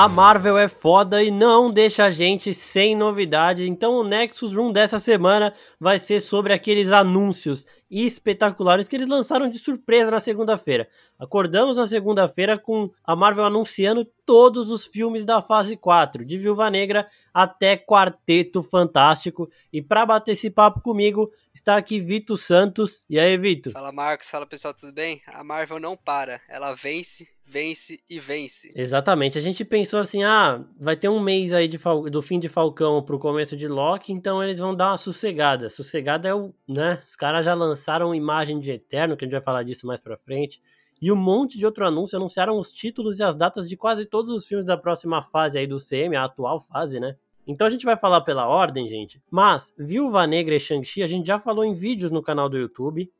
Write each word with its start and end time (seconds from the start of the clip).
A 0.00 0.08
Marvel 0.08 0.56
é 0.56 0.66
foda 0.66 1.22
e 1.22 1.30
não 1.30 1.70
deixa 1.70 2.06
a 2.06 2.10
gente 2.10 2.54
sem 2.54 2.96
novidade. 2.96 3.68
Então 3.68 3.96
o 3.96 4.02
Nexus 4.02 4.54
Room 4.54 4.72
dessa 4.72 4.98
semana 4.98 5.54
vai 5.78 5.98
ser 5.98 6.22
sobre 6.22 6.54
aqueles 6.54 6.90
anúncios 6.90 7.66
espetaculares 7.90 8.88
que 8.88 8.96
eles 8.96 9.10
lançaram 9.10 9.46
de 9.50 9.58
surpresa 9.58 10.10
na 10.10 10.18
segunda-feira. 10.18 10.88
Acordamos 11.18 11.76
na 11.76 11.86
segunda-feira 11.86 12.56
com 12.56 12.90
a 13.04 13.14
Marvel 13.14 13.44
anunciando 13.44 14.06
todos 14.24 14.70
os 14.70 14.86
filmes 14.86 15.26
da 15.26 15.42
fase 15.42 15.76
4, 15.76 16.24
de 16.24 16.38
Viúva 16.38 16.70
Negra 16.70 17.06
até 17.34 17.76
Quarteto 17.76 18.62
Fantástico. 18.62 19.50
E 19.70 19.82
para 19.82 20.06
bater 20.06 20.32
esse 20.32 20.48
papo 20.48 20.80
comigo, 20.80 21.30
está 21.52 21.76
aqui 21.76 22.00
Vitor 22.00 22.38
Santos. 22.38 23.04
E 23.10 23.18
aí, 23.18 23.36
Vitor? 23.36 23.74
Fala, 23.74 23.92
Marcos. 23.92 24.30
Fala, 24.30 24.46
pessoal, 24.46 24.72
tudo 24.72 24.94
bem? 24.94 25.20
A 25.26 25.44
Marvel 25.44 25.78
não 25.78 25.94
para, 25.94 26.40
ela 26.48 26.72
vence 26.72 27.28
vence 27.50 27.98
e 28.08 28.20
vence. 28.20 28.72
Exatamente. 28.76 29.36
A 29.36 29.40
gente 29.40 29.64
pensou 29.64 29.98
assim: 29.98 30.22
ah, 30.22 30.64
vai 30.78 30.96
ter 30.96 31.08
um 31.08 31.18
mês 31.18 31.52
aí 31.52 31.66
de 31.66 31.78
Fal... 31.78 32.08
do 32.08 32.22
fim 32.22 32.38
de 32.38 32.48
Falcão 32.48 33.02
pro 33.02 33.18
começo 33.18 33.56
de 33.56 33.66
Loki, 33.66 34.12
então 34.12 34.42
eles 34.42 34.58
vão 34.58 34.74
dar 34.74 34.90
uma 34.90 34.96
sossegada. 34.96 35.68
Sossegada 35.68 36.28
é 36.28 36.34
o, 36.34 36.54
né? 36.68 37.00
Os 37.02 37.16
caras 37.16 37.44
já 37.44 37.54
lançaram 37.54 38.14
imagem 38.14 38.60
de 38.60 38.70
Eterno, 38.70 39.16
que 39.16 39.24
a 39.24 39.26
gente 39.26 39.32
vai 39.32 39.42
falar 39.42 39.64
disso 39.64 39.86
mais 39.86 40.00
pra 40.00 40.16
frente. 40.16 40.62
E 41.02 41.10
um 41.10 41.16
monte 41.16 41.58
de 41.58 41.66
outro 41.66 41.84
anúncio 41.84 42.16
anunciaram 42.16 42.58
os 42.58 42.70
títulos 42.70 43.18
e 43.18 43.22
as 43.22 43.34
datas 43.34 43.68
de 43.68 43.76
quase 43.76 44.04
todos 44.04 44.34
os 44.34 44.46
filmes 44.46 44.66
da 44.66 44.76
próxima 44.76 45.20
fase 45.22 45.58
aí 45.58 45.66
do 45.66 45.78
CM, 45.78 46.14
a 46.14 46.24
atual 46.24 46.60
fase, 46.60 47.00
né? 47.00 47.16
Então 47.46 47.66
a 47.66 47.70
gente 47.70 47.86
vai 47.86 47.96
falar 47.96 48.20
pela 48.20 48.46
ordem, 48.46 48.86
gente. 48.86 49.20
Mas 49.30 49.74
Viúva 49.78 50.26
Negra 50.26 50.54
e 50.54 50.60
Shang-Chi 50.60 51.02
a 51.02 51.06
gente 51.06 51.26
já 51.26 51.38
falou 51.38 51.64
em 51.64 51.74
vídeos 51.74 52.10
no 52.10 52.22
canal 52.22 52.48
do 52.48 52.58
YouTube. 52.58 53.10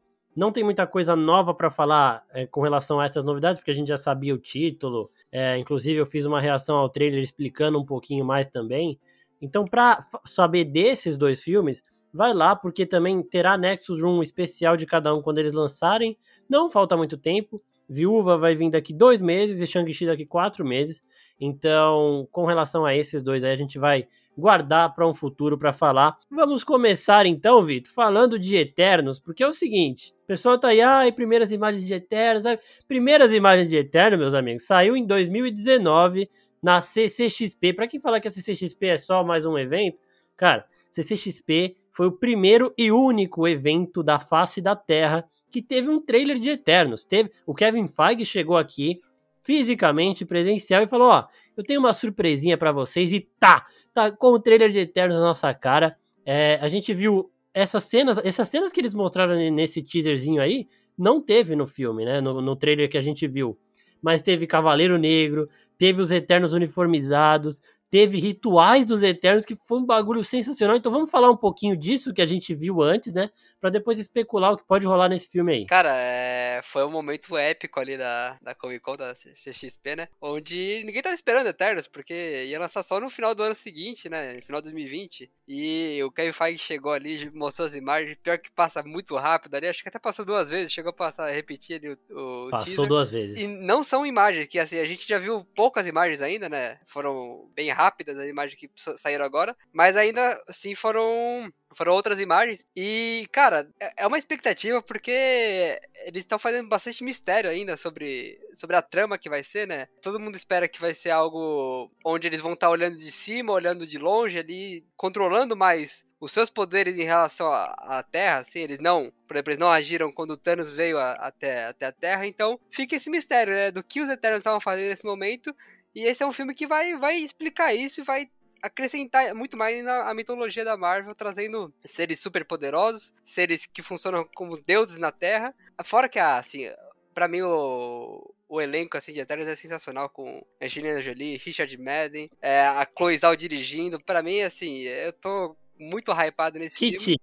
Não 0.41 0.51
tem 0.51 0.65
muita 0.65 0.87
coisa 0.87 1.15
nova 1.15 1.53
para 1.53 1.71
falar 1.71 2.25
é, 2.33 2.47
com 2.47 2.62
relação 2.62 2.98
a 2.98 3.05
essas 3.05 3.23
novidades, 3.23 3.61
porque 3.61 3.73
a 3.73 3.75
gente 3.75 3.89
já 3.89 3.98
sabia 3.98 4.35
o 4.35 4.39
título. 4.39 5.11
É, 5.31 5.59
inclusive, 5.59 6.01
eu 6.01 6.06
fiz 6.06 6.25
uma 6.25 6.41
reação 6.41 6.78
ao 6.78 6.89
trailer 6.89 7.23
explicando 7.23 7.78
um 7.78 7.84
pouquinho 7.84 8.25
mais 8.25 8.47
também. 8.47 8.98
Então, 9.39 9.67
para 9.67 10.03
saber 10.25 10.64
desses 10.64 11.19
dois 11.19 11.42
filmes, 11.42 11.83
vai 12.11 12.33
lá, 12.33 12.56
porque 12.56 12.87
também 12.87 13.23
terá 13.23 13.59
Nexus 13.59 14.01
Room 14.01 14.23
especial 14.23 14.79
de 14.79 14.87
cada 14.87 15.14
um 15.14 15.20
quando 15.20 15.41
eles 15.41 15.53
lançarem. 15.53 16.17
Não 16.48 16.70
falta 16.70 16.97
muito 16.97 17.19
tempo. 17.19 17.62
Viúva 17.86 18.39
vai 18.39 18.55
vir 18.55 18.70
daqui 18.70 18.95
dois 18.95 19.20
meses 19.20 19.61
e 19.61 19.67
Shang-Chi 19.67 20.07
daqui 20.07 20.25
quatro 20.25 20.64
meses. 20.64 21.03
Então, 21.39 22.27
com 22.33 22.47
relação 22.47 22.86
a 22.86 22.97
esses 22.97 23.23
dois 23.23 23.45
aí, 23.45 23.53
a 23.53 23.59
gente 23.59 23.79
vai 23.79 24.09
guardar 24.41 24.92
para 24.94 25.06
um 25.06 25.14
futuro 25.14 25.56
para 25.56 25.72
falar. 25.72 26.16
Vamos 26.30 26.64
começar 26.64 27.27
então, 27.27 27.64
Vitor, 27.64 27.92
falando 27.92 28.38
de 28.38 28.56
Eternos, 28.56 29.20
porque 29.20 29.42
é 29.42 29.46
o 29.46 29.52
seguinte: 29.52 30.12
o 30.24 30.27
pessoal 30.27 30.58
tá 30.58 30.69
aí, 30.69 30.80
ai, 30.80 31.12
primeiras 31.12 31.52
imagens 31.52 31.86
de 31.86 31.94
Eternos, 31.94 32.46
ai, 32.46 32.58
primeiras 32.88 33.33
imagens 33.33 33.68
de 33.68 33.77
Eternos, 33.77 34.18
meus 34.18 34.34
amigos, 34.34 34.66
saiu 34.66 34.96
em 34.96 35.06
2019 35.06 36.28
na 36.62 36.80
CCXP. 36.80 37.72
Para 37.74 37.86
quem 37.86 38.00
fala 38.00 38.20
que 38.20 38.28
a 38.28 38.33
CCXP 38.33 38.86
é 38.86 38.96
só 38.96 39.22
mais 39.22 39.46
um 39.46 39.56
evento, 39.56 39.98
cara, 40.36 40.64
CCXP 40.91 41.77
foi 41.92 42.06
o 42.06 42.12
primeiro 42.12 42.72
e 42.77 42.91
único 42.91 43.46
evento 43.46 44.02
da 44.02 44.18
face 44.18 44.61
da 44.61 44.74
Terra 44.74 45.24
que 45.50 45.61
teve 45.61 45.88
um 45.88 46.00
trailer 46.00 46.38
de 46.38 46.48
Eternos. 46.50 47.05
Teve, 47.05 47.30
o 47.44 47.55
Kevin 47.55 47.88
Feige 47.88 48.24
chegou 48.24 48.56
aqui 48.56 49.00
fisicamente, 49.42 50.24
presencial 50.24 50.83
e 50.83 50.88
falou: 50.88 51.08
"Ó, 51.08 51.24
eu 51.56 51.64
tenho 51.64 51.80
uma 51.80 51.92
surpresinha 51.92 52.56
para 52.56 52.72
vocês 52.72 53.12
e 53.12 53.20
tá, 53.38 53.66
tá 54.09 54.17
com 54.17 54.29
o 54.29 54.39
trailer 54.39 54.70
de 54.70 54.79
Eternos 54.79 55.17
na 55.17 55.25
nossa 55.25 55.53
cara. 55.53 55.97
É, 56.25 56.59
a 56.61 56.69
gente 56.69 56.95
viu 56.95 57.31
essas 57.53 57.84
cenas, 57.84 58.19
essas 58.19 58.48
cenas 58.48 58.73
que 58.73 58.81
eles 58.81 58.95
mostraram 58.95 59.34
nesse 59.51 59.83
teaserzinho 59.83 60.41
aí, 60.41 60.69
não 60.97 61.20
teve 61.20 61.57
no 61.57 61.67
filme, 61.67 62.05
né? 62.05 62.20
No, 62.20 62.41
no 62.41 62.57
trailer 62.57 62.89
que 62.89 62.98
a 62.98 63.01
gente 63.01 63.27
viu. 63.27 63.59
Mas 64.03 64.23
teve 64.23 64.47
Cavaleiro 64.47 64.98
Negro, 64.98 65.48
teve 65.77 66.01
os 66.01 66.11
Eternos 66.11 66.53
uniformizados, 66.53 67.61
teve 67.91 68.19
Rituais 68.19 68.85
dos 68.85 69.02
Eternos, 69.02 69.45
que 69.45 69.57
foi 69.57 69.79
um 69.79 69.85
bagulho 69.85 70.23
sensacional. 70.23 70.77
Então 70.77 70.92
vamos 70.92 71.11
falar 71.11 71.30
um 71.30 71.36
pouquinho 71.36 71.77
disso 71.77 72.14
que 72.14 72.23
a 72.23 72.27
gente 72.27 72.55
viu 72.55 72.80
antes, 72.80 73.13
né? 73.13 73.30
Para 73.61 73.71
depois 73.71 73.98
especular 73.98 74.53
o 74.53 74.57
que 74.57 74.65
pode 74.65 74.87
rolar 74.87 75.09
nesse 75.09 75.29
filme 75.29 75.53
aí. 75.53 75.67
Cara, 75.67 75.93
é... 75.95 76.61
foi 76.63 76.85
um 76.85 76.91
momento 76.91 77.37
épico 77.37 77.79
ali 77.79 77.97
da, 77.97 78.39
da 78.41 78.55
Comic 78.55 78.81
Con, 78.81 78.97
da 78.97 79.15
CXP, 79.15 79.97
né? 79.97 80.09
Onde 80.21 80.83
ninguém 80.85 81.03
tava 81.03 81.15
esperando 81.15 81.48
Eternos, 81.48 81.87
porque 81.87 82.45
ia 82.47 82.59
lançar 82.59 82.83
só 82.83 83.01
no 83.01 83.11
final 83.11 83.35
do 83.35 83.43
ano 83.43 83.55
seguinte, 83.55 84.09
né? 84.09 84.35
No 84.35 84.43
final 84.43 84.61
de 84.61 84.71
2020. 84.71 85.31
E 85.47 86.01
o 86.03 86.11
Kevin 86.11 86.33
Feige 86.33 86.59
chegou 86.59 86.93
ali, 86.93 87.31
mostrou 87.35 87.67
as 87.67 87.75
imagens. 87.75 88.17
Pior 88.23 88.39
que 88.39 88.51
passa 88.51 88.83
muito 88.83 89.17
rápido 89.17 89.55
ali, 89.55 89.69
acho 89.69 89.83
que 89.83 89.89
até 89.89 89.98
passou 89.98 90.25
duas 90.25 90.48
vezes, 90.48 90.73
chegou 90.73 90.91
a 90.91 90.95
passar, 90.95 91.31
repetir 91.31 91.77
ali 91.77 91.91
o, 92.11 92.47
o 92.47 92.51
Passou 92.51 92.67
teaser. 92.67 92.87
duas 92.87 93.11
vezes. 93.11 93.41
E 93.41 93.47
não 93.47 93.85
são 93.85 94.07
imagens 94.07 94.47
que, 94.47 94.59
assim, 94.59 94.79
a 94.79 94.85
gente 94.85 95.07
já 95.07 95.19
viu 95.19 95.45
poucas 95.55 95.87
imagens 95.87 96.23
ainda, 96.23 96.48
né? 96.48 96.79
Foram 96.87 97.51
bem 97.55 97.71
rápidas 97.71 98.19
as 98.19 98.27
imagens 98.27 98.59
que 98.59 98.71
saíram 98.97 99.25
agora, 99.25 99.57
mas 99.73 99.97
ainda 99.97 100.42
assim 100.48 100.75
foram 100.75 101.53
foram 101.75 101.92
outras 101.92 102.19
imagens. 102.19 102.64
E, 102.77 103.27
cara, 103.33 103.69
é, 103.79 103.92
é 103.98 104.07
uma 104.07 104.19
expectativa 104.19 104.83
porque 104.83 105.81
eles 106.05 106.20
estão 106.20 106.39
fazendo 106.39 106.69
bastante 106.69 107.05
mistério 107.05 107.51
ainda 107.51 107.77
sobre, 107.77 108.39
sobre 108.55 108.77
a 108.77 108.83
trama 108.83 109.19
que 109.19 109.29
vai 109.29 109.42
ser, 109.42 109.67
né? 109.67 109.86
Todo 110.03 110.20
mundo 110.20 110.36
espera 110.36 110.69
que 110.69 110.80
vai 110.80 110.95
ser 110.95 111.11
algo 111.11 111.91
onde 112.05 112.27
eles 112.27 112.41
vão 112.41 112.53
estar 112.53 112.67
tá 112.67 112.70
olhando 112.70 112.97
de 112.97 113.11
cima, 113.11 113.53
olhando 113.53 113.86
de 113.86 113.98
longe 113.98 114.39
ali, 114.39 114.85
controlando 114.97 115.57
mais 115.57 116.07
os 116.20 116.33
seus 116.33 116.51
poderes 116.51 116.98
em 116.98 117.05
relação 117.05 117.51
à, 117.51 118.03
Terra, 118.03 118.39
assim, 118.39 118.59
eles 118.59 118.79
não, 118.79 119.11
por 119.27 119.36
exemplo, 119.36 119.53
eles 119.53 119.61
não 119.61 119.70
agiram 119.70 120.13
quando 120.13 120.33
o 120.33 120.36
Thanos 120.36 120.69
veio 120.69 120.98
a, 120.98 121.13
até, 121.13 121.64
até 121.64 121.86
a 121.86 121.92
Terra, 121.92 122.27
então 122.27 122.61
fica 122.70 122.95
esse 122.95 123.09
mistério, 123.09 123.55
né, 123.55 123.70
do 123.70 123.83
que 123.83 124.03
os 124.03 124.11
Eternos 124.11 124.41
estavam 124.41 124.61
fazendo 124.61 124.91
nesse 124.91 125.05
momento, 125.05 125.55
e 125.95 126.03
esse 126.03 126.23
é 126.23 126.27
um 126.27 126.33
filme 126.33 126.55
que 126.55 126.67
vai, 126.67 126.97
vai 126.98 127.17
explicar 127.17 127.75
isso 127.75 128.00
e 128.00 128.05
vai 128.05 128.29
acrescentar 128.62 129.35
muito 129.35 129.56
mais 129.56 129.82
na 129.85 130.12
mitologia 130.15 130.65
da 130.65 130.76
Marvel, 130.76 131.15
trazendo 131.15 131.73
seres 131.85 132.21
super 132.21 132.44
poderosos, 132.44 133.15
seres 133.25 133.67
que 133.67 133.82
funcionam 133.82 134.29
como 134.35 134.61
deuses 134.61 134.99
na 134.99 135.11
Terra. 135.11 135.55
Fora 135.85 136.09
que, 136.09 136.19
assim, 136.19 136.71
para 137.15 137.29
mim 137.29 137.43
o, 137.43 138.35
o 138.49 138.61
elenco 138.61 138.97
assim, 138.97 139.12
de 139.12 139.21
Eternos 139.21 139.47
é 139.47 139.56
sensacional, 139.56 140.09
com 140.09 140.44
Angelina 140.61 141.03
Jolie, 141.03 141.37
Richard 141.37 141.76
Madden, 141.79 142.31
é, 142.43 142.62
a 142.62 142.87
Chloe 142.97 143.17
Zhao 143.17 143.37
dirigindo. 143.37 144.00
para 144.00 144.23
mim, 144.23 144.41
assim, 144.41 144.81
eu 144.81 145.12
tô 145.12 145.56
muito 145.79 146.12
hypado 146.12 146.59
nesse 146.59 146.79
Kit 146.79 146.99
filme. 146.99 147.21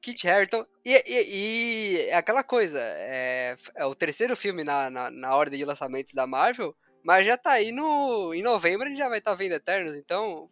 Kit 0.00 0.28
Harington. 0.28 0.66
E, 0.84 0.92
e, 1.06 1.22
e, 1.34 2.00
é 2.08 2.14
aquela 2.14 2.44
coisa, 2.44 2.78
é, 2.80 3.56
é 3.74 3.84
o 3.84 3.94
terceiro 3.94 4.36
filme 4.36 4.62
na, 4.62 4.88
na, 4.88 5.10
na 5.10 5.34
ordem 5.34 5.58
de 5.58 5.64
lançamentos 5.64 6.12
da 6.12 6.26
Marvel, 6.26 6.76
mas 7.06 7.24
já 7.24 7.38
tá 7.38 7.52
aí 7.52 7.70
no. 7.70 8.34
Em 8.34 8.42
novembro 8.42 8.86
a 8.86 8.88
gente 8.88 8.98
já 8.98 9.08
vai 9.08 9.18
estar 9.18 9.30
tá 9.30 9.36
vendo 9.36 9.52
Eternos, 9.52 9.94
então, 9.94 10.50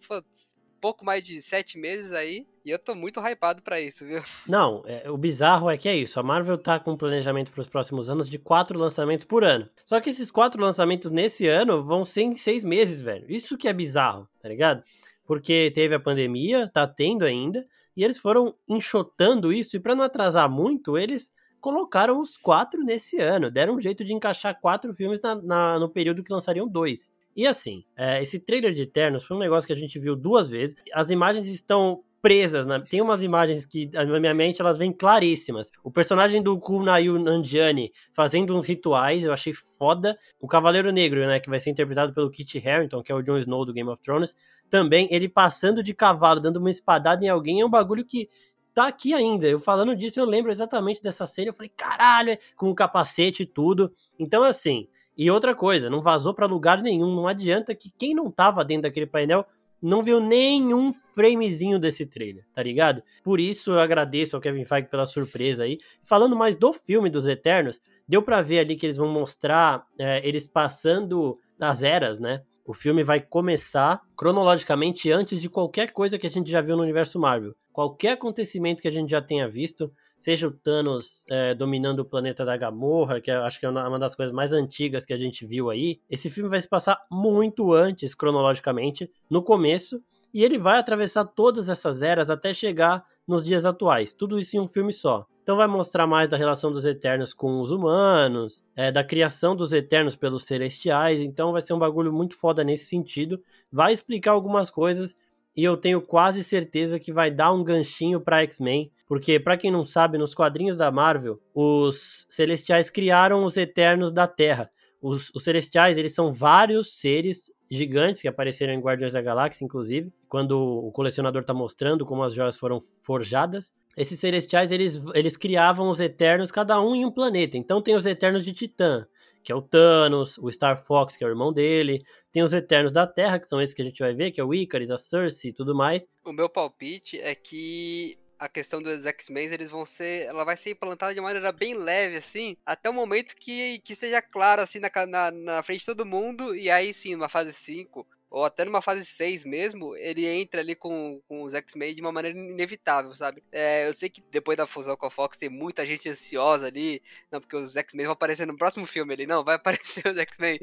pouco 0.80 1.04
mais 1.04 1.20
de 1.20 1.42
sete 1.42 1.76
meses 1.76 2.12
aí. 2.12 2.46
E 2.64 2.70
eu 2.70 2.78
tô 2.78 2.94
muito 2.94 3.20
hypado 3.20 3.60
para 3.60 3.80
isso, 3.80 4.06
viu? 4.06 4.22
Não, 4.48 4.82
é, 4.86 5.10
o 5.10 5.18
bizarro 5.18 5.68
é 5.68 5.76
que 5.76 5.88
é 5.88 5.96
isso. 5.96 6.18
A 6.20 6.22
Marvel 6.22 6.56
tá 6.56 6.78
com 6.78 6.92
um 6.92 6.96
planejamento 6.96 7.50
para 7.50 7.60
os 7.60 7.66
próximos 7.66 8.08
anos 8.08 8.30
de 8.30 8.38
quatro 8.38 8.78
lançamentos 8.78 9.24
por 9.24 9.42
ano. 9.42 9.68
Só 9.84 10.00
que 10.00 10.08
esses 10.08 10.30
quatro 10.30 10.62
lançamentos 10.62 11.10
nesse 11.10 11.48
ano 11.48 11.82
vão 11.82 12.04
ser 12.04 12.22
em 12.22 12.36
seis 12.36 12.62
meses, 12.62 13.02
velho. 13.02 13.26
Isso 13.28 13.58
que 13.58 13.66
é 13.66 13.72
bizarro, 13.72 14.28
tá 14.40 14.48
ligado? 14.48 14.82
Porque 15.26 15.72
teve 15.74 15.94
a 15.94 16.00
pandemia, 16.00 16.70
tá 16.72 16.86
tendo 16.86 17.24
ainda, 17.24 17.66
e 17.96 18.04
eles 18.04 18.18
foram 18.18 18.54
enxotando 18.68 19.52
isso, 19.52 19.76
e 19.76 19.80
para 19.80 19.94
não 19.96 20.04
atrasar 20.04 20.48
muito, 20.48 20.96
eles 20.96 21.32
colocaram 21.64 22.20
os 22.20 22.36
quatro 22.36 22.84
nesse 22.84 23.18
ano. 23.18 23.50
Deram 23.50 23.76
um 23.76 23.80
jeito 23.80 24.04
de 24.04 24.12
encaixar 24.12 24.60
quatro 24.60 24.92
filmes 24.92 25.18
na, 25.22 25.34
na, 25.34 25.78
no 25.78 25.88
período 25.88 26.22
que 26.22 26.30
lançariam 26.30 26.68
dois. 26.68 27.10
E 27.34 27.46
assim, 27.46 27.82
é, 27.96 28.22
esse 28.22 28.38
trailer 28.38 28.74
de 28.74 28.82
Eternos 28.82 29.24
foi 29.24 29.34
um 29.34 29.40
negócio 29.40 29.66
que 29.66 29.72
a 29.72 29.76
gente 29.76 29.98
viu 29.98 30.14
duas 30.14 30.50
vezes. 30.50 30.76
As 30.92 31.08
imagens 31.08 31.46
estão 31.46 32.04
presas, 32.20 32.66
né? 32.66 32.82
Tem 32.86 33.00
umas 33.00 33.22
imagens 33.22 33.64
que, 33.64 33.90
na 33.92 34.20
minha 34.20 34.34
mente, 34.34 34.60
elas 34.60 34.76
vêm 34.76 34.92
claríssimas. 34.92 35.70
O 35.82 35.90
personagem 35.90 36.42
do 36.42 36.58
Kunayu 36.60 37.18
Nanjiani 37.18 37.92
fazendo 38.12 38.54
uns 38.54 38.66
rituais, 38.66 39.24
eu 39.24 39.32
achei 39.32 39.54
foda. 39.54 40.18
O 40.38 40.46
Cavaleiro 40.46 40.92
Negro, 40.92 41.20
né? 41.26 41.40
Que 41.40 41.48
vai 41.48 41.60
ser 41.60 41.70
interpretado 41.70 42.12
pelo 42.12 42.30
Kit 42.30 42.58
Harington, 42.58 43.02
que 43.02 43.10
é 43.10 43.14
o 43.14 43.22
Jon 43.22 43.38
Snow 43.38 43.64
do 43.64 43.72
Game 43.72 43.88
of 43.88 44.02
Thrones. 44.02 44.36
Também, 44.68 45.08
ele 45.10 45.30
passando 45.30 45.82
de 45.82 45.94
cavalo, 45.94 46.40
dando 46.40 46.58
uma 46.58 46.70
espadada 46.70 47.24
em 47.24 47.28
alguém, 47.28 47.62
é 47.62 47.64
um 47.64 47.70
bagulho 47.70 48.04
que 48.04 48.28
tá 48.74 48.86
aqui 48.86 49.14
ainda. 49.14 49.46
Eu 49.46 49.58
falando 49.58 49.94
disso, 49.94 50.18
eu 50.18 50.24
lembro 50.24 50.50
exatamente 50.50 51.02
dessa 51.02 51.26
cena. 51.26 51.48
Eu 51.48 51.54
falei, 51.54 51.70
caralho, 51.74 52.30
é", 52.30 52.38
com 52.56 52.68
o 52.68 52.74
capacete 52.74 53.44
e 53.44 53.46
tudo. 53.46 53.92
Então, 54.18 54.42
assim. 54.42 54.88
E 55.16 55.30
outra 55.30 55.54
coisa, 55.54 55.88
não 55.88 56.02
vazou 56.02 56.34
para 56.34 56.44
lugar 56.44 56.82
nenhum. 56.82 57.14
Não 57.14 57.28
adianta 57.28 57.72
que 57.72 57.88
quem 57.96 58.14
não 58.14 58.30
tava 58.30 58.64
dentro 58.64 58.82
daquele 58.82 59.06
painel 59.06 59.46
não 59.80 60.02
viu 60.02 60.18
nenhum 60.18 60.92
framezinho 60.92 61.78
desse 61.78 62.06
trailer, 62.06 62.44
tá 62.54 62.62
ligado? 62.62 63.02
Por 63.22 63.38
isso 63.38 63.72
eu 63.72 63.78
agradeço 63.78 64.34
ao 64.34 64.40
Kevin 64.40 64.64
Feige 64.64 64.88
pela 64.88 65.04
surpresa 65.04 65.64
aí. 65.64 65.78
Falando 66.02 66.34
mais 66.34 66.56
do 66.56 66.72
filme 66.72 67.10
dos 67.10 67.26
Eternos, 67.26 67.80
deu 68.08 68.22
para 68.22 68.40
ver 68.40 68.60
ali 68.60 68.76
que 68.76 68.86
eles 68.86 68.96
vão 68.96 69.08
mostrar 69.08 69.86
é, 69.98 70.26
eles 70.26 70.46
passando 70.46 71.38
nas 71.58 71.82
eras, 71.82 72.18
né? 72.18 72.42
O 72.66 72.72
filme 72.72 73.04
vai 73.04 73.20
começar 73.20 74.00
cronologicamente 74.16 75.12
antes 75.12 75.38
de 75.38 75.50
qualquer 75.50 75.92
coisa 75.92 76.18
que 76.18 76.26
a 76.26 76.30
gente 76.30 76.50
já 76.50 76.62
viu 76.62 76.76
no 76.76 76.82
universo 76.82 77.20
Marvel. 77.20 77.54
Qualquer 77.70 78.12
acontecimento 78.12 78.80
que 78.80 78.88
a 78.88 78.90
gente 78.90 79.10
já 79.10 79.20
tenha 79.20 79.46
visto, 79.46 79.92
seja 80.18 80.48
o 80.48 80.50
Thanos 80.50 81.26
é, 81.28 81.54
dominando 81.54 82.00
o 82.00 82.04
planeta 82.06 82.42
da 82.42 82.56
Gamorra, 82.56 83.20
que 83.20 83.30
acho 83.30 83.60
que 83.60 83.66
é 83.66 83.68
uma 83.68 83.98
das 83.98 84.14
coisas 84.14 84.34
mais 84.34 84.54
antigas 84.54 85.04
que 85.04 85.12
a 85.12 85.18
gente 85.18 85.44
viu 85.44 85.68
aí. 85.68 86.00
Esse 86.08 86.30
filme 86.30 86.48
vai 86.48 86.58
se 86.58 86.68
passar 86.68 87.04
muito 87.10 87.74
antes, 87.74 88.14
cronologicamente, 88.14 89.12
no 89.28 89.42
começo, 89.42 90.02
e 90.32 90.42
ele 90.42 90.56
vai 90.56 90.78
atravessar 90.78 91.26
todas 91.26 91.68
essas 91.68 92.00
eras 92.00 92.30
até 92.30 92.54
chegar 92.54 93.04
nos 93.28 93.44
dias 93.44 93.66
atuais. 93.66 94.14
Tudo 94.14 94.38
isso 94.38 94.56
em 94.56 94.60
um 94.60 94.68
filme 94.68 94.92
só. 94.92 95.26
Então 95.44 95.58
vai 95.58 95.66
mostrar 95.66 96.06
mais 96.06 96.26
da 96.26 96.38
relação 96.38 96.72
dos 96.72 96.86
Eternos 96.86 97.34
com 97.34 97.60
os 97.60 97.70
humanos, 97.70 98.64
é, 98.74 98.90
da 98.90 99.04
criação 99.04 99.54
dos 99.54 99.74
Eternos 99.74 100.16
pelos 100.16 100.44
Celestiais. 100.44 101.20
Então 101.20 101.52
vai 101.52 101.60
ser 101.60 101.74
um 101.74 101.78
bagulho 101.78 102.10
muito 102.10 102.34
foda 102.34 102.64
nesse 102.64 102.86
sentido. 102.86 103.38
Vai 103.70 103.92
explicar 103.92 104.30
algumas 104.30 104.70
coisas 104.70 105.14
e 105.54 105.62
eu 105.62 105.76
tenho 105.76 106.00
quase 106.00 106.42
certeza 106.42 106.98
que 106.98 107.12
vai 107.12 107.30
dar 107.30 107.52
um 107.52 107.62
ganchinho 107.62 108.22
para 108.22 108.40
X-Men, 108.40 108.90
porque 109.06 109.38
para 109.38 109.58
quem 109.58 109.70
não 109.70 109.84
sabe, 109.84 110.16
nos 110.16 110.34
quadrinhos 110.34 110.78
da 110.78 110.90
Marvel, 110.90 111.38
os 111.54 112.26
Celestiais 112.30 112.88
criaram 112.88 113.44
os 113.44 113.58
Eternos 113.58 114.10
da 114.10 114.26
Terra. 114.26 114.70
Os, 114.98 115.30
os 115.34 115.44
Celestiais, 115.44 115.98
eles 115.98 116.14
são 116.14 116.32
vários 116.32 116.98
seres 116.98 117.52
gigantes 117.74 118.22
que 118.22 118.28
apareceram 118.28 118.72
em 118.72 118.80
Guardiões 118.80 119.12
da 119.12 119.22
Galáxia, 119.22 119.64
inclusive, 119.64 120.12
quando 120.28 120.58
o 120.58 120.90
colecionador 120.92 121.42
está 121.42 121.52
mostrando 121.52 122.06
como 122.06 122.22
as 122.22 122.34
joias 122.34 122.56
foram 122.56 122.80
forjadas. 122.80 123.72
Esses 123.96 124.18
celestiais, 124.18 124.72
eles, 124.72 125.00
eles 125.14 125.36
criavam 125.36 125.88
os 125.88 126.00
Eternos, 126.00 126.50
cada 126.50 126.80
um 126.80 126.94
em 126.94 127.04
um 127.04 127.10
planeta. 127.10 127.56
Então 127.56 127.80
tem 127.80 127.94
os 127.94 128.06
Eternos 128.06 128.44
de 128.44 128.52
Titã, 128.52 129.06
que 129.42 129.52
é 129.52 129.54
o 129.54 129.62
Thanos, 129.62 130.38
o 130.38 130.50
Star 130.50 130.82
Fox, 130.82 131.16
que 131.16 131.24
é 131.24 131.26
o 131.26 131.30
irmão 131.30 131.52
dele. 131.52 132.02
Tem 132.32 132.42
os 132.42 132.52
Eternos 132.52 132.92
da 132.92 133.06
Terra, 133.06 133.38
que 133.38 133.46
são 133.46 133.60
esses 133.60 133.74
que 133.74 133.82
a 133.82 133.84
gente 133.84 134.00
vai 134.00 134.14
ver, 134.14 134.30
que 134.30 134.40
é 134.40 134.44
o 134.44 134.54
Icarus, 134.54 134.90
a 134.90 134.96
Cersei 134.96 135.50
e 135.50 135.54
tudo 135.54 135.74
mais. 135.74 136.08
O 136.24 136.32
meu 136.32 136.48
palpite 136.48 137.20
é 137.20 137.34
que 137.34 138.16
a 138.44 138.48
questão 138.48 138.82
dos 138.82 139.06
X-Men, 139.06 139.46
eles 139.52 139.70
vão 139.70 139.86
ser. 139.86 140.26
Ela 140.26 140.44
vai 140.44 140.56
ser 140.56 140.70
implantada 140.70 141.14
de 141.14 141.20
maneira 141.20 141.50
bem 141.50 141.74
leve, 141.74 142.18
assim, 142.18 142.56
até 142.64 142.90
o 142.90 142.94
momento 142.94 143.34
que, 143.34 143.78
que 143.78 143.94
seja 143.94 144.20
claro, 144.20 144.60
assim, 144.60 144.78
na, 144.78 144.90
na, 145.06 145.30
na 145.30 145.62
frente 145.62 145.80
de 145.80 145.86
todo 145.86 146.04
mundo, 146.04 146.54
e 146.54 146.70
aí 146.70 146.92
sim, 146.92 147.14
numa 147.14 147.28
fase 147.28 147.54
5, 147.54 148.06
ou 148.28 148.44
até 148.44 148.64
numa 148.64 148.82
fase 148.82 149.02
6 149.04 149.44
mesmo, 149.46 149.96
ele 149.96 150.26
entra 150.26 150.60
ali 150.60 150.74
com, 150.74 151.22
com 151.26 151.42
os 151.42 151.54
X-Men 151.54 151.94
de 151.94 152.02
uma 152.02 152.12
maneira 152.12 152.36
inevitável, 152.36 153.14
sabe? 153.14 153.42
É, 153.50 153.88
eu 153.88 153.94
sei 153.94 154.10
que 154.10 154.22
depois 154.30 154.58
da 154.58 154.66
fusão 154.66 154.96
com 154.96 155.06
a 155.06 155.10
Fox 155.10 155.38
tem 155.38 155.48
muita 155.48 155.86
gente 155.86 156.08
ansiosa 156.10 156.66
ali, 156.66 157.00
não, 157.30 157.40
porque 157.40 157.56
os 157.56 157.74
X-Men 157.76 158.06
vão 158.06 158.12
aparecer 158.12 158.46
no 158.46 158.58
próximo 158.58 158.84
filme 158.84 159.14
ali, 159.14 159.26
não, 159.26 159.42
vai 159.42 159.54
aparecer 159.56 160.06
os 160.06 160.18
X-Men, 160.18 160.58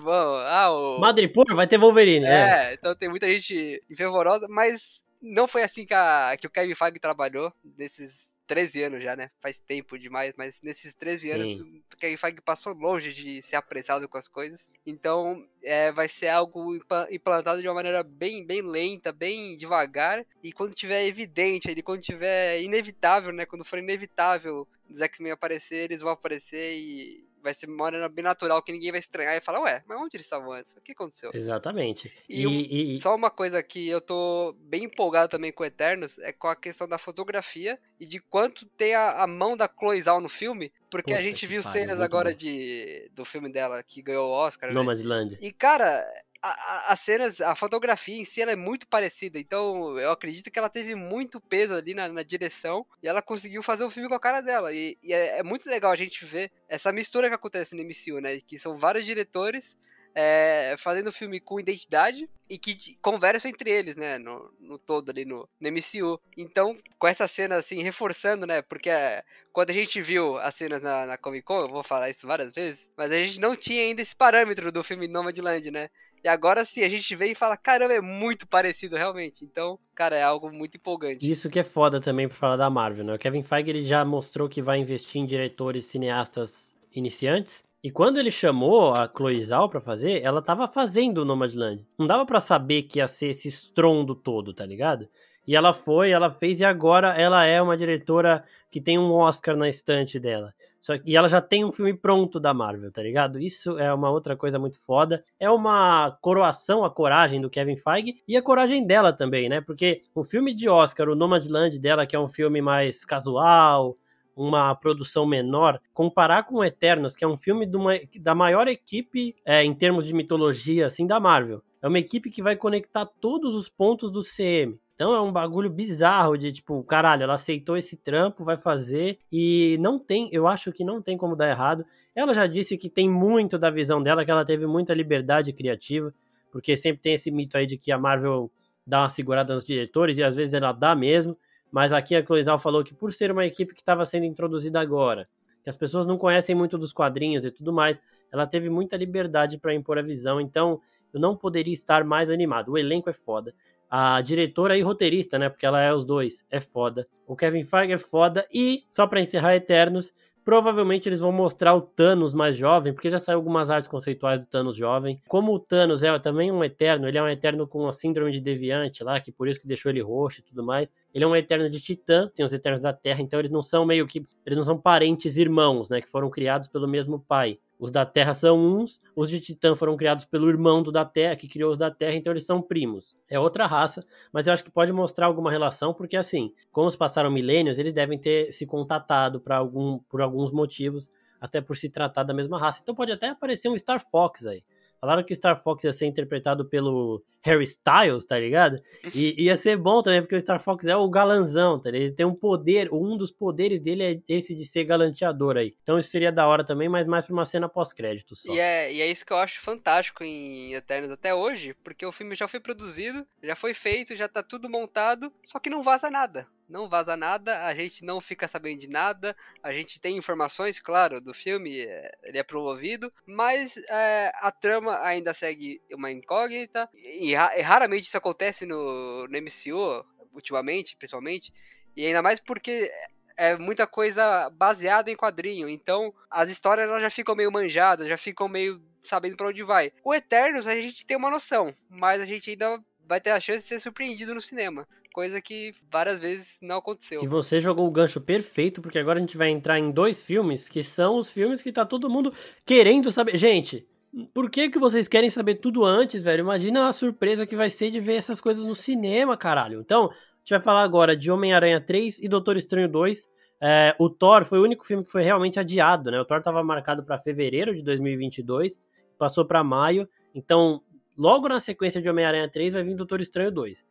vão, 0.00 0.36
ah, 0.46 0.70
o... 0.70 0.98
Madripoor 0.98 1.54
vai 1.54 1.66
ter 1.66 1.76
Wolverine, 1.76 2.24
é, 2.24 2.70
é, 2.70 2.74
então 2.74 2.94
tem 2.94 3.08
muita 3.10 3.26
gente 3.26 3.82
fervorosa, 3.94 4.46
mas 4.48 5.04
não 5.20 5.46
foi 5.46 5.62
assim 5.62 5.84
que, 5.84 5.94
a, 5.94 6.36
que 6.38 6.46
o 6.46 6.50
Kevin 6.50 6.74
Feige 6.74 6.98
trabalhou 6.98 7.52
nesses 7.76 8.36
13 8.46 8.84
anos 8.84 9.02
já, 9.02 9.14
né? 9.14 9.30
Faz 9.40 9.58
tempo 9.58 9.98
demais, 9.98 10.32
mas 10.36 10.62
nesses 10.62 10.94
13 10.94 11.28
Sim. 11.28 11.34
anos 11.34 11.58
o 11.58 11.96
Kevin 11.96 12.16
Feige 12.16 12.40
passou 12.40 12.72
longe 12.72 13.12
de 13.12 13.42
ser 13.42 13.56
apressado 13.56 14.08
com 14.08 14.16
as 14.16 14.26
coisas. 14.26 14.70
Então 14.86 15.46
é, 15.62 15.92
vai 15.92 16.08
ser 16.08 16.28
algo 16.28 16.74
implantado 17.10 17.60
de 17.60 17.68
uma 17.68 17.74
maneira 17.74 18.02
bem, 18.02 18.44
bem 18.44 18.62
lenta, 18.62 19.12
bem 19.12 19.56
devagar. 19.56 20.24
E 20.42 20.52
quando 20.52 20.74
tiver 20.74 21.06
evidente, 21.06 21.70
ele 21.70 21.82
quando 21.82 22.00
tiver 22.00 22.62
inevitável, 22.62 23.32
né? 23.32 23.44
Quando 23.44 23.64
for 23.64 23.78
inevitável 23.78 24.66
os 24.88 25.00
X-Men 25.00 25.32
aparecer, 25.32 25.90
eles 25.90 26.00
vão 26.00 26.12
aparecer 26.12 26.78
e 26.78 27.27
vai 27.42 27.54
ser 27.54 27.66
uma 27.66 27.84
maneira 27.84 28.08
bem 28.08 28.22
natural 28.22 28.62
que 28.62 28.72
ninguém 28.72 28.90
vai 28.90 29.00
estranhar 29.00 29.36
e 29.36 29.40
falar, 29.40 29.60
ué, 29.60 29.82
mas 29.86 29.98
onde 29.98 30.16
eles 30.16 30.26
estavam 30.26 30.52
antes? 30.52 30.74
O 30.74 30.80
que 30.80 30.92
aconteceu? 30.92 31.30
Exatamente. 31.34 32.12
E, 32.28 32.44
e, 32.44 32.96
e, 32.96 33.00
só 33.00 33.14
uma 33.14 33.30
coisa 33.30 33.62
que 33.62 33.88
eu 33.88 34.00
tô 34.00 34.54
bem 34.60 34.84
empolgado 34.84 35.28
também 35.28 35.52
com 35.52 35.64
Eternos 35.64 36.18
é 36.18 36.32
com 36.32 36.48
a 36.48 36.56
questão 36.56 36.88
da 36.88 36.98
fotografia 36.98 37.78
e 37.98 38.06
de 38.06 38.20
quanto 38.20 38.66
tem 38.66 38.94
a, 38.94 39.22
a 39.22 39.26
mão 39.26 39.56
da 39.56 39.68
Chloe 39.68 40.02
Zhao 40.02 40.20
no 40.20 40.28
filme, 40.28 40.72
porque 40.90 41.12
Puta 41.12 41.18
a 41.18 41.22
gente 41.22 41.46
viu 41.46 41.62
cenas 41.62 42.00
agora 42.00 42.34
de, 42.34 43.10
do 43.14 43.24
filme 43.24 43.50
dela 43.50 43.82
que 43.82 44.02
ganhou 44.02 44.28
o 44.28 44.32
Oscar. 44.32 44.72
Nomadland. 44.72 45.32
Né? 45.32 45.38
E, 45.40 45.52
cara, 45.52 46.04
as 46.40 47.00
cenas, 47.00 47.40
a 47.40 47.54
fotografia 47.54 48.16
em 48.16 48.24
si 48.24 48.40
ela 48.40 48.52
é 48.52 48.56
muito 48.56 48.86
parecida, 48.86 49.38
então 49.38 49.98
eu 49.98 50.12
acredito 50.12 50.50
que 50.50 50.58
ela 50.58 50.68
teve 50.68 50.94
muito 50.94 51.40
peso 51.40 51.74
ali 51.74 51.94
na, 51.94 52.08
na 52.08 52.22
direção 52.22 52.86
e 53.02 53.08
ela 53.08 53.20
conseguiu 53.20 53.62
fazer 53.62 53.84
o 53.84 53.90
filme 53.90 54.08
com 54.08 54.14
a 54.14 54.20
cara 54.20 54.40
dela. 54.40 54.72
E, 54.72 54.96
e 55.02 55.12
é, 55.12 55.38
é, 55.38 55.42
muito 55.42 55.68
legal 55.68 55.90
a 55.90 55.96
gente 55.96 56.24
ver 56.24 56.50
essa 56.68 56.92
mistura 56.92 57.28
que 57.28 57.34
acontece 57.34 57.74
no 57.74 57.82
MCU, 57.82 58.20
né? 58.20 58.38
Que 58.46 58.58
são 58.58 58.78
vários 58.78 59.04
diretores 59.04 59.76
é, 60.14 60.74
fazendo 60.78 61.12
filme 61.12 61.38
com 61.38 61.60
identidade 61.60 62.28
e 62.50 62.58
que 62.58 62.76
conversam 63.00 63.48
entre 63.50 63.70
eles, 63.70 63.94
né, 63.94 64.18
no, 64.18 64.52
no 64.58 64.76
todo 64.76 65.10
ali 65.10 65.24
no, 65.24 65.48
no, 65.60 65.68
MCU. 65.70 66.20
Então, 66.36 66.76
com 66.98 67.06
essa 67.06 67.28
cena 67.28 67.56
assim, 67.56 67.82
reforçando, 67.82 68.44
né, 68.44 68.60
porque 68.62 68.90
é, 68.90 69.22
quando 69.52 69.70
a 69.70 69.74
gente 69.74 70.00
viu 70.00 70.36
as 70.38 70.56
cenas 70.56 70.80
na, 70.80 71.06
na 71.06 71.18
Comic 71.18 71.44
Con, 71.44 71.60
eu 71.60 71.68
vou 71.68 71.84
falar 71.84 72.10
isso 72.10 72.26
várias 72.26 72.50
vezes, 72.50 72.90
mas 72.96 73.12
a 73.12 73.16
gente 73.16 73.38
não 73.38 73.54
tinha 73.54 73.82
ainda 73.82 74.02
esse 74.02 74.16
parâmetro 74.16 74.72
do 74.72 74.82
filme 74.82 75.06
Nomadland, 75.06 75.70
né, 75.70 75.88
e 76.22 76.28
agora 76.28 76.64
sim, 76.64 76.82
a 76.82 76.88
gente 76.88 77.14
vem 77.14 77.32
e 77.32 77.34
fala, 77.34 77.56
caramba, 77.56 77.94
é 77.94 78.00
muito 78.00 78.46
parecido 78.46 78.96
realmente. 78.96 79.44
Então, 79.44 79.78
cara, 79.94 80.16
é 80.16 80.22
algo 80.22 80.50
muito 80.52 80.76
empolgante. 80.76 81.30
Isso 81.30 81.48
que 81.48 81.58
é 81.58 81.64
foda 81.64 82.00
também 82.00 82.28
pra 82.28 82.36
falar 82.36 82.56
da 82.56 82.70
Marvel, 82.70 83.04
né? 83.04 83.14
O 83.14 83.18
Kevin 83.18 83.42
Feige 83.42 83.70
ele 83.70 83.84
já 83.84 84.04
mostrou 84.04 84.48
que 84.48 84.62
vai 84.62 84.78
investir 84.78 85.20
em 85.20 85.26
diretores 85.26 85.86
cineastas 85.86 86.74
iniciantes. 86.94 87.64
E 87.82 87.90
quando 87.90 88.18
ele 88.18 88.30
chamou 88.30 88.92
a 88.92 89.08
Chloe 89.08 89.44
Zhao 89.44 89.68
pra 89.68 89.80
fazer, 89.80 90.22
ela 90.22 90.42
tava 90.42 90.66
fazendo 90.66 91.18
o 91.18 91.24
Nomadland. 91.24 91.86
Não 91.96 92.06
dava 92.06 92.26
para 92.26 92.40
saber 92.40 92.82
que 92.82 92.98
ia 92.98 93.06
ser 93.06 93.28
esse 93.28 93.46
estrondo 93.46 94.14
todo, 94.16 94.52
tá 94.52 94.66
ligado? 94.66 95.08
E 95.48 95.56
ela 95.56 95.72
foi, 95.72 96.10
ela 96.10 96.30
fez, 96.30 96.60
e 96.60 96.64
agora 96.66 97.18
ela 97.18 97.42
é 97.46 97.60
uma 97.62 97.74
diretora 97.74 98.44
que 98.70 98.82
tem 98.82 98.98
um 98.98 99.10
Oscar 99.14 99.56
na 99.56 99.66
estante 99.66 100.20
dela. 100.20 100.52
Só, 100.78 100.92
e 101.06 101.16
ela 101.16 101.26
já 101.26 101.40
tem 101.40 101.64
um 101.64 101.72
filme 101.72 101.94
pronto 101.94 102.38
da 102.38 102.52
Marvel, 102.52 102.92
tá 102.92 103.02
ligado? 103.02 103.40
Isso 103.40 103.78
é 103.78 103.90
uma 103.94 104.10
outra 104.10 104.36
coisa 104.36 104.58
muito 104.58 104.78
foda. 104.78 105.24
É 105.40 105.48
uma 105.48 106.10
coroação 106.20 106.84
à 106.84 106.90
coragem 106.90 107.40
do 107.40 107.48
Kevin 107.48 107.78
Feige 107.78 108.16
e 108.28 108.36
a 108.36 108.42
coragem 108.42 108.86
dela 108.86 109.10
também, 109.10 109.48
né? 109.48 109.62
Porque 109.62 110.02
o 110.14 110.22
filme 110.22 110.52
de 110.52 110.68
Oscar, 110.68 111.08
o 111.08 111.14
Nomadland 111.14 111.78
dela, 111.78 112.06
que 112.06 112.14
é 112.14 112.20
um 112.20 112.28
filme 112.28 112.60
mais 112.60 113.02
casual, 113.06 113.96
uma 114.36 114.74
produção 114.74 115.24
menor, 115.24 115.80
comparar 115.94 116.42
com 116.42 116.62
Eternos, 116.62 117.16
que 117.16 117.24
é 117.24 117.28
um 117.28 117.38
filme 117.38 117.66
uma, 117.74 117.98
da 118.20 118.34
maior 118.34 118.68
equipe 118.68 119.34
é, 119.46 119.64
em 119.64 119.74
termos 119.74 120.04
de 120.04 120.12
mitologia, 120.12 120.84
assim, 120.84 121.06
da 121.06 121.18
Marvel. 121.18 121.62
É 121.80 121.88
uma 121.88 121.98
equipe 121.98 122.28
que 122.28 122.42
vai 122.42 122.54
conectar 122.54 123.06
todos 123.06 123.54
os 123.54 123.66
pontos 123.66 124.10
do 124.10 124.20
CM. 124.20 124.78
Então 124.98 125.14
é 125.14 125.20
um 125.20 125.30
bagulho 125.30 125.70
bizarro 125.70 126.36
de 126.36 126.50
tipo, 126.50 126.82
caralho, 126.82 127.22
ela 127.22 127.34
aceitou 127.34 127.76
esse 127.76 127.96
trampo, 127.96 128.42
vai 128.42 128.58
fazer 128.58 129.20
e 129.30 129.78
não 129.78 129.96
tem, 129.96 130.28
eu 130.32 130.48
acho 130.48 130.72
que 130.72 130.82
não 130.82 131.00
tem 131.00 131.16
como 131.16 131.36
dar 131.36 131.48
errado. 131.48 131.86
Ela 132.16 132.34
já 132.34 132.48
disse 132.48 132.76
que 132.76 132.90
tem 132.90 133.08
muito 133.08 133.56
da 133.56 133.70
visão 133.70 134.02
dela, 134.02 134.24
que 134.24 134.30
ela 134.32 134.44
teve 134.44 134.66
muita 134.66 134.92
liberdade 134.92 135.52
criativa, 135.52 136.12
porque 136.50 136.76
sempre 136.76 137.00
tem 137.00 137.14
esse 137.14 137.30
mito 137.30 137.56
aí 137.56 137.64
de 137.64 137.78
que 137.78 137.92
a 137.92 137.96
Marvel 137.96 138.50
dá 138.84 139.02
uma 139.02 139.08
segurada 139.08 139.54
nos 139.54 139.64
diretores 139.64 140.18
e 140.18 140.22
às 140.24 140.34
vezes 140.34 140.52
ela 140.52 140.72
dá 140.72 140.96
mesmo, 140.96 141.38
mas 141.70 141.92
aqui 141.92 142.16
a 142.16 142.22
Cloizal 142.24 142.58
falou 142.58 142.82
que 142.82 142.92
por 142.92 143.12
ser 143.12 143.30
uma 143.30 143.46
equipe 143.46 143.74
que 143.74 143.80
estava 143.80 144.04
sendo 144.04 144.24
introduzida 144.26 144.80
agora, 144.80 145.28
que 145.62 145.70
as 145.70 145.76
pessoas 145.76 146.08
não 146.08 146.18
conhecem 146.18 146.56
muito 146.56 146.76
dos 146.76 146.92
quadrinhos 146.92 147.44
e 147.44 147.52
tudo 147.52 147.72
mais, 147.72 148.00
ela 148.32 148.48
teve 148.48 148.68
muita 148.68 148.96
liberdade 148.96 149.58
para 149.58 149.72
impor 149.72 149.96
a 149.96 150.02
visão, 150.02 150.40
então 150.40 150.80
eu 151.14 151.20
não 151.20 151.36
poderia 151.36 151.72
estar 151.72 152.02
mais 152.02 152.30
animado. 152.30 152.72
O 152.72 152.78
elenco 152.78 153.08
é 153.08 153.12
foda. 153.12 153.54
A 153.90 154.20
diretora 154.20 154.76
e 154.76 154.82
roteirista, 154.82 155.38
né? 155.38 155.48
Porque 155.48 155.64
ela 155.64 155.80
é 155.80 155.92
os 155.92 156.04
dois. 156.04 156.44
É 156.50 156.60
foda. 156.60 157.06
O 157.26 157.34
Kevin 157.34 157.64
Feige 157.64 157.92
é 157.92 157.98
foda. 157.98 158.46
E, 158.52 158.84
só 158.90 159.06
para 159.06 159.20
encerrar 159.20 159.54
Eternos, 159.54 160.12
provavelmente 160.48 161.06
eles 161.06 161.20
vão 161.20 161.30
mostrar 161.30 161.74
o 161.74 161.82
Thanos 161.82 162.32
mais 162.32 162.56
jovem, 162.56 162.94
porque 162.94 163.10
já 163.10 163.18
saiu 163.18 163.36
algumas 163.36 163.70
artes 163.70 163.86
conceituais 163.86 164.40
do 164.40 164.46
Thanos 164.46 164.78
jovem. 164.78 165.20
Como 165.28 165.52
o 165.52 165.58
Thanos 165.58 166.02
é 166.02 166.18
também 166.18 166.50
um 166.50 166.64
Eterno, 166.64 167.06
ele 167.06 167.18
é 167.18 167.22
um 167.22 167.28
Eterno 167.28 167.66
com 167.68 167.86
a 167.86 167.92
síndrome 167.92 168.32
de 168.32 168.40
Deviante 168.40 169.04
lá, 169.04 169.20
que 169.20 169.30
por 169.30 169.46
isso 169.46 169.60
que 169.60 169.66
deixou 169.66 169.90
ele 169.90 170.00
roxo 170.00 170.40
e 170.40 170.42
tudo 170.42 170.64
mais. 170.64 170.90
Ele 171.12 171.22
é 171.22 171.26
um 171.26 171.36
Eterno 171.36 171.68
de 171.68 171.78
Titã, 171.78 172.30
tem 172.34 172.46
os 172.46 172.52
Eternos 172.54 172.80
da 172.80 172.94
Terra, 172.94 173.20
então 173.20 173.38
eles 173.38 173.50
não 173.50 173.60
são 173.60 173.84
meio 173.84 174.06
que... 174.06 174.24
Eles 174.46 174.56
não 174.56 174.64
são 174.64 174.78
parentes 174.78 175.36
irmãos, 175.36 175.90
né? 175.90 176.00
Que 176.00 176.08
foram 176.08 176.30
criados 176.30 176.66
pelo 176.66 176.88
mesmo 176.88 177.20
pai. 177.20 177.58
Os 177.78 177.90
da 177.90 178.04
Terra 178.04 178.34
são 178.34 178.58
uns, 178.58 179.00
os 179.14 179.30
de 179.30 179.38
Titã 179.38 179.76
foram 179.76 179.96
criados 179.96 180.24
pelo 180.24 180.48
irmão 180.48 180.82
do 180.82 180.90
da 180.90 181.04
Terra, 181.04 181.36
que 181.36 181.46
criou 181.46 181.70
os 181.70 181.78
da 181.78 181.90
Terra, 181.90 182.14
então 182.14 182.32
eles 182.32 182.44
são 182.44 182.60
primos. 182.60 183.16
É 183.28 183.38
outra 183.38 183.66
raça, 183.66 184.04
mas 184.32 184.46
eu 184.46 184.52
acho 184.52 184.64
que 184.64 184.70
pode 184.70 184.92
mostrar 184.92 185.26
alguma 185.26 185.50
relação, 185.50 185.94
porque 185.94 186.16
assim, 186.16 186.52
como 186.72 186.90
se 186.90 186.98
passaram 186.98 187.30
milênios, 187.30 187.78
eles 187.78 187.92
devem 187.92 188.18
ter 188.18 188.52
se 188.52 188.66
contatado 188.66 189.40
algum, 189.50 189.98
por 190.08 190.20
alguns 190.20 190.50
motivos, 190.50 191.10
até 191.40 191.60
por 191.60 191.76
se 191.76 191.88
tratar 191.88 192.24
da 192.24 192.34
mesma 192.34 192.58
raça. 192.58 192.80
Então 192.82 192.94
pode 192.94 193.12
até 193.12 193.28
aparecer 193.28 193.68
um 193.68 193.78
Star 193.78 194.00
Fox 194.10 194.44
aí. 194.44 194.64
Falaram 195.00 195.22
que 195.22 195.34
Star 195.34 195.62
Fox 195.62 195.84
ia 195.84 195.92
ser 195.92 196.06
interpretado 196.06 196.64
pelo 196.64 197.22
Harry 197.48 197.64
Styles, 197.64 198.26
tá 198.26 198.38
ligado? 198.38 198.80
E 199.14 199.44
ia 199.44 199.56
ser 199.56 199.76
bom 199.76 200.02
também, 200.02 200.20
porque 200.20 200.36
o 200.36 200.40
Star 200.40 200.60
Fox 200.60 200.86
é 200.86 200.96
o 200.96 201.08
galanzão, 201.08 201.80
tá 201.80 201.90
ligado? 201.90 202.06
Ele 202.06 202.14
tem 202.14 202.26
um 202.26 202.34
poder, 202.34 202.92
um 202.92 203.16
dos 203.16 203.30
poderes 203.30 203.80
dele 203.80 204.02
é 204.04 204.20
esse 204.28 204.54
de 204.54 204.64
ser 204.66 204.84
galanteador 204.84 205.56
aí. 205.56 205.74
Então 205.82 205.98
isso 205.98 206.10
seria 206.10 206.30
da 206.30 206.46
hora 206.46 206.64
também, 206.64 206.88
mas 206.88 207.06
mais 207.06 207.24
pra 207.24 207.32
uma 207.32 207.44
cena 207.44 207.68
pós-crédito 207.68 208.36
só. 208.36 208.52
E 208.52 208.58
é, 208.58 208.92
e 208.92 209.00
é 209.00 209.06
isso 209.06 209.24
que 209.24 209.32
eu 209.32 209.38
acho 209.38 209.60
fantástico 209.60 210.22
em 210.22 210.74
Eternos 210.74 211.10
até 211.10 211.34
hoje, 211.34 211.74
porque 211.82 212.04
o 212.04 212.12
filme 212.12 212.34
já 212.34 212.46
foi 212.46 212.60
produzido, 212.60 213.26
já 213.42 213.56
foi 213.56 213.72
feito, 213.72 214.14
já 214.14 214.28
tá 214.28 214.42
tudo 214.42 214.68
montado, 214.68 215.32
só 215.44 215.58
que 215.58 215.70
não 215.70 215.82
vaza 215.82 216.10
nada 216.10 216.46
não 216.68 216.88
vaza 216.88 217.16
nada, 217.16 217.64
a 217.64 217.74
gente 217.74 218.04
não 218.04 218.20
fica 218.20 218.46
sabendo 218.46 218.78
de 218.78 218.88
nada, 218.88 219.34
a 219.62 219.72
gente 219.72 220.00
tem 220.00 220.16
informações, 220.16 220.78
claro, 220.78 221.20
do 221.20 221.32
filme, 221.32 221.80
é, 221.80 222.12
ele 222.22 222.38
é 222.38 222.42
promovido, 222.42 223.12
mas 223.26 223.76
é, 223.76 224.30
a 224.34 224.50
trama 224.50 225.00
ainda 225.00 225.32
segue 225.32 225.80
uma 225.92 226.10
incógnita, 226.10 226.88
e, 226.92 227.30
e 227.30 227.34
raramente 227.62 228.06
isso 228.06 228.16
acontece 228.16 228.66
no, 228.66 229.26
no 229.28 229.38
MCU, 229.38 230.04
ultimamente, 230.32 230.96
principalmente, 230.96 231.52
e 231.96 232.06
ainda 232.06 232.22
mais 232.22 232.40
porque 232.40 232.90
é 233.36 233.56
muita 233.56 233.86
coisa 233.86 234.50
baseada 234.50 235.10
em 235.10 235.16
quadrinho. 235.16 235.68
Então, 235.68 236.12
as 236.30 236.48
histórias 236.48 236.88
elas 236.88 237.02
já 237.02 237.10
ficam 237.10 237.36
meio 237.36 237.52
manjadas, 237.52 238.08
já 238.08 238.16
ficam 238.16 238.48
meio 238.48 238.82
sabendo 239.00 239.36
para 239.36 239.48
onde 239.48 239.62
vai. 239.62 239.92
O 240.04 240.14
Eternos 240.14 240.66
a 240.66 240.74
gente 240.80 241.06
tem 241.06 241.16
uma 241.16 241.30
noção, 241.30 241.72
mas 241.88 242.20
a 242.20 242.24
gente 242.24 242.50
ainda 242.50 242.80
vai 243.06 243.20
ter 243.20 243.30
a 243.30 243.40
chance 243.40 243.60
de 243.60 243.68
ser 243.68 243.80
surpreendido 243.80 244.34
no 244.34 244.40
cinema. 244.40 244.86
Coisa 245.14 245.40
que 245.40 245.74
várias 245.90 246.20
vezes 246.20 246.58
não 246.60 246.76
aconteceu. 246.76 247.22
E 247.22 247.26
você 247.26 247.60
jogou 247.60 247.88
o 247.88 247.90
gancho 247.90 248.20
perfeito, 248.20 248.82
porque 248.82 248.98
agora 248.98 249.18
a 249.18 249.20
gente 249.20 249.36
vai 249.36 249.48
entrar 249.48 249.78
em 249.78 249.90
dois 249.90 250.20
filmes 250.20 250.68
que 250.68 250.82
são 250.82 251.16
os 251.16 251.30
filmes 251.30 251.62
que 251.62 251.72
tá 251.72 251.86
todo 251.86 252.10
mundo 252.10 252.32
querendo 252.64 253.10
saber. 253.10 253.36
Gente, 253.38 253.88
por 254.34 254.50
que, 254.50 254.70
que 254.70 254.78
vocês 254.78 255.08
querem 255.08 255.30
saber 255.30 255.56
tudo 255.56 255.84
antes, 255.84 256.22
velho? 256.22 256.40
Imagina 256.40 256.88
a 256.88 256.92
surpresa 256.92 257.46
que 257.46 257.56
vai 257.56 257.70
ser 257.70 257.90
de 257.90 258.00
ver 258.00 258.14
essas 258.14 258.40
coisas 258.40 258.64
no 258.64 258.74
cinema, 258.74 259.36
caralho. 259.36 259.80
Então, 259.80 260.10
gente 260.48 260.50
vai 260.50 260.60
falar 260.60 260.82
agora 260.82 261.14
de 261.14 261.30
Homem-Aranha 261.30 261.78
3 261.78 262.20
e 262.20 262.28
Doutor 262.28 262.56
Estranho 262.56 262.88
2. 262.88 263.28
É, 263.60 263.94
o 263.98 264.08
Thor 264.08 264.46
foi 264.46 264.58
o 264.58 264.62
único 264.62 264.86
filme 264.86 265.04
que 265.04 265.12
foi 265.12 265.22
realmente 265.22 265.60
adiado, 265.60 266.10
né? 266.10 266.18
O 266.18 266.24
Thor 266.24 266.38
estava 266.38 266.64
marcado 266.64 267.04
para 267.04 267.18
fevereiro 267.18 267.74
de 267.74 267.82
2022, 267.82 268.80
passou 269.18 269.44
para 269.44 269.62
maio. 269.62 270.08
Então, 270.34 270.80
logo 271.16 271.48
na 271.48 271.60
sequência 271.60 272.00
de 272.00 272.08
Homem-Aranha 272.08 272.48
3 272.48 272.72
vai 272.72 272.82
vir 272.82 272.94
Doutor 272.94 273.20
Estranho 273.20 273.52
2. 273.52 273.84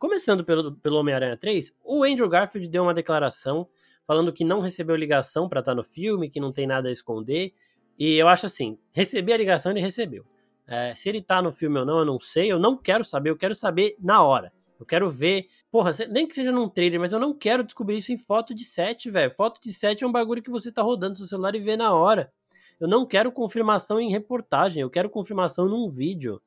Começando 0.00 0.44
pelo, 0.44 0.74
pelo 0.76 0.96
Homem-Aranha 0.96 1.36
3, 1.36 1.76
o 1.84 2.02
Andrew 2.02 2.28
Garfield 2.28 2.68
deu 2.68 2.82
uma 2.82 2.94
declaração 2.94 3.68
falando 4.04 4.32
que 4.32 4.44
não 4.44 4.58
recebeu 4.58 4.96
ligação 4.96 5.48
para 5.48 5.60
estar 5.60 5.72
tá 5.72 5.76
no 5.76 5.84
filme, 5.84 6.28
que 6.28 6.40
não 6.40 6.50
tem 6.50 6.66
nada 6.66 6.88
a 6.88 6.92
esconder. 6.92 7.52
E 8.00 8.16
eu 8.16 8.28
acho 8.28 8.46
assim, 8.46 8.78
receber 8.92 9.34
a 9.34 9.36
ligação 9.36 9.70
ele 9.70 9.80
recebeu. 9.82 10.24
É, 10.66 10.94
se 10.94 11.06
ele 11.10 11.20
tá 11.20 11.42
no 11.42 11.52
filme 11.52 11.78
ou 11.78 11.84
não, 11.84 11.98
eu 11.98 12.04
não 12.06 12.18
sei, 12.18 12.50
eu 12.50 12.58
não 12.58 12.74
quero 12.74 13.04
saber, 13.04 13.28
eu 13.28 13.36
quero 13.36 13.54
saber 13.54 13.94
na 14.00 14.22
hora. 14.22 14.50
Eu 14.78 14.86
quero 14.86 15.10
ver. 15.10 15.48
Porra, 15.70 15.90
nem 16.08 16.26
que 16.26 16.34
seja 16.34 16.50
num 16.50 16.66
trailer, 16.66 16.98
mas 16.98 17.12
eu 17.12 17.20
não 17.20 17.34
quero 17.34 17.62
descobrir 17.62 17.98
isso 17.98 18.10
em 18.10 18.16
foto 18.16 18.54
de 18.54 18.64
set, 18.64 19.10
velho. 19.10 19.30
Foto 19.34 19.60
de 19.60 19.70
set 19.74 20.02
é 20.02 20.06
um 20.06 20.12
bagulho 20.12 20.42
que 20.42 20.48
você 20.48 20.72
tá 20.72 20.80
rodando 20.80 21.10
no 21.10 21.16
seu 21.18 21.26
celular 21.26 21.54
e 21.54 21.60
vê 21.60 21.76
na 21.76 21.92
hora. 21.92 22.32
Eu 22.80 22.88
não 22.88 23.04
quero 23.04 23.30
confirmação 23.30 24.00
em 24.00 24.10
reportagem, 24.10 24.80
eu 24.80 24.88
quero 24.88 25.10
confirmação 25.10 25.68
num 25.68 25.90
vídeo. 25.90 26.40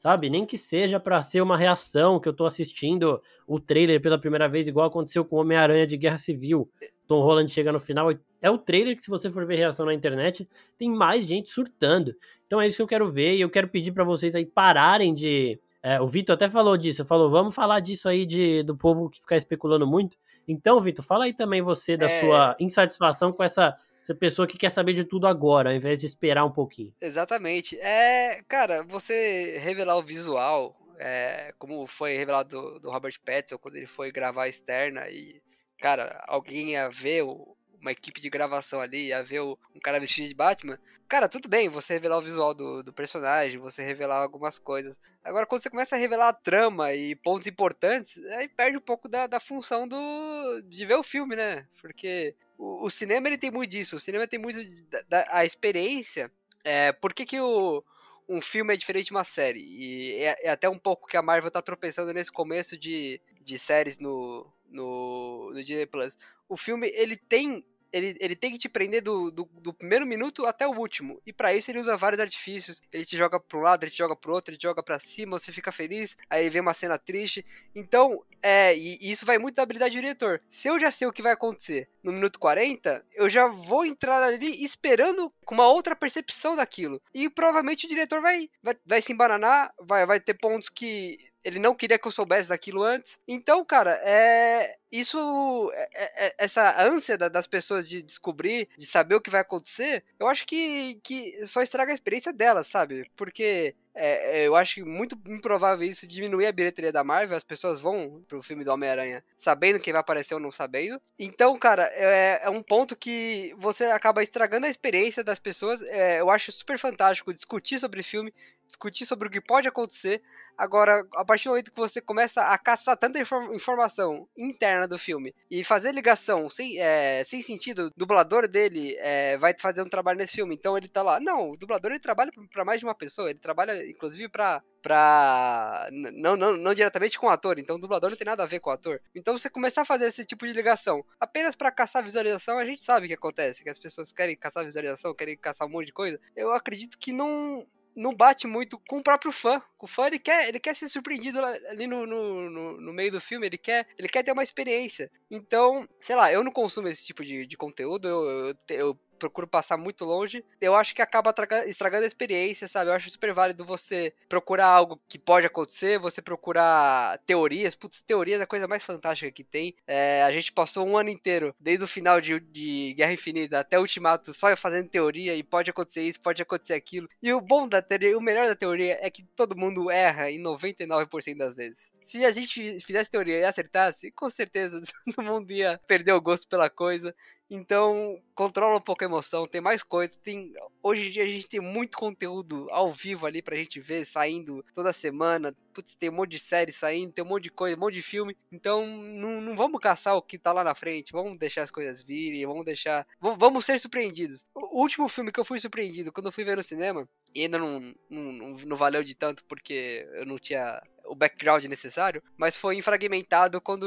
Sabe? 0.00 0.30
Nem 0.30 0.46
que 0.46 0.56
seja 0.56 0.98
para 0.98 1.20
ser 1.20 1.42
uma 1.42 1.58
reação 1.58 2.18
que 2.18 2.26
eu 2.26 2.32
tô 2.32 2.46
assistindo 2.46 3.20
o 3.46 3.60
trailer 3.60 4.00
pela 4.00 4.18
primeira 4.18 4.48
vez, 4.48 4.66
igual 4.66 4.86
aconteceu 4.86 5.26
com 5.26 5.36
Homem-Aranha 5.36 5.86
de 5.86 5.94
Guerra 5.98 6.16
Civil. 6.16 6.70
Tom 7.06 7.20
Holland 7.20 7.52
chega 7.52 7.70
no 7.70 7.78
final. 7.78 8.10
É 8.40 8.50
o 8.50 8.56
trailer 8.56 8.96
que, 8.96 9.02
se 9.02 9.10
você 9.10 9.30
for 9.30 9.44
ver 9.44 9.56
reação 9.56 9.84
na 9.84 9.92
internet, 9.92 10.48
tem 10.78 10.88
mais 10.88 11.26
gente 11.26 11.50
surtando. 11.50 12.14
Então 12.46 12.58
é 12.58 12.66
isso 12.66 12.78
que 12.78 12.82
eu 12.82 12.86
quero 12.86 13.12
ver 13.12 13.36
e 13.36 13.42
eu 13.42 13.50
quero 13.50 13.68
pedir 13.68 13.92
para 13.92 14.02
vocês 14.02 14.34
aí 14.34 14.46
pararem 14.46 15.12
de 15.12 15.60
é, 15.82 16.00
o 16.00 16.06
Vitor 16.06 16.32
até 16.32 16.48
falou 16.48 16.78
disso, 16.78 17.04
falou, 17.04 17.30
vamos 17.30 17.54
falar 17.54 17.80
disso 17.80 18.08
aí 18.08 18.24
de, 18.24 18.62
do 18.62 18.74
povo 18.74 19.10
que 19.10 19.20
ficar 19.20 19.36
especulando 19.36 19.86
muito. 19.86 20.16
Então, 20.48 20.80
Vitor, 20.80 21.04
fala 21.04 21.24
aí 21.24 21.34
também 21.34 21.60
você 21.60 21.98
da 21.98 22.06
é... 22.06 22.20
sua 22.20 22.56
insatisfação 22.58 23.32
com 23.32 23.44
essa, 23.44 23.76
essa 24.00 24.14
pessoa 24.14 24.46
que 24.46 24.58
quer 24.58 24.70
saber 24.70 24.92
de 24.92 25.04
tudo 25.04 25.26
agora, 25.26 25.70
ao 25.70 25.76
invés 25.76 25.98
de 25.98 26.06
esperar 26.06 26.44
um 26.44 26.52
pouquinho. 26.52 26.94
Exatamente. 27.00 27.78
É, 27.78 28.42
cara, 28.48 28.82
você 28.82 29.58
revelar 29.58 29.96
o 29.96 30.02
visual, 30.02 30.76
é, 30.98 31.52
como 31.58 31.86
foi 31.86 32.16
revelado 32.16 32.48
do, 32.48 32.80
do 32.80 32.90
Robert 32.90 33.14
Pattinson 33.24 33.58
quando 33.58 33.76
ele 33.76 33.86
foi 33.86 34.10
gravar 34.10 34.44
a 34.44 34.48
externa 34.48 35.08
e, 35.08 35.40
cara, 35.80 36.22
alguém 36.26 36.70
ia 36.70 36.88
ver 36.88 37.22
o, 37.22 37.56
uma 37.80 37.92
equipe 37.92 38.20
de 38.20 38.28
gravação 38.28 38.80
ali, 38.80 39.08
ia 39.08 39.22
ver 39.22 39.40
o, 39.40 39.58
um 39.74 39.80
cara 39.80 39.98
vestido 39.98 40.28
de 40.28 40.34
Batman, 40.34 40.78
cara, 41.08 41.28
tudo 41.28 41.48
bem 41.48 41.68
você 41.68 41.94
revelar 41.94 42.18
o 42.18 42.22
visual 42.22 42.54
do, 42.54 42.82
do 42.82 42.92
personagem, 42.92 43.58
você 43.58 43.82
revelar 43.82 44.20
algumas 44.22 44.58
coisas. 44.58 45.00
Agora, 45.24 45.46
quando 45.46 45.62
você 45.62 45.70
começa 45.70 45.96
a 45.96 45.98
revelar 45.98 46.28
a 46.28 46.32
trama 46.32 46.92
e 46.94 47.14
pontos 47.16 47.46
importantes, 47.46 48.22
aí 48.24 48.48
perde 48.48 48.76
um 48.76 48.82
pouco 48.82 49.08
da, 49.08 49.26
da 49.26 49.40
função 49.40 49.88
do 49.88 50.60
de 50.62 50.84
ver 50.86 50.96
o 50.96 51.02
filme, 51.02 51.36
né? 51.36 51.66
Porque 51.80 52.34
o, 52.58 52.84
o 52.84 52.90
cinema 52.90 53.28
ele 53.28 53.38
tem 53.38 53.50
muito 53.50 53.70
disso, 53.70 53.96
o 53.96 54.00
cinema 54.00 54.26
tem 54.26 54.38
muito 54.38 54.58
da, 54.88 55.02
da 55.08 55.26
a 55.30 55.44
experiência. 55.44 56.30
É, 56.62 56.92
por 56.92 57.14
que, 57.14 57.24
que 57.24 57.40
o, 57.40 57.82
um 58.28 58.40
filme 58.40 58.74
é 58.74 58.76
diferente 58.76 59.06
de 59.06 59.12
uma 59.12 59.24
série? 59.24 59.60
E 59.60 60.14
é, 60.22 60.46
é 60.46 60.50
até 60.50 60.68
um 60.68 60.78
pouco 60.78 61.08
que 61.08 61.16
a 61.16 61.22
Marvel 61.22 61.50
tá 61.50 61.62
tropeçando 61.62 62.12
nesse 62.12 62.30
começo 62.30 62.76
de, 62.76 63.20
de 63.40 63.58
séries 63.58 63.98
no, 63.98 64.46
no, 64.68 65.50
no 65.52 65.62
Disney 65.62 65.86
Plus. 65.86 66.16
O 66.50 66.56
filme, 66.56 66.88
ele 66.94 67.16
tem 67.16 67.64
ele, 67.92 68.16
ele 68.20 68.36
tem 68.36 68.52
que 68.52 68.58
te 68.58 68.68
prender 68.68 69.02
do, 69.02 69.30
do, 69.30 69.48
do 69.60 69.72
primeiro 69.72 70.06
minuto 70.06 70.46
até 70.46 70.66
o 70.66 70.76
último. 70.76 71.20
E 71.26 71.32
para 71.32 71.52
isso 71.52 71.70
ele 71.70 71.80
usa 71.80 71.96
vários 71.96 72.20
artifícios. 72.20 72.80
Ele 72.92 73.04
te 73.04 73.16
joga 73.16 73.40
para 73.40 73.58
um 73.58 73.62
lado, 73.62 73.84
ele 73.84 73.90
te 73.90 73.98
joga 73.98 74.16
pro 74.16 74.32
outro, 74.32 74.50
ele 74.50 74.58
te 74.58 74.62
joga 74.62 74.82
para 74.82 74.98
cima, 74.98 75.38
você 75.38 75.52
fica 75.52 75.72
feliz, 75.72 76.16
aí 76.28 76.48
vem 76.48 76.60
uma 76.60 76.74
cena 76.74 76.98
triste. 76.98 77.44
Então, 77.74 78.22
é, 78.42 78.76
e, 78.76 78.98
e, 79.00 79.10
isso 79.10 79.26
vai 79.26 79.38
muito 79.38 79.56
da 79.56 79.62
habilidade 79.62 79.94
do 79.94 80.00
diretor. 80.00 80.40
Se 80.48 80.68
eu 80.68 80.78
já 80.78 80.90
sei 80.90 81.06
o 81.06 81.12
que 81.12 81.22
vai 81.22 81.32
acontecer 81.32 81.88
no 82.02 82.12
minuto 82.12 82.38
40, 82.38 83.04
eu 83.14 83.28
já 83.28 83.46
vou 83.48 83.84
entrar 83.84 84.22
ali 84.22 84.64
esperando 84.64 85.32
com 85.44 85.54
uma 85.54 85.68
outra 85.68 85.94
percepção 85.94 86.56
daquilo. 86.56 87.02
E 87.12 87.28
provavelmente 87.28 87.86
o 87.86 87.88
diretor 87.88 88.22
vai, 88.22 88.48
vai, 88.62 88.76
vai 88.86 89.02
se 89.02 89.12
embananar, 89.12 89.72
vai, 89.78 90.06
vai 90.06 90.20
ter 90.20 90.34
pontos 90.34 90.68
que 90.68 91.18
ele 91.44 91.58
não 91.58 91.74
queria 91.74 91.98
que 91.98 92.06
eu 92.06 92.12
soubesse 92.12 92.48
daquilo 92.48 92.82
antes. 92.82 93.18
Então, 93.26 93.64
cara, 93.64 94.00
é 94.04 94.76
isso, 94.90 95.70
é, 95.74 95.88
é, 95.94 96.26
é 96.26 96.34
essa 96.38 96.82
ânsia 96.82 97.16
das 97.16 97.46
pessoas 97.46 97.88
de 97.88 98.02
descobrir, 98.02 98.68
de 98.76 98.86
saber 98.86 99.14
o 99.14 99.20
que 99.20 99.30
vai 99.30 99.40
acontecer, 99.40 100.04
eu 100.18 100.26
acho 100.26 100.46
que, 100.46 101.00
que 101.02 101.46
só 101.46 101.62
estraga 101.62 101.92
a 101.92 101.94
experiência 101.94 102.32
delas, 102.32 102.66
sabe? 102.66 103.10
Porque 103.16 103.74
é, 103.94 104.42
é, 104.42 104.46
eu 104.46 104.54
acho 104.54 104.84
muito 104.86 105.18
improvável 105.26 105.86
isso 105.86 106.06
diminuir 106.06 106.46
a 106.46 106.52
bilheteria 106.52 106.92
da 106.92 107.04
Marvel. 107.04 107.36
As 107.36 107.44
pessoas 107.44 107.80
vão 107.80 108.22
pro 108.28 108.42
filme 108.42 108.64
do 108.64 108.70
Homem-Aranha 108.70 109.22
sabendo 109.36 109.80
quem 109.80 109.92
vai 109.92 110.00
aparecer 110.00 110.34
ou 110.34 110.40
não 110.40 110.50
sabendo. 110.50 111.00
Então, 111.18 111.58
cara, 111.58 111.84
é, 111.92 112.40
é, 112.44 112.50
um 112.50 112.62
ponto 112.62 112.96
que 112.96 113.54
você 113.58 113.84
acaba 113.86 114.22
estragando 114.22 114.66
a 114.66 114.70
experiência 114.70 115.24
das 115.24 115.38
pessoas. 115.38 115.82
É, 115.82 116.20
eu 116.20 116.30
acho 116.30 116.52
super 116.52 116.78
fantástico 116.78 117.34
discutir 117.34 117.80
sobre 117.80 118.02
filme, 118.02 118.32
discutir 118.66 119.04
sobre 119.04 119.28
o 119.28 119.30
que 119.30 119.40
pode 119.40 119.66
acontecer. 119.66 120.22
Agora, 120.56 121.06
a 121.14 121.24
partir 121.24 121.44
do 121.44 121.52
momento 121.52 121.72
que 121.72 121.80
você 121.80 122.02
começa 122.02 122.42
a 122.42 122.58
caçar 122.58 122.94
tanta 122.94 123.18
inform 123.18 123.54
informação 123.54 124.28
interna 124.36 124.86
do 124.86 124.98
filme 124.98 125.34
e 125.50 125.64
fazer 125.64 125.90
ligação 125.92 126.50
sem, 126.50 126.78
é, 126.78 127.24
sem 127.24 127.40
sentido, 127.40 127.86
o 127.86 127.92
dublador 127.96 128.46
dele 128.46 128.94
é, 128.98 129.38
vai 129.38 129.54
fazer 129.58 129.80
um 129.80 129.88
trabalho 129.88 130.18
nesse 130.18 130.34
filme, 130.34 130.54
então 130.54 130.76
ele 130.76 130.86
tá 130.86 131.02
lá. 131.02 131.18
Não, 131.18 131.52
o 131.52 131.56
dublador 131.56 131.92
ele 131.92 131.98
trabalha 131.98 132.30
para 132.52 132.64
mais 132.64 132.78
de 132.78 132.84
uma 132.84 132.94
pessoa, 132.94 133.30
ele 133.30 133.38
trabalha 133.38 133.79
inclusive 133.88 134.28
para 134.28 134.62
pra. 134.82 135.88
Não, 135.92 136.36
não, 136.36 136.56
não 136.56 136.74
diretamente 136.74 137.18
com 137.18 137.26
o 137.26 137.30
ator, 137.30 137.58
então 137.58 137.76
o 137.76 137.78
dublador 137.78 138.10
não 138.10 138.16
tem 138.16 138.24
nada 138.24 138.42
a 138.42 138.46
ver 138.46 138.60
com 138.60 138.70
o 138.70 138.72
ator. 138.72 139.00
Então 139.14 139.36
você 139.36 139.48
começar 139.48 139.82
a 139.82 139.84
fazer 139.84 140.06
esse 140.06 140.24
tipo 140.24 140.46
de 140.46 140.52
ligação 140.52 141.04
apenas 141.18 141.54
para 141.54 141.70
caçar 141.70 142.02
visualização, 142.02 142.58
a 142.58 142.64
gente 142.64 142.82
sabe 142.82 143.06
o 143.06 143.08
que 143.08 143.14
acontece, 143.14 143.62
que 143.62 143.70
as 143.70 143.78
pessoas 143.78 144.12
querem 144.12 144.36
caçar 144.36 144.64
visualização, 144.64 145.14
querem 145.14 145.36
caçar 145.36 145.66
um 145.66 145.70
monte 145.70 145.86
de 145.86 145.92
coisa. 145.92 146.18
Eu 146.34 146.52
acredito 146.52 146.98
que 146.98 147.12
não 147.12 147.66
não 147.94 148.14
bate 148.14 148.46
muito 148.46 148.80
com 148.88 148.98
o 148.98 149.02
próprio 149.02 149.32
fã. 149.32 149.60
O 149.78 149.86
fã 149.86 150.06
ele 150.06 150.18
quer, 150.18 150.48
ele 150.48 150.60
quer 150.60 150.74
ser 150.74 150.88
surpreendido 150.88 151.44
ali 151.44 151.86
no, 151.86 152.06
no, 152.06 152.48
no, 152.48 152.80
no, 152.80 152.92
meio 152.92 153.10
do 153.10 153.20
filme, 153.20 153.46
ele 153.46 153.58
quer, 153.58 153.86
ele 153.98 154.08
quer 154.08 154.22
ter 154.22 154.32
uma 154.32 154.42
experiência. 154.42 155.10
Então, 155.30 155.86
sei 156.00 156.16
lá, 156.16 156.32
eu 156.32 156.44
não 156.44 156.52
consumo 156.52 156.88
esse 156.88 157.04
tipo 157.04 157.24
de, 157.24 157.44
de 157.46 157.56
conteúdo, 157.56 158.08
eu, 158.08 158.24
eu, 158.24 158.54
eu 158.68 159.00
procuro 159.20 159.46
passar 159.46 159.76
muito 159.76 160.04
longe, 160.04 160.44
eu 160.60 160.74
acho 160.74 160.94
que 160.94 161.02
acaba 161.02 161.32
estragando 161.66 162.04
a 162.04 162.06
experiência, 162.06 162.66
sabe? 162.66 162.90
Eu 162.90 162.94
acho 162.94 163.10
super 163.10 163.32
válido 163.32 163.64
você 163.64 164.12
procurar 164.28 164.66
algo 164.66 165.00
que 165.08 165.18
pode 165.18 165.46
acontecer, 165.46 165.98
você 165.98 166.20
procurar 166.22 167.18
teorias. 167.26 167.74
Putz, 167.74 168.02
teorias 168.02 168.40
é 168.40 168.44
a 168.44 168.46
coisa 168.46 168.66
mais 168.66 168.82
fantástica 168.82 169.30
que 169.30 169.44
tem. 169.44 169.74
É, 169.86 170.22
a 170.22 170.30
gente 170.30 170.52
passou 170.52 170.86
um 170.86 170.96
ano 170.96 171.10
inteiro, 171.10 171.54
desde 171.60 171.84
o 171.84 171.88
final 171.88 172.20
de, 172.20 172.40
de 172.40 172.94
Guerra 172.94 173.12
Infinita 173.12 173.60
até 173.60 173.78
o 173.78 173.82
Ultimato, 173.82 174.32
só 174.34 174.54
fazendo 174.56 174.88
teoria 174.88 175.36
e 175.36 175.42
pode 175.42 175.70
acontecer 175.70 176.02
isso, 176.02 176.20
pode 176.20 176.42
acontecer 176.42 176.74
aquilo. 176.74 177.08
E 177.22 177.32
o 177.32 177.40
bom 177.40 177.68
da 177.68 177.82
teoria, 177.82 178.16
o 178.16 178.20
melhor 178.20 178.46
da 178.46 178.56
teoria 178.56 178.98
é 179.00 179.10
que 179.10 179.22
todo 179.22 179.56
mundo 179.56 179.90
erra 179.90 180.30
em 180.30 180.42
99% 180.42 181.36
das 181.36 181.54
vezes. 181.54 181.92
Se 182.02 182.24
a 182.24 182.32
gente 182.32 182.80
fizesse 182.80 183.10
teoria 183.10 183.38
e 183.38 183.44
acertasse, 183.44 184.10
com 184.10 184.30
certeza 184.30 184.80
todo 185.14 185.24
mundo 185.24 185.50
ia 185.52 185.78
perder 185.86 186.12
o 186.12 186.20
gosto 186.20 186.48
pela 186.48 186.70
coisa. 186.70 187.14
Então, 187.50 188.22
controla 188.32 188.78
um 188.78 188.80
pouco 188.80 189.02
a 189.02 189.08
emoção, 189.08 189.44
tem 189.44 189.60
mais 189.60 189.82
coisa. 189.82 190.16
Tem, 190.22 190.52
hoje 190.80 191.08
em 191.08 191.10
dia 191.10 191.24
a 191.24 191.26
gente 191.26 191.48
tem 191.48 191.58
muito 191.58 191.98
conteúdo 191.98 192.68
ao 192.70 192.92
vivo 192.92 193.26
ali 193.26 193.42
pra 193.42 193.56
gente 193.56 193.80
ver, 193.80 194.06
saindo 194.06 194.64
toda 194.72 194.92
semana. 194.92 195.52
Putz, 195.72 195.96
tem 195.96 196.10
um 196.10 196.12
monte 196.12 196.30
de 196.30 196.38
série 196.38 196.70
saindo, 196.70 197.12
tem 197.12 197.24
um 197.24 197.28
monte 197.28 197.44
de 197.44 197.50
coisa, 197.50 197.76
um 197.76 197.80
monte 197.80 197.94
de 197.94 198.02
filme. 198.02 198.36
Então, 198.52 198.86
não, 198.86 199.40
não 199.40 199.56
vamos 199.56 199.80
caçar 199.80 200.14
o 200.16 200.22
que 200.22 200.38
tá 200.38 200.52
lá 200.52 200.62
na 200.62 200.76
frente. 200.76 201.12
Vamos 201.12 201.36
deixar 201.38 201.62
as 201.62 201.72
coisas 201.72 202.00
virem, 202.00 202.46
vamos 202.46 202.64
deixar. 202.64 203.04
Vamos 203.20 203.64
ser 203.64 203.80
surpreendidos. 203.80 204.46
O 204.54 204.80
último 204.80 205.08
filme 205.08 205.32
que 205.32 205.40
eu 205.40 205.44
fui 205.44 205.58
surpreendido, 205.58 206.12
quando 206.12 206.26
eu 206.26 206.32
fui 206.32 206.44
ver 206.44 206.56
no 206.56 206.62
cinema, 206.62 207.08
e 207.34 207.42
ainda 207.42 207.58
não, 207.58 207.94
não, 208.08 208.32
não 208.64 208.76
valeu 208.76 209.02
de 209.02 209.14
tanto 209.16 209.44
porque 209.44 210.08
eu 210.14 210.24
não 210.24 210.36
tinha 210.36 210.80
o 211.10 211.14
background 211.16 211.64
necessário, 211.64 212.22
mas 212.36 212.56
foi 212.56 212.80
fragmentado 212.80 213.60
quando 213.60 213.84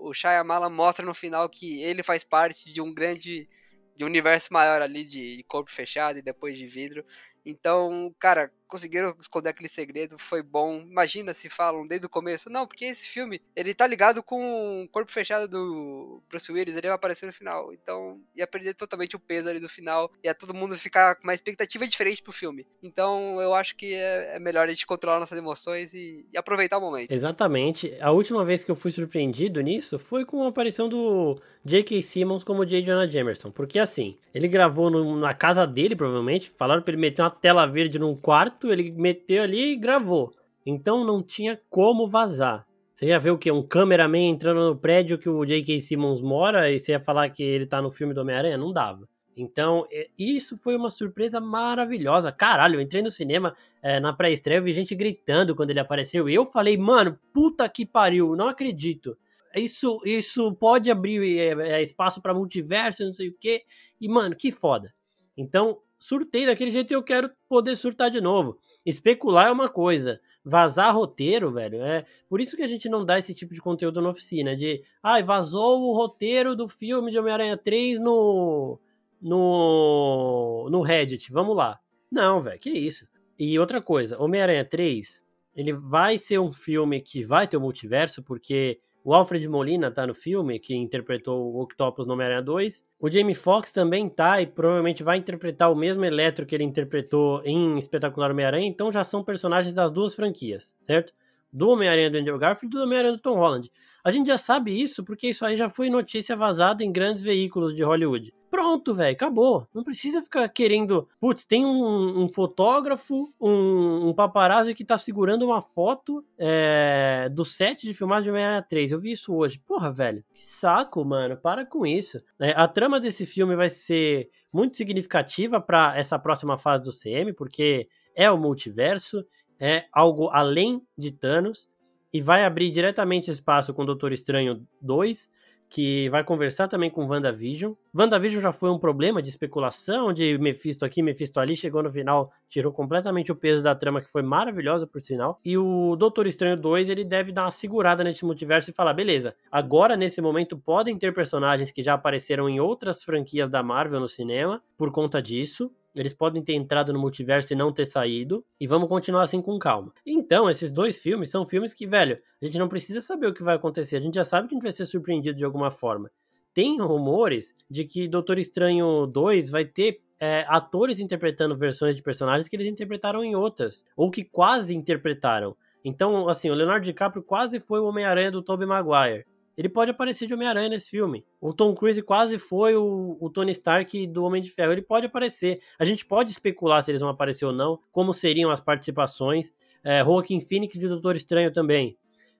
o 0.00 0.14
Shyamalan 0.14 0.70
mostra 0.70 1.04
no 1.04 1.12
final 1.12 1.48
que 1.48 1.82
ele 1.82 2.02
faz 2.02 2.24
parte 2.24 2.72
de 2.72 2.80
um 2.80 2.92
grande 2.92 3.48
de 3.94 4.02
um 4.02 4.08
universo 4.08 4.52
maior 4.52 4.82
ali 4.82 5.04
de 5.04 5.44
corpo 5.46 5.70
fechado 5.70 6.18
e 6.18 6.22
depois 6.22 6.58
de 6.58 6.66
vidro. 6.66 7.04
Então, 7.44 8.12
cara, 8.18 8.50
conseguiram 8.74 9.14
esconder 9.20 9.50
aquele 9.50 9.68
segredo, 9.68 10.18
foi 10.18 10.42
bom. 10.42 10.80
Imagina 10.80 11.32
se 11.32 11.48
falam 11.48 11.86
desde 11.86 12.06
o 12.06 12.10
começo, 12.10 12.50
não, 12.50 12.66
porque 12.66 12.86
esse 12.86 13.06
filme, 13.06 13.40
ele 13.54 13.72
tá 13.72 13.86
ligado 13.86 14.20
com 14.20 14.82
o 14.82 14.88
corpo 14.88 15.12
fechado 15.12 15.46
do 15.46 16.20
Bruce 16.28 16.50
Willis, 16.50 16.76
ele 16.76 16.88
vai 16.88 16.96
aparecer 16.96 17.24
no 17.24 17.32
final. 17.32 17.72
Então, 17.72 18.20
ia 18.34 18.48
perder 18.48 18.74
totalmente 18.74 19.14
o 19.14 19.20
peso 19.20 19.48
ali 19.48 19.60
do 19.60 19.68
final, 19.68 20.10
ia 20.24 20.34
todo 20.34 20.52
mundo 20.52 20.76
ficar 20.76 21.14
com 21.14 21.22
uma 21.22 21.34
expectativa 21.34 21.86
diferente 21.86 22.20
pro 22.20 22.32
filme. 22.32 22.66
Então, 22.82 23.40
eu 23.40 23.54
acho 23.54 23.76
que 23.76 23.94
é, 23.94 24.34
é 24.34 24.40
melhor 24.40 24.66
a 24.66 24.70
gente 24.70 24.86
controlar 24.86 25.20
nossas 25.20 25.38
emoções 25.38 25.94
e, 25.94 26.26
e, 26.32 26.36
aproveitar 26.36 26.78
o 26.78 26.80
momento. 26.80 27.12
Exatamente. 27.12 27.96
A 28.00 28.10
última 28.10 28.44
vez 28.44 28.64
que 28.64 28.72
eu 28.72 28.76
fui 28.76 28.90
surpreendido 28.90 29.60
nisso 29.60 30.00
foi 30.00 30.24
com 30.24 30.42
a 30.42 30.48
aparição 30.48 30.88
do 30.88 31.40
J.K. 31.64 32.02
Simmons 32.02 32.42
como 32.42 32.66
J. 32.66 32.82
Jonah 32.82 33.06
Jameson, 33.06 33.52
porque 33.52 33.78
assim, 33.78 34.18
ele 34.34 34.48
gravou 34.48 34.90
no, 34.90 35.16
na 35.16 35.32
casa 35.32 35.64
dele, 35.64 35.94
provavelmente, 35.94 36.50
falaram 36.50 36.82
pra 36.82 36.92
ele 36.92 37.00
meter 37.00 37.22
uma 37.22 37.30
tela 37.30 37.66
verde 37.66 38.00
num 38.00 38.16
quarto 38.16 38.63
ele 38.72 38.90
meteu 38.92 39.42
ali 39.42 39.72
e 39.72 39.76
gravou. 39.76 40.30
Então 40.64 41.04
não 41.04 41.22
tinha 41.22 41.60
como 41.68 42.08
vazar. 42.08 42.66
Você 42.94 43.06
ia 43.06 43.18
ver 43.18 43.30
o 43.30 43.38
que? 43.38 43.50
Um 43.50 43.62
cameraman 43.62 44.28
entrando 44.28 44.68
no 44.68 44.76
prédio 44.76 45.18
que 45.18 45.28
o 45.28 45.44
J.K. 45.44 45.80
Simmons 45.80 46.22
mora 46.22 46.70
e 46.70 46.78
você 46.78 46.92
ia 46.92 47.00
falar 47.00 47.28
que 47.30 47.42
ele 47.42 47.66
tá 47.66 47.82
no 47.82 47.90
filme 47.90 48.14
do 48.14 48.20
Homem-Aranha? 48.20 48.56
Não 48.56 48.72
dava. 48.72 49.08
Então, 49.36 49.86
isso 50.16 50.56
foi 50.56 50.76
uma 50.76 50.88
surpresa 50.90 51.40
maravilhosa. 51.40 52.30
Caralho, 52.30 52.76
eu 52.76 52.80
entrei 52.80 53.02
no 53.02 53.10
cinema 53.10 53.54
é, 53.82 53.98
na 53.98 54.12
pré-estreia, 54.12 54.60
vi 54.60 54.72
gente 54.72 54.94
gritando 54.94 55.56
quando 55.56 55.70
ele 55.70 55.80
apareceu. 55.80 56.28
E 56.28 56.34
eu 56.34 56.46
falei, 56.46 56.76
mano, 56.76 57.18
puta 57.32 57.68
que 57.68 57.84
pariu, 57.84 58.36
não 58.36 58.48
acredito. 58.48 59.18
Isso, 59.56 60.00
isso 60.04 60.52
pode 60.54 60.90
abrir 60.90 61.38
é, 61.38 61.78
é 61.78 61.82
espaço 61.82 62.20
para 62.20 62.34
multiverso, 62.34 63.04
não 63.04 63.14
sei 63.14 63.28
o 63.28 63.36
quê. 63.38 63.62
E, 64.00 64.08
mano, 64.08 64.36
que 64.36 64.52
foda. 64.52 64.92
Então, 65.36 65.78
surtei 66.04 66.44
daquele 66.44 66.70
jeito 66.70 66.90
e 66.90 66.94
eu 66.94 67.02
quero 67.02 67.30
poder 67.48 67.74
surtar 67.76 68.10
de 68.10 68.20
novo. 68.20 68.58
Especular 68.84 69.48
é 69.48 69.50
uma 69.50 69.70
coisa, 69.70 70.20
vazar 70.44 70.94
roteiro, 70.94 71.50
velho, 71.50 71.82
é 71.82 72.04
por 72.28 72.42
isso 72.42 72.56
que 72.56 72.62
a 72.62 72.66
gente 72.66 72.90
não 72.90 73.06
dá 73.06 73.18
esse 73.18 73.32
tipo 73.32 73.54
de 73.54 73.60
conteúdo 73.60 74.02
na 74.02 74.10
oficina, 74.10 74.54
de, 74.54 74.82
ai, 75.02 75.22
ah, 75.22 75.24
vazou 75.24 75.80
o 75.80 75.94
roteiro 75.94 76.54
do 76.54 76.68
filme 76.68 77.10
de 77.10 77.18
Homem-Aranha 77.18 77.56
3 77.56 77.98
no 77.98 78.78
no 79.20 80.68
no 80.70 80.82
Reddit, 80.82 81.32
vamos 81.32 81.56
lá. 81.56 81.80
Não, 82.12 82.42
velho, 82.42 82.60
que 82.60 82.68
isso. 82.68 83.08
E 83.38 83.58
outra 83.58 83.80
coisa, 83.80 84.22
Homem-Aranha 84.22 84.64
3, 84.64 85.24
ele 85.56 85.72
vai 85.72 86.18
ser 86.18 86.38
um 86.38 86.52
filme 86.52 87.00
que 87.00 87.24
vai 87.24 87.48
ter 87.48 87.56
o 87.56 87.60
multiverso, 87.60 88.22
porque 88.22 88.78
o 89.04 89.12
Alfred 89.12 89.46
Molina 89.46 89.90
tá 89.90 90.06
no 90.06 90.14
filme, 90.14 90.58
que 90.58 90.74
interpretou 90.74 91.52
o 91.52 91.60
Octopus 91.60 92.06
no 92.06 92.14
Homem-Aranha 92.14 92.42
2. 92.42 92.86
O 92.98 93.10
Jamie 93.10 93.34
Foxx 93.34 93.70
também 93.70 94.08
tá 94.08 94.40
e 94.40 94.46
provavelmente 94.46 95.02
vai 95.02 95.18
interpretar 95.18 95.70
o 95.70 95.76
mesmo 95.76 96.04
Eletro 96.06 96.46
que 96.46 96.54
ele 96.54 96.64
interpretou 96.64 97.42
em 97.44 97.78
Espetacular 97.78 98.30
Homem-Aranha. 98.30 98.66
Então 98.66 98.90
já 98.90 99.04
são 99.04 99.22
personagens 99.22 99.74
das 99.74 99.92
duas 99.92 100.14
franquias, 100.14 100.74
certo? 100.80 101.12
Do 101.54 101.70
Homem-Aranha 101.70 102.10
do 102.10 102.18
Andrew 102.18 102.38
Garfield 102.38 102.74
e 102.74 102.78
do 102.78 102.84
Homem-Aranha 102.84 103.12
do 103.12 103.20
Tom 103.20 103.36
Holland. 103.36 103.70
A 104.04 104.10
gente 104.10 104.26
já 104.26 104.36
sabe 104.36 104.78
isso 104.78 105.02
porque 105.02 105.28
isso 105.28 105.46
aí 105.46 105.56
já 105.56 105.70
foi 105.70 105.88
notícia 105.88 106.36
vazada 106.36 106.84
em 106.84 106.92
grandes 106.92 107.22
veículos 107.22 107.74
de 107.74 107.82
Hollywood. 107.82 108.34
Pronto, 108.50 108.94
velho, 108.94 109.12
acabou. 109.12 109.66
Não 109.74 109.82
precisa 109.82 110.22
ficar 110.22 110.48
querendo. 110.48 111.08
Putz, 111.18 111.44
tem 111.44 111.66
um, 111.66 112.22
um 112.22 112.28
fotógrafo, 112.28 113.32
um, 113.40 114.10
um, 114.10 114.14
paparazzi 114.14 114.74
que 114.74 114.84
tá 114.84 114.96
segurando 114.96 115.44
uma 115.44 115.60
foto 115.60 116.24
é, 116.38 117.28
do 117.32 117.44
set 117.44 117.84
de 117.84 117.94
filmagem 117.94 118.24
de 118.24 118.30
Homem-Aranha 118.30 118.62
3. 118.62 118.92
Eu 118.92 119.00
vi 119.00 119.10
isso 119.10 119.34
hoje. 119.34 119.58
Porra, 119.58 119.92
velho, 119.92 120.22
que 120.32 120.46
saco, 120.46 121.04
mano. 121.04 121.36
Para 121.36 121.66
com 121.66 121.84
isso. 121.84 122.22
É, 122.38 122.50
a 122.50 122.68
trama 122.68 123.00
desse 123.00 123.26
filme 123.26 123.56
vai 123.56 123.68
ser 123.68 124.28
muito 124.52 124.76
significativa 124.76 125.60
para 125.60 125.98
essa 125.98 126.16
próxima 126.16 126.56
fase 126.56 126.84
do 126.84 126.92
CM, 126.92 127.32
porque 127.32 127.88
é 128.14 128.30
o 128.30 128.38
multiverso, 128.38 129.26
é 129.64 129.86
algo 129.90 130.28
além 130.30 130.82
de 130.96 131.10
Thanos 131.10 131.70
e 132.12 132.20
vai 132.20 132.44
abrir 132.44 132.70
diretamente 132.70 133.30
espaço 133.30 133.72
com 133.72 133.80
o 133.80 133.86
Doutor 133.86 134.12
Estranho 134.12 134.62
2 134.82 135.26
que 135.70 136.08
vai 136.10 136.22
conversar 136.22 136.68
também 136.68 136.90
com 136.90 137.06
WandaVision. 137.06 137.72
WandaVision 137.96 138.42
já 138.42 138.52
foi 138.52 138.70
um 138.70 138.78
problema 138.78 139.22
de 139.22 139.30
especulação, 139.30 140.12
de 140.12 140.36
Mephisto 140.38 140.84
aqui, 140.84 141.02
Mephisto 141.02 141.40
ali, 141.40 141.56
chegou 141.56 141.82
no 141.82 141.90
final, 141.90 142.30
tirou 142.46 142.70
completamente 142.72 143.32
o 143.32 143.34
peso 143.34 143.64
da 143.64 143.74
trama, 143.74 144.02
que 144.02 144.12
foi 144.12 144.22
maravilhosa 144.22 144.86
por 144.86 145.00
sinal. 145.00 145.40
E 145.42 145.56
o 145.56 145.96
Doutor 145.96 146.26
Estranho 146.26 146.56
2, 146.56 146.90
ele 146.90 147.02
deve 147.02 147.32
dar 147.32 147.44
uma 147.44 147.50
segurada 147.50 148.04
nesse 148.04 148.24
multiverso 148.24 148.70
e 148.70 148.74
falar, 148.74 148.92
beleza, 148.92 149.34
agora 149.50 149.96
nesse 149.96 150.20
momento 150.20 150.56
podem 150.58 150.96
ter 150.96 151.12
personagens 151.14 151.72
que 151.72 151.82
já 151.82 151.94
apareceram 151.94 152.48
em 152.48 152.60
outras 152.60 153.02
franquias 153.02 153.48
da 153.48 153.62
Marvel 153.62 153.98
no 153.98 154.08
cinema, 154.08 154.62
por 154.76 154.92
conta 154.92 155.20
disso, 155.20 155.72
eles 155.94 156.12
podem 156.12 156.42
ter 156.42 156.54
entrado 156.54 156.92
no 156.92 156.98
multiverso 156.98 157.52
e 157.52 157.56
não 157.56 157.72
ter 157.72 157.86
saído. 157.86 158.44
E 158.60 158.66
vamos 158.66 158.88
continuar 158.88 159.22
assim 159.22 159.40
com 159.40 159.58
calma. 159.58 159.92
Então, 160.04 160.50
esses 160.50 160.72
dois 160.72 161.00
filmes 161.00 161.30
são 161.30 161.46
filmes 161.46 161.72
que, 161.72 161.86
velho, 161.86 162.18
a 162.42 162.46
gente 162.46 162.58
não 162.58 162.68
precisa 162.68 163.00
saber 163.00 163.28
o 163.28 163.34
que 163.34 163.42
vai 163.42 163.56
acontecer. 163.56 163.96
A 163.96 164.00
gente 164.00 164.14
já 164.14 164.24
sabe 164.24 164.48
que 164.48 164.54
a 164.54 164.56
gente 164.56 164.64
vai 164.64 164.72
ser 164.72 164.86
surpreendido 164.86 165.38
de 165.38 165.44
alguma 165.44 165.70
forma. 165.70 166.10
Tem 166.52 166.80
rumores 166.80 167.54
de 167.68 167.84
que 167.84 168.06
Doutor 168.08 168.38
Estranho 168.38 169.06
2 169.06 169.50
vai 169.50 169.64
ter 169.64 170.00
é, 170.20 170.44
atores 170.48 171.00
interpretando 171.00 171.56
versões 171.56 171.96
de 171.96 172.02
personagens 172.02 172.48
que 172.48 172.56
eles 172.56 172.66
interpretaram 172.66 173.24
em 173.24 173.34
outras. 173.34 173.84
Ou 173.96 174.10
que 174.10 174.24
quase 174.24 174.74
interpretaram. 174.74 175.56
Então, 175.84 176.28
assim, 176.28 176.48
o 176.50 176.54
Leonardo 176.54 176.84
DiCaprio 176.84 177.22
quase 177.22 177.60
foi 177.60 177.78
o 177.78 177.84
Homem-Aranha 177.84 178.30
do 178.30 178.42
Tobey 178.42 178.66
Maguire. 178.66 179.26
Ele 179.56 179.68
pode 179.68 179.90
aparecer 179.90 180.26
de 180.26 180.34
Homem-Aranha 180.34 180.68
nesse 180.68 180.90
filme. 180.90 181.24
O 181.40 181.52
Tom 181.52 181.74
Cruise 181.74 182.00
quase 182.02 182.38
foi 182.38 182.74
o, 182.76 183.16
o, 183.20 183.30
Tony 183.30 183.52
Stark 183.52 184.06
do 184.08 184.24
Homem 184.24 184.42
de 184.42 184.50
Ferro. 184.50 184.72
Ele 184.72 184.82
pode 184.82 185.06
aparecer. 185.06 185.60
A 185.78 185.84
gente 185.84 186.04
pode 186.04 186.32
especular 186.32 186.82
se 186.82 186.90
eles 186.90 187.00
vão 187.00 187.10
aparecer 187.10 187.44
ou 187.44 187.52
não, 187.52 187.78
como 187.92 188.12
seriam 188.12 188.50
as 188.50 188.60
participações. 188.60 189.52
É, 189.82 190.02
Joaquin 190.02 190.40
Phoenix 190.40 190.78
de 190.78 190.88
Doutor 190.88 191.14
Estranho 191.14 191.52
também. 191.52 191.96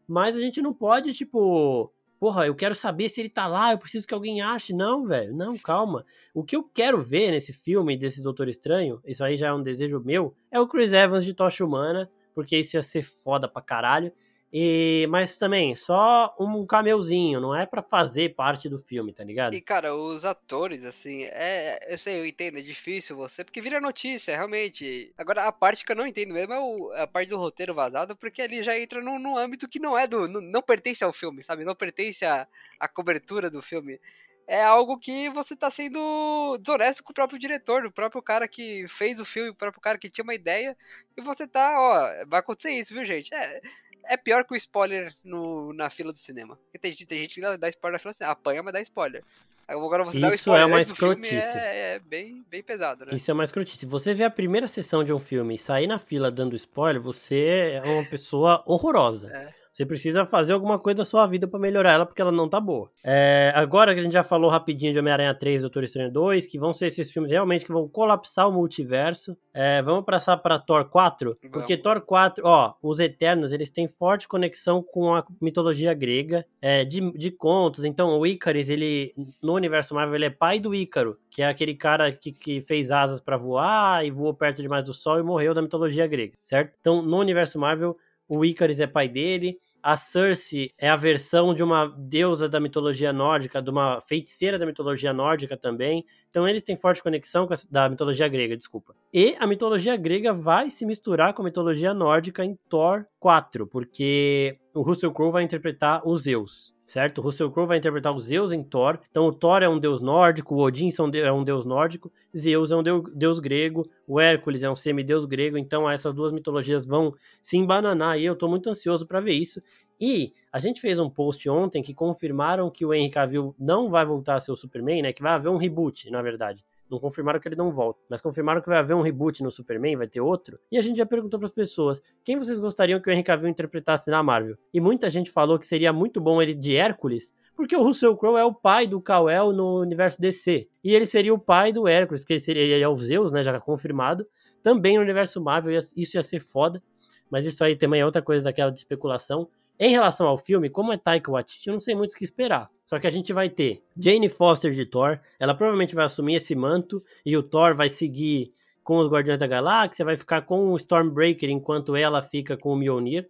Mas 0.06 0.36
a 0.36 0.40
gente 0.40 0.60
não 0.60 0.72
pode, 0.72 1.12
tipo. 1.12 1.92
Porra, 2.18 2.46
eu 2.46 2.54
quero 2.54 2.74
saber 2.74 3.08
se 3.10 3.20
ele 3.20 3.28
tá 3.28 3.46
lá, 3.46 3.72
eu 3.72 3.78
preciso 3.78 4.06
que 4.06 4.14
alguém 4.14 4.40
ache. 4.40 4.72
Não, 4.72 5.04
velho, 5.06 5.34
não, 5.34 5.58
calma. 5.58 6.06
O 6.32 6.42
que 6.42 6.56
eu 6.56 6.62
quero 6.62 7.02
ver 7.02 7.30
nesse 7.30 7.52
filme 7.52 7.98
desse 7.98 8.22
Doutor 8.22 8.48
Estranho, 8.48 9.00
isso 9.04 9.22
aí 9.22 9.36
já 9.36 9.48
é 9.48 9.52
um 9.52 9.62
desejo 9.62 10.00
meu, 10.00 10.34
é 10.50 10.58
o 10.58 10.66
Chris 10.66 10.92
Evans 10.92 11.24
de 11.24 11.34
Tocha 11.34 11.64
Humana, 11.64 12.10
porque 12.34 12.56
isso 12.56 12.76
ia 12.76 12.82
ser 12.82 13.02
foda 13.02 13.46
pra 13.46 13.60
caralho. 13.60 14.10
E, 14.56 15.08
mas 15.10 15.36
também, 15.36 15.74
só 15.74 16.32
um 16.38 16.64
cameuzinho, 16.64 17.40
não 17.40 17.52
é 17.52 17.66
para 17.66 17.82
fazer 17.82 18.36
parte 18.36 18.68
do 18.68 18.78
filme, 18.78 19.12
tá 19.12 19.24
ligado? 19.24 19.52
E, 19.52 19.60
cara, 19.60 19.96
os 19.96 20.24
atores, 20.24 20.84
assim, 20.84 21.24
é. 21.24 21.92
Eu 21.92 21.98
sei, 21.98 22.20
eu 22.20 22.24
entendo, 22.24 22.58
é 22.58 22.62
difícil 22.62 23.16
você, 23.16 23.42
porque 23.42 23.60
vira 23.60 23.80
notícia, 23.80 24.36
realmente. 24.36 25.12
Agora, 25.18 25.48
a 25.48 25.50
parte 25.50 25.84
que 25.84 25.90
eu 25.90 25.96
não 25.96 26.06
entendo 26.06 26.32
mesmo 26.32 26.52
é 26.52 26.60
o, 26.60 26.92
a 26.92 27.04
parte 27.04 27.30
do 27.30 27.36
roteiro 27.36 27.74
vazado, 27.74 28.14
porque 28.14 28.40
ali 28.40 28.62
já 28.62 28.78
entra 28.78 29.02
num, 29.02 29.18
num 29.18 29.36
âmbito 29.36 29.68
que 29.68 29.80
não 29.80 29.98
é 29.98 30.06
do. 30.06 30.28
Não, 30.28 30.40
não 30.40 30.62
pertence 30.62 31.02
ao 31.02 31.12
filme, 31.12 31.42
sabe? 31.42 31.64
Não 31.64 31.74
pertence 31.74 32.24
à, 32.24 32.46
à 32.78 32.86
cobertura 32.86 33.50
do 33.50 33.60
filme 33.60 33.98
é 34.46 34.62
algo 34.62 34.98
que 34.98 35.28
você 35.30 35.56
tá 35.56 35.70
sendo 35.70 36.58
desonesto 36.58 37.02
com 37.02 37.12
o 37.12 37.14
próprio 37.14 37.38
diretor, 37.38 37.84
o 37.86 37.90
próprio 37.92 38.22
cara 38.22 38.46
que 38.46 38.86
fez 38.88 39.18
o 39.18 39.24
filme, 39.24 39.50
o 39.50 39.54
próprio 39.54 39.80
cara 39.80 39.98
que 39.98 40.10
tinha 40.10 40.22
uma 40.22 40.34
ideia, 40.34 40.76
e 41.16 41.22
você 41.22 41.46
tá, 41.46 41.80
ó, 41.80 42.26
vai 42.26 42.40
acontecer 42.40 42.70
isso, 42.72 42.92
viu, 42.92 43.04
gente? 43.04 43.34
É, 43.34 43.62
é 44.08 44.16
pior 44.16 44.44
que 44.44 44.54
o 44.54 44.56
spoiler 44.56 45.14
no, 45.22 45.72
na 45.72 45.90
fila 45.90 46.12
do 46.12 46.18
cinema. 46.18 46.56
Porque 46.56 46.78
tem, 46.78 46.94
tem 46.94 47.20
gente 47.20 47.40
que 47.40 47.56
dá 47.56 47.68
spoiler 47.68 47.94
na 47.94 47.98
fila 47.98 48.12
do 48.12 48.16
cinema. 48.16 48.32
Apanha, 48.32 48.62
mas 48.62 48.72
dá 48.72 48.80
spoiler. 48.80 49.24
Agora 49.66 50.04
você 50.04 50.18
Isso 50.18 50.26
dá 50.26 50.32
o 50.32 50.34
spoiler 50.34 50.62
é 50.62 50.66
uma 50.66 50.80
escrotice. 50.80 51.34
É, 51.58 51.94
é, 51.94 51.98
bem, 51.98 52.44
bem 52.50 52.62
pesado, 52.62 53.06
né? 53.06 53.14
Isso 53.14 53.30
é 53.30 53.34
uma 53.34 53.44
escrotice. 53.44 53.78
Se 53.78 53.86
você 53.86 54.12
vê 54.12 54.24
a 54.24 54.30
primeira 54.30 54.68
sessão 54.68 55.02
de 55.02 55.12
um 55.12 55.18
filme 55.18 55.54
e 55.54 55.58
sair 55.58 55.86
na 55.86 55.98
fila 55.98 56.30
dando 56.30 56.54
spoiler, 56.54 57.00
você 57.00 57.80
é 57.82 57.88
uma 57.88 58.04
pessoa 58.04 58.62
horrorosa. 58.66 59.30
É. 59.32 59.63
Você 59.74 59.84
precisa 59.84 60.24
fazer 60.24 60.52
alguma 60.52 60.78
coisa 60.78 60.98
da 60.98 61.04
sua 61.04 61.26
vida 61.26 61.48
para 61.48 61.58
melhorar 61.58 61.94
ela, 61.94 62.06
porque 62.06 62.22
ela 62.22 62.30
não 62.30 62.48
tá 62.48 62.60
boa. 62.60 62.88
É, 63.04 63.52
agora 63.56 63.92
que 63.92 63.98
a 63.98 64.02
gente 64.04 64.12
já 64.12 64.22
falou 64.22 64.48
rapidinho 64.48 64.92
de 64.92 65.00
Homem-Aranha 65.00 65.34
3 65.34 65.56
e 65.56 65.60
Doutor 65.62 65.82
Estranho 65.82 66.12
2, 66.12 66.46
que 66.46 66.56
vão 66.60 66.72
ser 66.72 66.86
esses 66.86 67.10
filmes 67.10 67.32
realmente 67.32 67.66
que 67.66 67.72
vão 67.72 67.88
colapsar 67.88 68.48
o 68.48 68.52
multiverso. 68.52 69.36
É, 69.52 69.82
vamos 69.82 70.04
passar 70.04 70.36
para 70.36 70.60
Thor 70.60 70.84
4, 70.84 71.34
vamos. 71.42 71.50
porque 71.50 71.76
Thor 71.76 72.00
4, 72.02 72.46
ó, 72.46 72.74
os 72.80 73.00
Eternos, 73.00 73.50
eles 73.50 73.68
têm 73.68 73.88
forte 73.88 74.28
conexão 74.28 74.80
com 74.80 75.12
a 75.12 75.26
mitologia 75.42 75.92
grega, 75.92 76.46
é, 76.62 76.84
de, 76.84 77.10
de 77.10 77.32
contos. 77.32 77.84
Então, 77.84 78.16
o 78.16 78.24
Ícaris, 78.24 78.68
ele, 78.68 79.12
no 79.42 79.54
universo 79.54 79.92
Marvel, 79.92 80.14
ele 80.14 80.26
é 80.26 80.30
pai 80.30 80.60
do 80.60 80.72
Ícaro, 80.72 81.18
que 81.28 81.42
é 81.42 81.48
aquele 81.48 81.74
cara 81.74 82.12
que, 82.12 82.30
que 82.30 82.60
fez 82.60 82.92
asas 82.92 83.20
para 83.20 83.36
voar 83.36 84.06
e 84.06 84.10
voou 84.12 84.32
perto 84.34 84.62
demais 84.62 84.84
do 84.84 84.94
sol 84.94 85.18
e 85.18 85.24
morreu 85.24 85.52
da 85.52 85.60
mitologia 85.60 86.06
grega, 86.06 86.34
certo? 86.44 86.76
Então, 86.80 87.02
no 87.02 87.18
universo 87.18 87.58
Marvel, 87.58 87.96
o 88.28 88.44
Icarus 88.44 88.80
é 88.80 88.86
pai 88.86 89.08
dele. 89.08 89.58
a 89.82 89.96
Cersei 89.96 90.70
é 90.78 90.88
a 90.88 90.96
versão 90.96 91.54
de 91.54 91.62
uma 91.62 91.86
deusa 91.98 92.48
da 92.48 92.58
mitologia 92.58 93.12
nórdica, 93.12 93.60
de 93.60 93.68
uma 93.70 94.00
feiticeira 94.00 94.58
da 94.58 94.64
mitologia 94.64 95.12
nórdica 95.12 95.56
também. 95.56 96.04
Então 96.30 96.48
eles 96.48 96.62
têm 96.62 96.76
forte 96.76 97.02
conexão 97.02 97.46
com 97.46 97.52
a, 97.52 97.56
da 97.70 97.88
mitologia 97.88 98.26
grega, 98.28 98.56
desculpa. 98.56 98.94
E 99.12 99.36
a 99.38 99.46
mitologia 99.46 99.96
grega 99.96 100.32
vai 100.32 100.70
se 100.70 100.86
misturar 100.86 101.34
com 101.34 101.42
a 101.42 101.44
mitologia 101.44 101.92
nórdica 101.92 102.44
em 102.44 102.58
Thor 102.68 103.04
4, 103.20 103.66
porque 103.66 104.58
o 104.74 104.82
Russell 104.82 105.12
Crowe 105.12 105.32
vai 105.32 105.42
interpretar 105.42 106.06
os 106.06 106.22
Zeus 106.22 106.74
certo? 106.86 107.20
Russell 107.20 107.50
Crowe 107.50 107.66
vai 107.66 107.78
interpretar 107.78 108.14
os 108.14 108.24
Zeus 108.24 108.52
em 108.52 108.62
Thor. 108.62 108.98
Então 109.10 109.26
o 109.26 109.32
Thor 109.32 109.62
é 109.62 109.68
um 109.68 109.78
deus 109.78 110.00
nórdico, 110.00 110.54
o 110.54 110.60
Odin 110.60 110.88
é 111.14 111.32
um 111.32 111.44
deus 111.44 111.64
nórdico, 111.64 112.12
Zeus 112.36 112.70
é 112.70 112.76
um 112.76 112.82
deus 112.82 113.38
grego, 113.38 113.84
o 114.06 114.20
Hércules 114.20 114.62
é 114.62 114.70
um 114.70 114.74
semideus 114.74 115.24
grego. 115.24 115.56
Então 115.56 115.88
essas 115.88 116.12
duas 116.12 116.32
mitologias 116.32 116.86
vão 116.86 117.14
se 117.40 117.56
embananar 117.56 118.18
e 118.18 118.24
eu 118.24 118.36
tô 118.36 118.48
muito 118.48 118.68
ansioso 118.68 119.06
para 119.06 119.20
ver 119.20 119.32
isso. 119.32 119.60
E 120.00 120.32
a 120.52 120.58
gente 120.58 120.80
fez 120.80 120.98
um 120.98 121.08
post 121.08 121.48
ontem 121.48 121.82
que 121.82 121.94
confirmaram 121.94 122.70
que 122.70 122.84
o 122.84 122.92
Henry 122.92 123.10
Cavill 123.10 123.54
não 123.58 123.88
vai 123.88 124.04
voltar 124.04 124.34
a 124.34 124.40
ser 124.40 124.52
o 124.52 124.56
Superman, 124.56 125.02
né? 125.02 125.12
Que 125.12 125.22
vai 125.22 125.32
haver 125.32 125.48
um 125.48 125.56
reboot, 125.56 126.10
na 126.10 126.20
verdade. 126.20 126.64
Não 126.90 126.98
confirmaram 126.98 127.40
que 127.40 127.48
ele 127.48 127.56
não 127.56 127.72
volta, 127.72 128.00
mas 128.08 128.20
confirmaram 128.20 128.60
que 128.60 128.68
vai 128.68 128.78
haver 128.78 128.94
um 128.94 129.00
reboot 129.00 129.42
no 129.42 129.50
Superman, 129.50 129.96
vai 129.96 130.06
ter 130.06 130.20
outro. 130.20 130.58
E 130.70 130.76
a 130.76 130.82
gente 130.82 130.98
já 130.98 131.06
perguntou 131.06 131.38
para 131.40 131.46
as 131.46 131.52
pessoas: 131.52 132.00
quem 132.22 132.36
vocês 132.36 132.58
gostariam 132.58 133.00
que 133.00 133.08
o 133.08 133.12
Henry 133.12 133.22
Cavill 133.22 133.48
interpretasse 133.48 134.10
na 134.10 134.22
Marvel? 134.22 134.56
E 134.72 134.80
muita 134.80 135.08
gente 135.08 135.30
falou 135.30 135.58
que 135.58 135.66
seria 135.66 135.92
muito 135.92 136.20
bom 136.20 136.40
ele 136.42 136.54
de 136.54 136.76
Hércules, 136.76 137.34
porque 137.56 137.76
o 137.76 137.82
Russell 137.82 138.16
Crowe 138.16 138.38
é 138.38 138.44
o 138.44 138.52
pai 138.52 138.86
do 138.86 139.00
Kal-El 139.00 139.52
no 139.52 139.80
universo 139.80 140.20
DC. 140.20 140.68
E 140.82 140.94
ele 140.94 141.06
seria 141.06 141.32
o 141.32 141.38
pai 141.38 141.72
do 141.72 141.88
Hércules, 141.88 142.20
porque 142.20 142.34
ele, 142.34 142.40
seria, 142.40 142.62
ele 142.62 142.82
é 142.82 142.88
o 142.88 142.96
Zeus, 142.96 143.32
né, 143.32 143.42
já 143.42 143.58
confirmado. 143.60 144.26
Também 144.62 144.96
no 144.96 145.02
universo 145.02 145.40
Marvel, 145.40 145.76
isso 145.76 146.16
ia 146.16 146.22
ser 146.22 146.40
foda. 146.40 146.82
Mas 147.30 147.46
isso 147.46 147.64
aí 147.64 147.76
também 147.76 148.00
é 148.00 148.06
outra 148.06 148.22
coisa 148.22 148.44
daquela 148.44 148.70
de 148.70 148.78
especulação. 148.78 149.48
Em 149.78 149.90
relação 149.90 150.26
ao 150.26 150.38
filme, 150.38 150.70
como 150.70 150.92
é 150.92 150.96
Taika 150.96 151.32
Waititi, 151.32 151.68
eu 151.68 151.72
não 151.72 151.80
sei 151.80 151.94
muito 151.94 152.12
o 152.12 152.16
que 152.16 152.24
esperar. 152.24 152.70
Só 152.86 152.98
que 152.98 153.06
a 153.06 153.10
gente 153.10 153.32
vai 153.32 153.48
ter 153.48 153.82
Jane 153.96 154.28
Foster 154.28 154.72
de 154.72 154.86
Thor, 154.86 155.18
ela 155.38 155.54
provavelmente 155.54 155.94
vai 155.94 156.04
assumir 156.04 156.36
esse 156.36 156.54
manto 156.54 157.02
e 157.24 157.36
o 157.36 157.42
Thor 157.42 157.74
vai 157.74 157.88
seguir 157.88 158.52
com 158.82 158.98
os 158.98 159.08
Guardiões 159.08 159.38
da 159.38 159.46
Galáxia, 159.46 160.04
vai 160.04 160.16
ficar 160.16 160.42
com 160.42 160.72
o 160.72 160.76
Stormbreaker 160.76 161.48
enquanto 161.48 161.96
ela 161.96 162.22
fica 162.22 162.56
com 162.56 162.72
o 162.72 162.76
Mjolnir. 162.76 163.28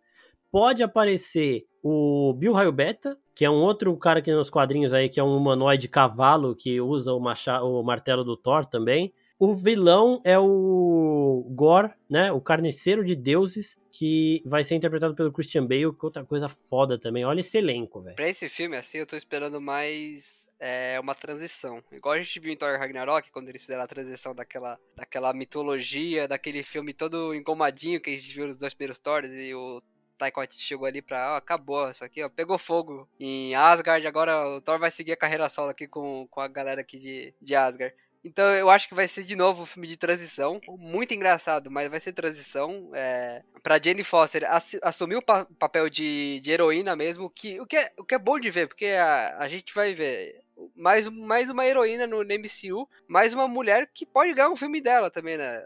Pode 0.51 0.83
aparecer 0.83 1.65
o 1.83 2.35
Bill 2.35 2.53
Raio 2.53 2.73
Beta, 2.73 3.17
que 3.35 3.45
é 3.45 3.51
um 3.51 3.63
outro 3.63 3.97
cara 3.97 4.19
aqui 4.19 4.33
nos 4.33 4.51
quadrinhos 4.51 4.93
aí, 4.93 5.09
que 5.09 5.21
é 5.21 5.25
um 5.25 5.37
humanoide 5.37 5.89
cavalo 5.89 6.55
que 6.55 6.81
usa 6.81 7.13
o, 7.13 7.19
o 7.19 7.83
martelo 7.83 8.25
do 8.25 8.37
Thor 8.37 8.67
também. 8.67 9.13
O 9.38 9.55
vilão 9.55 10.20
é 10.25 10.38
o 10.38 11.44
Gore, 11.51 11.92
né? 12.09 12.31
O 12.31 12.40
carniceiro 12.40 13.05
de 13.05 13.16
deuses, 13.16 13.77
que 13.90 14.42
vai 14.47 14.62
ser 14.62 14.77
interpretado 14.77 15.14
pelo 15.14 15.33
Christian 15.33 15.66
Bale, 15.66 15.92
que 15.92 16.03
é 16.03 16.05
outra 16.05 16.25
coisa 16.25 16.49
foda 16.49 16.99
também. 16.99 17.25
Olha 17.25 17.40
esse 17.40 17.59
elenco, 17.59 18.01
velho. 18.01 18.16
Pra 18.16 18.29
esse 18.29 18.49
filme, 18.49 18.77
assim, 18.77 18.99
eu 18.99 19.07
tô 19.07 19.16
esperando 19.16 19.61
mais 19.61 20.49
é, 20.61 20.99
uma 21.01 21.14
transição. 21.14 21.83
Igual 21.92 22.14
a 22.14 22.18
gente 22.18 22.38
viu 22.38 22.53
em 22.53 22.57
Thor 22.57 22.79
Ragnarok, 22.79 23.31
quando 23.31 23.49
eles 23.49 23.62
fizeram 23.62 23.83
a 23.83 23.88
transição 23.88 24.35
daquela, 24.35 24.79
daquela 24.97 25.33
mitologia, 25.33 26.29
daquele 26.29 26.62
filme 26.62 26.92
todo 26.92 27.35
engomadinho 27.35 28.01
que 28.01 28.11
a 28.11 28.14
gente 28.14 28.33
viu 28.33 28.47
nos 28.47 28.57
dois 28.57 28.73
primeiros 28.73 28.99
Thors, 28.99 29.31
e 29.33 29.53
o 29.55 29.83
Taika 30.16 30.47
chegou 30.51 30.87
ali 30.87 31.03
pra, 31.03 31.35
ó, 31.35 31.37
acabou 31.37 31.90
isso 31.90 32.05
aqui, 32.05 32.23
ó, 32.23 32.29
pegou 32.29 32.57
fogo 32.57 33.09
em 33.18 33.55
Asgard, 33.55 34.07
agora 34.07 34.47
o 34.49 34.61
Thor 34.61 34.79
vai 34.79 34.90
seguir 34.90 35.12
a 35.12 35.16
carreira 35.16 35.49
solo 35.49 35.70
aqui 35.70 35.87
com, 35.87 36.27
com 36.31 36.40
a 36.40 36.49
galera 36.49 36.81
aqui 36.81 36.99
de, 36.99 37.35
de 37.40 37.55
Asgard. 37.55 37.94
Então 38.25 38.45
eu 38.55 38.71
acho 38.71 38.89
que 38.89 38.95
vai 38.95 39.07
ser 39.07 39.23
de 39.23 39.37
novo 39.37 39.63
um 39.63 39.67
filme 39.67 39.87
de 39.87 39.99
transição. 39.99 40.59
Muito 40.79 41.13
engraçado, 41.13 41.71
mas 41.71 41.91
vai 41.91 42.01
ser 42.01 42.13
transição. 42.15 42.91
É, 42.95 43.43
pra 43.63 43.79
Jane 43.83 44.03
Foster 44.03 44.45
ass 44.51 44.77
assumir 44.83 45.17
o 45.17 45.23
pa 45.23 45.45
papel 45.59 45.91
de, 45.91 46.41
de, 46.41 46.51
heroína 46.51 46.97
mesmo, 46.97 47.29
que, 47.29 47.61
o, 47.61 47.67
que 47.67 47.77
é, 47.77 47.93
o 47.99 48.05
que 48.05 48.15
é 48.15 48.19
bom 48.19 48.39
de 48.39 48.51
ver, 48.51 48.67
porque 48.67 48.87
a, 48.87 49.37
a 49.39 49.49
gente 49.49 49.75
vai 49.75 49.93
ver 49.95 50.43
mais, 50.75 51.07
mais 51.09 51.51
uma 51.51 51.67
heroína 51.67 52.07
no, 52.07 52.23
MCU, 52.23 52.89
mais 53.07 53.35
uma 53.35 53.47
mulher 53.47 53.91
que 53.93 54.07
pode 54.07 54.33
ganhar 54.33 54.49
um 54.49 54.57
filme 54.57 54.81
dela 54.81 55.11
também, 55.11 55.37
né? 55.37 55.63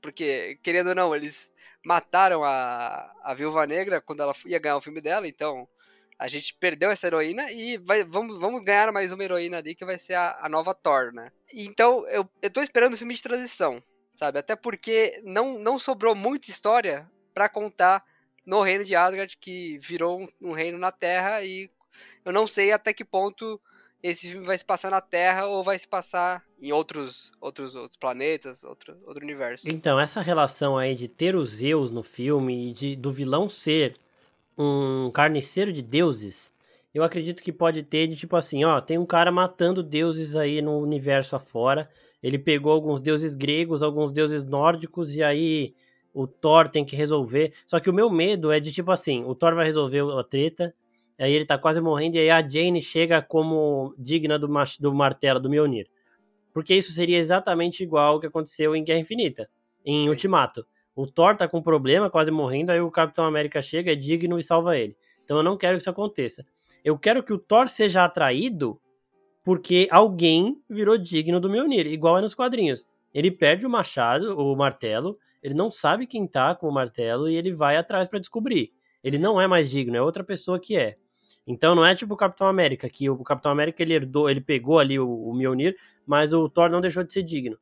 Porque, 0.00 0.58
querendo 0.62 0.90
ou 0.90 0.94
não, 0.94 1.14
eles 1.14 1.50
mataram 1.84 2.44
a, 2.44 3.12
a 3.22 3.34
Viúva 3.34 3.66
Negra 3.66 4.00
quando 4.00 4.22
ela 4.22 4.34
ia 4.46 4.58
ganhar 4.58 4.76
o 4.76 4.80
filme 4.80 5.00
dela, 5.00 5.26
então 5.26 5.68
a 6.18 6.28
gente 6.28 6.54
perdeu 6.54 6.90
essa 6.90 7.06
heroína 7.06 7.50
e 7.50 7.78
vai, 7.78 8.04
vamos, 8.04 8.38
vamos 8.38 8.62
ganhar 8.62 8.92
mais 8.92 9.10
uma 9.10 9.24
heroína 9.24 9.58
ali 9.58 9.74
que 9.74 9.84
vai 9.84 9.98
ser 9.98 10.14
a, 10.14 10.38
a 10.42 10.48
nova 10.48 10.74
Thor, 10.74 11.12
né? 11.12 11.32
Então 11.52 12.06
eu, 12.08 12.28
eu 12.40 12.50
tô 12.50 12.62
esperando 12.62 12.94
o 12.94 12.96
filme 12.96 13.14
de 13.14 13.22
transição, 13.22 13.82
sabe? 14.14 14.38
Até 14.38 14.54
porque 14.54 15.20
não, 15.24 15.58
não 15.58 15.78
sobrou 15.78 16.14
muita 16.14 16.50
história 16.50 17.10
para 17.32 17.48
contar 17.48 18.04
no 18.44 18.62
reino 18.62 18.84
de 18.84 18.96
Asgard, 18.96 19.36
que 19.36 19.78
virou 19.78 20.22
um, 20.22 20.28
um, 20.40 20.52
reino 20.52 20.78
na 20.78 20.90
Terra, 20.90 21.42
e 21.42 21.70
eu 22.24 22.32
não 22.32 22.46
sei 22.46 22.72
até 22.72 22.92
que 22.92 23.04
ponto 23.04 23.60
esse 24.02 24.30
filme 24.30 24.46
vai 24.46 24.56
se 24.56 24.64
passar 24.64 24.90
na 24.90 25.00
Terra 25.00 25.46
ou 25.46 25.62
vai 25.62 25.78
se 25.78 25.86
passar 25.86 26.42
em 26.60 26.72
outros 26.72 27.30
outros, 27.40 27.74
outros 27.74 27.96
planetas, 27.96 28.64
outro, 28.64 28.96
outro 29.04 29.22
universo. 29.22 29.68
Então, 29.68 30.00
essa 30.00 30.20
relação 30.20 30.78
aí 30.78 30.94
de 30.94 31.06
ter 31.06 31.36
os 31.36 31.50
Zeus 31.50 31.90
no 31.90 32.02
filme 32.02 32.70
e 32.70 32.72
de, 32.72 32.96
do 32.96 33.12
vilão 33.12 33.48
ser 33.48 33.96
um 34.56 35.10
carniceiro 35.10 35.72
de 35.72 35.82
deuses, 35.82 36.52
eu 36.92 37.04
acredito 37.04 37.42
que 37.42 37.52
pode 37.52 37.82
ter 37.82 38.06
de 38.08 38.16
tipo 38.16 38.36
assim, 38.36 38.64
ó, 38.64 38.80
tem 38.80 38.98
um 38.98 39.06
cara 39.06 39.30
matando 39.30 39.82
deuses 39.82 40.34
aí 40.34 40.60
no 40.60 40.78
universo 40.78 41.36
afora. 41.36 41.88
Ele 42.22 42.38
pegou 42.38 42.72
alguns 42.72 43.00
deuses 43.00 43.34
gregos, 43.34 43.82
alguns 43.82 44.10
deuses 44.10 44.44
nórdicos 44.44 45.14
e 45.14 45.22
aí 45.22 45.74
o 46.12 46.26
Thor 46.26 46.68
tem 46.68 46.84
que 46.84 46.96
resolver. 46.96 47.52
Só 47.64 47.78
que 47.78 47.88
o 47.88 47.94
meu 47.94 48.10
medo 48.10 48.50
é 48.50 48.58
de 48.58 48.72
tipo 48.72 48.90
assim, 48.90 49.24
o 49.24 49.34
Thor 49.34 49.54
vai 49.54 49.64
resolver 49.64 50.00
a 50.18 50.24
treta, 50.24 50.74
aí 51.18 51.32
ele 51.32 51.44
tá 51.44 51.56
quase 51.56 51.80
morrendo 51.80 52.16
e 52.16 52.18
aí 52.18 52.30
a 52.30 52.46
Jane 52.46 52.82
chega 52.82 53.22
como 53.22 53.94
digna 53.96 54.38
do, 54.38 54.48
do 54.80 54.94
martelo 54.94 55.38
do 55.38 55.48
Mjolnir. 55.48 55.86
Porque 56.52 56.74
isso 56.74 56.92
seria 56.92 57.18
exatamente 57.18 57.84
igual 57.84 58.14
ao 58.14 58.20
que 58.20 58.26
aconteceu 58.26 58.74
em 58.74 58.82
Guerra 58.82 58.98
Infinita, 59.00 59.48
em 59.84 60.00
Sim. 60.00 60.08
Ultimato. 60.08 60.66
O 60.96 61.06
Thor 61.06 61.36
tá 61.36 61.46
com 61.46 61.58
um 61.58 61.62
problema, 61.62 62.10
quase 62.10 62.32
morrendo, 62.32 62.70
aí 62.70 62.80
o 62.80 62.90
Capitão 62.90 63.24
América 63.24 63.62
chega, 63.62 63.92
é 63.92 63.94
digno 63.94 64.38
e 64.40 64.42
salva 64.42 64.76
ele. 64.76 64.96
Então 65.24 65.36
eu 65.36 65.44
não 65.44 65.56
quero 65.56 65.76
que 65.76 65.82
isso 65.82 65.90
aconteça. 65.90 66.44
Eu 66.84 66.98
quero 66.98 67.22
que 67.22 67.32
o 67.32 67.38
Thor 67.38 67.68
seja 67.68 68.04
atraído 68.04 68.80
porque 69.42 69.88
alguém 69.90 70.62
virou 70.68 70.98
digno 70.98 71.40
do 71.40 71.48
Mjolnir, 71.48 71.86
igual 71.86 72.18
é 72.18 72.20
nos 72.20 72.34
quadrinhos. 72.34 72.86
Ele 73.12 73.30
perde 73.30 73.66
o 73.66 73.70
machado, 73.70 74.38
o 74.38 74.54
martelo, 74.54 75.18
ele 75.42 75.54
não 75.54 75.70
sabe 75.70 76.06
quem 76.06 76.26
tá 76.26 76.54
com 76.54 76.68
o 76.68 76.72
martelo 76.72 77.28
e 77.28 77.34
ele 77.34 77.52
vai 77.52 77.76
atrás 77.76 78.06
para 78.06 78.18
descobrir. 78.18 78.72
Ele 79.02 79.18
não 79.18 79.40
é 79.40 79.46
mais 79.46 79.70
digno, 79.70 79.96
é 79.96 80.02
outra 80.02 80.22
pessoa 80.22 80.60
que 80.60 80.76
é. 80.76 80.96
Então 81.46 81.74
não 81.74 81.84
é 81.84 81.94
tipo 81.94 82.14
o 82.14 82.16
Capitão 82.16 82.46
América, 82.46 82.88
que 82.88 83.08
o 83.08 83.24
Capitão 83.24 83.50
América 83.50 83.82
ele 83.82 83.94
herdou, 83.94 84.28
ele 84.28 84.40
pegou 84.40 84.78
ali 84.78 84.98
o, 84.98 85.08
o 85.08 85.34
Mjolnir, 85.34 85.74
mas 86.06 86.32
o 86.32 86.48
Thor 86.48 86.70
não 86.70 86.80
deixou 86.80 87.02
de 87.02 87.12
ser 87.12 87.22
digno. 87.22 87.58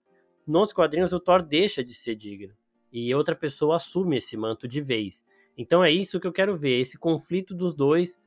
Nos 0.46 0.72
quadrinhos 0.72 1.12
o 1.12 1.20
Thor 1.20 1.42
deixa 1.42 1.82
de 1.82 1.94
ser 1.94 2.14
digno 2.14 2.54
e 2.92 3.14
outra 3.14 3.34
pessoa 3.34 3.76
assume 3.76 4.16
esse 4.16 4.36
manto 4.36 4.66
de 4.66 4.80
vez. 4.80 5.24
Então 5.56 5.82
é 5.82 5.90
isso 5.90 6.20
que 6.20 6.26
eu 6.26 6.32
quero 6.32 6.56
ver, 6.56 6.80
esse 6.80 6.98
conflito 6.98 7.54
dos 7.54 7.74
dois, 7.74 8.18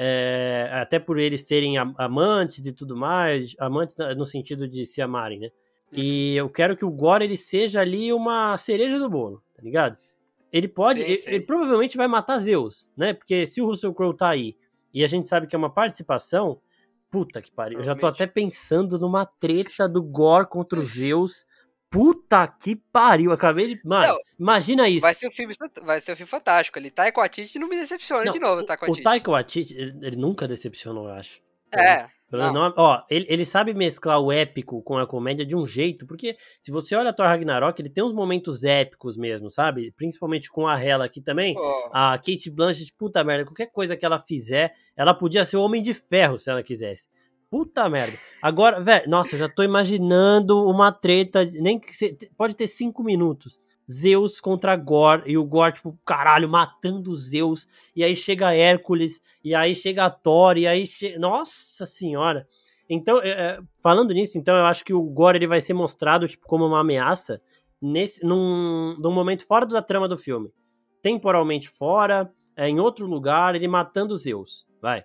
é, 0.00 0.70
até 0.74 1.00
por 1.00 1.18
eles 1.18 1.42
serem 1.42 1.76
amantes 1.76 2.64
e 2.64 2.72
tudo 2.72 2.96
mais, 2.96 3.56
amantes 3.58 3.96
no 4.16 4.24
sentido 4.24 4.68
de 4.68 4.86
se 4.86 5.02
amarem, 5.02 5.40
né? 5.40 5.50
E 5.92 6.34
uhum. 6.34 6.46
eu 6.46 6.50
quero 6.50 6.76
que 6.76 6.84
o 6.84 6.90
Gore 6.90 7.24
ele 7.24 7.36
seja 7.36 7.80
ali 7.80 8.12
uma 8.12 8.56
cereja 8.56 8.96
do 8.96 9.10
bolo, 9.10 9.42
tá 9.56 9.60
ligado? 9.60 9.98
Ele 10.52 10.68
pode, 10.68 11.00
sim, 11.00 11.04
ele, 11.04 11.16
sim. 11.16 11.30
ele, 11.30 11.44
provavelmente 11.44 11.96
vai 11.96 12.06
matar 12.06 12.38
Zeus, 12.38 12.88
né? 12.96 13.12
Porque 13.12 13.44
se 13.44 13.60
o 13.60 13.66
Russell 13.66 13.92
Crowe 13.92 14.16
tá 14.16 14.28
aí 14.28 14.56
e 14.94 15.02
a 15.02 15.08
gente 15.08 15.26
sabe 15.26 15.48
que 15.48 15.56
é 15.56 15.58
uma 15.58 15.68
participação, 15.68 16.60
puta 17.10 17.42
que 17.42 17.50
pariu. 17.50 17.80
Eu 17.80 17.84
já 17.84 17.96
tô 17.96 18.06
até 18.06 18.24
pensando 18.24 19.00
numa 19.00 19.26
treta 19.26 19.88
do 19.88 20.00
Gore 20.00 20.46
contra 20.46 20.78
os 20.78 20.90
Zeus 20.92 21.44
Puta 21.90 22.46
que 22.46 22.76
pariu, 22.76 23.32
acabei 23.32 23.74
de. 23.74 23.80
Mano, 23.82 24.08
não, 24.08 24.18
imagina 24.38 24.88
isso. 24.88 25.00
Vai 25.00 25.14
ser 25.14 25.26
um 25.26 25.30
filme, 25.30 25.54
vai 25.82 26.00
ser 26.00 26.12
um 26.12 26.16
filme 26.16 26.28
fantástico 26.28 26.78
ali. 26.78 26.90
Taika 26.90 27.20
Waititi 27.20 27.58
não 27.58 27.68
me 27.68 27.76
decepciona 27.76 28.24
não, 28.24 28.32
de 28.32 28.38
novo, 28.38 28.62
Taika 28.62 28.84
Waititi. 28.84 29.00
O 29.00 29.04
Taika 29.04 29.30
Waititi, 29.30 29.74
ele, 29.74 29.98
ele 30.02 30.16
nunca 30.16 30.46
decepcionou, 30.46 31.08
eu 31.08 31.14
acho. 31.14 31.40
É. 31.74 32.06
Pelo 32.30 32.52
nome, 32.52 32.74
ó, 32.76 33.02
ele, 33.08 33.24
ele 33.26 33.46
sabe 33.46 33.72
mesclar 33.72 34.20
o 34.20 34.30
épico 34.30 34.82
com 34.82 34.98
a 34.98 35.06
comédia 35.06 35.46
de 35.46 35.56
um 35.56 35.66
jeito, 35.66 36.06
porque 36.06 36.36
se 36.60 36.70
você 36.70 36.94
olha 36.94 37.10
Thor 37.10 37.24
Ragnarok, 37.24 37.80
ele 37.80 37.88
tem 37.88 38.04
uns 38.04 38.12
momentos 38.12 38.64
épicos 38.64 39.16
mesmo, 39.16 39.50
sabe? 39.50 39.92
Principalmente 39.92 40.50
com 40.50 40.66
a 40.66 40.78
Hela 40.78 41.06
aqui 41.06 41.22
também. 41.22 41.54
Oh. 41.56 41.88
A 41.90 42.18
Kate 42.18 42.50
Blanchett, 42.50 42.92
puta 42.98 43.24
merda, 43.24 43.46
qualquer 43.46 43.72
coisa 43.72 43.96
que 43.96 44.04
ela 44.04 44.18
fizer, 44.18 44.74
ela 44.94 45.14
podia 45.14 45.42
ser 45.42 45.56
o 45.56 45.62
Homem 45.62 45.80
de 45.80 45.94
Ferro 45.94 46.38
se 46.38 46.50
ela 46.50 46.62
quisesse. 46.62 47.08
Puta 47.50 47.88
merda. 47.88 48.16
Agora, 48.42 48.80
velho, 48.80 49.08
nossa, 49.08 49.36
já 49.36 49.48
tô 49.48 49.62
imaginando 49.62 50.68
uma 50.68 50.92
treta, 50.92 51.44
nem 51.44 51.78
que 51.78 51.88
pode 52.36 52.54
ter 52.54 52.66
cinco 52.66 53.02
minutos. 53.02 53.60
Zeus 53.90 54.38
contra 54.38 54.76
Gore, 54.76 55.22
e 55.26 55.38
o 55.38 55.44
Gore, 55.44 55.72
tipo, 55.72 55.98
caralho, 56.04 56.46
matando 56.46 57.16
Zeus, 57.16 57.66
e 57.96 58.04
aí 58.04 58.14
chega 58.14 58.54
Hércules, 58.54 59.18
e 59.42 59.54
aí 59.54 59.74
chega 59.74 60.10
Thor, 60.10 60.58
e 60.58 60.66
aí 60.66 60.86
chega... 60.86 61.18
Nossa 61.18 61.86
senhora! 61.86 62.46
Então, 62.90 63.18
é, 63.22 63.30
é, 63.30 63.60
falando 63.82 64.12
nisso, 64.12 64.38
então, 64.38 64.54
eu 64.54 64.66
acho 64.66 64.84
que 64.84 64.92
o 64.92 65.02
Gore 65.02 65.38
ele 65.38 65.46
vai 65.46 65.62
ser 65.62 65.72
mostrado, 65.72 66.28
tipo, 66.28 66.46
como 66.46 66.66
uma 66.66 66.80
ameaça 66.80 67.40
nesse, 67.80 68.24
num, 68.24 68.94
num 68.98 69.12
momento 69.12 69.46
fora 69.46 69.64
da 69.64 69.80
trama 69.80 70.06
do 70.06 70.18
filme. 70.18 70.50
Temporalmente 71.00 71.68
fora, 71.68 72.30
é, 72.56 72.68
em 72.68 72.80
outro 72.80 73.06
lugar, 73.06 73.54
ele 73.54 73.68
matando 73.68 74.16
Zeus, 74.18 74.66
vai. 74.82 75.02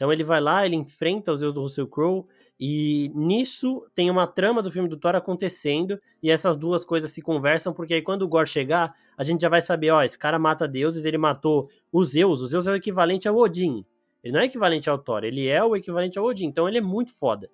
Então 0.00 0.10
ele 0.10 0.24
vai 0.24 0.40
lá, 0.40 0.64
ele 0.64 0.76
enfrenta 0.76 1.30
os 1.30 1.40
Zeus 1.40 1.52
do 1.52 1.60
Russell 1.60 1.86
Crowe, 1.86 2.24
e 2.58 3.12
nisso 3.14 3.86
tem 3.94 4.10
uma 4.10 4.26
trama 4.26 4.62
do 4.62 4.72
filme 4.72 4.88
do 4.88 4.96
Thor 4.96 5.14
acontecendo, 5.14 6.00
e 6.22 6.30
essas 6.30 6.56
duas 6.56 6.86
coisas 6.86 7.10
se 7.10 7.20
conversam, 7.20 7.74
porque 7.74 7.92
aí 7.92 8.00
quando 8.00 8.22
o 8.22 8.28
Gore 8.28 8.48
chegar, 8.48 8.94
a 9.14 9.22
gente 9.22 9.42
já 9.42 9.50
vai 9.50 9.60
saber, 9.60 9.90
ó, 9.90 10.02
esse 10.02 10.18
cara 10.18 10.38
mata 10.38 10.66
deuses, 10.66 11.04
ele 11.04 11.18
matou 11.18 11.68
os 11.92 12.12
Zeus, 12.12 12.40
os 12.40 12.48
Zeus 12.48 12.66
é 12.66 12.72
o 12.72 12.76
equivalente 12.76 13.28
ao 13.28 13.36
Odin. 13.36 13.84
Ele 14.24 14.32
não 14.32 14.40
é 14.40 14.46
equivalente 14.46 14.88
ao 14.88 14.96
Thor, 14.96 15.22
ele 15.22 15.46
é 15.46 15.62
o 15.62 15.76
equivalente 15.76 16.18
ao 16.18 16.24
Odin, 16.24 16.46
então 16.46 16.66
ele 16.66 16.78
é 16.78 16.80
muito 16.80 17.14
foda. 17.14 17.50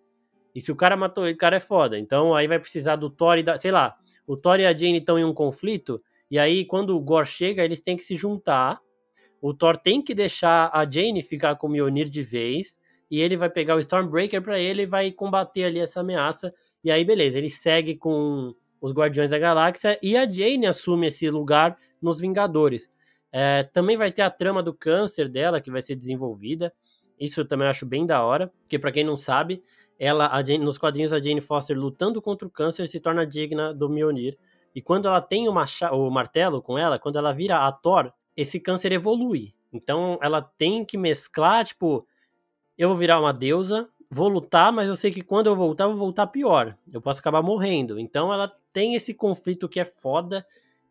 E 0.54 0.60
se 0.60 0.70
o 0.70 0.76
cara 0.76 0.96
matou 0.96 1.26
ele, 1.26 1.34
o 1.34 1.38
cara 1.38 1.56
é 1.56 1.60
foda. 1.60 1.98
Então 1.98 2.32
aí 2.32 2.46
vai 2.46 2.60
precisar 2.60 2.94
do 2.94 3.10
Thor 3.10 3.38
e 3.38 3.42
da. 3.42 3.56
Sei 3.56 3.72
lá, 3.72 3.96
o 4.24 4.36
Thor 4.36 4.60
e 4.60 4.66
a 4.66 4.72
Jane 4.72 4.98
estão 4.98 5.18
em 5.18 5.24
um 5.24 5.34
conflito, 5.34 6.00
e 6.30 6.38
aí 6.38 6.64
quando 6.64 6.96
o 6.96 7.00
Gore 7.00 7.26
chega, 7.26 7.64
eles 7.64 7.80
têm 7.80 7.96
que 7.96 8.04
se 8.04 8.14
juntar. 8.14 8.80
O 9.40 9.52
Thor 9.54 9.76
tem 9.76 10.02
que 10.02 10.14
deixar 10.14 10.70
a 10.72 10.88
Jane 10.88 11.22
ficar 11.22 11.56
com 11.56 11.66
o 11.66 11.70
Mjolnir 11.70 12.08
de 12.08 12.22
vez 12.22 12.78
e 13.10 13.20
ele 13.20 13.36
vai 13.36 13.48
pegar 13.48 13.76
o 13.76 13.80
Stormbreaker 13.80 14.42
para 14.42 14.58
ele 14.58 14.82
e 14.82 14.86
vai 14.86 15.12
combater 15.12 15.64
ali 15.64 15.78
essa 15.78 16.00
ameaça. 16.00 16.52
E 16.82 16.90
aí, 16.90 17.04
beleza, 17.04 17.38
ele 17.38 17.50
segue 17.50 17.96
com 17.96 18.54
os 18.80 18.92
Guardiões 18.92 19.30
da 19.30 19.38
Galáxia 19.38 19.98
e 20.02 20.16
a 20.16 20.30
Jane 20.30 20.66
assume 20.66 21.08
esse 21.08 21.28
lugar 21.30 21.76
nos 22.00 22.20
Vingadores. 22.20 22.90
É, 23.32 23.64
também 23.64 23.96
vai 23.96 24.10
ter 24.10 24.22
a 24.22 24.30
trama 24.30 24.62
do 24.62 24.72
câncer 24.72 25.28
dela 25.28 25.60
que 25.60 25.70
vai 25.70 25.82
ser 25.82 25.94
desenvolvida. 25.94 26.72
Isso 27.18 27.40
eu 27.40 27.46
também 27.46 27.68
acho 27.68 27.86
bem 27.86 28.06
da 28.06 28.22
hora, 28.22 28.52
porque 28.62 28.78
para 28.78 28.92
quem 28.92 29.04
não 29.04 29.16
sabe, 29.16 29.62
ela, 29.98 30.28
Jane, 30.42 30.64
nos 30.64 30.78
quadrinhos 30.78 31.12
a 31.12 31.20
Jane 31.20 31.40
Foster 31.40 31.76
lutando 31.76 32.20
contra 32.20 32.46
o 32.46 32.50
câncer 32.50 32.86
se 32.86 33.00
torna 33.00 33.26
digna 33.26 33.72
do 33.72 33.88
Mjolnir. 33.88 34.36
E 34.74 34.82
quando 34.82 35.08
ela 35.08 35.22
tem 35.22 35.48
o, 35.48 35.52
o 35.52 36.10
martelo 36.10 36.60
com 36.60 36.78
ela, 36.78 36.98
quando 36.98 37.18
ela 37.18 37.32
vira 37.32 37.66
a 37.66 37.72
Thor, 37.72 38.12
esse 38.36 38.60
câncer 38.60 38.92
evolui. 38.92 39.54
Então 39.72 40.18
ela 40.22 40.42
tem 40.42 40.84
que 40.84 40.96
mesclar, 40.96 41.64
tipo, 41.64 42.06
eu 42.76 42.88
vou 42.88 42.96
virar 42.96 43.20
uma 43.20 43.32
deusa, 43.32 43.88
vou 44.10 44.28
lutar, 44.28 44.72
mas 44.72 44.88
eu 44.88 44.96
sei 44.96 45.10
que 45.10 45.22
quando 45.22 45.46
eu 45.46 45.56
voltar, 45.56 45.84
eu 45.84 45.90
vou 45.90 45.98
voltar 45.98 46.26
pior. 46.26 46.76
Eu 46.92 47.00
posso 47.00 47.20
acabar 47.20 47.42
morrendo. 47.42 47.98
Então 47.98 48.32
ela 48.32 48.52
tem 48.72 48.94
esse 48.94 49.14
conflito 49.14 49.68
que 49.68 49.80
é 49.80 49.84
foda. 49.84 50.46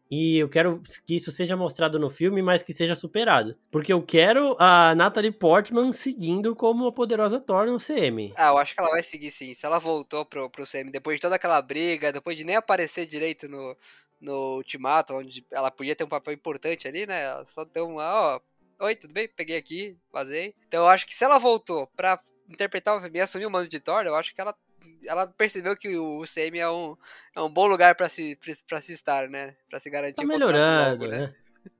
E 0.10 0.38
eu 0.38 0.47
quero 0.47 0.84
que 1.05 1.15
isso 1.15 1.31
seja 1.31 1.58
mostrado 1.58 1.97
no 1.97 2.12
filme, 2.12 2.39
mas 2.39 2.62
que 2.62 2.71
seja 2.71 2.93
superado. 2.93 3.58
Porque 3.71 3.91
eu 3.91 4.03
quero 4.03 4.55
a 4.60 4.93
Natalie 4.93 5.31
Portman 5.31 5.91
seguindo 5.91 6.55
como 6.55 6.86
a 6.86 6.91
poderosa 6.91 7.39
Thor 7.39 7.65
no 7.65 7.79
CM. 7.79 8.31
Ah, 8.38 8.49
eu 8.49 8.58
acho 8.60 8.75
que 8.75 8.81
ela 8.81 8.91
vai 8.91 9.01
seguir 9.01 9.31
sim. 9.31 9.51
Se 9.55 9.65
ela 9.65 9.79
voltou 9.79 10.23
pro, 10.23 10.47
pro 10.47 10.65
CM 10.65 10.91
depois 10.91 11.17
de 11.17 11.21
toda 11.21 11.36
aquela 11.36 11.60
briga, 11.60 12.12
depois 12.12 12.38
de 12.38 12.43
nem 12.43 12.55
aparecer 12.55 13.08
direito 13.08 13.47
no, 13.47 13.75
no 14.19 14.58
Ultimato, 14.58 15.13
onde 15.13 15.45
ela 15.51 15.69
podia 15.71 15.95
ter 15.95 16.04
um 16.04 16.10
papel 16.10 16.34
importante 16.34 16.88
ali, 16.88 17.06
né? 17.06 17.23
Ela 17.23 17.45
só 17.45 17.63
deu 17.65 17.88
uma, 17.88 18.04
ó, 18.04 18.39
Oi, 18.80 18.95
tudo 18.95 19.13
bem? 19.13 19.28
Peguei 19.28 19.58
aqui, 19.58 19.97
vazei. 20.12 20.54
Então 20.67 20.84
eu 20.84 20.89
acho 20.89 21.06
que 21.06 21.15
se 21.15 21.23
ela 21.23 21.38
voltou 21.38 21.88
pra 21.95 22.19
interpretar 22.49 22.95
o 22.95 23.01
filme 23.01 23.19
e 23.19 23.21
assumir 23.21 23.45
o 23.45 23.51
mando 23.51 23.69
de 23.69 23.80
Thor, 23.80 24.06
eu 24.06 24.15
acho 24.15 24.36
que 24.36 24.41
ela, 24.41 24.54
ela 25.06 25.28
percebeu 25.28 25.78
que 25.78 25.97
o 25.97 26.21
UCM 26.21 26.60
é 26.60 26.69
um, 26.69 26.95
é 27.36 27.41
um 27.41 27.49
bom 27.49 27.67
lugar 27.67 27.95
pra 27.95 28.10
se, 28.10 28.38
pra 28.67 28.82
se 28.82 28.91
estar, 28.91 29.30
né? 29.30 29.56
Pra 29.69 29.80
se 29.80 29.89
garantir 29.89 30.21
tá 30.21 30.25
melhorando, 30.25 31.08
né? 31.08 31.19
né? 31.19 31.36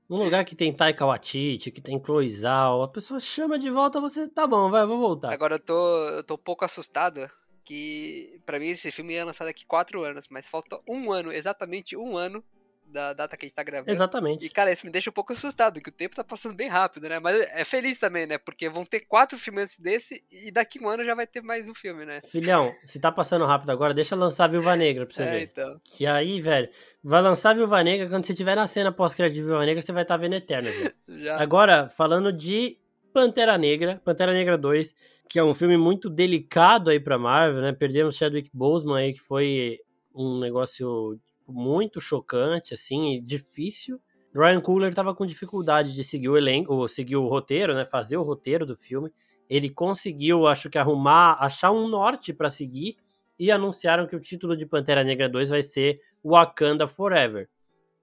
Um 0.08 0.16
lugar 0.16 0.44
que 0.44 0.56
tem 0.56 0.72
Taika 0.72 1.04
Waititi, 1.04 1.70
que 1.70 1.80
tem 1.80 2.02
Chloe 2.02 2.30
Zhao, 2.30 2.82
a 2.82 2.88
pessoa 2.88 3.20
chama 3.20 3.58
de 3.58 3.68
volta, 3.68 4.00
você, 4.00 4.26
tá 4.26 4.46
bom, 4.46 4.70
vai, 4.70 4.86
vou 4.86 4.98
voltar. 4.98 5.32
Agora 5.32 5.56
eu 5.56 5.60
tô, 5.60 6.08
eu 6.08 6.24
tô 6.24 6.34
um 6.34 6.38
pouco 6.38 6.64
assustado 6.64 7.28
que 7.66 8.40
para 8.46 8.60
mim 8.60 8.68
esse 8.68 8.92
filme 8.92 9.14
ia 9.14 9.24
lançar 9.24 9.44
daqui 9.44 9.66
quatro 9.66 10.04
anos, 10.04 10.28
mas 10.30 10.48
falta 10.48 10.80
um 10.88 11.10
ano, 11.10 11.32
exatamente 11.32 11.96
um 11.96 12.16
ano 12.16 12.42
da 12.86 13.12
data 13.12 13.36
que 13.36 13.44
a 13.44 13.48
gente 13.48 13.56
tá 13.56 13.64
gravando. 13.64 13.90
Exatamente. 13.90 14.46
E, 14.46 14.48
cara, 14.48 14.70
isso 14.70 14.86
me 14.86 14.92
deixa 14.92 15.10
um 15.10 15.12
pouco 15.12 15.32
assustado, 15.32 15.80
que 15.80 15.88
o 15.88 15.92
tempo 15.92 16.14
tá 16.14 16.22
passando 16.22 16.54
bem 16.54 16.68
rápido, 16.68 17.08
né? 17.08 17.18
Mas 17.18 17.40
é 17.50 17.64
feliz 17.64 17.98
também, 17.98 18.24
né? 18.24 18.38
Porque 18.38 18.68
vão 18.68 18.84
ter 18.84 19.00
quatro 19.00 19.36
filmes 19.36 19.80
desse 19.80 20.22
e 20.30 20.52
daqui 20.52 20.78
um 20.80 20.88
ano 20.88 21.04
já 21.04 21.16
vai 21.16 21.26
ter 21.26 21.42
mais 21.42 21.68
um 21.68 21.74
filme, 21.74 22.06
né? 22.06 22.20
Filhão, 22.28 22.72
se 22.84 23.00
tá 23.00 23.10
passando 23.10 23.44
rápido 23.44 23.70
agora, 23.70 23.92
deixa 23.92 24.14
lançar 24.14 24.48
Viúva 24.48 24.76
Negra 24.76 25.04
pra 25.04 25.14
você 25.16 25.24
é, 25.24 25.30
ver. 25.32 25.42
então. 25.42 25.80
Que 25.82 26.06
aí, 26.06 26.40
velho, 26.40 26.68
vai 27.02 27.20
lançar 27.20 27.52
Viúva 27.52 27.82
Negra, 27.82 28.08
quando 28.08 28.24
você 28.24 28.32
tiver 28.32 28.54
na 28.54 28.68
cena 28.68 28.92
pós-crédito 28.92 29.38
de 29.38 29.42
Viúva 29.42 29.66
Negra, 29.66 29.82
você 29.82 29.90
vai 29.90 30.02
estar 30.02 30.14
tá 30.14 30.20
vendo 30.22 30.36
Eterno, 30.36 30.70
já. 31.08 31.42
Agora, 31.42 31.88
falando 31.88 32.32
de 32.32 32.78
Pantera 33.12 33.58
Negra, 33.58 34.00
Pantera 34.04 34.32
Negra 34.32 34.56
2, 34.56 34.94
que 35.28 35.38
é 35.38 35.44
um 35.44 35.54
filme 35.54 35.76
muito 35.76 36.08
delicado 36.08 36.90
aí 36.90 37.00
pra 37.00 37.18
Marvel, 37.18 37.62
né? 37.62 37.72
Perdemos 37.72 38.16
Chadwick 38.16 38.50
Boseman 38.52 38.98
aí, 38.98 39.12
que 39.12 39.20
foi 39.20 39.78
um 40.14 40.38
negócio 40.38 41.18
muito 41.46 42.00
chocante, 42.00 42.74
assim, 42.74 43.22
difícil. 43.24 44.00
Ryan 44.34 44.60
Coogler 44.60 44.90
estava 44.90 45.14
com 45.14 45.24
dificuldade 45.24 45.94
de 45.94 46.04
seguir 46.04 46.28
o 46.28 46.36
elenco, 46.36 46.74
ou 46.74 46.86
seguir 46.88 47.16
o 47.16 47.26
roteiro, 47.26 47.74
né, 47.74 47.84
fazer 47.84 48.16
o 48.16 48.22
roteiro 48.22 48.66
do 48.66 48.76
filme. 48.76 49.10
Ele 49.48 49.70
conseguiu, 49.70 50.46
acho 50.46 50.68
que 50.68 50.78
arrumar, 50.78 51.38
achar 51.40 51.70
um 51.70 51.88
norte 51.88 52.32
para 52.32 52.50
seguir 52.50 52.96
e 53.38 53.50
anunciaram 53.50 54.06
que 54.06 54.16
o 54.16 54.20
título 54.20 54.56
de 54.56 54.66
Pantera 54.66 55.04
Negra 55.04 55.28
2 55.28 55.50
vai 55.50 55.62
ser 55.62 56.00
Wakanda 56.24 56.86
Forever. 56.86 57.48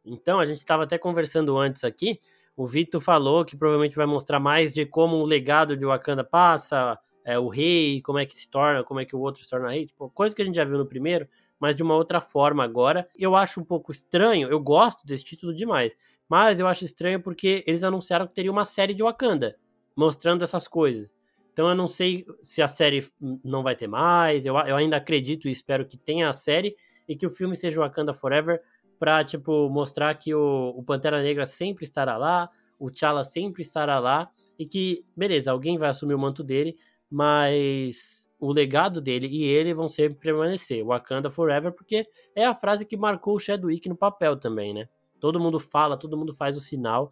Então, 0.05 0.39
a 0.39 0.45
gente 0.45 0.57
estava 0.57 0.83
até 0.83 0.97
conversando 0.97 1.57
antes 1.57 1.83
aqui, 1.83 2.19
o 2.55 2.67
Vitor 2.67 3.01
falou 3.01 3.43
que 3.43 3.57
provavelmente 3.57 3.95
vai 3.95 4.05
mostrar 4.05 4.39
mais 4.39 4.73
de 4.73 4.85
como 4.85 5.17
o 5.17 5.25
legado 5.25 5.75
de 5.75 5.85
Wakanda 5.85 6.23
passa, 6.23 6.97
é, 7.23 7.37
o 7.39 7.47
rei, 7.47 8.01
como 8.01 8.19
é 8.19 8.25
que 8.25 8.35
se 8.35 8.49
torna, 8.49 8.83
como 8.83 8.99
é 8.99 9.05
que 9.05 9.15
o 9.15 9.19
outro 9.19 9.43
se 9.43 9.49
torna 9.49 9.69
rei, 9.69 9.85
tipo, 9.85 10.09
coisa 10.09 10.35
que 10.35 10.41
a 10.41 10.45
gente 10.45 10.55
já 10.55 10.65
viu 10.65 10.77
no 10.77 10.85
primeiro, 10.85 11.27
mas 11.59 11.75
de 11.75 11.83
uma 11.83 11.95
outra 11.95 12.19
forma 12.19 12.63
agora. 12.63 13.07
Eu 13.17 13.35
acho 13.35 13.61
um 13.61 13.63
pouco 13.63 13.91
estranho, 13.91 14.49
eu 14.49 14.59
gosto 14.59 15.05
desse 15.05 15.23
título 15.23 15.53
demais, 15.53 15.97
mas 16.27 16.59
eu 16.59 16.67
acho 16.67 16.83
estranho 16.83 17.21
porque 17.21 17.63
eles 17.65 17.83
anunciaram 17.83 18.27
que 18.27 18.33
teria 18.33 18.51
uma 18.51 18.65
série 18.65 18.93
de 18.93 19.03
Wakanda, 19.03 19.57
mostrando 19.95 20.43
essas 20.43 20.67
coisas. 20.67 21.17
Então 21.53 21.69
eu 21.69 21.75
não 21.75 21.87
sei 21.87 22.25
se 22.41 22.61
a 22.61 22.67
série 22.67 23.07
não 23.43 23.63
vai 23.63 23.75
ter 23.75 23.87
mais, 23.87 24.45
eu, 24.45 24.55
eu 24.57 24.75
ainda 24.75 24.97
acredito 24.97 25.47
e 25.47 25.51
espero 25.51 25.85
que 25.85 25.97
tenha 25.97 26.27
a 26.27 26.33
série 26.33 26.75
e 27.07 27.15
que 27.15 27.25
o 27.25 27.29
filme 27.29 27.55
seja 27.55 27.79
Wakanda 27.79 28.13
Forever 28.13 28.61
pra, 28.99 29.23
tipo, 29.23 29.69
mostrar 29.69 30.15
que 30.15 30.33
o, 30.33 30.73
o 30.75 30.83
Pantera 30.83 31.21
Negra 31.21 31.45
sempre 31.45 31.83
estará 31.83 32.17
lá, 32.17 32.49
o 32.79 32.89
T'Challa 32.89 33.23
sempre 33.23 33.61
estará 33.61 33.99
lá 33.99 34.29
e 34.57 34.65
que, 34.65 35.05
beleza, 35.15 35.51
alguém 35.51 35.77
vai 35.77 35.89
assumir 35.89 36.13
o 36.13 36.19
manto 36.19 36.43
dele, 36.43 36.77
mas 37.13 38.27
o 38.39 38.51
legado 38.51 38.99
dele 38.99 39.27
e 39.27 39.43
ele 39.43 39.71
vão 39.71 39.87
sempre 39.87 40.17
permanecer. 40.17 40.83
Wakanda 40.83 41.29
Forever, 41.29 41.71
porque 41.71 42.07
é 42.35 42.43
a 42.43 42.55
frase 42.55 42.87
que 42.87 42.97
marcou 42.97 43.35
o 43.35 43.39
Chadwick 43.39 43.87
no 43.87 43.95
papel 43.95 44.35
também, 44.35 44.73
né? 44.73 44.89
Todo 45.19 45.39
mundo 45.39 45.59
fala, 45.59 45.95
todo 45.95 46.17
mundo 46.17 46.33
faz 46.33 46.57
o 46.57 46.59
sinal. 46.59 47.11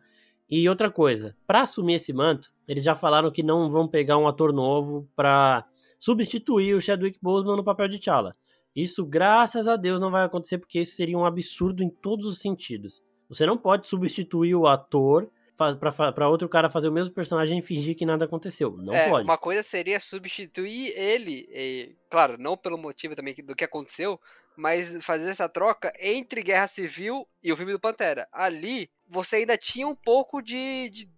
E 0.49 0.67
outra 0.67 0.89
coisa, 0.89 1.37
para 1.45 1.61
assumir 1.61 1.93
esse 1.93 2.11
manto, 2.11 2.51
eles 2.67 2.83
já 2.83 2.95
falaram 2.95 3.29
que 3.29 3.43
não 3.43 3.69
vão 3.69 3.87
pegar 3.87 4.17
um 4.17 4.27
ator 4.27 4.51
novo 4.51 5.07
para 5.15 5.67
substituir 5.99 6.73
o 6.73 6.81
Chadwick 6.81 7.19
Boseman 7.21 7.55
no 7.55 7.63
papel 7.63 7.87
de 7.87 7.99
T'Challa. 7.99 8.35
Isso, 8.75 9.05
graças 9.05 9.67
a 9.67 9.75
Deus, 9.75 10.01
não 10.01 10.09
vai 10.09 10.25
acontecer 10.25 10.57
porque 10.57 10.79
isso 10.79 10.95
seria 10.95 11.15
um 11.15 11.25
absurdo 11.25 11.83
em 11.83 11.89
todos 11.91 12.25
os 12.25 12.39
sentidos. 12.39 13.03
Você 13.29 13.45
não 13.45 13.55
pode 13.55 13.87
substituir 13.87 14.55
o 14.55 14.65
ator 14.65 15.29
para 15.55 16.29
outro 16.29 16.49
cara 16.49 16.69
fazer 16.69 16.89
o 16.89 16.91
mesmo 16.91 17.13
personagem 17.13 17.59
e 17.59 17.61
fingir 17.61 17.95
que 17.95 18.05
nada 18.05 18.25
aconteceu. 18.25 18.75
Não 18.77 18.93
é, 18.93 19.09
pode. 19.09 19.23
Uma 19.23 19.37
coisa 19.37 19.61
seria 19.61 19.99
substituir 19.99 20.93
ele, 20.95 21.47
e, 21.51 21.95
claro, 22.09 22.37
não 22.37 22.57
pelo 22.57 22.77
motivo 22.77 23.15
também 23.15 23.35
do 23.43 23.55
que 23.55 23.63
aconteceu, 23.63 24.19
mas 24.55 24.97
fazer 25.03 25.29
essa 25.29 25.47
troca 25.47 25.93
entre 25.99 26.41
Guerra 26.43 26.67
Civil 26.67 27.27
e 27.43 27.51
o 27.51 27.57
filme 27.57 27.71
do 27.71 27.79
Pantera. 27.79 28.27
Ali, 28.31 28.89
você 29.07 29.37
ainda 29.37 29.57
tinha 29.57 29.87
um 29.87 29.95
pouco 29.95 30.41
de, 30.41 30.89
de 30.89 31.09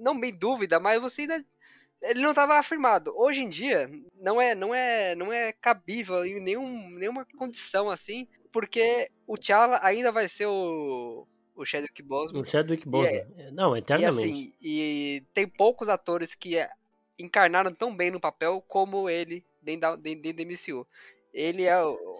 não 0.00 0.18
bem 0.18 0.32
dúvida, 0.32 0.78
mas 0.78 1.00
você 1.00 1.22
ainda 1.22 1.44
ele 2.02 2.20
não 2.20 2.30
estava 2.30 2.58
afirmado. 2.58 3.12
Hoje 3.16 3.42
em 3.42 3.48
dia, 3.48 3.90
não 4.20 4.40
é 4.40 4.54
não 4.54 4.74
é 4.74 5.14
não 5.14 5.32
é 5.32 5.52
cabível 5.52 6.24
em 6.24 6.40
nenhum, 6.40 6.90
nenhuma 6.90 7.26
condição 7.36 7.88
assim, 7.88 8.28
porque 8.52 9.10
o 9.26 9.36
T'Challa 9.36 9.80
ainda 9.82 10.12
vai 10.12 10.28
ser 10.28 10.46
o 10.46 11.26
o 11.56 11.64
Chadwick 11.64 12.02
Boseman. 12.02 12.42
O 12.42 12.44
Chadwick 12.44 12.86
Boseman. 12.86 13.26
É, 13.38 13.50
não, 13.50 13.76
eternamente. 13.76 14.28
E, 14.28 14.30
assim, 14.30 14.52
e 14.60 15.24
tem 15.32 15.48
poucos 15.48 15.88
atores 15.88 16.34
que 16.34 16.56
é, 16.56 16.70
encarnaram 17.18 17.72
tão 17.72 17.94
bem 17.94 18.10
no 18.10 18.20
papel 18.20 18.62
como 18.68 19.08
ele 19.08 19.44
dentro, 19.62 19.96
dentro 19.96 20.32
do 20.34 20.42
MCU. 20.42 20.86
Ele 21.32 21.64
é. 21.64 21.76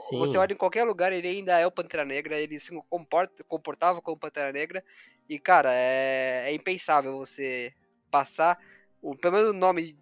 Sim. 0.09 0.18
Você 0.18 0.37
olha 0.37 0.53
em 0.53 0.57
qualquer 0.57 0.85
lugar, 0.85 1.12
ele 1.12 1.29
ainda 1.29 1.59
é 1.59 1.66
o 1.66 1.70
Pantera 1.70 2.05
Negra, 2.05 2.38
ele 2.38 2.59
se 2.59 2.70
comporta, 2.88 3.44
comportava 3.44 4.03
como 4.03 4.18
Pantera 4.18 4.53
Negra. 4.53 4.85
E, 5.29 5.38
cara, 5.38 5.70
é, 5.72 6.51
é 6.51 6.55
impensável 6.55 7.16
você 7.18 7.72
passar 8.11 8.59
o, 9.01 9.16
pelo 9.16 9.35
menos 9.35 9.51
o 9.51 9.55
nome 9.55 9.94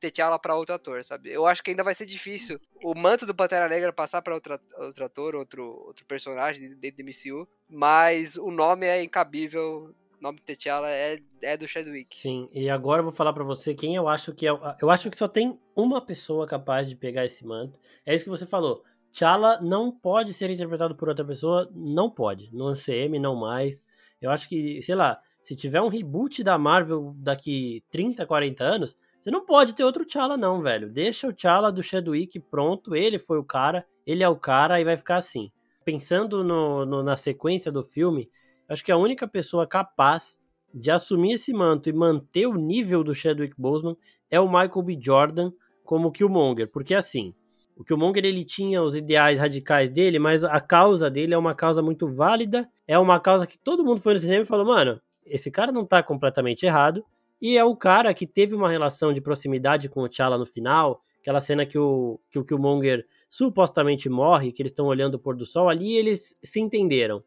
T'Challa 0.00 0.38
para 0.38 0.54
outro 0.54 0.74
ator, 0.74 1.02
sabe? 1.04 1.30
Eu 1.30 1.46
acho 1.46 1.62
que 1.62 1.70
ainda 1.70 1.82
vai 1.82 1.94
ser 1.94 2.06
difícil 2.06 2.60
o 2.82 2.94
manto 2.94 3.26
do 3.26 3.34
Pantera 3.34 3.68
Negra 3.68 3.92
passar 3.92 4.20
para 4.22 4.34
outro, 4.34 4.58
outro 4.78 5.04
ator, 5.04 5.34
outro, 5.34 5.64
outro 5.86 6.04
personagem 6.06 6.74
dentro 6.76 7.02
do 7.02 7.08
MCU, 7.08 7.48
mas 7.68 8.36
o 8.36 8.50
nome 8.50 8.86
é 8.86 9.02
incabível. 9.02 9.94
O 10.18 10.22
nome 10.22 10.38
T'Challa 10.40 10.88
é, 10.88 11.18
é 11.40 11.56
do 11.56 11.66
Chadwick. 11.66 12.16
Sim, 12.16 12.48
e 12.52 12.70
agora 12.70 13.00
eu 13.00 13.04
vou 13.04 13.12
falar 13.12 13.32
para 13.32 13.42
você 13.42 13.74
quem 13.74 13.96
eu 13.96 14.08
acho 14.08 14.32
que 14.32 14.46
é. 14.46 14.50
Eu 14.80 14.90
acho 14.90 15.10
que 15.10 15.16
só 15.16 15.26
tem 15.26 15.58
uma 15.74 16.00
pessoa 16.04 16.46
capaz 16.46 16.88
de 16.88 16.94
pegar 16.94 17.24
esse 17.24 17.44
manto. 17.44 17.78
É 18.06 18.14
isso 18.14 18.24
que 18.24 18.30
você 18.30 18.46
falou. 18.46 18.84
T'Challa 19.12 19.60
não 19.60 19.90
pode 19.92 20.32
ser 20.32 20.48
interpretado 20.50 20.94
por 20.96 21.08
outra 21.08 21.24
pessoa, 21.24 21.70
não 21.74 22.10
pode. 22.10 22.50
No 22.54 22.74
CM, 22.74 23.18
não 23.18 23.34
mais. 23.34 23.84
Eu 24.20 24.30
acho 24.30 24.48
que, 24.48 24.80
sei 24.82 24.94
lá, 24.94 25.20
Se 25.42 25.56
tiver 25.56 25.80
um 25.82 25.88
reboot 25.88 26.44
da 26.44 26.56
Marvel 26.56 27.14
daqui 27.16 27.82
30, 27.90 28.24
40 28.24 28.62
anos, 28.62 28.96
você 29.22 29.30
não 29.30 29.46
pode 29.46 29.72
ter 29.76 29.84
outro 29.84 30.04
T'Challa 30.04 30.36
não, 30.36 30.60
velho. 30.60 30.90
Deixa 30.90 31.28
o 31.28 31.32
T'Challa 31.32 31.70
do 31.70 31.80
Chadwick 31.80 32.40
pronto, 32.40 32.96
ele 32.96 33.20
foi 33.20 33.38
o 33.38 33.44
cara, 33.44 33.86
ele 34.04 34.24
é 34.24 34.28
o 34.28 34.34
cara 34.34 34.80
e 34.80 34.84
vai 34.84 34.96
ficar 34.96 35.18
assim. 35.18 35.52
Pensando 35.84 36.42
no, 36.42 36.84
no, 36.84 37.04
na 37.04 37.16
sequência 37.16 37.70
do 37.70 37.84
filme, 37.84 38.28
acho 38.68 38.84
que 38.84 38.90
a 38.90 38.96
única 38.96 39.28
pessoa 39.28 39.64
capaz 39.64 40.40
de 40.74 40.90
assumir 40.90 41.34
esse 41.34 41.52
manto 41.52 41.88
e 41.88 41.92
manter 41.92 42.48
o 42.48 42.56
nível 42.56 43.04
do 43.04 43.14
Chadwick 43.14 43.54
Boseman 43.56 43.96
é 44.28 44.40
o 44.40 44.48
Michael 44.48 44.82
B. 44.82 44.98
Jordan 45.00 45.52
como 45.84 46.10
Killmonger, 46.10 46.68
porque 46.68 46.92
assim, 46.92 47.32
o 47.76 47.84
Killmonger 47.84 48.24
ele 48.24 48.44
tinha 48.44 48.82
os 48.82 48.96
ideais 48.96 49.38
radicais 49.38 49.88
dele, 49.88 50.18
mas 50.18 50.42
a 50.42 50.60
causa 50.60 51.08
dele 51.08 51.32
é 51.32 51.38
uma 51.38 51.54
causa 51.54 51.80
muito 51.80 52.08
válida, 52.08 52.68
é 52.88 52.98
uma 52.98 53.20
causa 53.20 53.46
que 53.46 53.56
todo 53.56 53.84
mundo 53.84 54.00
foi 54.00 54.14
no 54.14 54.20
cinema 54.20 54.42
e 54.42 54.46
falou, 54.46 54.66
mano, 54.66 55.00
esse 55.24 55.48
cara 55.48 55.70
não 55.70 55.86
tá 55.86 56.02
completamente 56.02 56.66
errado, 56.66 57.04
e 57.42 57.58
é 57.58 57.64
o 57.64 57.74
cara 57.74 58.14
que 58.14 58.24
teve 58.24 58.54
uma 58.54 58.70
relação 58.70 59.12
de 59.12 59.20
proximidade 59.20 59.88
com 59.88 60.00
o 60.02 60.08
T'Challa 60.08 60.38
no 60.38 60.46
final, 60.46 61.02
aquela 61.20 61.40
cena 61.40 61.66
que 61.66 61.76
o, 61.76 62.20
que 62.30 62.38
o 62.38 62.44
Killmonger 62.44 63.04
supostamente 63.28 64.08
morre, 64.08 64.52
que 64.52 64.62
eles 64.62 64.70
estão 64.70 64.86
olhando 64.86 65.14
o 65.14 65.18
pôr 65.18 65.34
do 65.34 65.44
sol, 65.44 65.68
ali 65.68 65.96
eles 65.96 66.38
se 66.40 66.60
entenderam. 66.60 67.20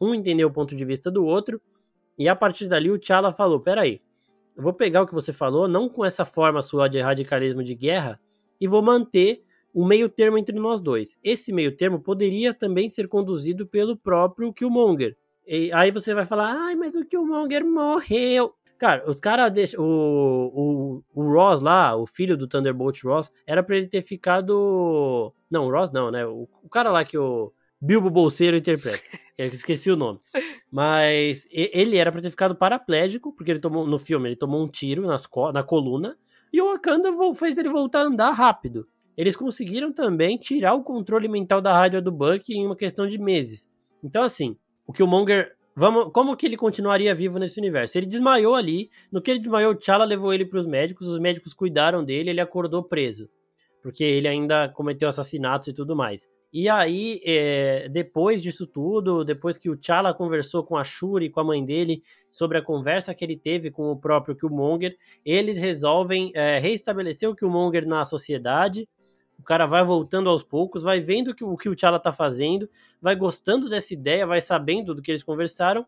Um 0.00 0.14
entendeu 0.14 0.48
o 0.48 0.52
ponto 0.52 0.74
de 0.74 0.82
vista 0.82 1.10
do 1.10 1.26
outro, 1.26 1.60
e 2.18 2.26
a 2.26 2.34
partir 2.34 2.68
dali 2.68 2.90
o 2.90 2.98
T'Challa 2.98 3.34
falou, 3.34 3.60
peraí, 3.60 4.00
eu 4.56 4.62
vou 4.62 4.72
pegar 4.72 5.02
o 5.02 5.06
que 5.06 5.12
você 5.12 5.30
falou, 5.30 5.68
não 5.68 5.90
com 5.90 6.06
essa 6.06 6.24
forma 6.24 6.62
sua 6.62 6.88
de 6.88 6.98
radicalismo 6.98 7.62
de 7.62 7.74
guerra, 7.74 8.18
e 8.58 8.66
vou 8.66 8.80
manter 8.80 9.44
o 9.74 9.86
meio 9.86 10.08
termo 10.08 10.38
entre 10.38 10.58
nós 10.58 10.80
dois. 10.80 11.18
Esse 11.22 11.52
meio 11.52 11.76
termo 11.76 12.00
poderia 12.00 12.54
também 12.54 12.88
ser 12.88 13.08
conduzido 13.08 13.66
pelo 13.66 13.94
próprio 13.94 14.54
Killmonger. 14.54 15.18
E 15.46 15.70
aí 15.72 15.90
você 15.90 16.14
vai 16.14 16.24
falar, 16.24 16.50
ai, 16.50 16.74
mas 16.76 16.94
o 16.96 17.04
Killmonger 17.04 17.64
morreu. 17.64 18.54
Cara, 18.80 19.04
os 19.06 19.20
caras 19.20 19.52
deixam. 19.52 19.84
O, 19.84 21.02
o, 21.14 21.22
o 21.22 21.32
Ross 21.34 21.60
lá, 21.60 21.94
o 21.94 22.06
filho 22.06 22.34
do 22.34 22.48
Thunderbolt 22.48 23.04
Ross, 23.04 23.30
era 23.46 23.62
pra 23.62 23.76
ele 23.76 23.86
ter 23.86 24.00
ficado. 24.00 25.34
Não, 25.50 25.66
o 25.66 25.70
Ross 25.70 25.92
não, 25.92 26.10
né? 26.10 26.24
O, 26.24 26.48
o 26.62 26.68
cara 26.70 26.90
lá 26.90 27.04
que 27.04 27.18
o 27.18 27.52
Bilbo 27.78 28.08
Bolseiro 28.08 28.56
interpreta. 28.56 28.98
Eu 29.36 29.48
esqueci 29.48 29.90
o 29.90 29.96
nome. 29.96 30.18
Mas 30.70 31.46
ele 31.50 31.98
era 31.98 32.10
pra 32.10 32.22
ter 32.22 32.30
ficado 32.30 32.56
paraplégico, 32.56 33.34
porque 33.34 33.50
ele 33.50 33.60
tomou. 33.60 33.86
No 33.86 33.98
filme, 33.98 34.30
ele 34.30 34.36
tomou 34.36 34.64
um 34.64 34.68
tiro 34.68 35.06
nas, 35.06 35.28
na 35.52 35.62
coluna. 35.62 36.16
E 36.50 36.62
o 36.62 36.72
Wakanda 36.72 37.10
fez 37.34 37.58
ele 37.58 37.68
voltar 37.68 38.00
a 38.00 38.04
andar 38.04 38.30
rápido. 38.30 38.88
Eles 39.14 39.36
conseguiram 39.36 39.92
também 39.92 40.38
tirar 40.38 40.72
o 40.72 40.82
controle 40.82 41.28
mental 41.28 41.60
da 41.60 41.74
rádio 41.74 42.00
do 42.00 42.10
Buck 42.10 42.50
em 42.50 42.64
uma 42.64 42.76
questão 42.76 43.06
de 43.06 43.18
meses. 43.18 43.68
Então, 44.02 44.22
assim, 44.22 44.56
o 44.86 44.92
Killmonger 44.92 45.54
Vamos, 45.74 46.10
como 46.12 46.36
que 46.36 46.46
ele 46.46 46.56
continuaria 46.56 47.14
vivo 47.14 47.38
nesse 47.38 47.58
universo? 47.58 47.96
Ele 47.96 48.06
desmaiou 48.06 48.54
ali, 48.54 48.90
no 49.10 49.22
que 49.22 49.30
ele 49.30 49.40
desmaiou, 49.40 49.74
T'Challa 49.74 50.04
levou 50.04 50.34
ele 50.34 50.44
para 50.44 50.58
os 50.58 50.66
médicos, 50.66 51.08
os 51.08 51.18
médicos 51.18 51.54
cuidaram 51.54 52.04
dele, 52.04 52.30
ele 52.30 52.40
acordou 52.40 52.82
preso, 52.82 53.28
porque 53.82 54.02
ele 54.02 54.26
ainda 54.28 54.68
cometeu 54.68 55.08
assassinatos 55.08 55.68
e 55.68 55.72
tudo 55.72 55.94
mais. 55.94 56.28
E 56.52 56.68
aí, 56.68 57.20
é, 57.24 57.88
depois 57.88 58.42
disso 58.42 58.66
tudo, 58.66 59.24
depois 59.24 59.56
que 59.56 59.70
o 59.70 59.76
T'Challa 59.76 60.12
conversou 60.12 60.64
com 60.64 60.76
a 60.76 60.82
Shuri 60.82 61.30
com 61.30 61.38
a 61.38 61.44
mãe 61.44 61.64
dele 61.64 62.02
sobre 62.28 62.58
a 62.58 62.62
conversa 62.62 63.14
que 63.14 63.24
ele 63.24 63.36
teve 63.36 63.70
com 63.70 63.92
o 63.92 63.96
próprio 63.96 64.34
Killmonger, 64.34 64.96
eles 65.24 65.58
resolvem 65.58 66.32
é, 66.34 66.58
reestabelecer 66.58 67.30
o 67.30 67.36
Killmonger 67.36 67.86
na 67.86 68.04
sociedade, 68.04 68.88
o 69.40 69.42
cara 69.42 69.64
vai 69.64 69.82
voltando 69.82 70.28
aos 70.28 70.42
poucos, 70.42 70.82
vai 70.82 71.00
vendo 71.00 71.34
que, 71.34 71.42
o 71.42 71.56
que 71.56 71.68
o 71.68 71.74
T'Challa 71.74 71.98
tá 71.98 72.12
fazendo, 72.12 72.68
vai 73.00 73.16
gostando 73.16 73.70
dessa 73.70 73.94
ideia, 73.94 74.26
vai 74.26 74.40
sabendo 74.40 74.94
do 74.94 75.00
que 75.00 75.10
eles 75.10 75.22
conversaram. 75.22 75.86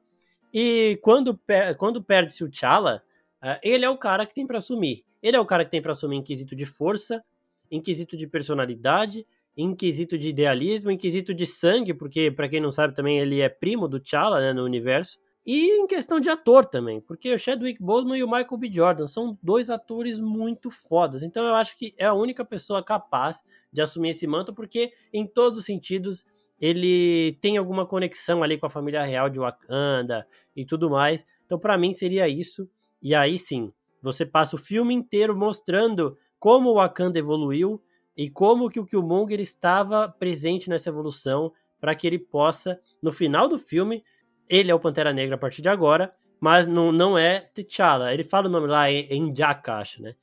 E 0.53 0.99
quando, 1.03 1.38
quando 1.77 2.03
perde-se 2.03 2.43
o 2.43 2.51
T'Challa, 2.51 3.03
uh, 3.43 3.59
ele 3.62 3.85
é 3.85 3.91
o 3.91 3.99
cara 3.99 4.25
que 4.25 4.35
tem 4.35 4.47
para 4.47 4.57
assumir. 4.57 5.05
Ele 5.23 5.37
é 5.37 5.41
o 5.41 5.45
cara 5.45 5.67
que 5.67 5.71
tem 5.71 5.83
para 5.83 5.93
assumir 5.93 6.17
em 6.17 6.23
quesito 6.23 6.57
de 6.57 6.65
força, 6.65 7.23
em 7.71 7.81
quesito 7.81 8.17
de 8.17 8.27
personalidade, 8.27 9.27
em 9.55 9.75
quesito 9.75 10.17
de 10.17 10.31
idealismo, 10.31 10.91
em 10.91 10.97
quesito 10.97 11.35
de 11.35 11.47
sangue, 11.47 11.93
porque, 11.93 12.31
para 12.31 12.49
quem 12.49 12.61
não 12.61 12.73
sabe, 12.73 12.95
também 12.95 13.19
ele 13.19 13.41
é 13.41 13.51
primo 13.51 13.87
do 13.87 14.01
T'Challa 14.01 14.41
né, 14.41 14.53
no 14.55 14.65
universo. 14.65 15.19
E 15.44 15.81
em 15.81 15.87
questão 15.88 16.20
de 16.20 16.31
ator 16.31 16.64
também, 16.64 17.00
porque 17.00 17.35
o 17.35 17.38
Chadwick 17.38 17.83
Boseman 17.83 18.16
e 18.16 18.22
o 18.22 18.28
Michael 18.28 18.57
B. 18.57 18.70
Jordan 18.72 19.07
são 19.09 19.37
dois 19.42 19.70
atores 19.70 20.20
muito 20.20 20.70
fodas. 20.70 21.24
Então 21.24 21.44
eu 21.44 21.55
acho 21.57 21.76
que 21.76 21.92
é 21.98 22.07
a 22.07 22.14
única 22.14 22.44
pessoa 22.44 22.83
capaz 22.83 23.42
de 23.72 23.83
assumir 23.83 24.11
esse 24.11 24.26
manto, 24.26 24.55
porque 24.55 24.92
em 25.12 25.26
todos 25.26 25.59
os 25.59 25.64
sentidos 25.64 26.24
ele 26.61 27.37
tem 27.40 27.57
alguma 27.57 27.85
conexão 27.85 28.40
ali 28.40 28.57
com 28.57 28.66
a 28.66 28.70
família 28.70 29.02
real 29.02 29.28
de 29.28 29.40
Wakanda 29.40 30.24
e 30.55 30.64
tudo 30.64 30.88
mais. 30.88 31.26
Então 31.44 31.59
para 31.59 31.76
mim 31.76 31.92
seria 31.92 32.28
isso. 32.28 32.70
E 33.02 33.12
aí 33.12 33.37
sim, 33.37 33.72
você 34.00 34.24
passa 34.24 34.55
o 34.55 34.59
filme 34.59 34.94
inteiro 34.94 35.37
mostrando 35.37 36.16
como 36.38 36.70
o 36.70 36.74
Wakanda 36.74 37.18
evoluiu 37.18 37.83
e 38.16 38.31
como 38.31 38.70
que 38.70 38.78
o 38.78 38.87
Killmonger 38.87 39.40
estava 39.40 40.09
presente 40.09 40.70
nessa 40.70 40.90
evolução 40.90 41.52
para 41.81 41.96
que 41.96 42.07
ele 42.07 42.18
possa, 42.18 42.81
no 43.02 43.11
final 43.11 43.48
do 43.48 43.59
filme, 43.59 44.05
ele 44.48 44.70
é 44.70 44.74
o 44.74 44.81
Pantera 44.81 45.12
Negra 45.12 45.35
a 45.37 45.38
partir 45.38 45.62
de 45.62 45.68
agora, 45.68 46.14
mas 46.40 46.66
não, 46.66 46.90
não 46.90 47.16
é 47.16 47.40
T'Challa. 47.40 48.12
Ele 48.12 48.24
fala 48.24 48.48
o 48.48 48.50
nome 48.50 48.66
lá 48.66 48.90
em 48.90 49.35
Jaka, 49.35 49.76
acho, 49.76 50.02
né? 50.02 50.14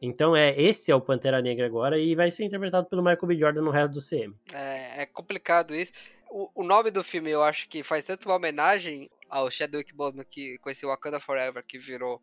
Então 0.00 0.36
é 0.36 0.58
esse 0.60 0.90
é 0.90 0.94
o 0.94 1.00
Pantera 1.00 1.40
Negra 1.40 1.66
agora 1.66 1.98
e 1.98 2.14
vai 2.14 2.30
ser 2.30 2.44
interpretado 2.44 2.86
pelo 2.86 3.02
Michael 3.02 3.26
B. 3.26 3.38
Jordan 3.38 3.62
no 3.62 3.70
resto 3.70 3.94
do 3.94 4.00
CM. 4.00 4.34
É, 4.52 5.02
é 5.02 5.06
complicado 5.06 5.74
isso. 5.74 5.92
O, 6.30 6.50
o, 6.54 6.64
nome 6.64 6.90
do 6.90 7.02
filme 7.02 7.30
eu 7.30 7.42
acho 7.42 7.68
que 7.68 7.82
faz 7.82 8.04
tanto 8.04 8.28
uma 8.28 8.36
homenagem 8.36 9.10
ao 9.28 9.50
Chadwick 9.50 9.94
Boseman 9.94 10.24
que 10.28 10.58
com 10.58 10.68
esse 10.68 10.84
Wakanda 10.84 11.20
Forever 11.20 11.64
que 11.66 11.78
virou 11.78 12.20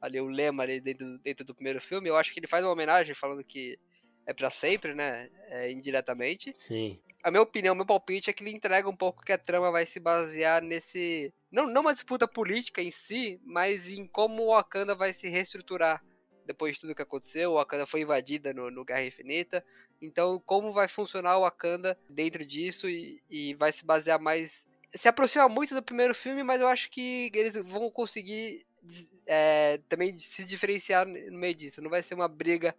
ali 0.00 0.20
o 0.20 0.28
lema 0.28 0.62
ali 0.62 0.80
dentro, 0.80 1.18
dentro 1.18 1.44
do 1.44 1.54
primeiro 1.54 1.80
filme. 1.80 2.08
Eu 2.08 2.16
acho 2.16 2.32
que 2.32 2.38
ele 2.38 2.46
faz 2.46 2.64
uma 2.64 2.72
homenagem 2.72 3.14
falando 3.14 3.42
que 3.42 3.78
é 4.24 4.32
para 4.32 4.50
sempre, 4.50 4.94
né? 4.94 5.28
É, 5.48 5.70
indiretamente. 5.72 6.52
Sim 6.54 7.00
a 7.26 7.30
minha 7.32 7.42
opinião, 7.42 7.74
meu 7.74 7.84
palpite 7.84 8.30
é 8.30 8.32
que 8.32 8.44
ele 8.44 8.54
entrega 8.54 8.88
um 8.88 8.94
pouco 8.94 9.24
que 9.24 9.32
a 9.32 9.38
trama 9.38 9.68
vai 9.72 9.84
se 9.84 9.98
basear 9.98 10.62
nesse. 10.62 11.34
Não, 11.50 11.66
não 11.66 11.80
uma 11.80 11.92
disputa 11.92 12.28
política 12.28 12.80
em 12.80 12.90
si, 12.92 13.40
mas 13.44 13.90
em 13.90 14.06
como 14.06 14.44
o 14.44 14.54
Wakanda 14.54 14.94
vai 14.94 15.12
se 15.12 15.28
reestruturar 15.28 16.04
depois 16.46 16.74
de 16.74 16.82
tudo 16.82 16.94
que 16.94 17.02
aconteceu. 17.02 17.50
O 17.50 17.54
Wakanda 17.56 17.84
foi 17.84 18.02
invadida 18.02 18.54
no, 18.54 18.70
no 18.70 18.84
Guerra 18.84 19.06
Infinita. 19.06 19.64
Então, 20.00 20.40
como 20.46 20.72
vai 20.72 20.86
funcionar 20.86 21.36
o 21.36 21.40
Wakanda 21.40 21.98
dentro 22.08 22.46
disso 22.46 22.88
e, 22.88 23.20
e 23.28 23.54
vai 23.54 23.72
se 23.72 23.84
basear 23.84 24.20
mais. 24.20 24.64
Se 24.94 25.08
aproxima 25.08 25.48
muito 25.48 25.74
do 25.74 25.82
primeiro 25.82 26.14
filme, 26.14 26.44
mas 26.44 26.60
eu 26.60 26.68
acho 26.68 26.88
que 26.88 27.32
eles 27.34 27.56
vão 27.56 27.90
conseguir 27.90 28.64
é, 29.26 29.80
também 29.88 30.16
se 30.16 30.44
diferenciar 30.44 31.04
no 31.04 31.38
meio 31.38 31.56
disso. 31.56 31.82
Não 31.82 31.90
vai 31.90 32.04
ser 32.04 32.14
uma 32.14 32.28
briga 32.28 32.72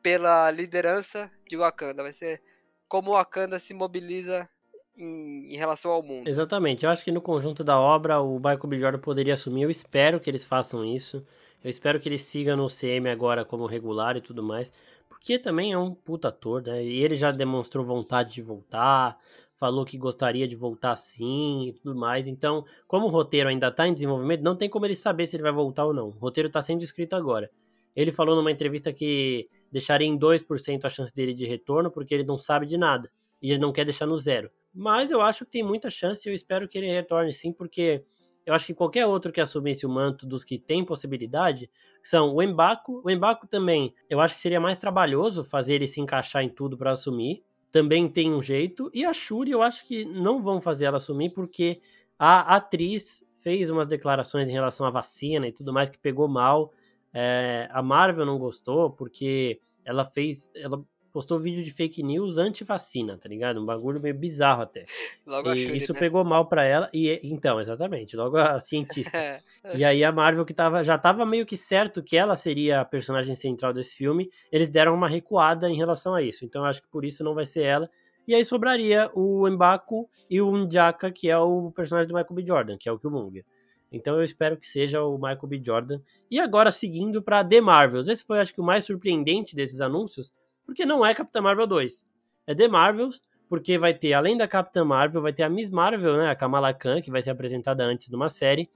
pela 0.00 0.52
liderança 0.52 1.28
de 1.48 1.56
Wakanda, 1.56 2.04
vai 2.04 2.12
ser 2.12 2.40
como 2.88 3.10
o 3.10 3.14
Wakanda 3.14 3.58
se 3.58 3.74
mobiliza 3.74 4.48
em, 4.96 5.52
em, 5.52 5.56
relação 5.56 5.90
ao 5.90 6.02
mundo. 6.02 6.26
Exatamente. 6.26 6.84
Eu 6.84 6.90
acho 6.90 7.04
que 7.04 7.12
no 7.12 7.20
conjunto 7.20 7.62
da 7.62 7.78
obra 7.78 8.20
o 8.20 8.36
Michael 8.36 8.66
B. 8.66 8.78
Jordan 8.78 8.98
poderia 8.98 9.34
assumir. 9.34 9.62
Eu 9.62 9.70
espero 9.70 10.18
que 10.18 10.28
eles 10.28 10.44
façam 10.44 10.84
isso. 10.84 11.24
Eu 11.62 11.70
espero 11.70 12.00
que 12.00 12.08
ele 12.08 12.18
siga 12.18 12.56
no 12.56 12.66
CM 12.66 13.08
agora 13.08 13.44
como 13.44 13.66
regular 13.66 14.16
e 14.16 14.20
tudo 14.20 14.42
mais. 14.42 14.72
Porque 15.08 15.38
também 15.38 15.72
é 15.72 15.78
um 15.78 15.94
puta 15.94 16.28
ator, 16.28 16.62
né? 16.62 16.84
E 16.84 17.02
ele 17.02 17.16
já 17.16 17.30
demonstrou 17.30 17.84
vontade 17.84 18.34
de 18.34 18.42
voltar. 18.42 19.18
Falou 19.56 19.84
que 19.84 19.98
gostaria 19.98 20.46
de 20.46 20.54
voltar 20.54 20.94
sim 20.94 21.68
e 21.68 21.72
tudo 21.72 21.96
mais. 21.96 22.28
Então, 22.28 22.64
como 22.86 23.06
o 23.06 23.10
roteiro 23.10 23.48
ainda 23.48 23.70
tá 23.72 23.88
em 23.88 23.92
desenvolvimento, 23.92 24.42
não 24.42 24.56
tem 24.56 24.68
como 24.68 24.86
ele 24.86 24.94
saber 24.94 25.26
se 25.26 25.34
ele 25.34 25.42
vai 25.42 25.52
voltar 25.52 25.84
ou 25.84 25.92
não. 25.92 26.08
O 26.08 26.18
roteiro 26.18 26.48
tá 26.48 26.62
sendo 26.62 26.84
escrito 26.84 27.16
agora. 27.16 27.50
Ele 27.96 28.12
falou 28.12 28.36
numa 28.36 28.52
entrevista 28.52 28.92
que 28.92 29.48
deixaria 29.70 30.06
em 30.06 30.18
2% 30.18 30.84
a 30.84 30.90
chance 30.90 31.14
dele 31.14 31.34
de 31.34 31.46
retorno, 31.46 31.90
porque 31.90 32.14
ele 32.14 32.24
não 32.24 32.38
sabe 32.38 32.66
de 32.66 32.76
nada. 32.76 33.10
E 33.42 33.50
ele 33.50 33.60
não 33.60 33.72
quer 33.72 33.84
deixar 33.84 34.06
no 34.06 34.16
zero. 34.16 34.50
Mas 34.74 35.10
eu 35.10 35.20
acho 35.20 35.44
que 35.44 35.52
tem 35.52 35.62
muita 35.62 35.90
chance 35.90 36.28
e 36.28 36.30
eu 36.30 36.34
espero 36.34 36.68
que 36.68 36.78
ele 36.78 36.86
retorne 36.86 37.32
sim, 37.32 37.52
porque 37.52 38.04
eu 38.48 38.54
acho 38.54 38.66
que 38.66 38.74
qualquer 38.74 39.04
outro 39.06 39.30
que 39.30 39.40
assumisse 39.40 39.84
o 39.84 39.90
manto 39.90 40.26
dos 40.26 40.42
que 40.42 40.58
tem 40.58 40.84
possibilidade 40.84 41.70
são 42.02 42.34
o 42.34 42.42
Embaco. 42.42 43.02
O 43.04 43.10
Embaco 43.10 43.46
também, 43.46 43.94
eu 44.08 44.20
acho 44.20 44.34
que 44.34 44.40
seria 44.40 44.58
mais 44.58 44.78
trabalhoso 44.78 45.44
fazer 45.44 45.74
ele 45.74 45.86
se 45.86 46.00
encaixar 46.00 46.42
em 46.42 46.48
tudo 46.48 46.76
para 46.76 46.92
assumir. 46.92 47.42
Também 47.70 48.08
tem 48.08 48.32
um 48.32 48.40
jeito. 48.40 48.90
E 48.94 49.04
a 49.04 49.12
Shuri, 49.12 49.50
eu 49.50 49.60
acho 49.60 49.86
que 49.86 50.04
não 50.04 50.42
vão 50.42 50.60
fazer 50.60 50.86
ela 50.86 50.96
assumir, 50.96 51.30
porque 51.30 51.80
a 52.18 52.56
atriz 52.56 53.22
fez 53.38 53.68
umas 53.68 53.86
declarações 53.86 54.48
em 54.48 54.52
relação 54.52 54.86
à 54.86 54.90
vacina 54.90 55.46
e 55.46 55.52
tudo 55.52 55.72
mais 55.72 55.90
que 55.90 55.98
pegou 55.98 56.26
mal. 56.26 56.72
É, 57.20 57.68
a 57.72 57.82
Marvel 57.82 58.24
não 58.24 58.38
gostou 58.38 58.90
porque 58.90 59.60
ela 59.84 60.04
fez. 60.04 60.52
Ela 60.54 60.80
postou 61.12 61.40
vídeo 61.40 61.64
de 61.64 61.72
fake 61.72 62.00
news 62.00 62.38
anti-vacina, 62.38 63.18
tá 63.18 63.28
ligado? 63.28 63.60
Um 63.60 63.66
bagulho 63.66 64.00
meio 64.00 64.14
bizarro 64.14 64.62
até. 64.62 64.86
Logo 65.26 65.52
e, 65.52 65.58
Shuri, 65.58 65.76
isso 65.76 65.92
né? 65.94 65.98
pegou 65.98 66.22
mal 66.22 66.46
para 66.46 66.64
ela. 66.64 66.88
E 66.94 67.18
então, 67.24 67.60
exatamente, 67.60 68.16
logo 68.16 68.36
a 68.36 68.60
cientista. 68.60 69.18
É. 69.18 69.40
e 69.74 69.84
aí 69.84 70.04
a 70.04 70.12
Marvel 70.12 70.44
que 70.44 70.54
tava, 70.54 70.84
já 70.84 70.96
tava 70.96 71.26
meio 71.26 71.44
que 71.44 71.56
certo 71.56 72.04
que 72.04 72.16
ela 72.16 72.36
seria 72.36 72.82
a 72.82 72.84
personagem 72.84 73.34
central 73.34 73.72
desse 73.72 73.96
filme, 73.96 74.30
eles 74.52 74.68
deram 74.68 74.94
uma 74.94 75.08
recuada 75.08 75.68
em 75.68 75.74
relação 75.74 76.14
a 76.14 76.22
isso. 76.22 76.44
Então 76.44 76.62
eu 76.62 76.68
acho 76.68 76.82
que 76.82 76.88
por 76.88 77.04
isso 77.04 77.24
não 77.24 77.34
vai 77.34 77.44
ser 77.44 77.64
ela. 77.64 77.90
E 78.28 78.34
aí 78.34 78.44
sobraria 78.44 79.10
o 79.12 79.48
Mbaku 79.50 80.08
e 80.30 80.40
o 80.40 80.56
Njaka, 80.56 81.10
que 81.10 81.28
é 81.28 81.38
o 81.38 81.72
personagem 81.72 82.06
do 82.06 82.14
Michael 82.14 82.34
B. 82.34 82.46
Jordan, 82.46 82.76
que 82.78 82.88
é 82.88 82.92
o 82.92 82.98
Killmonger. 82.98 83.44
Então 83.90 84.16
eu 84.16 84.24
espero 84.24 84.56
que 84.56 84.66
seja 84.66 85.02
o 85.02 85.16
Michael 85.16 85.46
B. 85.46 85.60
Jordan. 85.64 86.00
E 86.30 86.38
agora 86.38 86.70
seguindo 86.70 87.22
para 87.22 87.44
The 87.44 87.60
Marvels. 87.60 88.08
Esse 88.08 88.24
foi 88.24 88.38
acho 88.38 88.52
que 88.52 88.60
o 88.60 88.64
mais 88.64 88.84
surpreendente 88.84 89.56
desses 89.56 89.80
anúncios, 89.80 90.32
porque 90.66 90.84
não 90.84 91.04
é 91.04 91.14
Capitã 91.14 91.40
Marvel 91.40 91.66
2. 91.66 92.06
É 92.46 92.54
The 92.54 92.68
Marvels, 92.68 93.22
porque 93.48 93.78
vai 93.78 93.94
ter 93.94 94.12
além 94.12 94.36
da 94.36 94.46
Capitã 94.46 94.84
Marvel, 94.84 95.22
vai 95.22 95.32
ter 95.32 95.42
a 95.42 95.48
Miss 95.48 95.70
Marvel, 95.70 96.18
né, 96.18 96.30
a 96.30 96.36
Kamala 96.36 96.72
Khan, 96.74 97.00
que 97.00 97.10
vai 97.10 97.22
ser 97.22 97.30
apresentada 97.30 97.82
antes 97.84 98.08
de 98.08 98.14
uma 98.14 98.28
série, 98.28 98.68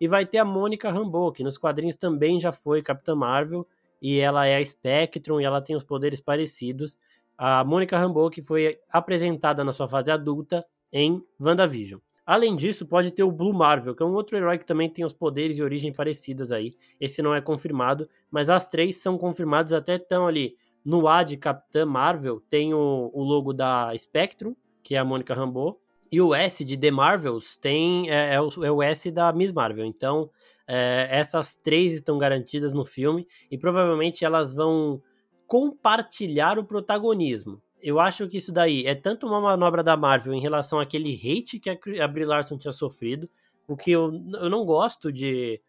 e 0.00 0.06
vai 0.06 0.26
ter 0.26 0.38
a 0.38 0.44
Mônica 0.44 0.90
Rambeau, 0.90 1.32
que 1.32 1.42
nos 1.42 1.56
quadrinhos 1.56 1.96
também 1.96 2.38
já 2.38 2.52
foi 2.52 2.82
Capitã 2.82 3.14
Marvel, 3.14 3.66
e 4.00 4.18
ela 4.20 4.46
é 4.46 4.56
a 4.56 4.64
Spectrum 4.64 5.40
e 5.40 5.44
ela 5.44 5.60
tem 5.60 5.74
os 5.74 5.82
poderes 5.82 6.20
parecidos. 6.20 6.96
A 7.36 7.64
Mônica 7.64 7.98
Rambeau, 7.98 8.30
que 8.30 8.42
foi 8.42 8.78
apresentada 8.90 9.64
na 9.64 9.72
sua 9.72 9.88
fase 9.88 10.10
adulta 10.10 10.64
em 10.92 11.22
WandaVision. 11.40 12.00
Além 12.28 12.54
disso, 12.54 12.84
pode 12.84 13.10
ter 13.10 13.22
o 13.22 13.32
Blue 13.32 13.54
Marvel, 13.54 13.94
que 13.94 14.02
é 14.02 14.06
um 14.06 14.12
outro 14.12 14.36
herói 14.36 14.58
que 14.58 14.66
também 14.66 14.90
tem 14.90 15.02
os 15.02 15.14
poderes 15.14 15.56
e 15.56 15.62
origem 15.62 15.90
parecidas 15.90 16.52
aí. 16.52 16.74
Esse 17.00 17.22
não 17.22 17.34
é 17.34 17.40
confirmado, 17.40 18.06
mas 18.30 18.50
as 18.50 18.66
três 18.66 18.96
são 19.00 19.16
confirmadas 19.16 19.72
até 19.72 19.94
estão 19.94 20.26
ali. 20.26 20.54
No 20.84 21.08
A 21.08 21.22
de 21.22 21.38
Capitã 21.38 21.86
Marvel 21.86 22.38
tem 22.50 22.74
o, 22.74 23.10
o 23.14 23.22
logo 23.22 23.54
da 23.54 23.96
Spectrum, 23.96 24.54
que 24.82 24.94
é 24.94 24.98
a 24.98 25.06
Mônica 25.06 25.32
Rambeau, 25.32 25.80
e 26.12 26.20
o 26.20 26.34
S 26.34 26.62
de 26.66 26.76
The 26.76 26.90
Marvels 26.90 27.56
tem 27.56 28.10
é, 28.10 28.34
é, 28.34 28.40
o, 28.42 28.50
é 28.62 28.70
o 28.70 28.82
S 28.82 29.10
da 29.10 29.32
Miss 29.32 29.50
Marvel. 29.50 29.86
Então, 29.86 30.28
é, 30.66 31.08
essas 31.10 31.56
três 31.56 31.94
estão 31.94 32.18
garantidas 32.18 32.74
no 32.74 32.84
filme 32.84 33.26
e 33.50 33.56
provavelmente 33.56 34.22
elas 34.22 34.52
vão 34.52 35.00
compartilhar 35.46 36.58
o 36.58 36.64
protagonismo 36.66 37.62
eu 37.82 38.00
acho 38.00 38.26
que 38.28 38.38
isso 38.38 38.52
daí 38.52 38.86
é 38.86 38.94
tanto 38.94 39.26
uma 39.26 39.40
manobra 39.40 39.82
da 39.82 39.96
Marvel 39.96 40.34
em 40.34 40.40
relação 40.40 40.80
àquele 40.80 41.14
hate 41.14 41.58
que 41.58 41.70
a 42.00 42.08
Brie 42.08 42.24
Larson 42.24 42.58
tinha 42.58 42.72
sofrido, 42.72 43.28
o 43.66 43.76
que 43.76 43.90
eu, 43.90 44.10
eu 44.40 44.48
não 44.48 44.64
gosto 44.64 45.12
de, 45.12 45.60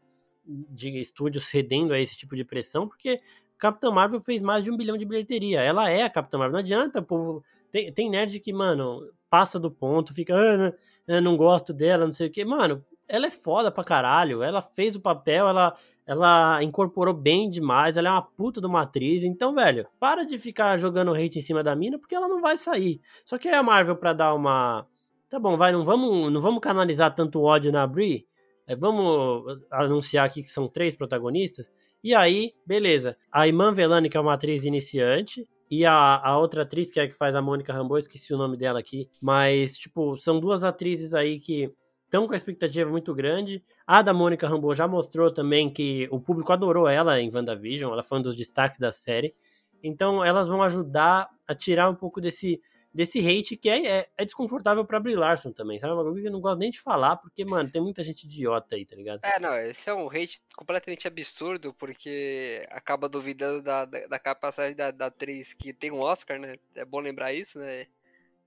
de 0.45 0.99
estúdios 0.99 1.47
cedendo 1.47 1.93
a 1.93 1.99
esse 1.99 2.18
tipo 2.18 2.36
de 2.36 2.43
pressão, 2.43 2.88
porque 2.88 3.20
Capitã 3.60 3.91
Marvel 3.91 4.22
fez 4.22 4.41
mais 4.41 4.64
de 4.64 4.72
um 4.72 4.78
bilhão 4.78 4.97
de 4.97 5.05
bilheteria. 5.05 5.62
Ela 5.62 5.89
é 5.89 6.03
a 6.03 6.10
Capitã 6.10 6.38
Marvel. 6.38 6.53
Não 6.53 6.60
adianta, 6.60 7.01
povo. 7.01 7.43
Tem, 7.70 7.91
tem 7.91 8.10
nerd 8.10 8.39
que, 8.39 8.53
mano, 8.53 9.01
passa 9.30 9.60
do 9.60 9.70
ponto, 9.70 10.14
fica, 10.14 10.34
ah, 10.34 10.74
não, 11.05 11.22
não 11.22 11.38
gosto 11.38 11.74
dela, 11.74 12.05
não 12.05 12.14
sei 12.14 12.28
o 12.28 12.32
que. 12.32 12.43
Mano, 12.45 12.84
ela 13.07 13.28
é 13.28 13.30
foda 13.30 13.70
pra 13.70 13.84
caralho. 13.84 14.41
Ela 14.41 14.62
fez 14.62 14.95
o 14.95 15.01
papel, 15.01 15.47
ela 15.47 15.76
ela 16.10 16.64
incorporou 16.64 17.14
bem 17.14 17.51
demais, 17.51 17.95
ela 17.95 18.10
é 18.10 18.12
uma 18.12 18.24
puta 18.24 18.60
de 18.60 18.66
uma 18.66 18.82
atriz. 18.82 19.24
Então, 19.24 19.53
velho, 19.53 19.88
para 19.99 20.26
de 20.26 20.39
ficar 20.39 20.76
jogando 20.76 21.14
hate 21.14 21.38
em 21.38 21.41
cima 21.41 21.62
da 21.62 21.76
mina, 21.76 21.99
porque 21.99 22.16
ela 22.16 22.28
não 22.28 22.41
vai 22.41 22.57
sair. 22.57 22.99
Só 23.24 23.38
que 23.38 23.47
a 23.47 23.62
Marvel, 23.62 23.95
pra 23.95 24.12
dar 24.12 24.34
uma. 24.34 24.88
Tá 25.30 25.38
bom, 25.38 25.55
vai, 25.55 25.72
não 25.72 25.86
vamos, 25.86 26.34
não 26.34 26.41
vamos 26.41 26.62
canalizar 26.62 27.14
tanto 27.14 27.43
ódio 27.43 27.72
na 27.72 27.86
Brie. 27.86 28.26
É, 28.66 28.76
vamos 28.76 29.60
anunciar 29.70 30.26
aqui 30.26 30.41
que 30.41 30.49
são 30.49 30.68
três 30.68 30.95
protagonistas. 30.95 31.72
E 32.03 32.16
aí, 32.16 32.53
beleza. 32.66 33.16
A 33.32 33.47
Iman 33.47 33.72
Velani, 33.72 34.10
que 34.10 34.18
é 34.18 34.20
uma 34.20 34.34
atriz 34.34 34.66
iniciante, 34.66 35.47
e 35.70 35.86
a, 35.86 35.93
a 35.93 36.39
outra 36.39 36.64
atriz, 36.64 36.91
que 36.91 36.99
é 36.99 37.07
que 37.07 37.14
faz 37.14 37.36
a 37.36 37.41
Mônica 37.41 37.72
Rambeau, 37.72 37.99
esqueci 37.99 38.34
o 38.34 38.38
nome 38.38 38.57
dela 38.57 38.80
aqui. 38.80 39.07
Mas, 39.22 39.78
tipo, 39.78 40.18
são 40.18 40.39
duas 40.39 40.64
atrizes 40.64 41.14
aí 41.14 41.39
que 41.39 41.72
estão 42.10 42.26
com 42.26 42.34
a 42.34 42.36
expectativa 42.36 42.89
muito 42.89 43.14
grande. 43.14 43.64
A 43.86 44.01
da 44.01 44.12
Mônica 44.12 44.47
Rambeau 44.47 44.74
já 44.74 44.88
mostrou 44.88 45.32
também 45.32 45.72
que 45.72 46.10
o 46.12 46.20
público 46.20 46.51
adorou 46.51 46.88
ela 46.88 47.22
em 47.22 47.32
WandaVision, 47.32 47.93
ela 47.93 48.03
foi 48.03 48.18
um 48.18 48.24
dos 48.24 48.36
destaques 48.36 48.80
da 48.80 48.91
série. 48.91 49.36
Então 49.82 50.26
elas 50.26 50.47
vão 50.47 50.62
ajudar 50.64 51.30
a 51.47 51.53
tirar 51.53 51.88
um 51.88 51.95
pouco 51.95 52.20
desse, 52.20 52.60
desse 52.91 53.20
hate 53.20 53.55
que 53.55 53.70
é, 53.70 53.86
é, 53.86 54.10
é 54.18 54.26
desconfortável 54.26 54.84
pra 54.84 54.99
Brie 54.99 55.16
Larson 55.16 55.51
também, 55.51 55.80
sabe? 55.80 55.93
Uma 55.93 56.03
coisa 56.03 56.20
que 56.20 56.28
eu 56.28 56.32
não 56.32 56.41
gosto 56.41 56.57
nem 56.57 56.72
de 56.72 56.82
falar, 56.82 57.16
porque, 57.18 57.45
mano, 57.45 57.70
tem 57.70 57.82
muita 57.82 58.03
gente 58.03 58.24
idiota 58.24 58.76
aí, 58.76 58.86
tá 58.86 58.95
ligado? 58.95 59.22
É, 59.24 59.39
não, 59.39 59.55
esse 59.55 59.89
é 59.89 59.93
um 59.93 60.07
hate 60.07 60.41
completamente 60.57 61.07
absurdo, 61.07 61.74
porque 61.76 62.66
acaba 62.72 63.07
duvidando 63.07 63.62
da, 63.62 63.86
da, 63.86 64.07
da 64.07 64.20
capacidade 64.20 64.74
da, 64.74 64.89
da 64.89 65.05
atriz 65.05 65.53
que 65.53 65.72
tem 65.72 65.91
um 65.91 65.99
Oscar, 65.99 66.39
né? 66.39 66.55
É 66.76 66.84
bom 66.84 66.99
lembrar 66.99 67.32
isso, 67.32 67.60
né? 67.60 67.86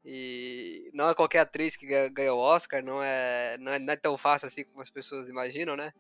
E 0.05 0.91
não 0.93 1.09
é 1.11 1.15
qualquer 1.15 1.41
atriz 1.41 1.77
que 1.77 1.87
ganha 1.87 2.35
o 2.35 2.39
Oscar, 2.39 2.83
não 2.83 3.03
é, 3.03 3.57
não 3.59 3.73
é, 3.73 3.79
não 3.79 3.93
é 3.93 3.97
tão 3.97 4.17
fácil 4.17 4.47
assim 4.47 4.65
como 4.65 4.83
as 4.83 4.91
pessoas 4.91 5.29
imaginam, 5.29 5.77
né? 5.77 5.93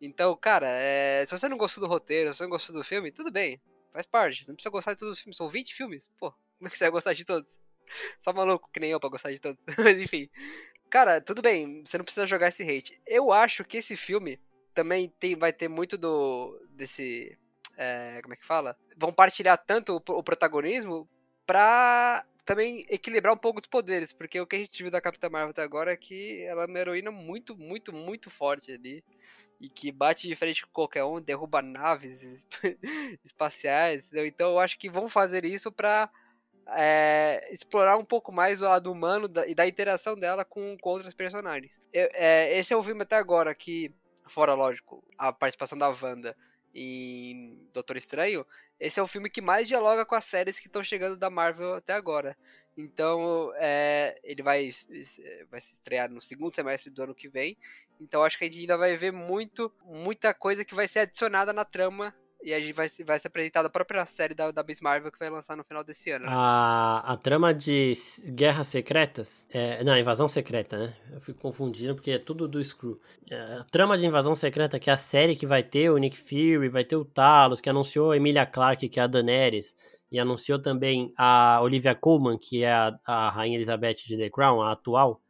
Então, 0.00 0.34
cara, 0.36 0.68
é, 0.68 1.24
se 1.26 1.36
você 1.36 1.48
não 1.48 1.56
gostou 1.58 1.82
do 1.82 1.88
roteiro, 1.88 2.30
se 2.30 2.38
você 2.38 2.44
não 2.44 2.50
gostou 2.50 2.74
do 2.74 2.84
filme, 2.84 3.10
tudo 3.10 3.30
bem, 3.30 3.60
faz 3.92 4.06
parte. 4.06 4.44
Você 4.44 4.50
não 4.50 4.56
precisa 4.56 4.70
gostar 4.70 4.94
de 4.94 5.00
todos 5.00 5.14
os 5.14 5.20
filmes, 5.20 5.36
são 5.36 5.48
20 5.48 5.74
filmes. 5.74 6.10
Pô, 6.18 6.30
como 6.30 6.68
é 6.68 6.70
que 6.70 6.78
você 6.78 6.84
vai 6.84 6.92
gostar 6.92 7.12
de 7.12 7.24
todos? 7.24 7.60
Só 8.18 8.32
maluco 8.32 8.70
que 8.72 8.80
nem 8.80 8.90
eu 8.90 9.00
pra 9.00 9.10
gostar 9.10 9.30
de 9.30 9.40
todos. 9.40 9.62
Mas 9.78 10.00
enfim. 10.00 10.30
Cara, 10.88 11.20
tudo 11.20 11.42
bem, 11.42 11.84
você 11.84 11.98
não 11.98 12.04
precisa 12.04 12.26
jogar 12.26 12.48
esse 12.48 12.62
hate. 12.62 13.00
Eu 13.06 13.32
acho 13.32 13.64
que 13.64 13.78
esse 13.78 13.96
filme 13.96 14.40
também 14.74 15.08
tem, 15.20 15.36
vai 15.36 15.52
ter 15.52 15.68
muito 15.68 15.98
do. 15.98 16.58
desse. 16.70 17.38
É, 17.76 18.20
como 18.22 18.34
é 18.34 18.36
que 18.36 18.44
fala? 18.44 18.76
Vão 18.96 19.12
partilhar 19.12 19.56
tanto 19.58 19.96
o, 19.96 20.12
o 20.12 20.22
protagonismo 20.22 21.08
pra 21.46 22.24
também 22.44 22.84
equilibrar 22.88 23.32
um 23.32 23.38
pouco 23.38 23.60
os 23.60 23.66
poderes, 23.66 24.12
porque 24.12 24.40
o 24.40 24.46
que 24.46 24.56
a 24.56 24.58
gente 24.58 24.82
viu 24.82 24.90
da 24.90 25.00
Capitã 25.00 25.28
Marvel 25.28 25.50
até 25.50 25.62
agora 25.62 25.92
é 25.92 25.96
que 25.96 26.42
ela 26.42 26.64
é 26.64 26.66
uma 26.66 26.78
heroína 26.78 27.10
muito, 27.10 27.56
muito, 27.56 27.92
muito 27.92 28.28
forte 28.28 28.72
ali. 28.72 29.04
E 29.60 29.68
que 29.68 29.92
bate 29.92 30.26
de 30.26 30.34
frente 30.34 30.64
com 30.64 30.72
qualquer 30.72 31.04
um, 31.04 31.20
derruba 31.20 31.60
naves 31.60 32.44
espaciais, 33.22 34.06
entendeu? 34.06 34.26
Então 34.26 34.52
eu 34.52 34.58
acho 34.58 34.78
que 34.78 34.88
vão 34.88 35.06
fazer 35.06 35.44
isso 35.44 35.70
pra 35.70 36.10
é, 36.68 37.48
explorar 37.52 37.96
um 37.96 38.04
pouco 38.04 38.32
mais 38.32 38.60
o 38.60 38.64
lado 38.64 38.90
humano 38.90 39.28
da, 39.28 39.46
e 39.46 39.54
da 39.54 39.66
interação 39.66 40.16
dela 40.16 40.44
com, 40.44 40.76
com 40.80 40.90
outros 40.90 41.14
personagens. 41.14 41.80
Eu, 41.92 42.08
é, 42.14 42.58
esse 42.58 42.72
é 42.72 42.76
o 42.76 42.82
filme 42.82 43.02
até 43.02 43.16
agora 43.16 43.54
que, 43.54 43.94
fora 44.28 44.54
lógico, 44.54 45.04
a 45.18 45.32
participação 45.32 45.76
da 45.76 45.88
Wanda 45.88 46.36
em 46.74 47.68
Doutor 47.72 47.96
Estranho, 47.96 48.46
esse 48.80 48.98
é 48.98 49.02
o 49.02 49.06
filme 49.06 49.28
que 49.28 49.42
mais 49.42 49.68
dialoga 49.68 50.06
com 50.06 50.14
as 50.14 50.24
séries 50.24 50.58
que 50.58 50.66
estão 50.66 50.82
chegando 50.82 51.16
da 51.16 51.28
Marvel 51.28 51.74
até 51.74 51.92
agora. 51.92 52.36
Então, 52.76 53.52
é, 53.56 54.18
ele 54.24 54.42
vai, 54.42 54.70
vai 55.50 55.60
se 55.60 55.74
estrear 55.74 56.10
no 56.10 56.22
segundo 56.22 56.54
semestre 56.54 56.90
do 56.90 57.02
ano 57.02 57.14
que 57.14 57.28
vem. 57.28 57.58
Então, 58.00 58.22
acho 58.22 58.38
que 58.38 58.44
a 58.44 58.46
gente 58.46 58.60
ainda 58.60 58.78
vai 58.78 58.96
ver 58.96 59.12
muito, 59.12 59.70
muita 59.84 60.32
coisa 60.32 60.64
que 60.64 60.74
vai 60.74 60.88
ser 60.88 61.00
adicionada 61.00 61.52
na 61.52 61.64
trama 61.64 62.14
e 62.42 62.54
a 62.54 62.60
gente 62.60 62.72
vai, 62.72 62.88
vai 63.04 63.18
ser 63.18 63.28
apresentada 63.28 63.68
a 63.68 63.70
própria 63.70 64.04
série 64.06 64.34
da, 64.34 64.50
da 64.50 64.62
Miss 64.62 64.80
Marvel 64.80 65.12
que 65.12 65.18
vai 65.18 65.28
lançar 65.28 65.56
no 65.56 65.64
final 65.64 65.84
desse 65.84 66.10
ano. 66.10 66.26
Né? 66.26 66.32
A, 66.34 67.02
a 67.04 67.16
trama 67.16 67.52
de 67.52 67.92
Guerras 68.26 68.68
Secretas. 68.68 69.46
É, 69.50 69.84
não, 69.84 69.96
Invasão 69.96 70.28
Secreta, 70.28 70.78
né? 70.78 70.96
Eu 71.12 71.20
fico 71.20 71.40
confundindo 71.40 71.94
porque 71.94 72.12
é 72.12 72.18
tudo 72.18 72.48
do 72.48 72.62
Screw. 72.62 72.98
É, 73.30 73.58
a 73.60 73.64
trama 73.64 73.98
de 73.98 74.06
Invasão 74.06 74.34
Secreta, 74.34 74.78
que 74.78 74.88
é 74.88 74.92
a 74.92 74.96
série 74.96 75.36
que 75.36 75.46
vai 75.46 75.62
ter 75.62 75.90
o 75.90 75.98
Nick 75.98 76.16
Fury, 76.16 76.68
vai 76.68 76.84
ter 76.84 76.96
o 76.96 77.04
Talos, 77.04 77.60
que 77.60 77.68
anunciou 77.68 78.12
a 78.12 78.16
Emilia 78.16 78.46
Clarke, 78.46 78.88
que 78.88 78.98
é 78.98 79.02
a 79.02 79.06
Daenerys. 79.06 79.74
E 80.10 80.18
anunciou 80.18 80.60
também 80.60 81.12
a 81.16 81.60
Olivia 81.62 81.94
Colman, 81.94 82.36
que 82.36 82.64
é 82.64 82.72
a, 82.72 82.98
a 83.06 83.30
Rainha 83.30 83.56
Elizabeth 83.56 83.96
de 84.06 84.16
The 84.16 84.30
Crown, 84.30 84.60
a 84.62 84.72
atual. 84.72 85.20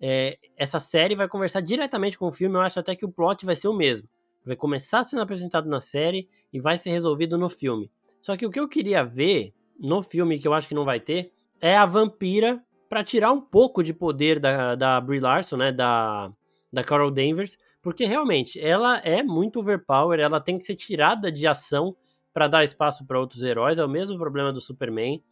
É, 0.00 0.36
essa 0.56 0.80
série 0.80 1.14
vai 1.14 1.28
conversar 1.28 1.60
diretamente 1.60 2.18
com 2.18 2.26
o 2.26 2.32
filme. 2.32 2.56
Eu 2.56 2.60
acho 2.60 2.80
até 2.80 2.96
que 2.96 3.04
o 3.04 3.12
plot 3.12 3.46
vai 3.46 3.54
ser 3.54 3.68
o 3.68 3.74
mesmo 3.74 4.08
vai 4.46 4.56
começar 4.56 5.02
sendo 5.02 5.22
apresentado 5.22 5.68
na 5.68 5.80
série 5.80 6.28
e 6.52 6.60
vai 6.60 6.78
ser 6.78 6.90
resolvido 6.90 7.36
no 7.36 7.48
filme. 7.48 7.90
Só 8.22 8.36
que 8.36 8.46
o 8.46 8.50
que 8.50 8.60
eu 8.60 8.68
queria 8.68 9.04
ver 9.04 9.52
no 9.78 10.02
filme, 10.02 10.38
que 10.38 10.48
eu 10.48 10.54
acho 10.54 10.68
que 10.68 10.74
não 10.74 10.84
vai 10.84 11.00
ter, 11.00 11.32
é 11.60 11.76
a 11.76 11.84
vampira 11.84 12.62
para 12.88 13.02
tirar 13.02 13.32
um 13.32 13.40
pouco 13.40 13.82
de 13.82 13.92
poder 13.92 14.38
da, 14.38 14.74
da 14.74 15.00
Brie 15.00 15.20
Larson, 15.20 15.56
né, 15.56 15.72
da, 15.72 16.32
da 16.72 16.84
Carol 16.84 17.10
Danvers, 17.10 17.58
porque 17.82 18.04
realmente 18.04 18.60
ela 18.60 18.98
é 18.98 19.22
muito 19.22 19.58
overpower, 19.58 20.20
ela 20.20 20.40
tem 20.40 20.58
que 20.58 20.64
ser 20.64 20.76
tirada 20.76 21.30
de 21.30 21.46
ação 21.46 21.96
para 22.32 22.48
dar 22.48 22.64
espaço 22.64 23.06
para 23.06 23.18
outros 23.18 23.42
heróis, 23.42 23.78
é 23.78 23.84
o 23.84 23.88
mesmo 23.88 24.18
problema 24.18 24.52
do 24.52 24.60
Superman. 24.60 25.22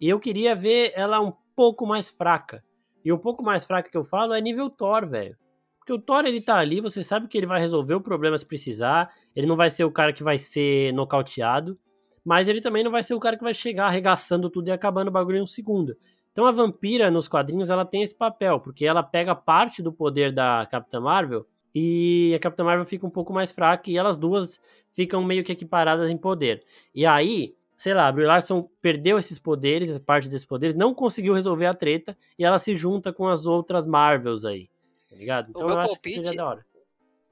E 0.00 0.08
eu 0.08 0.18
queria 0.18 0.54
ver 0.54 0.92
ela 0.94 1.20
um 1.20 1.32
pouco 1.54 1.86
mais 1.86 2.08
fraca. 2.08 2.64
E 3.04 3.12
um 3.12 3.18
pouco 3.18 3.42
mais 3.42 3.64
fraca 3.64 3.90
que 3.90 3.96
eu 3.96 4.04
falo 4.04 4.32
é 4.32 4.40
nível 4.40 4.70
Thor, 4.70 5.06
velho. 5.06 5.36
Porque 5.84 5.92
o 5.92 5.98
Thor, 5.98 6.24
ele 6.24 6.40
tá 6.40 6.56
ali, 6.56 6.80
você 6.80 7.04
sabe 7.04 7.28
que 7.28 7.36
ele 7.36 7.46
vai 7.46 7.60
resolver 7.60 7.94
o 7.94 8.00
problema 8.00 8.38
se 8.38 8.46
precisar, 8.46 9.12
ele 9.36 9.46
não 9.46 9.54
vai 9.54 9.68
ser 9.68 9.84
o 9.84 9.92
cara 9.92 10.14
que 10.14 10.22
vai 10.22 10.38
ser 10.38 10.94
nocauteado, 10.94 11.78
mas 12.24 12.48
ele 12.48 12.62
também 12.62 12.82
não 12.82 12.90
vai 12.90 13.04
ser 13.04 13.12
o 13.12 13.20
cara 13.20 13.36
que 13.36 13.42
vai 13.42 13.52
chegar 13.52 13.88
arregaçando 13.88 14.48
tudo 14.48 14.68
e 14.68 14.72
acabando 14.72 15.08
o 15.08 15.10
bagulho 15.10 15.36
em 15.36 15.42
um 15.42 15.46
segundo. 15.46 15.94
Então 16.32 16.46
a 16.46 16.52
vampira 16.52 17.10
nos 17.10 17.28
quadrinhos, 17.28 17.68
ela 17.68 17.84
tem 17.84 18.02
esse 18.02 18.16
papel, 18.16 18.60
porque 18.60 18.86
ela 18.86 19.02
pega 19.02 19.34
parte 19.34 19.82
do 19.82 19.92
poder 19.92 20.32
da 20.32 20.66
Capitã 20.70 21.00
Marvel 21.02 21.46
e 21.74 22.32
a 22.34 22.38
Capitã 22.38 22.64
Marvel 22.64 22.86
fica 22.86 23.06
um 23.06 23.10
pouco 23.10 23.34
mais 23.34 23.50
fraca 23.50 23.90
e 23.90 23.98
elas 23.98 24.16
duas 24.16 24.58
ficam 24.90 25.22
meio 25.22 25.44
que 25.44 25.52
equiparadas 25.52 26.08
em 26.08 26.16
poder. 26.16 26.64
E 26.94 27.04
aí, 27.04 27.50
sei 27.76 27.92
lá, 27.92 28.08
a 28.08 28.12
Brie 28.12 28.24
Larson 28.24 28.70
perdeu 28.80 29.18
esses 29.18 29.38
poderes, 29.38 29.98
parte 29.98 30.30
desses 30.30 30.46
poderes, 30.46 30.74
não 30.74 30.94
conseguiu 30.94 31.34
resolver 31.34 31.66
a 31.66 31.74
treta 31.74 32.16
e 32.38 32.44
ela 32.44 32.56
se 32.56 32.74
junta 32.74 33.12
com 33.12 33.28
as 33.28 33.44
outras 33.44 33.84
Marvels 33.84 34.46
aí 34.46 34.70
tá 35.14 35.18
ligado? 35.18 35.50
Então 35.50 35.62
o 35.62 35.66
meu 35.66 35.76
eu 35.76 35.80
acho 35.80 35.98
que 36.00 36.14
seria 36.14 36.34
da 36.34 36.46
hora. 36.46 36.66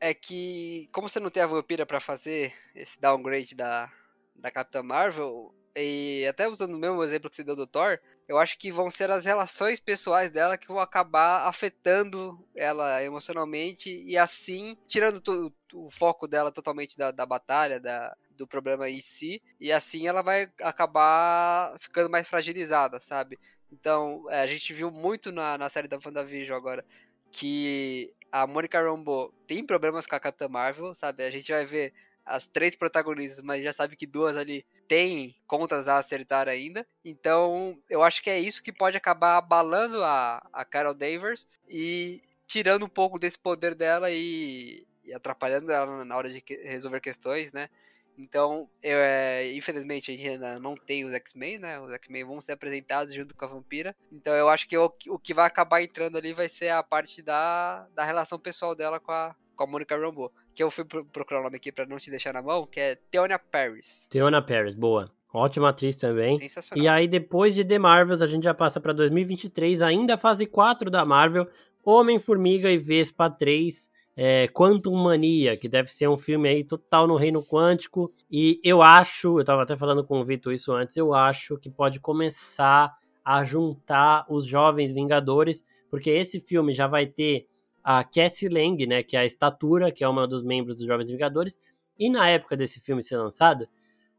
É 0.01 0.15
que, 0.15 0.89
como 0.93 1.09
você 1.09 1.21
não 1.21 1.31
tem 1.31 1.43
a 1.43 1.47
vampira 1.47 1.85
para 1.85 2.01
fazer 2.01 2.53
esse 2.75 3.01
downgrade 3.01 3.55
da, 3.55 3.91
da 4.35 4.51
Capitã 4.51 4.83
Marvel, 4.83 5.55
e 5.77 6.27
até 6.29 6.49
usando 6.49 6.75
o 6.75 6.79
mesmo 6.79 7.03
exemplo 7.03 7.31
que 7.31 7.37
você 7.37 7.45
deu 7.45 7.55
do 7.55 7.67
Thor, 7.67 7.99
eu 8.29 8.39
acho 8.39 8.59
que 8.59 8.73
vão 8.73 8.91
ser 8.91 9.11
as 9.11 9.25
relações 9.25 9.81
pessoais 9.81 10.31
dela 10.31 10.59
que 10.59 10.69
vão 10.69 10.81
acabar 10.81 11.47
afetando 11.47 12.39
ela 12.55 13.03
emocionalmente 13.03 14.03
e 14.05 14.17
assim 14.19 14.77
tirando 14.87 15.21
todo, 15.21 15.53
o 15.73 15.91
foco 15.91 16.27
dela 16.27 16.51
totalmente 16.51 16.97
da, 16.97 17.11
da 17.11 17.25
batalha, 17.25 17.81
da, 17.81 18.15
do 18.37 18.47
problema 18.47 18.91
em 18.91 19.01
si, 19.01 19.41
e 19.61 19.73
assim 19.73 20.07
ela 20.07 20.23
vai 20.23 20.51
acabar 20.61 21.77
ficando 21.81 22.11
mais 22.11 22.29
fragilizada, 22.29 23.01
sabe? 23.01 23.39
Então, 23.71 24.27
é, 24.29 24.43
a 24.43 24.47
gente 24.47 24.75
viu 24.75 24.91
muito 24.91 25.33
na, 25.33 25.57
na 25.57 25.71
série 25.71 25.89
da 25.89 25.99
WandaVision 26.05 26.57
agora 26.57 26.85
que 27.33 28.15
a 28.31 28.47
Monica 28.47 28.81
Rambeau 28.81 29.33
tem 29.47 29.65
problemas 29.65 30.07
com 30.07 30.15
a 30.15 30.21
Capitã 30.21 30.49
Marvel, 30.49 30.95
sabe? 30.95 31.25
A 31.25 31.31
gente 31.31 31.51
vai 31.51 31.65
ver 31.65 31.93
as 32.25 32.47
três 32.47 32.77
protagonistas, 32.77 33.43
mas 33.43 33.65
já 33.65 33.73
sabe 33.73 33.97
que 33.97 34.07
duas 34.07 34.37
ali 34.37 34.65
têm 34.87 35.35
contas 35.47 35.89
a 35.89 35.99
acertar 35.99 36.49
ainda. 36.49 36.87
Então, 37.05 37.77
eu 37.91 38.03
acho 38.03 38.23
que 38.23 38.31
é 38.31 38.39
isso 38.39 38.63
que 38.63 38.73
pode 38.73 38.97
acabar 38.97 39.39
abalando 39.39 40.05
a, 40.05 40.47
a 40.53 40.65
Carol 40.65 40.95
Danvers 40.95 41.47
e 41.69 42.23
tirando 42.47 42.85
um 42.85 42.89
pouco 42.89 43.19
desse 43.19 43.39
poder 43.39 43.75
dela 43.75 44.11
e, 44.11 44.87
e 45.05 45.13
atrapalhando 45.13 45.73
ela 45.73 46.05
na 46.05 46.17
hora 46.17 46.29
de 46.29 46.43
resolver 46.65 47.01
questões, 47.01 47.53
né? 47.53 47.69
Então, 48.17 48.69
eu, 48.83 48.99
é, 48.99 49.53
infelizmente, 49.53 50.11
a 50.11 50.15
gente 50.15 50.29
ainda 50.29 50.59
não 50.59 50.75
tem 50.75 51.05
os 51.05 51.15
X-Men, 51.15 51.59
né? 51.59 51.81
Os 51.81 51.93
X-Men 51.93 52.25
vão 52.25 52.41
ser 52.41 52.53
apresentados 52.53 53.15
junto 53.15 53.35
com 53.35 53.45
a 53.45 53.49
Vampira. 53.49 53.95
Então, 54.11 54.35
eu 54.35 54.49
acho 54.49 54.69
que 54.69 54.77
o, 54.77 54.93
o 55.09 55.19
que 55.19 55.35
vai 55.35 55.47
acabar 55.47 55.83
entrando 55.83 56.17
ali 56.17 56.33
vai 56.33 56.49
ser 56.49 56.69
a 56.69 56.83
parte 56.83 57.23
da, 57.23 57.87
da 57.95 58.05
relação 58.05 58.39
pessoal 58.39 58.75
dela 58.75 59.01
com 59.01 59.13
a, 59.13 59.35
com 59.57 59.65
a 59.65 59.67
Monica 59.67 59.97
Rambeau. 59.97 60.33
Que 60.55 60.63
eu 60.63 60.71
fui 60.71 60.85
procurar 60.85 61.41
o 61.41 61.45
nome 61.45 61.57
aqui 61.57 61.73
pra 61.73 61.87
não 61.87 61.97
te 61.97 62.11
deixar 62.11 62.35
na 62.35 62.43
mão, 62.43 62.67
que 62.67 62.79
é 62.79 62.95
Theonia 63.11 63.39
Paris. 63.39 64.07
Theonia 64.11 64.43
Paris, 64.43 64.75
boa. 64.75 65.11
Ótima 65.33 65.71
atriz 65.71 65.97
também. 65.97 66.37
Sensacional. 66.37 66.85
E 66.85 66.89
aí, 66.89 67.09
depois 67.09 67.55
de 67.55 67.65
The 67.65 67.79
Marvels, 67.79 68.21
a 68.21 68.27
gente 68.27 68.45
já 68.45 68.53
passa 68.53 68.79
pra 68.79 68.93
2023, 68.93 69.81
ainda 69.81 70.19
fase 70.19 70.45
4 70.45 70.91
da 70.91 71.05
Marvel. 71.07 71.49
Homem-Formiga 71.85 72.71
e 72.71 72.79
Vespa 72.79 73.29
3 73.31 73.91
é, 74.17 74.49
Quantum 74.49 74.95
Mania, 74.95 75.57
que 75.57 75.69
deve 75.69 75.89
ser 75.89 76.09
um 76.09 76.19
filme 76.19 76.49
aí 76.49 76.65
total 76.65 77.07
no 77.07 77.17
reino 77.17 77.43
quântico. 77.43 78.13
E 78.31 78.61
eu 78.63 78.83
acho, 78.83 79.39
eu 79.39 79.45
tava 79.45 79.63
até 79.63 79.77
falando 79.77 80.05
com 80.05 80.21
o 80.21 80.25
Vitor 80.25 80.53
isso 80.53 80.73
antes, 80.73 80.97
eu 80.97 81.15
acho 81.15 81.57
que 81.59 81.71
pode 81.71 82.01
começar 82.01 82.95
a 83.25 83.45
juntar 83.45 84.27
os 84.29 84.45
jovens 84.45 84.93
Vingadores, 84.93 85.65
porque 85.91 86.11
esse 86.11 86.41
filme 86.41 86.73
já 86.73 86.87
vai 86.87 87.07
ter 87.07 87.47
a 87.83 88.05
Cassie 88.05 88.49
Lang, 88.49 88.87
né, 88.87 89.03
que 89.03 89.17
é 89.17 89.21
a 89.21 89.25
estatura, 89.25 89.91
que 89.91 90.05
é 90.05 90.09
uma 90.09 90.27
dos 90.27 90.43
membros 90.43 90.77
dos 90.77 90.87
Jovens 90.87 91.11
Vingadores, 91.11 91.59
e 91.99 92.09
na 92.09 92.29
época 92.29 92.57
desse 92.57 92.81
filme 92.81 93.03
ser 93.03 93.17
lançado, 93.17 93.69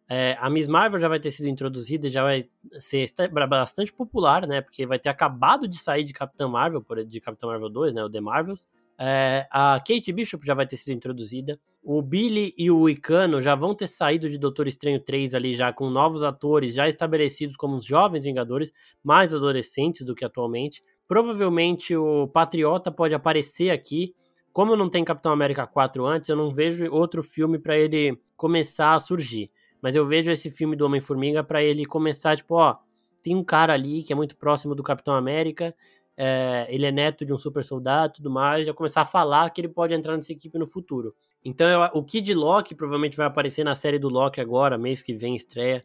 é, 0.09 0.37
a 0.39 0.49
Miss 0.49 0.67
Marvel 0.67 0.99
já 0.99 1.07
vai 1.07 1.19
ter 1.19 1.31
sido 1.31 1.47
introduzida, 1.47 2.09
já 2.09 2.23
vai 2.23 2.49
ser 2.77 3.07
bastante 3.47 3.91
popular, 3.93 4.45
né, 4.45 4.61
porque 4.61 4.85
vai 4.85 4.99
ter 4.99 5.09
acabado 5.09 5.67
de 5.67 5.77
sair 5.77 6.03
de 6.03 6.13
Capitã 6.13 6.47
Marvel, 6.47 6.85
de 7.05 7.21
Capitã 7.21 7.47
Marvel 7.47 7.69
2, 7.69 7.93
né, 7.93 8.03
o 8.03 8.09
The 8.09 8.19
Marvels, 8.19 8.67
é, 8.99 9.47
a 9.49 9.79
Kate 9.79 10.11
Bishop 10.11 10.45
já 10.45 10.53
vai 10.53 10.67
ter 10.67 10.77
sido 10.77 10.93
introduzida. 10.93 11.59
O 11.81 12.01
Billy 12.01 12.53
e 12.57 12.69
o 12.69 12.87
Icano 12.87 13.41
já 13.41 13.55
vão 13.55 13.73
ter 13.75 13.87
saído 13.87 14.29
de 14.29 14.37
Doutor 14.37 14.67
Estranho 14.67 14.99
3 14.99 15.35
ali, 15.35 15.55
já 15.55 15.73
com 15.73 15.89
novos 15.89 16.23
atores 16.23 16.73
já 16.73 16.87
estabelecidos 16.87 17.55
como 17.55 17.75
os 17.75 17.85
jovens 17.85 18.25
Vingadores, 18.25 18.71
mais 19.03 19.33
adolescentes 19.33 20.05
do 20.05 20.15
que 20.15 20.23
atualmente. 20.23 20.83
Provavelmente 21.07 21.95
o 21.95 22.27
Patriota 22.27 22.91
pode 22.91 23.13
aparecer 23.13 23.71
aqui. 23.71 24.13
Como 24.51 24.75
não 24.75 24.89
tem 24.89 25.03
Capitão 25.03 25.31
América 25.31 25.65
4 25.65 26.05
antes, 26.05 26.29
eu 26.29 26.35
não 26.35 26.53
vejo 26.53 26.85
outro 26.91 27.23
filme 27.23 27.57
para 27.57 27.77
ele 27.77 28.17
começar 28.37 28.93
a 28.93 28.99
surgir. 28.99 29.51
Mas 29.81 29.95
eu 29.95 30.05
vejo 30.05 30.31
esse 30.31 30.49
filme 30.49 30.75
do 30.75 30.85
Homem-Formiga 30.85 31.43
para 31.43 31.61
ele 31.61 31.83
começar, 31.85 32.37
tipo, 32.37 32.55
ó, 32.55 32.77
tem 33.23 33.35
um 33.35 33.43
cara 33.43 33.73
ali 33.73 34.03
que 34.03 34.13
é 34.13 34.15
muito 34.15 34.37
próximo 34.37 34.75
do 34.75 34.83
Capitão 34.83 35.15
América 35.15 35.75
é, 36.15 36.67
ele 36.69 36.85
é 36.85 36.91
neto 36.91 37.25
de 37.25 37.33
um 37.33 37.37
super 37.37 37.63
soldado 37.63 38.13
e 38.13 38.15
tudo 38.17 38.29
mais, 38.29 38.65
já 38.65 38.73
começar 38.73 39.01
a 39.01 39.05
falar 39.05 39.49
que 39.49 39.61
ele 39.61 39.67
pode 39.67 39.93
entrar 39.93 40.15
nessa 40.15 40.31
equipe 40.31 40.57
no 40.57 40.67
futuro. 40.67 41.15
Então 41.43 41.67
eu, 41.67 41.81
o 41.93 42.03
Kid 42.03 42.33
Loki 42.33 42.75
provavelmente 42.75 43.17
vai 43.17 43.25
aparecer 43.25 43.63
na 43.63 43.75
série 43.75 43.97
do 43.97 44.09
Loki 44.09 44.39
agora, 44.39 44.77
mês 44.77 45.01
que 45.01 45.13
vem 45.13 45.35
estreia, 45.35 45.83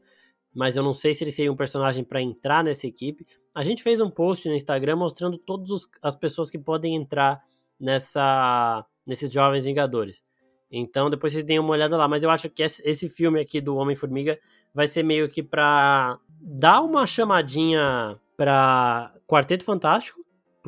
mas 0.54 0.76
eu 0.76 0.82
não 0.82 0.94
sei 0.94 1.14
se 1.14 1.24
ele 1.24 1.30
seria 1.30 1.52
um 1.52 1.56
personagem 1.56 2.04
para 2.04 2.20
entrar 2.20 2.62
nessa 2.62 2.86
equipe. 2.86 3.26
A 3.54 3.62
gente 3.62 3.82
fez 3.82 4.00
um 4.00 4.10
post 4.10 4.48
no 4.48 4.54
Instagram 4.54 4.96
mostrando 4.96 5.38
todas 5.38 5.88
as 6.02 6.14
pessoas 6.14 6.50
que 6.50 6.58
podem 6.58 6.94
entrar 6.94 7.42
nessa 7.78 8.84
nesses 9.06 9.30
jovens 9.30 9.64
Vingadores. 9.64 10.22
Então 10.70 11.08
depois 11.08 11.32
vocês 11.32 11.44
deem 11.44 11.58
uma 11.58 11.70
olhada 11.70 11.96
lá, 11.96 12.06
mas 12.06 12.22
eu 12.22 12.30
acho 12.30 12.50
que 12.50 12.62
esse 12.62 13.08
filme 13.08 13.40
aqui 13.40 13.60
do 13.60 13.76
Homem-Formiga 13.76 14.38
vai 14.74 14.86
ser 14.86 15.02
meio 15.02 15.28
que 15.28 15.42
para 15.42 16.18
dar 16.28 16.82
uma 16.82 17.06
chamadinha 17.06 18.18
para 18.36 19.12
Quarteto 19.26 19.64
Fantástico, 19.64 20.17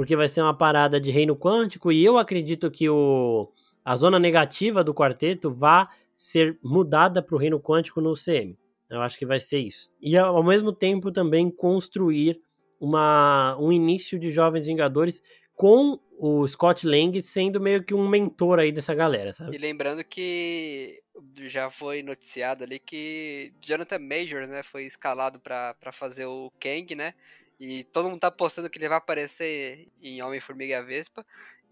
porque 0.00 0.16
vai 0.16 0.28
ser 0.28 0.40
uma 0.40 0.56
parada 0.56 0.98
de 0.98 1.10
reino 1.10 1.36
quântico 1.36 1.92
e 1.92 2.02
eu 2.02 2.16
acredito 2.16 2.70
que 2.70 2.88
o, 2.88 3.52
a 3.84 3.94
zona 3.94 4.18
negativa 4.18 4.82
do 4.82 4.94
quarteto 4.94 5.52
vá 5.52 5.90
ser 6.16 6.58
mudada 6.64 7.22
para 7.22 7.34
o 7.34 7.38
reino 7.38 7.60
quântico 7.60 8.00
no 8.00 8.14
CM. 8.14 8.58
Eu 8.88 9.02
acho 9.02 9.18
que 9.18 9.26
vai 9.26 9.38
ser 9.38 9.58
isso. 9.58 9.92
E 10.00 10.16
ao 10.16 10.42
mesmo 10.42 10.72
tempo 10.72 11.12
também 11.12 11.50
construir 11.50 12.40
uma, 12.80 13.58
um 13.60 13.70
início 13.70 14.18
de 14.18 14.30
Jovens 14.30 14.64
Vingadores 14.64 15.22
com 15.54 16.00
o 16.18 16.48
Scott 16.48 16.86
Lang 16.86 17.20
sendo 17.20 17.60
meio 17.60 17.84
que 17.84 17.92
um 17.92 18.08
mentor 18.08 18.58
aí 18.58 18.72
dessa 18.72 18.94
galera, 18.94 19.34
sabe? 19.34 19.54
E 19.54 19.58
lembrando 19.58 20.02
que 20.02 21.02
já 21.42 21.68
foi 21.68 22.02
noticiado 22.02 22.64
ali 22.64 22.78
que 22.78 23.52
Jonathan 23.60 23.98
Major, 23.98 24.46
né, 24.46 24.62
foi 24.62 24.84
escalado 24.84 25.38
para 25.38 25.92
fazer 25.92 26.24
o 26.24 26.50
Kang, 26.58 26.94
né? 26.94 27.12
E 27.60 27.84
todo 27.84 28.08
mundo 28.08 28.20
tá 28.20 28.28
apostando 28.28 28.70
que 28.70 28.78
ele 28.78 28.88
vai 28.88 28.96
aparecer 28.96 29.86
em 30.02 30.22
Homem-Formiga 30.22 30.72
e 30.72 30.74
a 30.74 30.82
Vespa. 30.82 31.26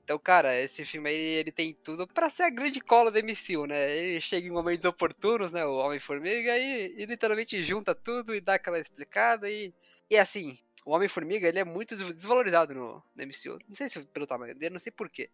Então, 0.05 0.19
cara, 0.19 0.55
esse 0.55 0.85
filme 0.85 1.09
aí, 1.09 1.17
ele 1.17 1.51
tem 1.51 1.75
tudo 1.75 2.07
para 2.07 2.31
ser 2.31 2.43
a 2.45 2.51
grande 2.51 2.81
cola 2.81 3.11
do 3.11 3.19
MCU, 3.19 3.67
né? 3.67 3.91
Ele 3.97 4.21
chega 4.21 4.47
em 4.47 4.51
momentos 4.51 4.85
oportunos, 4.85 5.51
né? 5.51 5.65
O 5.65 5.77
Homem-Formiga, 5.77 6.57
e, 6.59 6.95
e, 6.99 7.07
literalmente 7.07 7.63
junta 7.63 7.95
tudo 7.95 8.35
e 8.35 8.41
dá 8.41 8.55
aquela 8.55 8.79
explicada. 8.79 9.51
E, 9.51 9.73
e 10.11 10.17
assim, 10.19 10.59
o 10.89 10.93
Homem-Formiga, 10.93 11.47
ele 11.47 11.59
é 11.59 11.65
muito 11.65 11.95
desvalorizado 11.95 12.75
no, 12.75 13.03
no, 13.15 13.27
MCU. 13.27 13.59
Não 13.69 13.75
sei 13.75 13.91
se 13.91 14.03
pelo 14.07 14.27
tamanho 14.27 14.55
dele, 14.55 14.73
não 14.73 14.79
sei 14.79 14.91
porquê. 14.91 15.29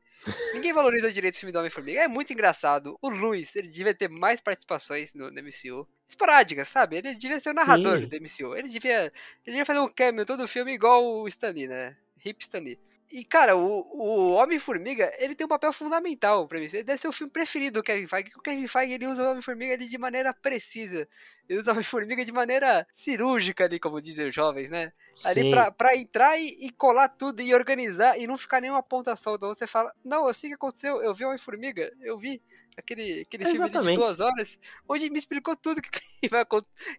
Ninguém 0.52 0.72
valoriza 0.72 1.12
direito 1.12 1.36
o 1.36 1.38
filme 1.38 1.52
do 1.52 1.60
Homem-Formiga. 1.60 2.00
É 2.00 2.08
muito 2.08 2.32
engraçado. 2.32 2.98
O 3.00 3.08
Luiz, 3.08 3.54
ele 3.54 3.68
devia 3.68 3.94
ter 3.94 4.08
mais 4.08 4.40
participações 4.40 5.14
no, 5.14 5.30
no 5.30 5.42
MCU. 5.42 5.86
Esporádicas, 6.08 6.68
sabe? 6.68 6.96
Ele 6.96 7.14
devia 7.14 7.38
ser 7.38 7.50
o 7.50 7.54
narrador 7.54 8.00
Sim. 8.00 8.08
do 8.08 8.16
MCU. 8.20 8.56
Ele 8.56 8.66
devia, 8.66 9.04
ele 9.04 9.12
devia 9.46 9.64
fazer 9.64 9.78
um 9.78 9.88
cameo 9.88 10.26
todo 10.26 10.42
o 10.42 10.48
filme 10.48 10.74
igual 10.74 11.04
o 11.04 11.28
Stanley, 11.28 11.68
né? 11.68 11.96
Hip 12.24 12.42
Stanley. 12.42 12.76
E, 13.10 13.24
cara, 13.24 13.56
o, 13.56 13.80
o 13.92 14.32
Homem-Formiga, 14.32 15.12
ele 15.18 15.34
tem 15.34 15.44
um 15.44 15.48
papel 15.48 15.72
fundamental 15.72 16.48
pra 16.48 16.58
mim. 16.58 16.64
Ele 16.64 16.82
deve 16.82 16.98
ser 16.98 17.08
o 17.08 17.12
filme 17.12 17.32
preferido 17.32 17.80
do 17.80 17.82
Kevin 17.82 18.06
Feige. 18.06 18.32
O 18.36 18.40
Kevin 18.40 18.66
Feige, 18.66 18.94
ele 18.94 19.06
usa 19.06 19.22
o 19.22 19.30
Homem-Formiga 19.30 19.78
de 19.78 19.98
maneira 19.98 20.32
precisa. 20.32 21.06
Ele 21.48 21.58
usa 21.58 21.70
o 21.70 21.74
Homem-Formiga 21.74 22.24
de 22.24 22.32
maneira 22.32 22.86
cirúrgica 22.92 23.64
ali, 23.64 23.78
como 23.78 24.00
dizem 24.00 24.28
os 24.28 24.34
jovens, 24.34 24.68
né? 24.70 24.92
Ali 25.22 25.50
pra, 25.50 25.70
pra 25.70 25.94
entrar 25.94 26.36
e, 26.38 26.66
e, 26.66 26.70
colar 26.70 27.08
tudo 27.08 27.40
e 27.40 27.54
organizar 27.54 28.18
e 28.18 28.26
não 28.26 28.36
ficar 28.36 28.60
nenhuma 28.60 28.82
ponta 28.82 29.14
solta. 29.14 29.46
Você 29.46 29.66
fala, 29.66 29.92
não, 30.04 30.26
eu 30.26 30.34
sei 30.34 30.48
o 30.48 30.50
que 30.52 30.54
aconteceu. 30.56 31.00
Eu 31.02 31.14
vi 31.14 31.24
o 31.24 31.28
Homem-Formiga, 31.28 31.92
eu 32.00 32.18
vi 32.18 32.42
aquele, 32.76 33.20
aquele 33.20 33.44
filme 33.46 33.70
de 33.70 33.94
duas 33.94 34.20
horas, 34.20 34.58
onde 34.88 35.10
me 35.10 35.18
explicou 35.18 35.56
tudo 35.56 35.80
que, 35.80 35.90
vai, 36.30 36.44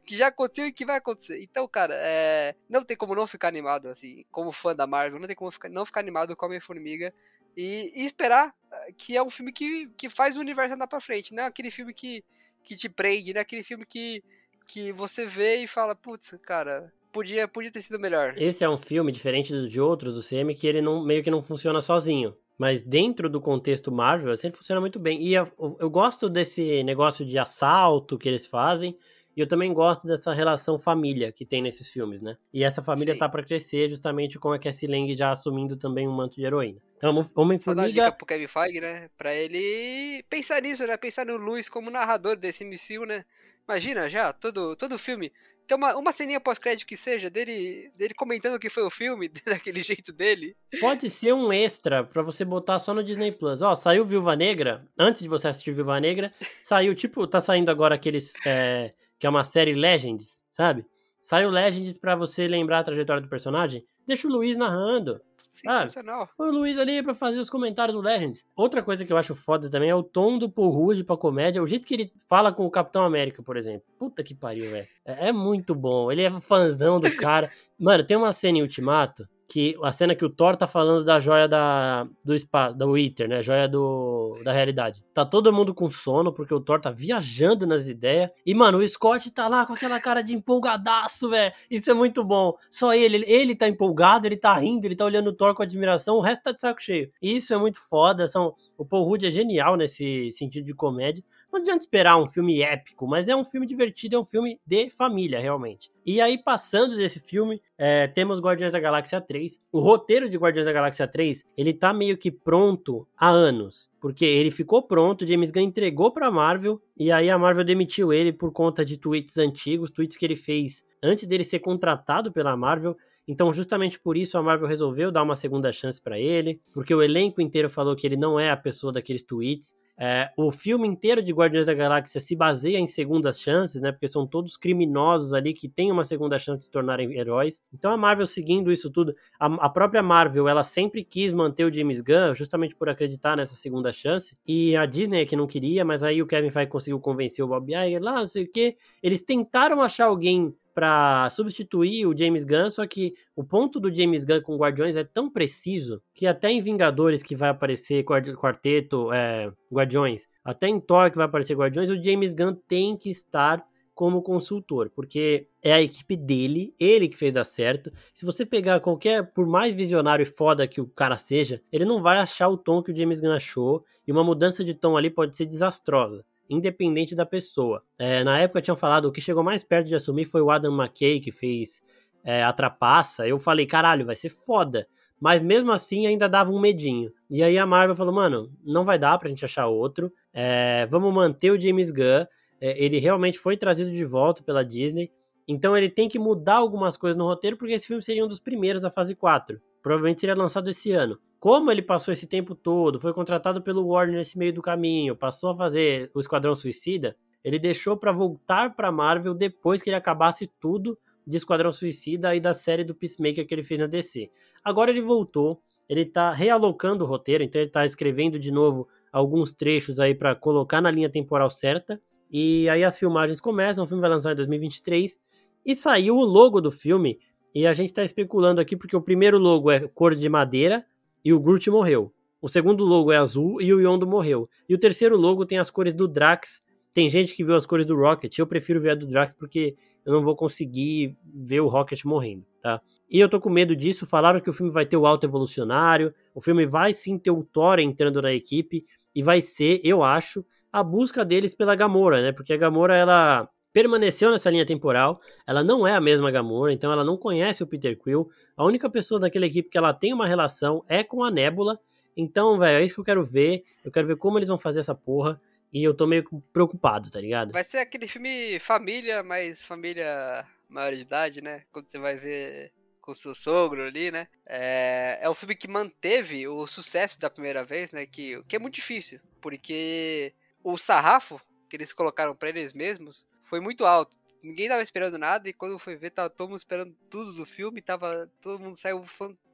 que 0.05 0.15
já 0.15 0.27
aconteceu 0.27 0.67
e 0.67 0.71
que 0.71 0.85
vai 0.85 0.97
acontecer. 0.97 1.41
Então, 1.41 1.67
cara, 1.67 1.93
é, 1.95 2.55
não 2.69 2.83
tem 2.83 2.95
como 2.95 3.15
não 3.15 3.27
ficar 3.27 3.47
animado, 3.47 3.89
assim, 3.89 4.23
como 4.31 4.51
fã 4.51 4.75
da 4.75 4.87
Marvel, 4.87 5.19
não 5.19 5.27
tem 5.27 5.35
como 5.35 5.51
ficar, 5.51 5.69
não 5.69 5.85
ficar 5.85 5.99
animado 5.99 6.35
com 6.35 6.45
a 6.45 6.47
Homem-Formiga 6.47 7.13
e, 7.55 7.91
e, 7.95 8.05
esperar 8.05 8.53
eh, 8.71 8.93
que 8.97 9.15
é 9.15 9.23
um 9.23 9.29
filme 9.29 9.51
que, 9.51 9.87
que 9.97 10.09
faz 10.09 10.35
o 10.37 10.41
universo 10.41 10.73
andar 10.73 10.87
pra 10.87 10.99
frente, 10.99 11.33
não 11.33 11.43
é 11.43 11.45
aquele 11.45 11.71
filme 11.71 11.93
que, 11.93 12.23
que 12.63 12.75
te 12.75 12.89
prende, 12.89 13.33
não 13.33 13.39
é 13.39 13.41
aquele 13.41 13.63
filme 13.63 13.85
que, 13.85 14.23
que 14.67 14.91
você 14.91 15.25
vê 15.25 15.57
e 15.57 15.67
fala, 15.67 15.95
putz, 15.95 16.37
cara, 16.41 16.91
podia, 17.11 17.47
podia 17.47 17.71
ter 17.71 17.81
sido 17.81 17.99
melhor. 17.99 18.33
Esse 18.37 18.63
é 18.63 18.69
um 18.69 18.77
filme 18.77 19.11
diferente 19.11 19.69
de 19.69 19.81
outros 19.81 20.15
do 20.15 20.21
CM 20.21 20.53
que 20.53 20.67
ele 20.67 20.81
não 20.81 21.03
meio 21.03 21.23
que 21.23 21.31
não 21.31 21.41
funciona 21.41 21.81
sozinho. 21.81 22.35
Mas 22.57 22.83
dentro 22.83 23.29
do 23.29 23.41
contexto 23.41 23.91
Marvel, 23.91 24.35
sempre 24.37 24.57
funciona 24.57 24.79
muito 24.79 24.99
bem. 24.99 25.21
E 25.21 25.33
eu, 25.33 25.45
eu 25.79 25.89
gosto 25.89 26.29
desse 26.29 26.83
negócio 26.83 27.25
de 27.25 27.37
assalto 27.37 28.17
que 28.17 28.29
eles 28.29 28.45
fazem. 28.45 28.95
E 29.35 29.41
eu 29.41 29.47
também 29.47 29.73
gosto 29.73 30.07
dessa 30.07 30.33
relação 30.33 30.79
família 30.79 31.29
que 31.29 31.45
tem 31.45 31.61
nesses 31.61 31.89
filmes, 31.89 32.21
né? 32.21 32.37
E 32.53 32.63
essa 32.63 32.81
família 32.81 33.13
Sim. 33.13 33.19
tá 33.19 33.27
para 33.27 33.43
crescer 33.43 33.89
justamente 33.89 34.39
com 34.39 34.53
a 34.53 34.57
Cassie 34.57 34.87
Lang 34.87 35.13
já 35.15 35.29
assumindo 35.29 35.75
também 35.75 36.07
um 36.07 36.13
manto 36.13 36.35
de 36.37 36.45
heroína. 36.45 36.81
Então, 36.95 37.13
Homem-Formiga... 37.35 37.91
Dica 37.91 38.11
pro 38.13 38.25
Kevin 38.25 38.47
Feige, 38.47 38.79
né? 38.79 39.09
Pra 39.17 39.33
ele 39.33 40.23
pensar 40.29 40.61
nisso, 40.61 40.87
né? 40.87 40.95
Pensar 40.95 41.25
no 41.25 41.35
Luiz 41.35 41.67
como 41.67 41.91
narrador 41.91 42.37
desse 42.37 42.63
MCU, 42.63 43.05
né? 43.05 43.25
Imagina 43.67 44.09
já, 44.09 44.31
todo, 44.31 44.73
todo 44.77 44.97
filme 44.97 45.33
tem 45.67 45.77
uma, 45.77 45.95
uma 45.95 46.11
ceninha 46.11 46.39
pós-crédito 46.39 46.85
que 46.85 46.95
seja 46.95 47.29
dele, 47.29 47.91
dele 47.95 48.13
comentando 48.13 48.59
que 48.59 48.69
foi 48.69 48.83
o 48.83 48.89
filme, 48.89 49.29
daquele 49.45 49.81
jeito 49.81 50.13
dele. 50.13 50.55
Pode 50.79 51.09
ser 51.09 51.33
um 51.33 51.51
extra 51.51 52.03
para 52.03 52.21
você 52.21 52.45
botar 52.45 52.79
só 52.79 52.93
no 52.93 53.03
Disney 53.03 53.31
Plus. 53.31 53.61
Ó, 53.61 53.73
saiu 53.75 54.05
Viúva 54.05 54.35
Negra, 54.35 54.85
antes 54.97 55.21
de 55.21 55.27
você 55.27 55.47
assistir 55.47 55.71
Viúva 55.71 55.99
Negra, 55.99 56.31
saiu, 56.63 56.93
tipo, 56.95 57.25
tá 57.27 57.39
saindo 57.39 57.69
agora 57.69 57.95
aqueles. 57.95 58.33
É, 58.45 58.93
que 59.19 59.25
é 59.25 59.29
uma 59.29 59.43
série 59.43 59.73
Legends, 59.73 60.43
sabe? 60.51 60.85
Sai 61.21 61.45
o 61.45 61.49
Legends 61.49 61.97
pra 61.97 62.15
você 62.15 62.47
lembrar 62.47 62.79
a 62.79 62.83
trajetória 62.83 63.21
do 63.21 63.29
personagem, 63.29 63.83
deixa 64.05 64.27
o 64.27 64.31
Luiz 64.31 64.57
narrando. 64.57 65.19
Sensacional. 65.55 66.29
Ah, 66.37 66.43
o 66.43 66.51
Luiz 66.51 66.77
ali 66.77 67.01
pra 67.01 67.13
fazer 67.13 67.39
os 67.39 67.49
comentários 67.49 67.95
do 67.95 68.01
Legends. 68.01 68.45
Outra 68.55 68.83
coisa 68.83 69.05
que 69.05 69.11
eu 69.11 69.17
acho 69.17 69.35
foda 69.35 69.69
também 69.69 69.89
é 69.89 69.95
o 69.95 70.03
tom 70.03 70.37
do 70.37 70.49
Paul 70.49 70.69
Rudd 70.69 71.03
pra 71.03 71.17
comédia, 71.17 71.61
o 71.61 71.67
jeito 71.67 71.85
que 71.85 71.93
ele 71.93 72.13
fala 72.27 72.51
com 72.51 72.65
o 72.65 72.71
Capitão 72.71 73.03
América, 73.03 73.41
por 73.41 73.57
exemplo. 73.57 73.83
Puta 73.97 74.23
que 74.23 74.33
pariu, 74.33 74.69
velho. 74.69 74.87
É, 75.05 75.29
é 75.29 75.31
muito 75.31 75.73
bom. 75.73 76.11
Ele 76.11 76.21
é 76.21 76.39
fãzão 76.39 76.99
do 76.99 77.15
cara. 77.15 77.49
Mano, 77.79 78.03
tem 78.03 78.17
uma 78.17 78.33
cena 78.33 78.57
em 78.57 78.61
Ultimato 78.61 79.27
que 79.47 79.75
a 79.83 79.91
cena 79.91 80.15
que 80.15 80.25
o 80.25 80.29
Thor 80.29 80.55
tá 80.55 80.67
falando 80.67 81.03
da 81.03 81.19
joia 81.19 81.47
da 81.47 82.07
do 82.23 82.37
spa, 82.37 82.71
da 82.71 82.85
Wither, 82.85 83.27
né? 83.27 83.41
Joia 83.43 83.67
do 83.67 84.39
da 84.43 84.51
realidade. 84.51 85.03
Tá 85.13 85.25
todo 85.25 85.53
mundo 85.53 85.73
com 85.73 85.89
sono 85.89 86.33
porque 86.33 86.53
o 86.53 86.59
Thor 86.59 86.79
tá 86.79 86.91
viajando 86.91 87.65
nas 87.67 87.87
ideias. 87.87 88.31
E 88.45 88.53
mano, 88.53 88.79
o 88.79 88.87
Scott 88.87 89.29
tá 89.31 89.47
lá 89.47 89.65
com 89.65 89.73
aquela 89.73 89.99
cara 89.99 90.21
de 90.21 90.35
empolgadaço, 90.35 91.29
velho. 91.29 91.53
Isso 91.69 91.89
é 91.91 91.93
muito 91.93 92.23
bom. 92.23 92.53
Só 92.69 92.93
ele, 92.93 93.23
ele 93.27 93.55
tá 93.55 93.67
empolgado, 93.67 94.27
ele 94.27 94.37
tá 94.37 94.53
rindo, 94.55 94.85
ele 94.85 94.95
tá 94.95 95.05
olhando 95.05 95.27
o 95.27 95.33
Thor 95.33 95.53
com 95.53 95.63
admiração, 95.63 96.15
o 96.15 96.21
resto 96.21 96.43
tá 96.43 96.51
de 96.51 96.61
saco 96.61 96.81
cheio. 96.81 97.11
Isso 97.21 97.53
é 97.53 97.57
muito 97.57 97.79
foda, 97.79 98.27
são 98.27 98.55
o 98.77 98.85
Paul 98.85 99.05
Rudd 99.05 99.25
é 99.25 99.31
genial 99.31 99.75
nesse 99.77 100.31
sentido 100.31 100.65
de 100.65 100.73
comédia. 100.73 101.23
Não 101.55 101.61
adianta 101.61 101.83
esperar 101.83 102.17
um 102.17 102.27
filme 102.27 102.61
épico, 102.61 103.07
mas 103.07 103.29
é 103.29 103.35
um 103.35 103.45
filme 103.45 103.65
divertido, 103.65 104.17
é 104.17 104.19
um 104.19 104.25
filme 104.25 104.59
de 104.67 104.89
família, 104.89 105.39
realmente. 105.39 105.89
E 106.05 106.19
aí, 106.19 106.37
passando 106.37 106.97
desse 106.97 107.17
filme, 107.21 107.61
é, 107.77 108.07
temos 108.07 108.41
Guardiões 108.41 108.73
da 108.73 108.79
Galáxia 108.79 109.21
3. 109.21 109.61
O 109.71 109.79
roteiro 109.79 110.29
de 110.29 110.37
Guardiões 110.37 110.65
da 110.65 110.73
Galáxia 110.73 111.07
3, 111.07 111.45
ele 111.57 111.73
tá 111.73 111.93
meio 111.93 112.17
que 112.17 112.29
pronto 112.29 113.07
há 113.17 113.29
anos. 113.29 113.89
Porque 114.01 114.25
ele 114.25 114.51
ficou 114.51 114.83
pronto, 114.83 115.25
James 115.25 115.49
Gunn 115.49 115.61
entregou 115.61 116.11
pra 116.11 116.29
Marvel, 116.29 116.81
e 116.99 117.09
aí 117.09 117.29
a 117.29 117.37
Marvel 117.37 117.63
demitiu 117.63 118.11
ele 118.11 118.33
por 118.33 118.51
conta 118.51 118.83
de 118.83 118.97
tweets 118.97 119.37
antigos, 119.37 119.89
tweets 119.89 120.17
que 120.17 120.25
ele 120.25 120.35
fez 120.35 120.83
antes 121.01 121.25
dele 121.25 121.45
ser 121.45 121.59
contratado 121.59 122.33
pela 122.33 122.57
Marvel. 122.57 122.97
Então, 123.25 123.53
justamente 123.53 123.97
por 123.97 124.17
isso, 124.17 124.37
a 124.37 124.43
Marvel 124.43 124.67
resolveu 124.67 125.09
dar 125.09 125.23
uma 125.23 125.37
segunda 125.37 125.71
chance 125.71 126.01
para 126.01 126.19
ele, 126.19 126.59
porque 126.73 126.93
o 126.93 127.01
elenco 127.01 127.39
inteiro 127.39 127.69
falou 127.69 127.95
que 127.95 128.05
ele 128.05 128.17
não 128.17 128.37
é 128.37 128.49
a 128.49 128.57
pessoa 128.57 128.91
daqueles 128.91 129.23
tweets. 129.23 129.73
É, 129.97 130.29
o 130.35 130.51
filme 130.51 130.87
inteiro 130.87 131.23
de 131.23 131.31
Guardiões 131.31 131.67
da 131.67 131.73
Galáxia 131.73 132.19
se 132.19 132.35
baseia 132.35 132.77
em 132.77 132.87
segundas 132.87 133.39
chances, 133.39 133.81
né? 133.81 133.91
Porque 133.91 134.07
são 134.07 134.27
todos 134.27 134.57
criminosos 134.57 135.33
ali 135.33 135.53
que 135.53 135.69
têm 135.69 135.91
uma 135.91 136.03
segunda 136.03 136.37
chance 136.37 136.59
de 136.59 136.63
se 136.65 136.71
tornarem 136.71 137.17
heróis. 137.17 137.63
Então 137.73 137.91
a 137.91 137.97
Marvel 137.97 138.27
seguindo 138.27 138.71
isso 138.71 138.91
tudo, 138.91 139.15
a, 139.39 139.45
a, 139.45 139.69
própria 139.69 140.03
Marvel, 140.03 140.49
ela 140.49 140.63
sempre 140.63 141.03
quis 141.03 141.31
manter 141.31 141.63
o 141.63 141.73
James 141.73 142.01
Gunn, 142.01 142.33
justamente 142.33 142.75
por 142.75 142.89
acreditar 142.89 143.37
nessa 143.37 143.55
segunda 143.55 143.91
chance. 143.93 144.37
E 144.45 144.75
a 144.75 144.85
Disney 144.85 145.21
é 145.21 145.25
que 145.25 145.35
não 145.35 145.47
queria, 145.47 145.85
mas 145.85 146.03
aí 146.03 146.21
o 146.21 146.27
Kevin 146.27 146.51
Feige 146.51 146.69
conseguiu 146.69 146.99
convencer 146.99 147.43
o 147.43 147.47
Bob 147.47 147.71
Iger 147.71 148.01
lá, 148.01 148.15
não 148.15 148.27
sei 148.27 148.43
o 148.43 148.51
que. 148.51 148.75
Eles 149.01 149.23
tentaram 149.23 149.81
achar 149.81 150.05
alguém 150.05 150.53
para 150.75 151.29
substituir 151.29 152.05
o 152.05 152.15
James 152.15 152.43
Gunn, 152.43 152.69
só 152.69 152.85
que 152.85 153.15
o 153.33 153.45
ponto 153.45 153.79
do 153.79 153.91
James 153.91 154.25
Gunn 154.25 154.41
com 154.41 154.57
Guardiões 154.57 154.97
é 154.97 155.05
tão 155.05 155.29
preciso 155.29 156.01
que 156.13 156.27
até 156.27 156.51
em 156.51 156.61
Vingadores 156.61 157.23
que 157.23 157.33
vai 157.33 157.49
aparecer 157.49 158.03
quarteto, 158.03 159.11
é, 159.13 159.49
Guardiões, 159.71 160.27
até 160.43 160.67
em 160.67 160.77
Thor 160.79 161.09
que 161.09 161.15
vai 161.15 161.27
aparecer 161.27 161.55
Guardiões, 161.55 161.89
o 161.89 162.03
James 162.03 162.33
Gunn 162.33 162.53
tem 162.67 162.97
que 162.97 163.09
estar 163.09 163.65
como 163.93 164.21
consultor, 164.21 164.91
porque 164.93 165.47
é 165.63 165.71
a 165.71 165.81
equipe 165.81 166.17
dele, 166.17 166.75
ele 166.77 167.07
que 167.07 167.15
fez 167.15 167.31
dar 167.31 167.45
certo. 167.45 167.89
Se 168.13 168.25
você 168.25 168.45
pegar 168.45 168.81
qualquer, 168.81 169.31
por 169.31 169.47
mais 169.47 169.73
visionário 169.73 170.23
e 170.23 170.25
foda 170.25 170.67
que 170.67 170.81
o 170.81 170.87
cara 170.87 171.17
seja, 171.17 171.61
ele 171.71 171.85
não 171.85 172.01
vai 172.01 172.17
achar 172.17 172.49
o 172.49 172.57
tom 172.57 172.83
que 172.83 172.91
o 172.91 172.95
James 172.95 173.21
Gunn 173.21 173.31
achou, 173.31 173.85
e 174.05 174.11
uma 174.11 174.25
mudança 174.25 174.65
de 174.65 174.73
tom 174.73 174.97
ali 174.97 175.09
pode 175.09 175.37
ser 175.37 175.45
desastrosa 175.45 176.25
independente 176.49 177.15
da 177.15 177.25
pessoa. 177.25 177.83
É, 177.97 178.23
na 178.23 178.39
época 178.39 178.61
tinham 178.61 178.75
falado, 178.75 179.05
o 179.05 179.11
que 179.11 179.21
chegou 179.21 179.43
mais 179.43 179.63
perto 179.63 179.87
de 179.87 179.95
assumir 179.95 180.25
foi 180.25 180.41
o 180.41 180.51
Adam 180.51 180.75
McKay, 180.75 181.19
que 181.19 181.31
fez 181.31 181.81
é, 182.23 182.43
a 182.43 182.51
Trapaça. 182.53 183.27
Eu 183.27 183.39
falei, 183.39 183.65
caralho, 183.65 184.05
vai 184.05 184.15
ser 184.15 184.29
foda. 184.29 184.87
Mas 185.19 185.41
mesmo 185.41 185.71
assim 185.71 186.07
ainda 186.07 186.27
dava 186.27 186.51
um 186.51 186.59
medinho. 186.59 187.11
E 187.29 187.41
aí 187.41 187.57
a 187.57 187.65
Marvel 187.65 187.95
falou, 187.95 188.13
mano, 188.13 188.51
não 188.63 188.83
vai 188.83 188.99
dar 188.99 189.17
pra 189.17 189.29
gente 189.29 189.45
achar 189.45 189.67
outro. 189.67 190.11
É, 190.33 190.85
vamos 190.87 191.13
manter 191.13 191.51
o 191.51 191.59
James 191.59 191.91
Gunn. 191.91 192.25
É, 192.59 192.83
ele 192.83 192.99
realmente 192.99 193.39
foi 193.39 193.55
trazido 193.55 193.91
de 193.91 194.05
volta 194.05 194.43
pela 194.43 194.63
Disney. 194.63 195.11
Então 195.47 195.77
ele 195.77 195.89
tem 195.89 196.09
que 196.09 196.19
mudar 196.19 196.55
algumas 196.55 196.97
coisas 196.97 197.15
no 197.15 197.25
roteiro, 197.25 197.57
porque 197.57 197.73
esse 197.73 197.87
filme 197.87 198.01
seria 198.01 198.25
um 198.25 198.27
dos 198.27 198.39
primeiros 198.39 198.81
da 198.81 198.89
fase 198.89 199.15
4. 199.15 199.61
Provavelmente 199.85 200.21
seria 200.21 200.33
lançado 200.33 200.67
esse 200.67 200.93
ano. 200.93 201.19
Como 201.39 201.71
ele 201.71 201.83
passou 201.83 202.11
esse 202.11 202.25
tempo 202.25 202.55
todo, 202.55 202.99
foi 202.99 203.13
contratado 203.13 203.61
pelo 203.61 203.85
Warner 203.85 204.15
nesse 204.15 204.35
meio 204.35 204.51
do 204.51 204.59
caminho, 204.59 205.15
passou 205.15 205.51
a 205.51 205.55
fazer 205.55 206.09
o 206.15 206.19
Esquadrão 206.19 206.55
Suicida, 206.55 207.15
ele 207.43 207.59
deixou 207.59 207.95
para 207.95 208.11
voltar 208.11 208.75
para 208.75 208.91
Marvel 208.91 209.35
depois 209.35 209.83
que 209.83 209.89
ele 209.91 209.95
acabasse 209.95 210.49
tudo 210.59 210.97
de 211.23 211.37
Esquadrão 211.37 211.71
Suicida 211.71 212.35
e 212.35 212.39
da 212.39 212.51
série 212.51 212.83
do 212.83 212.95
Peacemaker 212.95 213.45
que 213.45 213.53
ele 213.53 213.61
fez 213.61 213.79
na 213.79 213.85
DC. 213.85 214.31
Agora 214.63 214.89
ele 214.89 215.03
voltou, 215.03 215.61
ele 215.87 216.03
tá 216.03 216.31
realocando 216.31 217.03
o 217.03 217.07
roteiro, 217.07 217.43
então 217.43 217.61
ele 217.61 217.69
tá 217.69 217.85
escrevendo 217.85 218.39
de 218.39 218.49
novo 218.49 218.87
alguns 219.11 219.53
trechos 219.53 219.99
aí 219.99 220.15
para 220.15 220.33
colocar 220.33 220.81
na 220.81 220.89
linha 220.89 221.11
temporal 221.11 221.51
certa. 221.51 222.01
E 222.31 222.67
aí 222.69 222.83
as 222.83 222.97
filmagens 222.97 223.39
começam, 223.39 223.83
o 223.83 223.87
filme 223.87 224.01
vai 224.01 224.09
lançar 224.09 224.31
em 224.31 224.35
2023 224.35 225.19
e 225.63 225.75
saiu 225.75 226.15
o 226.15 226.25
logo 226.25 226.59
do 226.59 226.71
filme. 226.71 227.19
E 227.55 227.65
a 227.65 227.71
gente 227.71 227.93
tá 227.93 228.03
especulando 228.03 228.59
aqui 228.59 228.75
porque 228.75 228.97
o 228.97 229.01
primeiro 229.01 229.37
logo 229.37 229.71
é 229.71 229.87
cor 229.87 230.13
de 230.13 230.27
madeira, 230.27 230.85
e 231.23 231.33
o 231.33 231.39
Groot 231.39 231.71
morreu. 231.71 232.13
O 232.39 232.47
segundo 232.47 232.83
logo 232.83 233.11
é 233.11 233.17
azul 233.17 233.59
e 233.59 233.73
o 233.73 233.79
Yondo 233.81 234.05
morreu. 234.05 234.47
E 234.69 234.75
o 234.75 234.77
terceiro 234.77 235.17
logo 235.17 235.43
tem 235.43 235.57
as 235.57 235.71
cores 235.71 235.93
do 235.93 236.07
Drax. 236.07 236.61
Tem 236.93 237.09
gente 237.09 237.33
que 237.33 237.43
viu 237.43 237.55
as 237.55 237.65
cores 237.65 237.85
do 237.85 237.95
Rocket. 237.95 238.37
Eu 238.37 238.45
prefiro 238.45 238.79
ver 238.79 238.91
a 238.91 238.95
do 238.95 239.07
Drax 239.07 239.33
porque 239.33 239.75
eu 240.05 240.13
não 240.13 240.21
vou 240.21 240.35
conseguir 240.35 241.17
ver 241.33 241.61
o 241.61 241.67
Rocket 241.67 242.05
morrendo, 242.05 242.45
tá? 242.61 242.79
E 243.09 243.19
eu 243.19 243.27
tô 243.27 243.39
com 243.39 243.49
medo 243.49 243.75
disso. 243.75 244.05
Falaram 244.05 244.39
que 244.39 244.49
o 244.49 244.53
filme 244.53 244.71
vai 244.71 244.85
ter 244.85 244.97
o 244.97 245.07
alto 245.07 245.25
evolucionário. 245.25 246.13
O 246.35 246.41
filme 246.41 246.67
vai 246.67 246.93
sim 246.93 247.17
ter 247.17 247.31
o 247.31 247.43
Thor 247.43 247.79
entrando 247.79 248.21
na 248.21 248.31
equipe. 248.31 248.85
E 249.15 249.23
vai 249.23 249.41
ser, 249.41 249.81
eu 249.83 250.03
acho, 250.03 250.45
a 250.71 250.83
busca 250.83 251.25
deles 251.25 251.55
pela 251.55 251.73
Gamora, 251.73 252.21
né? 252.21 252.31
Porque 252.31 252.53
a 252.53 252.57
Gamora, 252.57 252.95
ela 252.95 253.49
permaneceu 253.75 254.31
nessa 254.31 254.49
linha 254.49 254.65
temporal. 254.65 255.19
Ela 255.45 255.61
não 255.61 255.85
é 255.85 255.93
a 255.93 255.99
mesma 255.99 256.31
Gamora, 256.31 256.71
então 256.71 256.93
ela 256.93 257.03
não 257.03 257.17
conhece 257.17 257.61
o 257.61 257.67
Peter 257.67 257.99
Quill. 258.01 258.31
A 258.55 258.63
única 258.63 258.89
pessoa 258.89 259.19
daquela 259.19 259.45
equipe 259.45 259.67
que 259.67 259.77
ela 259.77 259.93
tem 259.93 260.13
uma 260.13 260.25
relação 260.25 260.85
é 260.87 261.03
com 261.03 261.21
a 261.21 261.29
Nebula. 261.29 261.77
Então, 262.15 262.57
velho, 262.57 262.79
é 262.79 262.85
isso 262.85 262.93
que 262.93 263.01
eu 263.01 263.03
quero 263.05 263.25
ver. 263.25 263.65
Eu 263.83 263.91
quero 263.91 264.07
ver 264.07 264.15
como 264.15 264.39
eles 264.39 264.47
vão 264.47 264.57
fazer 264.57 264.79
essa 264.79 264.95
porra. 264.95 265.41
E 265.73 265.83
eu 265.83 265.93
tô 265.93 266.07
meio 266.07 266.23
preocupado, 266.53 267.11
tá 267.11 267.19
ligado? 267.19 267.51
Vai 267.51 267.65
ser 267.65 267.79
aquele 267.79 268.07
filme 268.07 268.57
família, 268.61 269.21
mas 269.21 269.65
família 269.65 270.47
maior 270.69 270.93
de 270.93 271.01
idade, 271.01 271.41
né? 271.41 271.63
Quando 271.69 271.89
você 271.89 271.99
vai 271.99 272.15
ver 272.15 272.71
com 273.01 273.13
seu 273.13 273.35
sogro 273.35 273.83
ali, 273.83 274.09
né? 274.09 274.29
É, 274.45 275.19
é 275.21 275.29
um 275.29 275.33
filme 275.33 275.53
que 275.53 275.67
manteve 275.67 276.47
o 276.47 276.65
sucesso 276.65 277.19
da 277.19 277.29
primeira 277.29 277.65
vez, 277.65 277.91
né? 277.91 278.05
Que, 278.05 278.41
que 278.43 278.55
é 278.55 278.59
muito 278.59 278.75
difícil, 278.75 279.19
porque 279.41 280.33
o 280.63 280.77
sarrafo 280.77 281.41
que 281.69 281.75
eles 281.75 281.91
colocaram 281.91 282.33
para 282.33 282.47
eles 282.47 282.71
mesmos 282.71 283.27
foi 283.55 283.61
muito 283.61 283.85
alto. 283.85 284.17
Ninguém 284.43 284.67
tava 284.67 284.81
esperando 284.81 285.17
nada 285.17 285.47
e 285.47 285.53
quando 285.53 285.79
foi 285.79 285.95
ver, 285.95 286.09
tava 286.09 286.29
todo 286.29 286.49
mundo 286.49 286.57
esperando 286.57 286.93
tudo 287.09 287.31
do 287.33 287.45
filme, 287.45 287.81
tava 287.81 288.29
todo 288.41 288.59
mundo 288.59 288.77
saiu 288.77 289.03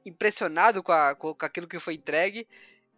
impressionado 0.04 0.82
com, 0.82 0.90
a, 0.90 1.14
com 1.14 1.36
aquilo 1.38 1.68
que 1.68 1.78
foi 1.78 1.94
entregue. 1.94 2.48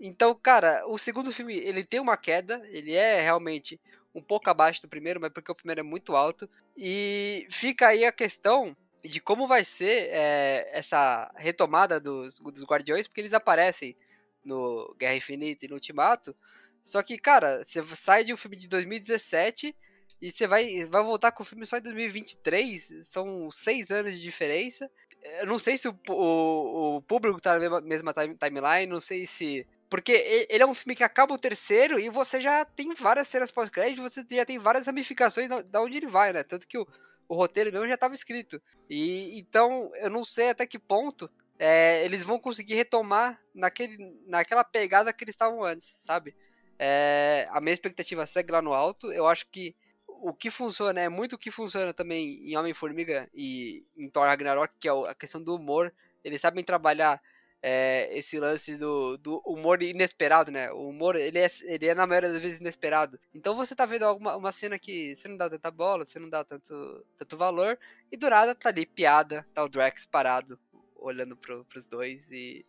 Então, 0.00 0.34
cara, 0.34 0.82
o 0.86 0.96
segundo 0.96 1.30
filme, 1.30 1.54
ele 1.54 1.84
tem 1.84 2.00
uma 2.00 2.16
queda, 2.16 2.62
ele 2.70 2.94
é 2.94 3.20
realmente 3.20 3.78
um 4.14 4.22
pouco 4.22 4.48
abaixo 4.48 4.80
do 4.80 4.88
primeiro, 4.88 5.20
mas 5.20 5.30
porque 5.30 5.52
o 5.52 5.54
primeiro 5.54 5.80
é 5.80 5.84
muito 5.84 6.16
alto. 6.16 6.48
E 6.74 7.46
fica 7.50 7.88
aí 7.88 8.06
a 8.06 8.12
questão 8.12 8.74
de 9.04 9.20
como 9.20 9.46
vai 9.46 9.62
ser 9.62 10.08
é, 10.10 10.70
essa 10.72 11.30
retomada 11.36 12.00
dos, 12.00 12.40
dos 12.40 12.64
Guardiões, 12.64 13.06
porque 13.06 13.20
eles 13.20 13.34
aparecem 13.34 13.94
no 14.42 14.96
Guerra 14.98 15.16
Infinita 15.16 15.66
e 15.66 15.68
no 15.68 15.74
Ultimato. 15.74 16.34
Só 16.82 17.02
que, 17.02 17.18
cara, 17.18 17.62
você 17.64 17.84
sai 17.94 18.24
de 18.24 18.32
um 18.32 18.36
filme 18.38 18.56
de 18.56 18.66
2017 18.68 19.76
e 20.24 20.30
você 20.30 20.46
vai, 20.46 20.86
vai 20.86 21.02
voltar 21.02 21.32
com 21.32 21.42
o 21.42 21.46
filme 21.46 21.66
só 21.66 21.76
em 21.76 21.82
2023. 21.82 23.00
São 23.02 23.50
seis 23.50 23.90
anos 23.90 24.16
de 24.16 24.22
diferença. 24.22 24.90
Eu 25.38 25.46
não 25.46 25.58
sei 25.58 25.76
se 25.76 25.86
o, 25.86 25.94
o, 26.08 26.96
o 26.96 27.02
público 27.02 27.38
tá 27.42 27.52
na 27.52 27.60
mesma, 27.60 27.80
mesma 27.82 28.14
timeline, 28.14 28.86
não 28.86 29.02
sei 29.02 29.26
se. 29.26 29.66
Porque 29.90 30.46
ele 30.48 30.62
é 30.62 30.66
um 30.66 30.72
filme 30.72 30.96
que 30.96 31.04
acaba 31.04 31.34
o 31.34 31.38
terceiro 31.38 32.00
e 32.00 32.08
você 32.08 32.40
já 32.40 32.64
tem 32.64 32.94
várias 32.94 33.28
cenas 33.28 33.52
pós-crédito, 33.52 34.00
você 34.00 34.24
já 34.30 34.46
tem 34.46 34.58
várias 34.58 34.86
ramificações 34.86 35.46
da 35.66 35.82
onde 35.82 35.98
ele 35.98 36.06
vai, 36.06 36.32
né? 36.32 36.42
Tanto 36.42 36.66
que 36.66 36.78
o, 36.78 36.88
o 37.28 37.34
roteiro 37.34 37.70
mesmo 37.70 37.86
já 37.86 37.92
estava 37.92 38.14
escrito. 38.14 38.58
E 38.88 39.38
então 39.38 39.92
eu 39.96 40.08
não 40.08 40.24
sei 40.24 40.48
até 40.48 40.66
que 40.66 40.78
ponto 40.78 41.30
é, 41.58 42.02
eles 42.02 42.24
vão 42.24 42.38
conseguir 42.38 42.76
retomar 42.76 43.38
naquele, 43.54 43.98
naquela 44.26 44.64
pegada 44.64 45.12
que 45.12 45.22
eles 45.22 45.34
estavam 45.34 45.62
antes, 45.62 45.86
sabe? 45.86 46.34
É, 46.78 47.46
a 47.50 47.60
minha 47.60 47.74
expectativa 47.74 48.24
segue 48.24 48.52
lá 48.52 48.62
no 48.62 48.72
alto. 48.72 49.12
Eu 49.12 49.26
acho 49.26 49.46
que 49.50 49.76
o 50.24 50.32
que 50.32 50.50
funciona 50.50 51.02
é 51.02 51.08
muito 51.10 51.34
o 51.34 51.38
que 51.38 51.50
funciona 51.50 51.92
também 51.92 52.50
em 52.50 52.56
Homem-Formiga 52.56 53.28
e 53.34 53.84
em 53.94 54.08
Thor 54.08 54.24
Ragnarok, 54.24 54.72
que 54.80 54.88
é 54.88 54.90
a 54.90 55.14
questão 55.14 55.42
do 55.42 55.54
humor. 55.54 55.92
Eles 56.24 56.40
sabem 56.40 56.64
trabalhar 56.64 57.20
é, 57.62 58.08
esse 58.10 58.40
lance 58.40 58.74
do, 58.74 59.18
do 59.18 59.42
humor 59.44 59.82
inesperado, 59.82 60.50
né? 60.50 60.72
O 60.72 60.88
humor, 60.88 61.14
ele 61.16 61.38
é, 61.38 61.46
ele 61.64 61.88
é 61.88 61.94
na 61.94 62.06
maioria 62.06 62.32
das 62.32 62.40
vezes 62.40 62.58
inesperado. 62.58 63.20
Então 63.34 63.54
você 63.54 63.74
tá 63.74 63.84
vendo 63.84 64.04
alguma 64.04 64.34
uma 64.34 64.50
cena 64.50 64.78
que 64.78 65.14
você 65.14 65.28
não 65.28 65.36
dá 65.36 65.50
tanta 65.50 65.70
bola, 65.70 66.06
você 66.06 66.18
não 66.18 66.30
dá 66.30 66.42
tanto, 66.42 67.04
tanto 67.18 67.36
valor, 67.36 67.78
e 68.10 68.16
do 68.16 68.30
nada 68.30 68.54
tá 68.54 68.70
ali 68.70 68.86
piada, 68.86 69.46
tá 69.52 69.62
o 69.62 69.68
Drax 69.68 70.06
parado, 70.06 70.58
olhando 70.96 71.36
pro, 71.36 71.66
pros 71.66 71.84
dois 71.84 72.30
e. 72.30 72.64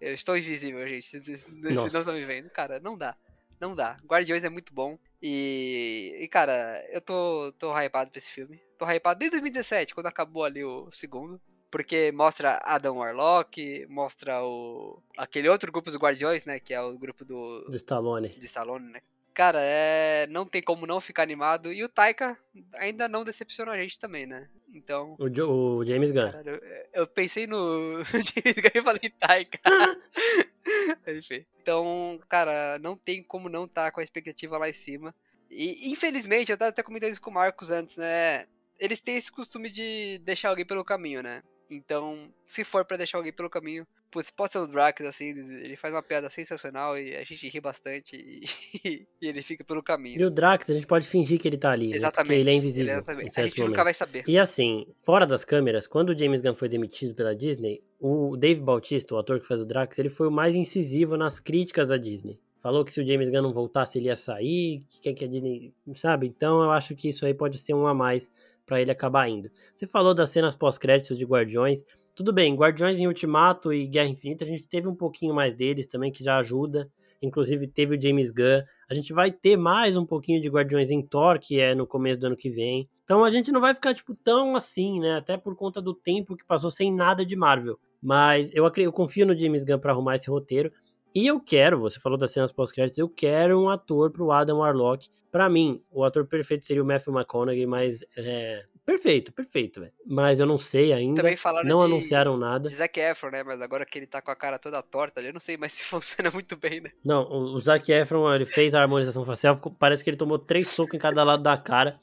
Eu 0.00 0.14
estou 0.14 0.38
invisível, 0.38 0.86
gente. 0.86 1.20
Vocês 1.20 1.48
não 1.48 1.86
estão 1.88 2.14
me 2.14 2.24
vendo. 2.24 2.48
Cara, 2.50 2.78
não 2.78 2.96
dá. 2.96 3.16
Não 3.58 3.74
dá. 3.74 3.96
Guardiões 4.06 4.44
é 4.44 4.48
muito 4.48 4.72
bom. 4.72 4.96
E, 5.22 6.18
e, 6.20 6.28
cara, 6.28 6.82
eu 6.90 7.00
tô, 7.00 7.52
tô 7.58 7.78
hypado 7.78 8.10
pra 8.10 8.18
esse 8.18 8.30
filme. 8.30 8.60
Tô 8.78 8.90
hypado 8.90 9.18
desde 9.18 9.32
2017, 9.32 9.94
quando 9.94 10.06
acabou 10.06 10.44
ali 10.44 10.64
o 10.64 10.88
segundo. 10.90 11.40
Porque 11.70 12.10
mostra 12.10 12.60
Adam 12.64 12.96
Warlock, 12.96 13.86
mostra 13.88 14.42
o 14.42 15.00
aquele 15.16 15.48
outro 15.48 15.70
grupo 15.70 15.88
dos 15.88 16.00
Guardiões, 16.00 16.44
né? 16.44 16.58
Que 16.58 16.74
é 16.74 16.80
o 16.80 16.98
grupo 16.98 17.24
do. 17.24 17.66
Do 17.66 17.76
Stallone. 17.76 18.30
De 18.30 18.44
Stallone, 18.46 18.90
né? 18.90 19.00
Cara, 19.32 19.60
é. 19.62 20.26
Não 20.28 20.44
tem 20.44 20.60
como 20.60 20.84
não 20.84 21.00
ficar 21.00 21.22
animado. 21.22 21.72
E 21.72 21.84
o 21.84 21.88
Taika 21.88 22.36
ainda 22.74 23.08
não 23.08 23.22
decepcionou 23.22 23.72
a 23.72 23.80
gente 23.80 23.98
também, 24.00 24.26
né? 24.26 24.48
Então. 24.74 25.14
O, 25.16 25.28
jo 25.28 25.48
o 25.48 25.86
James 25.86 26.10
Gunn. 26.10 26.32
Cara, 26.32 26.50
eu, 26.50 27.02
eu, 27.02 27.06
pensei 27.06 27.46
no 27.46 28.02
James 28.10 28.56
Gunn 28.56 28.70
e 28.74 28.82
falei 28.82 29.10
Taika. 29.20 29.60
Enfim. 31.06 31.44
Então, 31.60 32.20
cara, 32.28 32.78
não 32.78 32.96
tem 32.96 33.22
como 33.22 33.48
não 33.48 33.64
estar 33.64 33.86
tá 33.86 33.90
com 33.90 34.00
a 34.00 34.02
expectativa 34.02 34.58
lá 34.58 34.68
em 34.68 34.72
cima. 34.72 35.14
E, 35.50 35.90
infelizmente, 35.90 36.50
eu 36.50 36.58
tava 36.58 36.70
até 36.70 36.82
comentando 36.82 37.10
isso 37.10 37.20
com 37.20 37.30
o 37.30 37.34
Marcos 37.34 37.70
antes, 37.70 37.96
né? 37.96 38.46
Eles 38.78 39.00
têm 39.00 39.16
esse 39.16 39.30
costume 39.30 39.70
de 39.70 40.18
deixar 40.18 40.48
alguém 40.48 40.64
pelo 40.64 40.84
caminho, 40.84 41.22
né? 41.22 41.42
Então, 41.68 42.32
se 42.46 42.64
for 42.64 42.84
para 42.84 42.96
deixar 42.96 43.18
alguém 43.18 43.32
pelo 43.32 43.50
caminho, 43.50 43.86
putz, 44.10 44.30
pode 44.30 44.52
ser 44.52 44.58
o 44.58 44.66
Drax, 44.66 45.00
assim, 45.02 45.28
ele 45.28 45.76
faz 45.76 45.94
uma 45.94 46.02
piada 46.02 46.28
sensacional 46.28 46.98
e 46.98 47.16
a 47.16 47.24
gente 47.24 47.48
ri 47.48 47.60
bastante 47.60 48.16
e, 48.16 49.06
e 49.20 49.28
ele 49.28 49.42
fica 49.42 49.64
pelo 49.64 49.82
caminho. 49.82 50.20
E 50.20 50.24
o 50.24 50.30
Drax, 50.30 50.68
a 50.70 50.74
gente 50.74 50.86
pode 50.86 51.06
fingir 51.06 51.38
que 51.38 51.48
ele 51.48 51.56
tá 51.56 51.70
ali, 51.70 51.94
Exatamente. 51.94 52.32
Né? 52.32 52.40
ele 52.40 52.50
é 52.50 52.54
invisível. 52.54 52.92
Exatamente. 52.92 53.40
A 53.40 53.46
gente 53.46 53.60
nunca 53.62 53.84
vai 53.84 53.94
saber. 53.94 54.24
E 54.26 54.38
assim, 54.38 54.86
fora 54.98 55.26
das 55.26 55.44
câmeras, 55.44 55.86
quando 55.86 56.10
o 56.10 56.18
James 56.18 56.40
Gunn 56.40 56.54
foi 56.54 56.68
demitido 56.68 57.14
pela 57.14 57.34
Disney, 57.34 57.82
o 57.98 58.36
Dave 58.36 58.60
Bautista, 58.60 59.14
o 59.14 59.18
ator 59.18 59.40
que 59.40 59.46
faz 59.46 59.60
o 59.60 59.66
Drax, 59.66 59.98
ele 59.98 60.10
foi 60.10 60.28
o 60.28 60.30
mais 60.30 60.54
incisivo 60.54 61.16
nas 61.16 61.38
críticas 61.38 61.90
à 61.90 61.96
Disney. 61.96 62.38
Falou 62.58 62.84
que 62.84 62.92
se 62.92 63.00
o 63.00 63.06
James 63.06 63.30
Gunn 63.30 63.42
não 63.42 63.52
voltasse, 63.54 63.98
ele 63.98 64.06
ia 64.06 64.16
sair, 64.16 64.82
que 65.02 65.12
que 65.14 65.24
a 65.24 65.28
Disney, 65.28 65.72
sabe? 65.94 66.26
Então 66.26 66.62
eu 66.62 66.70
acho 66.70 66.94
que 66.94 67.08
isso 67.08 67.24
aí 67.24 67.32
pode 67.32 67.58
ser 67.58 67.72
um 67.72 67.86
a 67.86 67.94
mais 67.94 68.30
para 68.66 68.80
ele 68.80 68.90
acabar 68.92 69.28
indo. 69.28 69.50
Você 69.74 69.86
falou 69.86 70.14
das 70.14 70.30
cenas 70.30 70.54
pós-créditos 70.54 71.18
de 71.18 71.24
Guardiões. 71.24 71.84
Tudo 72.20 72.34
bem, 72.34 72.54
Guardiões 72.54 72.98
em 72.98 73.06
Ultimato 73.06 73.72
e 73.72 73.86
Guerra 73.86 74.10
Infinita, 74.10 74.44
a 74.44 74.46
gente 74.46 74.68
teve 74.68 74.86
um 74.86 74.94
pouquinho 74.94 75.34
mais 75.34 75.54
deles 75.54 75.86
também, 75.86 76.12
que 76.12 76.22
já 76.22 76.36
ajuda. 76.36 76.86
Inclusive 77.22 77.66
teve 77.66 77.96
o 77.96 77.98
James 77.98 78.30
Gunn. 78.30 78.62
A 78.90 78.92
gente 78.92 79.10
vai 79.14 79.32
ter 79.32 79.56
mais 79.56 79.96
um 79.96 80.04
pouquinho 80.04 80.38
de 80.38 80.50
Guardiões 80.50 80.90
em 80.90 81.00
Thor, 81.00 81.38
que 81.40 81.58
é 81.58 81.74
no 81.74 81.86
começo 81.86 82.20
do 82.20 82.26
ano 82.26 82.36
que 82.36 82.50
vem. 82.50 82.86
Então 83.04 83.24
a 83.24 83.30
gente 83.30 83.50
não 83.50 83.58
vai 83.58 83.74
ficar, 83.74 83.94
tipo, 83.94 84.14
tão 84.14 84.54
assim, 84.54 85.00
né? 85.00 85.16
Até 85.16 85.38
por 85.38 85.56
conta 85.56 85.80
do 85.80 85.94
tempo 85.94 86.36
que 86.36 86.44
passou 86.44 86.70
sem 86.70 86.94
nada 86.94 87.24
de 87.24 87.34
Marvel. 87.34 87.78
Mas 88.02 88.50
eu, 88.52 88.70
eu 88.76 88.92
confio 88.92 89.24
no 89.24 89.34
James 89.34 89.64
Gunn 89.64 89.78
para 89.78 89.92
arrumar 89.92 90.16
esse 90.16 90.28
roteiro. 90.28 90.70
E 91.14 91.26
eu 91.26 91.40
quero, 91.40 91.80
você 91.80 91.98
falou 91.98 92.18
das 92.18 92.34
cenas 92.34 92.52
pós-créditos, 92.52 92.98
eu 92.98 93.08
quero 93.08 93.58
um 93.58 93.70
ator 93.70 94.10
pro 94.10 94.30
Adam 94.30 94.58
Warlock. 94.58 95.08
Para 95.32 95.48
mim, 95.48 95.82
o 95.90 96.04
ator 96.04 96.26
perfeito 96.26 96.66
seria 96.66 96.82
o 96.82 96.86
Matthew 96.86 97.14
McConaughey, 97.14 97.64
mas 97.64 98.04
é, 98.14 98.66
Perfeito, 98.84 99.32
perfeito, 99.32 99.80
velho. 99.80 99.92
Mas 100.06 100.40
eu 100.40 100.46
não 100.46 100.58
sei 100.58 100.92
ainda. 100.92 101.22
Também 101.22 101.36
falaram 101.36 101.68
não 101.68 101.78
de, 101.78 101.84
anunciaram 101.84 102.36
nada. 102.36 102.68
De 102.68 102.74
Zac 102.74 102.98
Efron, 102.98 103.30
né? 103.30 103.42
Mas 103.42 103.60
agora 103.60 103.84
que 103.84 103.98
ele 103.98 104.06
tá 104.06 104.20
com 104.20 104.30
a 104.30 104.36
cara 104.36 104.58
toda 104.58 104.82
torta 104.82 105.20
ali, 105.20 105.28
eu 105.28 105.32
não 105.32 105.40
sei 105.40 105.56
mais 105.56 105.72
se 105.74 105.84
funciona 105.84 106.30
muito 106.30 106.56
bem, 106.56 106.80
né? 106.80 106.90
Não, 107.04 107.22
o, 107.22 107.54
o 107.54 107.60
Zac 107.60 107.90
Efron, 107.90 108.32
ele 108.34 108.46
fez 108.46 108.74
a 108.74 108.80
harmonização 108.80 109.24
facial, 109.24 109.56
parece 109.78 110.02
que 110.02 110.10
ele 110.10 110.16
tomou 110.16 110.38
três 110.38 110.68
socos 110.68 110.94
em 110.94 110.98
cada 110.98 111.22
lado 111.22 111.42
da 111.42 111.56
cara. 111.56 111.98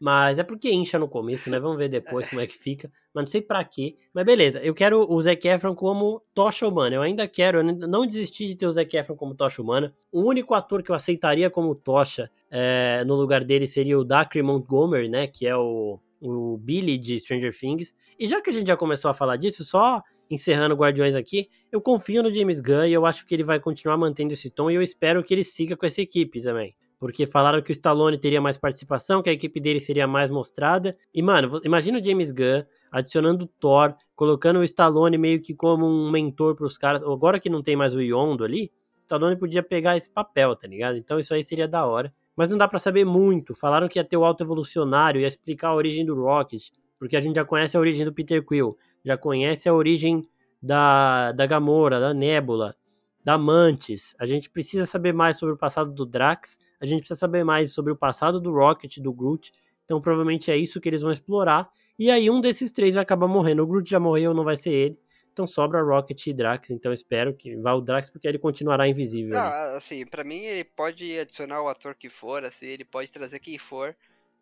Mas 0.00 0.38
é 0.38 0.42
porque 0.42 0.70
incha 0.70 0.98
no 0.98 1.08
começo, 1.08 1.50
né? 1.50 1.58
Vamos 1.58 1.78
ver 1.78 1.88
depois 1.88 2.28
como 2.28 2.40
é 2.40 2.46
que 2.46 2.56
fica. 2.56 2.90
Mas 3.14 3.24
não 3.24 3.26
sei 3.26 3.42
pra 3.42 3.64
quê. 3.64 3.96
Mas 4.12 4.24
beleza, 4.24 4.60
eu 4.60 4.74
quero 4.74 5.10
o 5.10 5.22
Zac 5.22 5.46
Efron 5.46 5.74
como 5.74 6.22
tocha 6.34 6.66
humana. 6.66 6.96
Eu 6.96 7.02
ainda 7.02 7.26
quero, 7.26 7.58
eu 7.58 7.64
não 7.64 8.06
desisti 8.06 8.46
de 8.46 8.54
ter 8.54 8.66
o 8.66 8.72
Zac 8.72 8.96
Efron 8.96 9.16
como 9.16 9.34
tocha 9.34 9.62
humana. 9.62 9.94
O 10.12 10.22
único 10.22 10.54
ator 10.54 10.82
que 10.82 10.90
eu 10.90 10.94
aceitaria 10.94 11.50
como 11.50 11.74
tocha 11.74 12.30
é, 12.50 13.04
no 13.06 13.14
lugar 13.14 13.44
dele 13.44 13.66
seria 13.66 13.98
o 13.98 14.04
Dacre 14.04 14.42
Montgomery, 14.42 15.08
né? 15.08 15.26
Que 15.26 15.46
é 15.46 15.56
o 15.56 15.98
o 16.20 16.56
Billy 16.58 16.98
de 16.98 17.18
Stranger 17.18 17.56
Things. 17.56 17.94
E 18.18 18.26
já 18.26 18.40
que 18.40 18.50
a 18.50 18.52
gente 18.52 18.66
já 18.66 18.76
começou 18.76 19.10
a 19.10 19.14
falar 19.14 19.36
disso, 19.36 19.64
só 19.64 20.02
encerrando 20.30 20.74
Guardiões 20.74 21.14
aqui, 21.14 21.48
eu 21.72 21.80
confio 21.80 22.22
no 22.22 22.32
James 22.32 22.60
Gunn 22.60 22.86
e 22.86 22.92
eu 22.92 23.06
acho 23.06 23.26
que 23.26 23.34
ele 23.34 23.44
vai 23.44 23.58
continuar 23.58 23.96
mantendo 23.96 24.34
esse 24.34 24.50
tom 24.50 24.70
e 24.70 24.74
eu 24.74 24.82
espero 24.82 25.22
que 25.24 25.32
ele 25.32 25.44
siga 25.44 25.76
com 25.76 25.86
essa 25.86 26.02
equipe 26.02 26.42
também. 26.42 26.74
Porque 26.98 27.26
falaram 27.26 27.62
que 27.62 27.70
o 27.70 27.72
Stallone 27.72 28.18
teria 28.18 28.40
mais 28.40 28.58
participação, 28.58 29.22
que 29.22 29.30
a 29.30 29.32
equipe 29.32 29.60
dele 29.60 29.80
seria 29.80 30.06
mais 30.06 30.30
mostrada. 30.30 30.96
E, 31.14 31.22
mano, 31.22 31.60
imagina 31.64 32.00
o 32.00 32.04
James 32.04 32.32
Gunn 32.32 32.64
adicionando 32.90 33.46
Thor, 33.46 33.94
colocando 34.14 34.58
o 34.60 34.64
Stallone 34.64 35.18
meio 35.18 35.40
que 35.40 35.54
como 35.54 35.86
um 35.86 36.10
mentor 36.10 36.54
pros 36.54 36.76
caras. 36.78 37.02
Agora 37.02 37.40
que 37.40 37.50
não 37.50 37.62
tem 37.62 37.76
mais 37.76 37.94
o 37.94 38.00
Yondo 38.00 38.44
ali, 38.44 38.72
o 38.96 39.00
Stallone 39.00 39.36
podia 39.36 39.62
pegar 39.62 39.96
esse 39.96 40.10
papel, 40.10 40.54
tá 40.56 40.66
ligado? 40.66 40.96
Então 40.96 41.18
isso 41.18 41.34
aí 41.34 41.42
seria 41.42 41.68
da 41.68 41.84
hora 41.86 42.12
mas 42.38 42.48
não 42.48 42.56
dá 42.56 42.68
para 42.68 42.78
saber 42.78 43.04
muito. 43.04 43.52
Falaram 43.52 43.88
que 43.88 43.98
ia 43.98 44.04
ter 44.04 44.16
o 44.16 44.24
Alto 44.24 44.44
Evolucionário, 44.44 45.20
ia 45.20 45.26
explicar 45.26 45.70
a 45.70 45.74
origem 45.74 46.06
do 46.06 46.14
Rocket, 46.14 46.68
porque 46.96 47.16
a 47.16 47.20
gente 47.20 47.34
já 47.34 47.44
conhece 47.44 47.76
a 47.76 47.80
origem 47.80 48.04
do 48.04 48.12
Peter 48.12 48.46
Quill, 48.46 48.78
já 49.04 49.18
conhece 49.18 49.68
a 49.68 49.74
origem 49.74 50.22
da, 50.62 51.32
da 51.32 51.46
Gamora, 51.46 51.98
da 51.98 52.14
Nebula, 52.14 52.76
da 53.24 53.36
Mantis. 53.36 54.14
A 54.20 54.24
gente 54.24 54.48
precisa 54.50 54.86
saber 54.86 55.12
mais 55.12 55.36
sobre 55.36 55.56
o 55.56 55.58
passado 55.58 55.90
do 55.90 56.06
Drax, 56.06 56.60
a 56.80 56.86
gente 56.86 57.00
precisa 57.00 57.18
saber 57.18 57.42
mais 57.42 57.72
sobre 57.72 57.92
o 57.92 57.96
passado 57.96 58.40
do 58.40 58.52
Rocket, 58.52 58.98
do 58.98 59.12
Groot. 59.12 59.50
Então 59.84 60.00
provavelmente 60.00 60.48
é 60.48 60.56
isso 60.56 60.80
que 60.80 60.88
eles 60.88 61.02
vão 61.02 61.10
explorar. 61.10 61.68
E 61.98 62.10
aí 62.10 62.30
um 62.30 62.40
desses 62.40 62.70
três 62.70 62.94
vai 62.94 63.02
acabar 63.02 63.26
morrendo. 63.26 63.62
O 63.62 63.66
Groot 63.66 63.88
já 63.90 63.98
morreu, 63.98 64.32
não 64.32 64.44
vai 64.44 64.56
ser 64.56 64.72
ele. 64.72 64.98
Então 65.32 65.46
sobra 65.46 65.80
Rocket 65.82 66.26
e 66.26 66.32
Drax, 66.32 66.70
então 66.70 66.92
espero 66.92 67.32
que 67.32 67.56
vá 67.56 67.72
o 67.72 67.80
Drax 67.80 68.10
porque 68.10 68.26
ele 68.26 68.40
continuará 68.40 68.88
invisível. 68.88 69.34
Não, 69.34 69.76
assim, 69.76 70.04
para 70.04 70.24
mim 70.24 70.40
ele 70.40 70.64
pode 70.64 71.16
adicionar 71.16 71.62
o 71.62 71.68
ator 71.68 71.94
que 71.94 72.08
for, 72.08 72.44
assim, 72.44 72.66
ele 72.66 72.84
pode 72.84 73.12
trazer 73.12 73.38
quem 73.38 73.56
for, 73.56 73.96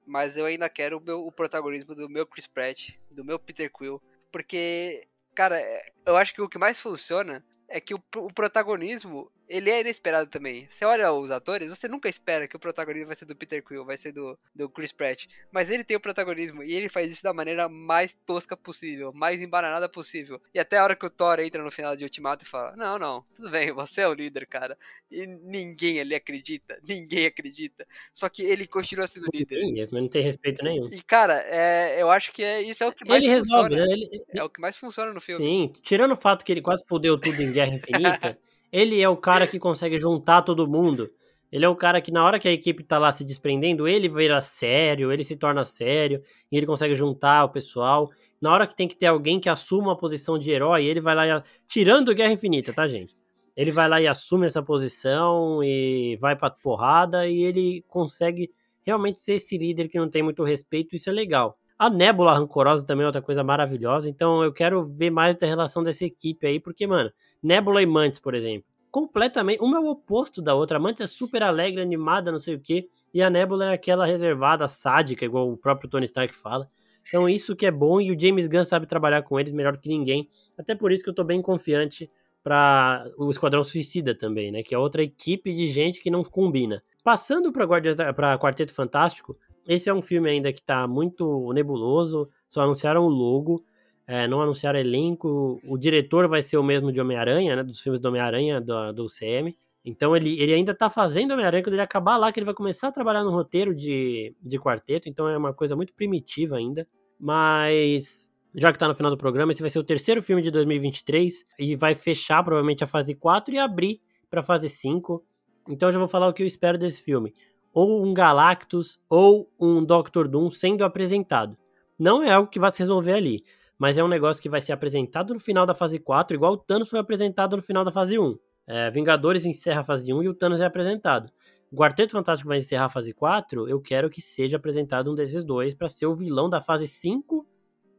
mas 0.06 0.38
eu 0.38 0.46
ainda 0.46 0.70
quero 0.70 0.96
o, 0.96 1.00
meu, 1.02 1.26
o 1.26 1.30
protagonismo 1.30 1.94
do 1.94 2.08
meu 2.08 2.24
Chris 2.24 2.46
Pratt, 2.46 2.92
do 3.10 3.22
meu 3.22 3.38
Peter 3.38 3.70
Quill, 3.70 4.00
porque, 4.32 5.02
cara, 5.34 5.60
eu 6.06 6.16
acho 6.16 6.32
que 6.32 6.40
o 6.40 6.48
que 6.48 6.56
mais 6.56 6.80
funciona 6.80 7.44
é 7.68 7.78
que 7.78 7.92
o, 7.92 8.02
o 8.16 8.32
protagonismo 8.32 9.30
ele 9.48 9.70
é 9.70 9.80
inesperado 9.80 10.28
também. 10.28 10.66
Você 10.68 10.84
olha 10.84 11.12
os 11.12 11.30
atores, 11.30 11.68
você 11.68 11.88
nunca 11.88 12.08
espera 12.08 12.48
que 12.48 12.56
o 12.56 12.58
protagonismo 12.58 13.06
vai 13.06 13.16
ser 13.16 13.24
do 13.24 13.36
Peter 13.36 13.62
Quill, 13.62 13.84
vai 13.84 13.96
ser 13.96 14.12
do, 14.12 14.38
do 14.54 14.68
Chris 14.68 14.92
Pratt. 14.92 15.26
Mas 15.50 15.70
ele 15.70 15.84
tem 15.84 15.96
o 15.96 16.00
protagonismo 16.00 16.62
e 16.62 16.74
ele 16.74 16.88
faz 16.88 17.10
isso 17.10 17.22
da 17.22 17.32
maneira 17.32 17.68
mais 17.68 18.16
tosca 18.26 18.56
possível, 18.56 19.12
mais 19.14 19.40
embananada 19.40 19.88
possível. 19.88 20.40
E 20.54 20.58
até 20.58 20.78
a 20.78 20.84
hora 20.84 20.96
que 20.96 21.06
o 21.06 21.10
Thor 21.10 21.40
entra 21.40 21.62
no 21.62 21.70
final 21.70 21.96
de 21.96 22.04
Ultimato 22.04 22.44
e 22.44 22.48
fala: 22.48 22.74
Não, 22.76 22.98
não, 22.98 23.24
tudo 23.34 23.50
bem, 23.50 23.72
você 23.72 24.02
é 24.02 24.08
o 24.08 24.14
líder, 24.14 24.46
cara. 24.46 24.76
E 25.10 25.26
ninguém 25.26 26.00
ali 26.00 26.14
acredita, 26.14 26.80
ninguém 26.86 27.26
acredita. 27.26 27.86
Só 28.12 28.28
que 28.28 28.42
ele 28.42 28.66
continua 28.66 29.06
sendo 29.06 29.28
líder. 29.32 29.60
Sim, 29.60 29.72
mesmo, 29.72 30.00
não 30.00 30.08
tem 30.08 30.22
respeito 30.22 30.64
nenhum. 30.64 30.88
E 30.92 31.02
cara, 31.02 31.40
é, 31.46 32.00
eu 32.00 32.10
acho 32.10 32.32
que 32.32 32.42
é, 32.42 32.62
isso 32.62 32.82
é 32.82 32.86
o 32.88 32.92
que 32.92 33.06
mais 33.06 33.24
ele 33.24 33.36
funciona. 33.38 33.68
Resolve, 33.68 33.88
né? 33.88 33.92
ele, 33.92 34.24
é 34.34 34.42
o 34.42 34.50
que 34.50 34.60
mais 34.60 34.76
funciona 34.76 35.12
no 35.12 35.20
filme. 35.20 35.44
Sim, 35.44 35.72
tirando 35.82 36.12
o 36.12 36.16
fato 36.16 36.44
que 36.44 36.52
ele 36.52 36.62
quase 36.62 36.84
fodeu 36.86 37.18
tudo 37.18 37.40
em 37.40 37.52
Guerra 37.52 37.74
Infinita. 37.76 38.38
Ele 38.76 39.00
é 39.00 39.08
o 39.08 39.16
cara 39.16 39.46
que 39.46 39.58
consegue 39.58 39.98
juntar 39.98 40.42
todo 40.42 40.68
mundo. 40.68 41.10
Ele 41.50 41.64
é 41.64 41.68
o 41.68 41.74
cara 41.74 41.98
que, 41.98 42.12
na 42.12 42.22
hora 42.22 42.38
que 42.38 42.46
a 42.46 42.52
equipe 42.52 42.84
tá 42.84 42.98
lá 42.98 43.10
se 43.10 43.24
desprendendo, 43.24 43.88
ele 43.88 44.06
vira 44.06 44.42
sério, 44.42 45.10
ele 45.10 45.24
se 45.24 45.34
torna 45.34 45.64
sério, 45.64 46.20
e 46.52 46.58
ele 46.58 46.66
consegue 46.66 46.94
juntar 46.94 47.44
o 47.44 47.48
pessoal. 47.48 48.10
Na 48.38 48.52
hora 48.52 48.66
que 48.66 48.76
tem 48.76 48.86
que 48.86 48.94
ter 48.94 49.06
alguém 49.06 49.40
que 49.40 49.48
assuma 49.48 49.94
a 49.94 49.96
posição 49.96 50.38
de 50.38 50.50
herói, 50.50 50.84
ele 50.84 51.00
vai 51.00 51.14
lá, 51.14 51.42
tirando 51.66 52.14
Guerra 52.14 52.34
Infinita, 52.34 52.70
tá, 52.70 52.86
gente? 52.86 53.16
Ele 53.56 53.72
vai 53.72 53.88
lá 53.88 53.98
e 53.98 54.06
assume 54.06 54.44
essa 54.44 54.62
posição 54.62 55.64
e 55.64 56.18
vai 56.20 56.36
pra 56.36 56.50
porrada, 56.50 57.26
e 57.26 57.44
ele 57.44 57.82
consegue 57.88 58.50
realmente 58.84 59.20
ser 59.20 59.36
esse 59.36 59.56
líder 59.56 59.88
que 59.88 59.98
não 59.98 60.10
tem 60.10 60.22
muito 60.22 60.44
respeito, 60.44 60.94
isso 60.94 61.08
é 61.08 61.14
legal. 61.14 61.56
A 61.78 61.88
Nébula 61.88 62.34
Rancorosa 62.34 62.84
também 62.84 63.04
é 63.04 63.06
outra 63.06 63.22
coisa 63.22 63.42
maravilhosa, 63.42 64.06
então 64.06 64.44
eu 64.44 64.52
quero 64.52 64.86
ver 64.86 65.08
mais 65.08 65.34
da 65.34 65.46
relação 65.46 65.82
dessa 65.82 66.04
equipe 66.04 66.46
aí, 66.46 66.60
porque, 66.60 66.86
mano, 66.86 67.10
Nebula 67.46 67.80
e 67.80 67.86
Mantis, 67.86 68.18
por 68.18 68.34
exemplo. 68.34 68.64
Completamente. 68.90 69.62
Uma 69.62 69.76
é 69.76 69.80
o 69.80 69.86
oposto 69.86 70.42
da 70.42 70.54
outra. 70.54 70.78
A 70.78 70.80
Mantis 70.80 71.02
é 71.02 71.06
super 71.06 71.42
alegre, 71.42 71.80
animada, 71.80 72.32
não 72.32 72.40
sei 72.40 72.56
o 72.56 72.60
quê. 72.60 72.88
E 73.14 73.22
a 73.22 73.30
Nebula 73.30 73.66
é 73.66 73.74
aquela 73.74 74.04
reservada, 74.04 74.66
sádica, 74.66 75.24
igual 75.24 75.50
o 75.50 75.56
próprio 75.56 75.88
Tony 75.88 76.04
Stark 76.06 76.34
fala. 76.34 76.68
Então 77.06 77.28
isso 77.28 77.54
que 77.54 77.64
é 77.64 77.70
bom 77.70 78.00
e 78.00 78.10
o 78.10 78.18
James 78.18 78.48
Gunn 78.48 78.64
sabe 78.64 78.84
trabalhar 78.84 79.22
com 79.22 79.38
eles 79.38 79.52
melhor 79.52 79.76
que 79.76 79.88
ninguém. 79.88 80.28
Até 80.58 80.74
por 80.74 80.90
isso 80.90 81.04
que 81.04 81.10
eu 81.10 81.14
tô 81.14 81.22
bem 81.22 81.40
confiante 81.40 82.10
para 82.42 83.08
o 83.16 83.30
Esquadrão 83.30 83.62
Suicida 83.62 84.12
também, 84.12 84.50
né? 84.50 84.62
Que 84.62 84.74
é 84.74 84.78
outra 84.78 85.02
equipe 85.02 85.54
de 85.54 85.68
gente 85.68 86.00
que 86.00 86.10
não 86.10 86.24
combina. 86.24 86.82
Passando 87.04 87.52
para 87.52 88.38
Quarteto 88.38 88.74
Fantástico, 88.74 89.36
esse 89.68 89.88
é 89.88 89.94
um 89.94 90.02
filme 90.02 90.28
ainda 90.30 90.52
que 90.52 90.62
tá 90.62 90.86
muito 90.88 91.52
nebuloso, 91.52 92.28
só 92.48 92.62
anunciaram 92.62 93.04
o 93.04 93.08
logo. 93.08 93.60
É, 94.06 94.28
não 94.28 94.40
anunciaram 94.40 94.78
elenco. 94.78 95.60
O 95.64 95.76
diretor 95.76 96.28
vai 96.28 96.40
ser 96.40 96.56
o 96.56 96.62
mesmo 96.62 96.92
de 96.92 97.00
Homem-Aranha, 97.00 97.56
né? 97.56 97.62
Dos 97.64 97.80
filmes 97.80 98.00
do 98.00 98.08
Homem-Aranha 98.08 98.60
do, 98.60 98.92
do 98.92 99.06
CM. 99.06 99.56
Então 99.84 100.16
ele, 100.16 100.40
ele 100.40 100.52
ainda 100.52 100.74
tá 100.74 100.88
fazendo 100.88 101.32
Homem-Aranha 101.32 101.62
quando 101.62 101.74
ele 101.74 101.82
acabar 101.82 102.16
lá, 102.16 102.32
que 102.32 102.38
ele 102.38 102.44
vai 102.46 102.54
começar 102.54 102.88
a 102.88 102.92
trabalhar 102.92 103.24
no 103.24 103.30
roteiro 103.30 103.74
de, 103.74 104.34
de 104.40 104.58
quarteto. 104.58 105.08
Então 105.08 105.28
é 105.28 105.36
uma 105.36 105.52
coisa 105.52 105.74
muito 105.74 105.92
primitiva 105.92 106.56
ainda. 106.56 106.86
Mas 107.18 108.30
já 108.54 108.72
que 108.72 108.78
tá 108.78 108.86
no 108.86 108.94
final 108.94 109.10
do 109.10 109.18
programa, 109.18 109.52
esse 109.52 109.60
vai 109.60 109.70
ser 109.70 109.78
o 109.78 109.84
terceiro 109.84 110.22
filme 110.22 110.40
de 110.40 110.50
2023 110.50 111.44
e 111.58 111.74
vai 111.74 111.94
fechar 111.94 112.42
provavelmente 112.44 112.84
a 112.84 112.86
fase 112.86 113.14
4 113.14 113.54
e 113.54 113.58
abrir 113.58 114.00
pra 114.30 114.42
fase 114.42 114.68
5. 114.68 115.24
Então 115.68 115.88
eu 115.88 115.92
já 115.92 115.98
vou 115.98 116.08
falar 116.08 116.28
o 116.28 116.32
que 116.32 116.42
eu 116.42 116.46
espero 116.46 116.78
desse 116.78 117.02
filme. 117.02 117.34
Ou 117.72 118.04
um 118.04 118.14
Galactus 118.14 118.98
ou 119.08 119.50
um 119.60 119.84
Doctor 119.84 120.28
Doom 120.28 120.50
sendo 120.50 120.84
apresentado. 120.84 121.56
Não 121.98 122.22
é 122.22 122.32
algo 122.32 122.50
que 122.50 122.58
vai 122.60 122.70
se 122.70 122.78
resolver 122.78 123.12
ali 123.12 123.42
mas 123.78 123.98
é 123.98 124.04
um 124.04 124.08
negócio 124.08 124.40
que 124.40 124.48
vai 124.48 124.60
ser 124.60 124.72
apresentado 124.72 125.34
no 125.34 125.40
final 125.40 125.66
da 125.66 125.74
fase 125.74 125.98
4, 125.98 126.36
igual 126.36 126.52
o 126.52 126.56
Thanos 126.56 126.88
foi 126.88 126.98
apresentado 126.98 127.56
no 127.56 127.62
final 127.62 127.84
da 127.84 127.92
fase 127.92 128.18
1. 128.18 128.38
É, 128.66 128.90
Vingadores 128.90 129.44
encerra 129.44 129.80
a 129.80 129.84
fase 129.84 130.12
1 130.12 130.22
e 130.22 130.28
o 130.28 130.34
Thanos 130.34 130.60
é 130.60 130.64
apresentado. 130.64 131.32
O 131.70 131.76
Quarteto 131.76 132.12
Fantástico 132.12 132.48
vai 132.48 132.58
encerrar 132.58 132.86
a 132.86 132.88
fase 132.90 133.12
4, 133.12 133.68
eu 133.68 133.80
quero 133.80 134.08
que 134.08 134.22
seja 134.22 134.56
apresentado 134.56 135.10
um 135.10 135.14
desses 135.14 135.44
dois 135.44 135.74
para 135.74 135.88
ser 135.88 136.06
o 136.06 136.14
vilão 136.14 136.48
da 136.48 136.60
fase 136.60 136.86
5 136.86 137.46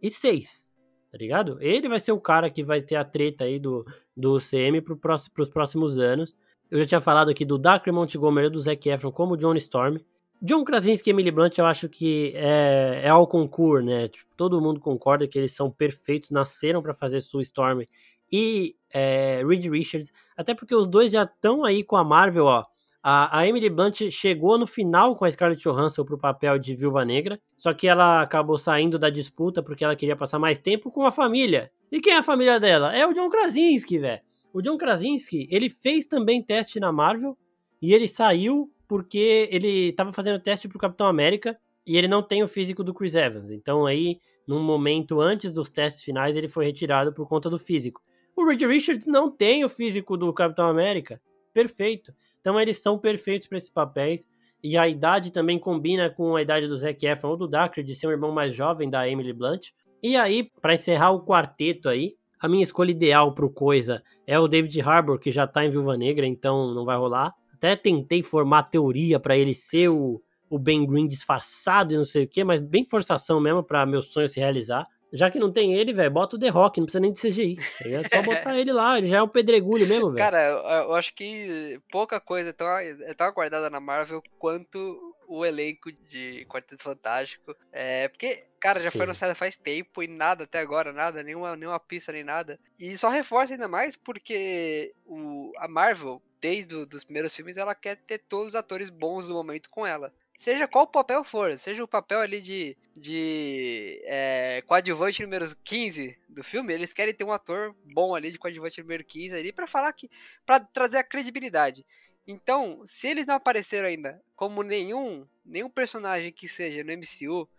e 0.01 0.09
6. 0.09 0.65
Tá 1.11 1.17
ligado? 1.17 1.57
Ele 1.61 1.88
vai 1.88 1.99
ser 1.99 2.11
o 2.11 2.19
cara 2.19 2.49
que 2.49 2.63
vai 2.63 2.82
ter 2.82 2.95
a 2.95 3.05
treta 3.05 3.45
aí 3.45 3.59
do, 3.59 3.86
do 4.15 4.38
CM 4.39 4.82
pro 4.82 4.97
próximo, 4.97 5.34
pros 5.34 5.49
próximos 5.49 5.97
anos. 5.97 6.36
Eu 6.69 6.80
já 6.80 6.86
tinha 6.86 7.01
falado 7.01 7.30
aqui 7.30 7.45
do 7.45 7.57
Dacre 7.57 7.91
Montgomery 7.91 8.47
e 8.47 8.49
do 8.49 8.59
Zac 8.59 8.89
Efron 8.89 9.11
como 9.11 9.38
John 9.38 9.55
Storm. 9.55 9.97
John 10.41 10.63
Krasinski 10.63 11.09
e 11.09 11.11
Emily 11.11 11.31
Blunt, 11.31 11.57
eu 11.57 11.65
acho 11.65 11.89
que 11.89 12.31
é, 12.35 13.01
é 13.05 13.09
ao 13.09 13.25
concurso, 13.27 13.85
né? 13.85 14.07
Tipo, 14.07 14.29
todo 14.38 14.61
mundo 14.61 14.79
concorda 14.79 15.27
que 15.27 15.38
eles 15.38 15.51
são 15.51 15.71
perfeitos, 15.71 16.29
nasceram 16.29 16.81
para 16.81 16.93
fazer 16.93 17.21
Sue 17.21 17.41
Storm 17.41 17.83
e 18.31 18.75
é, 18.93 19.41
Reed 19.45 19.65
Richards, 19.65 20.11
até 20.35 20.53
porque 20.53 20.75
os 20.75 20.85
dois 20.85 21.11
já 21.11 21.23
estão 21.23 21.63
aí 21.63 21.83
com 21.83 21.95
a 21.95 22.03
Marvel, 22.03 22.45
ó. 22.45 22.65
A, 23.01 23.39
a, 23.39 23.47
Emily 23.47 23.69
Blunt 23.69 24.09
chegou 24.11 24.57
no 24.57 24.67
final 24.67 25.15
com 25.15 25.23
a 25.23 25.31
Scarlett 25.31 25.61
Johansson 25.63 26.03
pro 26.03 26.17
papel 26.17 26.59
de 26.59 26.75
Viúva 26.75 27.05
Negra, 27.05 27.39
só 27.55 27.73
que 27.73 27.88
ela 27.88 28.21
acabou 28.21 28.57
saindo 28.57 28.99
da 28.99 29.09
disputa 29.09 29.63
porque 29.63 29.85
ela 29.85 29.95
queria 29.95 30.15
passar 30.15 30.39
mais 30.39 30.59
tempo 30.59 30.91
com 30.91 31.05
a 31.05 31.11
família. 31.11 31.71
E 31.91 32.01
quem 32.01 32.13
é 32.13 32.17
a 32.17 32.23
família 32.23 32.59
dela? 32.59 32.93
É 32.93 33.07
o 33.07 33.13
John 33.13 33.29
Krasinski, 33.29 33.97
velho. 33.97 34.21
O 34.53 34.61
John 34.61 34.77
Krasinski, 34.77 35.47
ele 35.49 35.69
fez 35.69 36.05
também 36.05 36.43
teste 36.43 36.79
na 36.79 36.91
Marvel 36.91 37.38
e 37.81 37.93
ele 37.93 38.07
saiu 38.07 38.69
porque 38.88 39.49
ele 39.51 39.89
estava 39.89 40.13
fazendo 40.13 40.39
teste 40.39 40.67
pro 40.67 40.79
Capitão 40.79 41.07
América 41.07 41.57
e 41.85 41.97
ele 41.97 42.07
não 42.07 42.23
tem 42.23 42.43
o 42.43 42.47
físico 42.47 42.83
do 42.83 42.93
Chris 42.93 43.15
Evans. 43.15 43.51
Então 43.51 43.85
aí, 43.85 44.19
num 44.47 44.61
momento 44.61 45.19
antes 45.21 45.51
dos 45.51 45.69
testes 45.69 46.03
finais, 46.03 46.38
ele 46.38 46.47
foi 46.47 46.65
retirado 46.65 47.13
por 47.13 47.27
conta 47.27 47.49
do 47.49 47.59
físico. 47.59 48.01
O 48.35 48.45
Reed 48.45 48.61
Richards 48.61 49.07
não 49.07 49.31
tem 49.31 49.65
o 49.65 49.69
físico 49.69 50.15
do 50.15 50.31
Capitão 50.31 50.67
América. 50.67 51.19
Perfeito. 51.53 52.13
Então 52.39 52.59
eles 52.59 52.79
são 52.79 52.97
perfeitos 52.97 53.47
para 53.47 53.57
esses 53.57 53.69
papéis. 53.69 54.27
E 54.63 54.77
a 54.77 54.88
idade 54.88 55.31
também 55.31 55.59
combina 55.59 56.09
com 56.09 56.35
a 56.35 56.41
idade 56.41 56.67
do 56.67 56.77
Zac 56.77 57.05
Efron 57.05 57.29
ou 57.29 57.38
do 57.38 57.47
Dacre, 57.47 57.83
de 57.83 57.95
ser 57.95 58.07
um 58.07 58.11
irmão 58.11 58.31
mais 58.31 58.55
jovem 58.55 58.89
da 58.89 59.07
Emily 59.07 59.33
Blunt. 59.33 59.69
E 60.01 60.15
aí, 60.15 60.49
para 60.61 60.73
encerrar 60.73 61.11
o 61.11 61.23
quarteto 61.25 61.89
aí, 61.89 62.15
a 62.39 62.47
minha 62.47 62.63
escolha 62.63 62.91
ideal 62.91 63.33
pro 63.33 63.49
Coisa 63.49 64.03
é 64.25 64.38
o 64.39 64.47
David 64.47 64.79
Harbour, 64.81 65.19
que 65.19 65.31
já 65.31 65.47
tá 65.47 65.65
em 65.65 65.69
Viúva 65.69 65.97
Negra, 65.97 66.25
então 66.25 66.73
não 66.73 66.85
vai 66.85 66.97
rolar. 66.97 67.33
Até 67.57 67.75
tentei 67.75 68.21
formar 68.21 68.63
teoria 68.63 69.19
para 69.19 69.35
ele 69.35 69.53
ser 69.53 69.89
o, 69.89 70.21
o 70.47 70.59
Ben 70.59 70.85
Green 70.85 71.07
disfarçado 71.07 71.93
e 71.93 71.97
não 71.97 72.03
sei 72.03 72.23
o 72.23 72.27
que, 72.27 72.43
mas 72.43 72.61
bem 72.61 72.85
forçação 72.85 73.39
mesmo 73.39 73.63
para 73.63 73.85
meu 73.85 74.01
sonho 74.01 74.29
se 74.29 74.39
realizar. 74.39 74.87
Já 75.11 75.31
que 75.31 75.39
não 75.39 75.51
tem 75.51 75.73
ele, 75.73 75.93
velho, 75.93 76.11
bota 76.11 76.35
o 76.35 76.39
The 76.39 76.49
Rock, 76.49 76.79
não 76.79 76.85
precisa 76.85 76.99
nem 76.99 77.11
de 77.11 77.19
CGI. 77.19 77.55
Tá 77.55 77.89
é 77.89 78.09
só 78.09 78.21
botar 78.21 78.59
ele 78.59 78.73
lá, 78.73 78.97
ele 78.97 79.07
já 79.07 79.17
é 79.17 79.21
um 79.21 79.27
pedregulho 79.27 79.87
mesmo, 79.87 80.11
velho. 80.11 80.17
Cara, 80.17 80.49
eu, 80.49 80.93
acho 80.95 81.13
que 81.13 81.79
pouca 81.89 82.19
coisa 82.19 82.49
é 82.49 82.53
tão, 82.53 82.67
é 82.67 83.13
tão 83.13 83.25
aguardada 83.25 83.69
na 83.69 83.79
Marvel 83.79 84.21
quanto 84.37 85.15
o 85.27 85.45
elenco 85.45 85.91
de 85.91 86.45
Quarteto 86.49 86.83
Fantástico. 86.83 87.55
É, 87.71 88.09
porque, 88.09 88.43
cara, 88.59 88.81
já 88.81 88.91
Sim. 88.91 88.97
foi 88.97 89.05
anunciado 89.05 89.33
faz 89.33 89.55
tempo 89.55 90.03
e 90.03 90.07
nada 90.07 90.43
até 90.43 90.59
agora, 90.59 90.91
nada, 90.91 91.23
nenhuma, 91.23 91.55
nenhuma 91.55 91.79
pista 91.79 92.11
nem 92.11 92.23
nada. 92.23 92.59
E 92.77 92.97
só 92.97 93.09
reforça 93.09 93.53
ainda 93.53 93.67
mais 93.67 93.95
porque 93.95 94.93
o, 95.05 95.53
a 95.57 95.67
Marvel 95.69 96.21
desde 96.39 96.75
os 96.75 97.03
primeiros 97.03 97.35
filmes, 97.35 97.57
ela 97.57 97.75
quer 97.75 97.95
ter 97.95 98.19
todos 98.19 98.49
os 98.49 98.55
atores 98.55 98.89
bons 98.89 99.27
do 99.27 99.33
momento 99.33 99.69
com 99.69 99.85
ela. 99.85 100.13
Seja 100.38 100.67
qual 100.67 100.85
papel 100.85 101.23
for, 101.23 101.57
seja 101.57 101.83
o 101.83 101.88
papel 101.88 102.19
ali 102.19 102.39
de, 102.39 102.77
de 102.95 103.99
é, 104.05 104.61
coadjuvante 104.67 105.23
número 105.23 105.55
15 105.63 106.15
do 106.29 106.43
filme, 106.43 106.71
eles 106.73 106.93
querem 106.93 107.13
ter 107.13 107.23
um 107.23 107.31
ator 107.31 107.75
bom 107.83 108.13
ali 108.13 108.29
de 108.31 108.38
coadjuvante 108.38 108.81
número 108.81 109.03
15 109.03 109.35
ali 109.35 109.51
para 109.51 109.65
falar 109.65 109.91
que. 109.93 110.09
para 110.45 110.59
trazer 110.59 110.97
a 110.97 111.03
credibilidade. 111.03 111.83
Então, 112.27 112.83
se 112.85 113.07
eles 113.07 113.25
não 113.25 113.35
apareceram 113.35 113.88
ainda 113.88 114.21
como 114.35 114.61
nenhum, 114.61 115.25
nenhum 115.43 115.69
personagem 115.69 116.31
que 116.31 116.47
seja 116.47 116.83
no 116.83 116.91
MCU, 116.91 117.49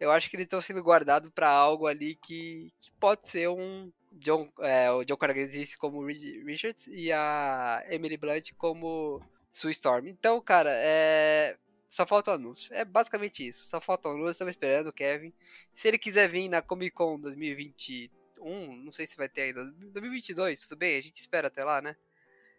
eu 0.00 0.10
acho 0.10 0.28
que 0.28 0.36
eles 0.36 0.46
estão 0.46 0.60
sendo 0.60 0.82
guardados 0.82 1.30
para 1.30 1.48
algo 1.48 1.86
ali 1.86 2.16
que, 2.16 2.72
que 2.80 2.90
pode 2.92 3.28
ser 3.28 3.48
um, 3.48 3.92
John, 4.16 4.50
é, 4.60 4.90
o 4.90 5.04
John 5.04 5.16
Krasinski 5.16 5.76
como 5.78 6.04
Richards 6.04 6.86
e 6.88 7.12
a 7.12 7.84
Emily 7.88 8.16
Blunt 8.16 8.52
como 8.56 9.22
Sue 9.52 9.72
Storm. 9.72 10.06
Então, 10.08 10.40
cara, 10.40 10.70
é... 10.72 11.56
só 11.88 12.06
falta 12.06 12.30
o 12.30 12.34
anúncio. 12.34 12.72
É 12.74 12.84
basicamente 12.84 13.46
isso. 13.46 13.64
Só 13.64 13.80
falta 13.80 14.08
o 14.08 14.12
anúncio. 14.12 14.32
Estamos 14.32 14.52
esperando 14.52 14.88
o 14.88 14.92
Kevin. 14.92 15.32
Se 15.74 15.88
ele 15.88 15.98
quiser 15.98 16.28
vir 16.28 16.48
na 16.48 16.62
Comic 16.62 16.92
Con 16.92 17.18
2021, 17.20 18.76
não 18.82 18.92
sei 18.92 19.06
se 19.06 19.16
vai 19.16 19.28
ter 19.28 19.42
ainda. 19.42 19.64
2022, 19.64 20.60
tudo 20.60 20.76
bem? 20.76 20.98
A 20.98 21.02
gente 21.02 21.16
espera 21.16 21.48
até 21.48 21.64
lá, 21.64 21.80
né? 21.80 21.96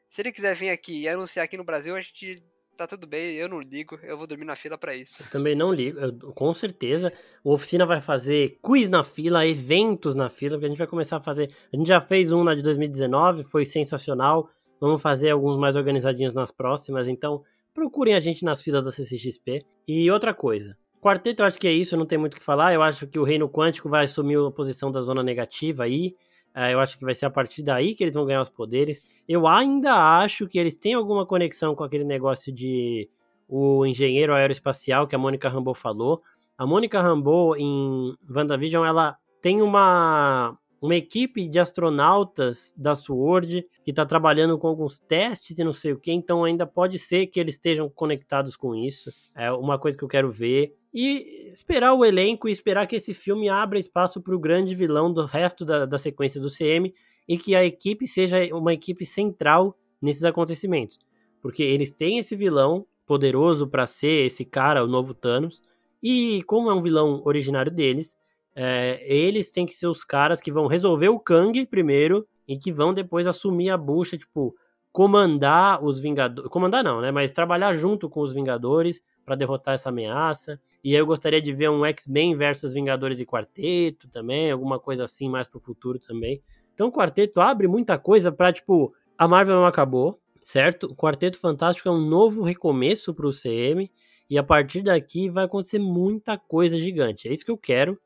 Se 0.10 0.22
ele 0.22 0.32
quiser 0.32 0.55
vir 0.55 0.70
aqui 0.70 1.01
e 1.01 1.10
anunciar 1.10 1.43
aqui 1.45 1.58
no 1.58 1.64
Brasil, 1.64 1.95
a 1.95 2.01
gente 2.01 2.43
tá 2.78 2.88
tudo 2.88 3.07
bem, 3.07 3.36
eu 3.36 3.49
não 3.49 3.59
ligo, 3.59 3.99
eu 4.03 4.17
vou 4.17 4.28
dormir 4.28 4.45
na 4.45 4.55
fila 4.55 4.78
para 4.78 4.95
isso. 4.95 5.23
Eu 5.23 5.32
também 5.32 5.55
não 5.55 5.73
ligo, 5.73 5.99
eu, 5.99 6.13
com 6.34 6.53
certeza. 6.53 7.11
O 7.43 7.53
Oficina 7.53 7.86
vai 7.86 7.99
fazer 7.99 8.59
quiz 8.61 8.88
na 8.88 9.03
fila, 9.03 9.45
eventos 9.45 10.15
na 10.15 10.30
fila, 10.30 10.51
porque 10.55 10.67
a 10.67 10.69
gente 10.69 10.78
vai 10.78 10.88
começar 10.88 11.17
a 11.17 11.21
fazer. 11.21 11.51
A 11.73 11.75
gente 11.75 11.88
já 11.88 11.99
fez 11.99 12.32
um 12.32 12.43
na 12.43 12.55
de 12.55 12.63
2019, 12.63 13.43
foi 13.43 13.65
sensacional. 13.65 14.49
Vamos 14.80 15.01
fazer 15.01 15.32
alguns 15.32 15.57
mais 15.57 15.75
organizadinhos 15.75 16.34
nas 16.34 16.51
próximas, 16.51 17.07
então 17.07 17.43
procurem 17.73 18.13
a 18.13 18.19
gente 18.19 18.45
nas 18.45 18.61
filas 18.61 18.86
da 18.86 18.91
CCXP. 18.91 19.65
E 19.88 20.09
outra 20.11 20.34
coisa, 20.34 20.78
quarteto 21.01 21.41
eu 21.41 21.47
acho 21.47 21.59
que 21.59 21.67
é 21.67 21.71
isso, 21.71 21.97
não 21.97 22.05
tem 22.05 22.17
muito 22.17 22.36
o 22.36 22.38
que 22.38 22.43
falar. 22.43 22.73
Eu 22.73 22.84
acho 22.84 23.07
que 23.07 23.17
o 23.17 23.23
Reino 23.23 23.49
Quântico 23.49 23.89
vai 23.89 24.05
assumir 24.05 24.38
a 24.38 24.51
posição 24.51 24.91
da 24.91 24.99
zona 24.99 25.23
negativa 25.23 25.84
aí. 25.84 26.15
É, 26.60 26.74
eu 26.74 26.80
acho 26.80 26.97
que 26.97 27.05
vai 27.05 27.14
ser 27.14 27.28
a 27.28 27.30
partir 27.30 27.62
daí 27.62 27.93
que 27.93 28.03
eles 28.03 28.16
vão 28.16 28.26
ganhar 28.26 28.41
os 28.41 28.49
poderes. 28.49 28.99
Eu 29.30 29.45
ainda 29.45 29.93
acho 29.93 30.47
que 30.47 30.58
eles 30.58 30.76
têm 30.76 30.95
alguma 30.95 31.24
conexão 31.24 31.76
com 31.76 31.84
aquele 31.84 32.03
negócio 32.03 32.51
de 32.51 33.08
o 33.47 33.86
engenheiro 33.86 34.34
aeroespacial 34.34 35.05
que 35.05 35.16
a 35.16 35.20
Mônica 35.20 35.47
Rambeau 35.47 35.76
falou. 35.76 36.24
A 36.58 36.66
Mônica 36.66 36.99
Rambeau 36.99 37.55
em 37.55 38.12
WandaVision, 38.28 38.84
ela 38.84 39.16
tem 39.39 39.62
uma 39.62 40.58
uma 40.82 40.95
equipe 40.95 41.47
de 41.47 41.59
astronautas 41.59 42.73
da 42.78 42.93
SWORD 42.93 43.65
que 43.84 43.91
está 43.91 44.05
trabalhando 44.05 44.57
com 44.57 44.67
alguns 44.67 44.97
testes 44.97 45.57
e 45.57 45.63
não 45.63 45.73
sei 45.73 45.93
o 45.93 45.99
que, 45.99 46.11
então 46.11 46.43
ainda 46.43 46.65
pode 46.65 46.99
ser 46.99 47.28
que 47.28 47.39
eles 47.39 47.55
estejam 47.55 47.89
conectados 47.89 48.55
com 48.55 48.75
isso. 48.75 49.11
É 49.36 49.51
uma 49.51 49.80
coisa 49.80 49.97
que 49.97 50.03
eu 50.03 50.07
quero 50.07 50.30
ver 50.30 50.75
e 50.93 51.51
esperar 51.51 51.93
o 51.93 52.05
elenco 52.05 52.47
e 52.47 52.51
esperar 52.51 52.88
que 52.88 52.95
esse 52.95 53.13
filme 53.13 53.49
abra 53.49 53.80
espaço 53.80 54.21
para 54.21 54.36
o 54.36 54.39
grande 54.39 54.75
vilão 54.75 55.11
do 55.11 55.25
resto 55.25 55.65
da, 55.65 55.86
da 55.86 55.97
sequência 55.97 56.39
do 56.39 56.49
CM 56.49 56.93
e 57.28 57.38
que 57.38 57.55
a 57.55 57.65
equipe 57.65 58.07
seja 58.07 58.38
uma 58.55 58.73
equipe 58.73 59.05
central 59.05 59.78
nesses 60.01 60.23
acontecimentos. 60.23 60.99
Porque 61.41 61.63
eles 61.63 61.91
têm 61.91 62.19
esse 62.19 62.36
vilão 62.36 62.86
poderoso 63.05 63.67
para 63.67 63.86
ser 63.86 64.25
esse 64.25 64.45
cara, 64.45 64.84
o 64.84 64.88
novo 64.88 65.13
Thanos, 65.13 65.61
e 66.01 66.43
como 66.43 66.69
é 66.69 66.73
um 66.73 66.82
vilão 66.82 67.21
originário 67.25 67.71
deles, 67.71 68.17
é, 68.60 68.99
eles 69.05 69.51
têm 69.51 69.68
que 69.68 69.74
ser 69.76 69.86
os 69.86 70.03
caras 70.03 70.41
que 70.41 70.51
vão 70.51 70.66
resolver 70.66 71.10
o 71.10 71.20
Kang 71.20 71.64
primeiro 71.68 72.28
e 72.47 72.58
que 72.58 72.72
vão 72.72 72.91
depois 72.91 73.28
assumir 73.28 73.70
a 73.70 73.78
bucha, 73.78 74.18
tipo, 74.18 74.55
comandar 74.91 75.84
os 75.86 75.99
Vingadores. 75.99 76.49
Comandar 76.49 76.84
não, 76.84 76.99
né? 76.99 77.12
Mas 77.12 77.32
trabalhar 77.32 77.72
junto 77.74 78.10
com 78.10 78.20
os 78.20 78.34
Vingadores 78.34 79.03
para 79.24 79.36
derrotar 79.36 79.76
essa 79.76 79.89
ameaça. 79.89 80.60
E 80.84 80.95
eu 80.95 81.05
gostaria 81.05 81.39
de 81.39 81.53
ver 81.53 81.70
um 81.70 81.86
X-Men 81.86 82.36
versus 82.36 82.74
Vingadores 82.74 83.20
e 83.20 83.28
Quarteto 83.28 84.10
também, 84.10 84.51
alguma 84.51 84.80
coisa 84.80 85.03
assim 85.03 85.30
mais 85.30 85.47
pro 85.47 85.60
futuro 85.60 85.99
também. 85.99 86.41
Então 86.74 86.88
o 86.88 86.91
Quarteto 86.91 87.39
abre 87.39 87.68
muita 87.68 87.95
coisa 87.99 88.32
para 88.32 88.51
tipo, 88.51 88.91
a 89.16 89.28
Marvel 89.28 89.58
não 89.58 89.68
acabou, 89.68 90.20
certo? 90.41 90.88
O 90.88 90.95
Quarteto 90.95 91.38
Fantástico 91.38 91.89
é 91.89 91.91
um 91.91 92.03
novo 92.03 92.41
recomeço 92.41 93.14
pro 93.14 93.30
CM 93.30 93.88
e 94.28 94.36
a 94.36 94.43
partir 94.43 94.82
daqui 94.82 95.30
vai 95.30 95.45
acontecer 95.45 95.78
muita 95.78 96.39
coisa 96.39 96.80
gigante. 96.80 97.28
É 97.28 97.32
isso 97.32 97.45
que 97.45 97.51
eu 97.51 97.58
quero. 97.58 97.99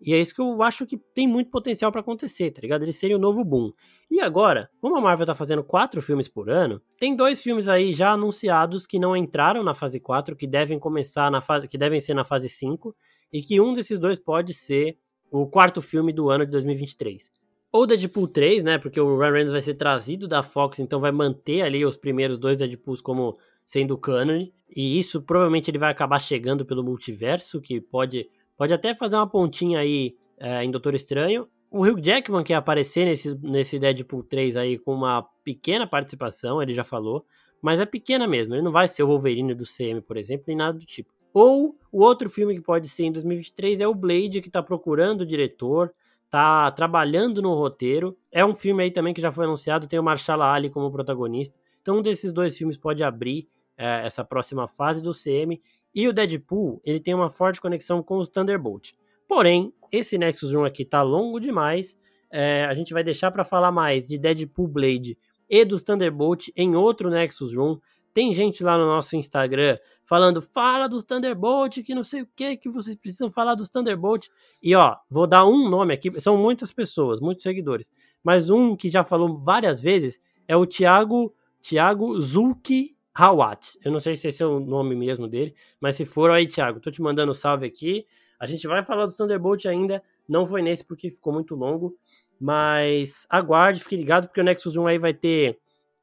E 0.00 0.14
é 0.14 0.20
isso 0.20 0.34
que 0.34 0.40
eu 0.40 0.62
acho 0.62 0.86
que 0.86 0.96
tem 0.96 1.26
muito 1.26 1.50
potencial 1.50 1.90
para 1.90 2.00
acontecer, 2.00 2.50
tá 2.50 2.60
ligado? 2.60 2.82
Eles 2.82 2.96
serem 2.96 3.16
o 3.16 3.18
novo 3.18 3.44
boom. 3.44 3.72
E 4.10 4.20
agora, 4.20 4.70
como 4.80 4.96
a 4.96 5.00
Marvel 5.00 5.26
tá 5.26 5.34
fazendo 5.34 5.62
quatro 5.64 6.00
filmes 6.00 6.28
por 6.28 6.48
ano, 6.48 6.80
tem 6.98 7.16
dois 7.16 7.42
filmes 7.42 7.68
aí 7.68 7.92
já 7.92 8.12
anunciados 8.12 8.86
que 8.86 8.98
não 8.98 9.16
entraram 9.16 9.62
na 9.62 9.74
fase 9.74 9.98
4, 9.98 10.36
que 10.36 10.46
devem 10.46 10.78
começar 10.78 11.30
na 11.30 11.40
fase. 11.40 11.66
que 11.66 11.76
devem 11.76 12.00
ser 12.00 12.14
na 12.14 12.24
fase 12.24 12.48
5, 12.48 12.94
e 13.32 13.42
que 13.42 13.60
um 13.60 13.72
desses 13.72 13.98
dois 13.98 14.18
pode 14.18 14.54
ser 14.54 14.96
o 15.30 15.46
quarto 15.46 15.82
filme 15.82 16.12
do 16.12 16.30
ano 16.30 16.44
de 16.44 16.52
2023. 16.52 17.30
Ou 17.70 17.86
Deadpool 17.86 18.28
3, 18.28 18.62
né? 18.62 18.78
Porque 18.78 18.98
o 18.98 19.18
Ryan 19.18 19.32
Reynolds 19.32 19.52
vai 19.52 19.60
ser 19.60 19.74
trazido 19.74 20.26
da 20.26 20.42
Fox, 20.42 20.78
então 20.78 21.00
vai 21.00 21.12
manter 21.12 21.62
ali 21.62 21.84
os 21.84 21.96
primeiros 21.96 22.38
dois 22.38 22.56
Deadpools 22.56 23.02
como 23.02 23.36
sendo 23.64 23.98
canon. 23.98 24.46
E 24.74 24.98
isso 24.98 25.20
provavelmente 25.22 25.70
ele 25.70 25.78
vai 25.78 25.90
acabar 25.90 26.18
chegando 26.18 26.64
pelo 26.64 26.82
multiverso, 26.82 27.60
que 27.60 27.80
pode, 27.80 28.28
pode 28.58 28.74
até 28.74 28.94
fazer 28.94 29.16
uma 29.16 29.26
pontinha 29.26 29.78
aí 29.78 30.16
é, 30.36 30.62
em 30.64 30.70
Doutor 30.70 30.94
Estranho. 30.94 31.48
O 31.70 31.86
Hugh 31.86 32.00
Jackman 32.02 32.42
quer 32.42 32.54
aparecer 32.54 33.06
nesse, 33.06 33.34
nesse 33.40 33.78
Deadpool 33.78 34.24
3 34.24 34.56
aí 34.56 34.78
com 34.78 34.92
uma 34.92 35.22
pequena 35.44 35.86
participação, 35.86 36.60
ele 36.60 36.74
já 36.74 36.82
falou, 36.82 37.24
mas 37.62 37.78
é 37.78 37.86
pequena 37.86 38.26
mesmo. 38.26 38.54
Ele 38.54 38.62
não 38.62 38.72
vai 38.72 38.88
ser 38.88 39.02
o 39.02 39.06
Wolverine 39.06 39.54
do 39.54 39.64
CM, 39.64 40.00
por 40.00 40.16
exemplo, 40.16 40.44
nem 40.48 40.56
nada 40.56 40.78
do 40.78 40.84
tipo. 40.84 41.12
Ou 41.32 41.76
o 41.92 42.02
outro 42.02 42.28
filme 42.28 42.54
que 42.54 42.60
pode 42.60 42.88
ser 42.88 43.04
em 43.04 43.12
2023 43.12 43.80
é 43.80 43.86
o 43.86 43.94
Blade, 43.94 44.40
que 44.40 44.50
tá 44.50 44.62
procurando 44.62 45.20
o 45.20 45.26
diretor, 45.26 45.92
tá 46.30 46.70
trabalhando 46.70 47.40
no 47.42 47.54
roteiro. 47.54 48.16
É 48.32 48.44
um 48.44 48.54
filme 48.56 48.82
aí 48.82 48.90
também 48.90 49.14
que 49.14 49.20
já 49.20 49.30
foi 49.30 49.44
anunciado, 49.44 49.86
tem 49.86 49.98
o 49.98 50.02
Marshall 50.02 50.42
Ali 50.42 50.70
como 50.70 50.90
protagonista. 50.90 51.58
Então 51.82 51.98
um 51.98 52.02
desses 52.02 52.32
dois 52.32 52.56
filmes 52.56 52.76
pode 52.76 53.04
abrir 53.04 53.48
é, 53.76 54.04
essa 54.04 54.24
próxima 54.24 54.66
fase 54.66 55.02
do 55.02 55.12
CM. 55.12 55.60
E 55.98 56.06
o 56.06 56.12
Deadpool, 56.12 56.80
ele 56.84 57.00
tem 57.00 57.12
uma 57.12 57.28
forte 57.28 57.60
conexão 57.60 58.04
com 58.04 58.18
os 58.18 58.28
Thunderbolt. 58.28 58.92
Porém, 59.26 59.74
esse 59.90 60.16
Nexus 60.16 60.54
1 60.54 60.64
aqui 60.64 60.84
tá 60.84 61.02
longo 61.02 61.40
demais. 61.40 61.98
É, 62.30 62.64
a 62.66 62.72
gente 62.72 62.94
vai 62.94 63.02
deixar 63.02 63.32
para 63.32 63.42
falar 63.42 63.72
mais 63.72 64.06
de 64.06 64.16
Deadpool 64.16 64.68
Blade 64.68 65.18
e 65.50 65.64
dos 65.64 65.82
Thunderbolt 65.82 66.50
em 66.54 66.76
outro 66.76 67.10
Nexus 67.10 67.52
Room. 67.52 67.80
Tem 68.14 68.32
gente 68.32 68.62
lá 68.62 68.78
no 68.78 68.86
nosso 68.86 69.16
Instagram 69.16 69.76
falando, 70.04 70.40
fala 70.40 70.88
dos 70.88 71.02
Thunderbolt, 71.02 71.82
que 71.82 71.96
não 71.96 72.04
sei 72.04 72.22
o 72.22 72.28
que, 72.36 72.56
que 72.56 72.70
vocês 72.70 72.94
precisam 72.94 73.28
falar 73.28 73.56
dos 73.56 73.68
Thunderbolt. 73.68 74.28
E 74.62 74.76
ó, 74.76 74.94
vou 75.10 75.26
dar 75.26 75.46
um 75.46 75.68
nome 75.68 75.94
aqui, 75.94 76.20
são 76.20 76.36
muitas 76.36 76.72
pessoas, 76.72 77.18
muitos 77.18 77.42
seguidores, 77.42 77.90
mas 78.22 78.50
um 78.50 78.76
que 78.76 78.88
já 78.88 79.02
falou 79.02 79.36
várias 79.36 79.80
vezes 79.80 80.20
é 80.46 80.56
o 80.56 80.64
Thiago, 80.64 81.34
Thiago 81.60 82.20
Zulki 82.20 82.96
Hawat. 83.18 83.76
Eu 83.84 83.90
não 83.90 83.98
sei 83.98 84.16
se 84.16 84.28
esse 84.28 84.42
é 84.42 84.46
o 84.46 84.60
nome 84.60 84.94
mesmo 84.94 85.26
dele, 85.26 85.52
mas 85.80 85.96
se 85.96 86.04
for, 86.04 86.30
aí, 86.30 86.46
Thiago, 86.46 86.78
tô 86.78 86.88
te 86.90 87.02
mandando 87.02 87.32
um 87.32 87.34
salve 87.34 87.66
aqui. 87.66 88.06
A 88.38 88.46
gente 88.46 88.66
vai 88.68 88.84
falar 88.84 89.06
dos 89.06 89.16
Thunderbolt 89.16 89.66
ainda, 89.66 90.00
não 90.28 90.46
foi 90.46 90.62
nesse 90.62 90.84
porque 90.84 91.10
ficou 91.10 91.32
muito 91.32 91.56
longo, 91.56 91.96
mas 92.40 93.26
aguarde, 93.28 93.82
fique 93.82 93.96
ligado, 93.96 94.28
porque 94.28 94.40
o 94.40 94.44
Nexus 94.44 94.76
1 94.76 94.86
aí 94.86 94.98
vai 94.98 95.12
ter 95.12 95.58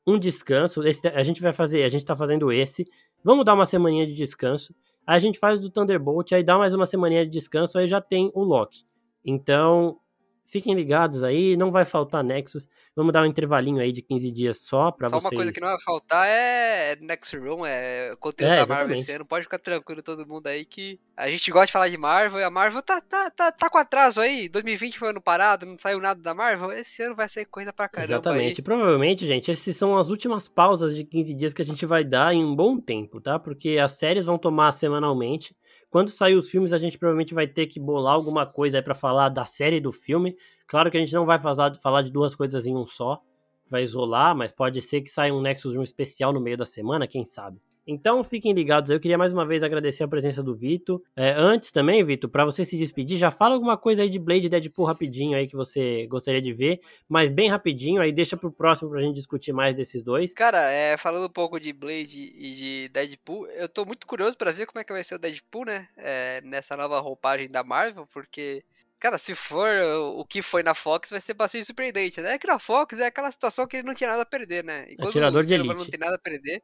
um 0.05 0.19
descanso. 0.19 0.85
Esse, 0.85 1.07
a 1.07 1.23
gente 1.23 1.41
vai 1.41 1.53
fazer, 1.53 1.83
a 1.83 1.89
gente 1.89 2.03
tá 2.03 2.15
fazendo 2.15 2.51
esse. 2.51 2.85
Vamos 3.23 3.45
dar 3.45 3.53
uma 3.53 3.65
semaninha 3.65 4.05
de 4.05 4.13
descanso. 4.13 4.75
Aí 5.07 5.15
a 5.15 5.19
gente 5.19 5.39
faz 5.39 5.59
do 5.59 5.69
Thunderbolt, 5.69 6.33
aí 6.33 6.43
dá 6.43 6.57
mais 6.57 6.73
uma 6.73 6.85
semaninha 6.85 7.23
de 7.23 7.31
descanso, 7.31 7.77
aí 7.77 7.87
já 7.87 8.01
tem 8.01 8.29
o 8.33 8.43
Loki. 8.43 8.85
Então, 9.23 9.97
Fiquem 10.45 10.75
ligados 10.75 11.23
aí, 11.23 11.57
não 11.57 11.71
vai 11.71 11.83
faltar 11.85 12.23
Nexus. 12.23 12.69
Vamos 12.95 13.11
dar 13.11 13.23
um 13.23 13.25
intervalinho 13.25 13.81
aí 13.81 13.91
de 13.91 14.03
15 14.03 14.31
dias 14.31 14.61
só 14.61 14.91
para 14.91 15.09
vocês. 15.09 15.23
Só 15.23 15.29
uma 15.29 15.35
coisa 15.35 15.51
que 15.51 15.59
não 15.59 15.69
vai 15.69 15.81
faltar 15.83 16.27
é 16.27 16.95
Nexus 17.01 17.41
Room, 17.41 17.65
é 17.65 18.15
conteúdo 18.19 18.53
é, 18.53 18.57
da 18.57 18.67
Marvel 18.67 18.95
esse 18.95 19.11
ano. 19.11 19.25
Pode 19.25 19.45
ficar 19.45 19.57
tranquilo 19.57 20.03
todo 20.03 20.27
mundo 20.27 20.45
aí 20.45 20.63
que 20.63 20.99
a 21.17 21.29
gente 21.29 21.49
gosta 21.49 21.65
de 21.65 21.71
falar 21.71 21.89
de 21.89 21.97
Marvel 21.97 22.39
e 22.39 22.43
a 22.43 22.49
Marvel 22.51 22.81
tá, 22.83 23.01
tá, 23.01 23.31
tá, 23.31 23.51
tá 23.51 23.69
com 23.69 23.79
atraso 23.79 24.21
aí. 24.21 24.47
2020 24.47 24.99
foi 24.99 25.09
ano 25.09 25.21
parado, 25.21 25.65
não 25.65 25.77
saiu 25.79 25.99
nada 25.99 26.21
da 26.21 26.35
Marvel. 26.35 26.71
Esse 26.71 27.01
ano 27.01 27.15
vai 27.15 27.27
ser 27.27 27.45
coisa 27.45 27.73
pra 27.73 27.89
caramba. 27.89 28.13
Exatamente. 28.13 28.61
Aí. 28.61 28.63
Provavelmente, 28.63 29.25
gente, 29.25 29.49
esses 29.49 29.75
são 29.75 29.97
as 29.97 30.09
últimas 30.09 30.47
pausas 30.47 30.95
de 30.95 31.03
15 31.03 31.33
dias 31.33 31.53
que 31.53 31.63
a 31.63 31.65
gente 31.65 31.87
vai 31.87 32.03
dar 32.03 32.33
em 32.35 32.45
um 32.45 32.55
bom 32.55 32.79
tempo, 32.79 33.19
tá? 33.19 33.39
Porque 33.39 33.79
as 33.81 33.93
séries 33.93 34.25
vão 34.25 34.37
tomar 34.37 34.71
semanalmente. 34.71 35.55
Quando 35.95 36.09
sair 36.09 36.35
os 36.35 36.49
filmes, 36.49 36.73
a 36.73 36.77
gente 36.77 36.97
provavelmente 36.97 37.33
vai 37.33 37.47
ter 37.47 37.67
que 37.67 37.79
bolar 37.79 38.15
alguma 38.15 38.45
coisa 38.45 38.79
aí 38.79 38.81
para 38.83 38.93
falar 38.93 39.29
da 39.29 39.45
série 39.45 39.79
do 39.79 39.93
filme. 39.93 40.35
Claro 40.67 40.91
que 40.91 40.97
a 40.97 40.99
gente 40.99 41.13
não 41.13 41.25
vai 41.25 41.39
falar 41.39 42.01
de 42.01 42.11
duas 42.11 42.35
coisas 42.35 42.67
em 42.67 42.75
um 42.75 42.85
só, 42.85 43.23
vai 43.69 43.81
isolar, 43.81 44.35
mas 44.35 44.51
pode 44.51 44.81
ser 44.81 44.99
que 44.99 45.09
saia 45.09 45.33
um 45.33 45.39
Nexus 45.41 45.73
1 45.73 45.81
especial 45.83 46.33
no 46.33 46.41
meio 46.41 46.57
da 46.57 46.65
semana, 46.65 47.07
quem 47.07 47.23
sabe. 47.23 47.61
Então 47.87 48.23
fiquem 48.23 48.53
ligados. 48.53 48.89
Eu 48.89 48.99
queria 48.99 49.17
mais 49.17 49.33
uma 49.33 49.45
vez 49.45 49.63
agradecer 49.63 50.03
a 50.03 50.07
presença 50.07 50.41
do 50.41 50.55
Vitor. 50.55 51.01
É, 51.15 51.31
antes 51.37 51.71
também, 51.71 52.03
Vitor, 52.03 52.29
para 52.29 52.45
você 52.45 52.65
se 52.65 52.77
despedir, 52.77 53.17
já 53.17 53.31
fala 53.31 53.55
alguma 53.55 53.77
coisa 53.77 54.01
aí 54.01 54.09
de 54.09 54.19
Blade 54.19 54.47
e 54.47 54.49
Deadpool 54.49 54.85
rapidinho 54.85 55.37
aí 55.37 55.47
que 55.47 55.55
você 55.55 56.07
gostaria 56.07 56.41
de 56.41 56.53
ver, 56.53 56.79
mas 57.07 57.29
bem 57.29 57.49
rapidinho, 57.49 58.01
aí 58.01 58.11
deixa 58.11 58.35
pro 58.35 58.51
próximo 58.51 58.89
pra 58.89 59.01
gente 59.01 59.15
discutir 59.15 59.53
mais 59.53 59.75
desses 59.75 60.03
dois. 60.03 60.33
Cara, 60.33 60.69
é, 60.71 60.97
falando 60.97 61.25
um 61.25 61.29
pouco 61.29 61.59
de 61.59 61.71
Blade 61.71 62.33
e 62.35 62.51
de 62.55 62.89
Deadpool, 62.89 63.47
eu 63.47 63.69
tô 63.69 63.85
muito 63.85 64.07
curioso 64.07 64.37
para 64.37 64.51
ver 64.51 64.65
como 64.65 64.79
é 64.79 64.83
que 64.83 64.93
vai 64.93 65.03
ser 65.03 65.15
o 65.15 65.19
Deadpool, 65.19 65.65
né? 65.65 65.87
É, 65.97 66.41
nessa 66.41 66.75
nova 66.75 66.99
roupagem 66.99 67.49
da 67.49 67.63
Marvel, 67.63 68.07
porque 68.07 68.63
Cara, 68.99 69.17
se 69.17 69.35
for 69.35 69.69
o 70.15 70.25
que 70.25 70.41
foi 70.41 70.63
na 70.63 70.73
Fox, 70.73 71.09
vai 71.09 71.19
ser 71.19 71.33
bastante 71.33 71.65
surpreendente, 71.65 72.21
né? 72.21 72.33
É 72.33 72.37
que 72.39 72.47
na 72.47 72.57
Fox 72.57 72.97
é 72.97 73.07
aquela 73.07 73.29
situação 73.29 73.67
que 73.67 73.77
ele 73.77 73.87
não 73.87 73.93
tinha 73.93 74.09
nada 74.09 74.21
a 74.21 74.25
perder, 74.25 74.63
né? 74.63 74.85
E 74.89 74.95
quando 74.95 75.09
Atirador 75.09 75.41
o 75.41 75.45
de 75.45 75.53
elite. 75.53 75.75
não 75.75 75.85
tem 75.85 75.99
nada 75.99 76.15
a 76.15 76.19
perder, 76.19 76.63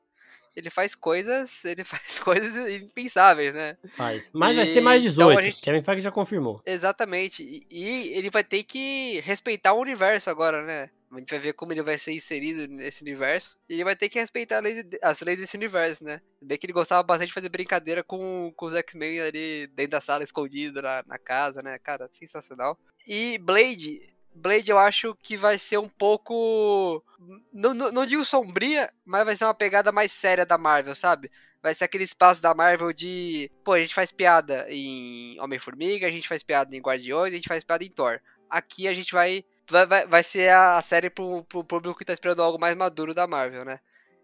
ele 0.55 0.69
faz 0.69 0.95
coisas, 0.95 1.63
ele 1.65 1.83
faz 1.85 2.19
coisas 2.19 2.81
impensáveis, 2.81 3.53
né? 3.53 3.77
Faz. 3.95 4.31
Mas 4.33 4.53
e... 4.53 4.55
vai 4.57 4.67
ser 4.67 4.81
mais 4.81 5.01
18. 5.01 5.31
Então 5.31 5.43
gente... 5.43 5.61
Kevin 5.61 5.83
Feige 5.83 6.01
já 6.01 6.11
confirmou. 6.11 6.61
Exatamente. 6.65 7.43
E, 7.43 7.65
e, 7.69 8.13
ele 8.13 8.29
vai 8.29 8.43
ter 8.43 8.63
que 8.63 9.19
respeitar 9.21 9.73
o 9.73 9.81
universo 9.81 10.29
agora, 10.29 10.63
né? 10.63 10.89
A 11.11 11.19
gente 11.19 11.29
vai 11.29 11.39
ver 11.39 11.53
como 11.53 11.73
ele 11.73 11.83
vai 11.83 11.97
ser 11.97 12.13
inserido 12.13 12.71
nesse 12.73 13.01
universo. 13.01 13.57
E 13.67 13.73
ele 13.73 13.83
vai 13.83 13.97
ter 13.97 14.07
que 14.07 14.17
respeitar 14.17 14.61
lei, 14.61 14.85
as 15.03 15.19
leis 15.19 15.37
desse 15.37 15.57
universo, 15.57 16.03
né? 16.05 16.21
Bem 16.41 16.57
que 16.57 16.65
ele 16.65 16.73
gostava 16.73 17.03
bastante 17.03 17.27
de 17.27 17.33
fazer 17.33 17.49
brincadeira 17.49 18.01
com, 18.01 18.53
com 18.55 18.65
os 18.65 18.73
X-Men 18.73 19.19
ali 19.19 19.67
dentro 19.67 19.91
da 19.91 20.01
sala, 20.01 20.23
escondido 20.23 20.81
na, 20.81 21.03
na 21.05 21.17
casa, 21.17 21.61
né? 21.61 21.77
Cara, 21.79 22.09
sensacional. 22.13 22.79
E 23.05 23.37
Blade, 23.39 24.01
Blade 24.33 24.71
eu 24.71 24.79
acho 24.79 25.15
que 25.21 25.37
vai 25.37 25.57
ser 25.57 25.77
um 25.77 25.89
pouco. 25.89 27.03
Não, 27.53 27.73
não, 27.73 27.91
não, 27.91 28.05
digo 28.05 28.25
sombria, 28.25 28.91
mas 29.05 29.25
vai 29.25 29.35
ser 29.35 29.45
uma 29.45 29.53
pegada 29.53 29.91
mais 29.91 30.11
séria 30.11 30.45
da 30.45 30.57
Marvel, 30.57 30.95
sabe? 30.95 31.31
Vai 31.61 31.75
ser 31.75 31.83
aquele 31.83 32.03
espaço 32.03 32.41
da 32.41 32.53
Marvel 32.53 32.91
de. 32.91 33.51
Pô, 33.63 33.73
a 33.73 33.79
gente 33.79 33.93
faz 33.93 34.11
piada 34.11 34.65
em 34.69 35.39
Homem-Formiga, 35.39 36.07
a 36.07 36.11
gente 36.11 36.27
faz 36.27 36.41
piada 36.41 36.75
em 36.75 36.81
Guardiões, 36.81 37.33
a 37.33 37.35
gente 37.35 37.47
faz 37.47 37.63
piada 37.63 37.83
em 37.83 37.89
Thor. 37.89 38.19
Aqui 38.49 38.87
a 38.87 38.93
gente 38.93 39.13
vai. 39.13 39.45
Vai, 39.69 39.85
vai, 39.85 40.07
vai 40.07 40.23
ser 40.23 40.51
a, 40.51 40.81
série 40.81 41.09
pro, 41.09 41.43
pro 41.45 41.63
público 41.63 41.97
que 41.97 42.05
tá 42.05 42.13
esperando 42.13 42.41
algo 42.41 42.59
mais 42.59 42.75
maduro 42.75 43.13
da 43.13 43.27
Marvel, 43.27 43.63
né? 43.63 43.79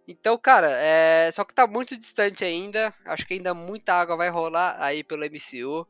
Então, 0.07 0.37
cara, 0.37 0.69
é... 0.71 1.29
só 1.31 1.43
que 1.43 1.53
tá 1.53 1.67
muito 1.67 1.97
distante 1.97 2.43
ainda. 2.43 2.93
Acho 3.05 3.25
que 3.25 3.35
ainda 3.35 3.53
muita 3.53 3.93
água 3.93 4.17
vai 4.17 4.29
rolar 4.29 4.75
aí 4.79 5.03
pelo 5.03 5.25
MCU 5.25 5.87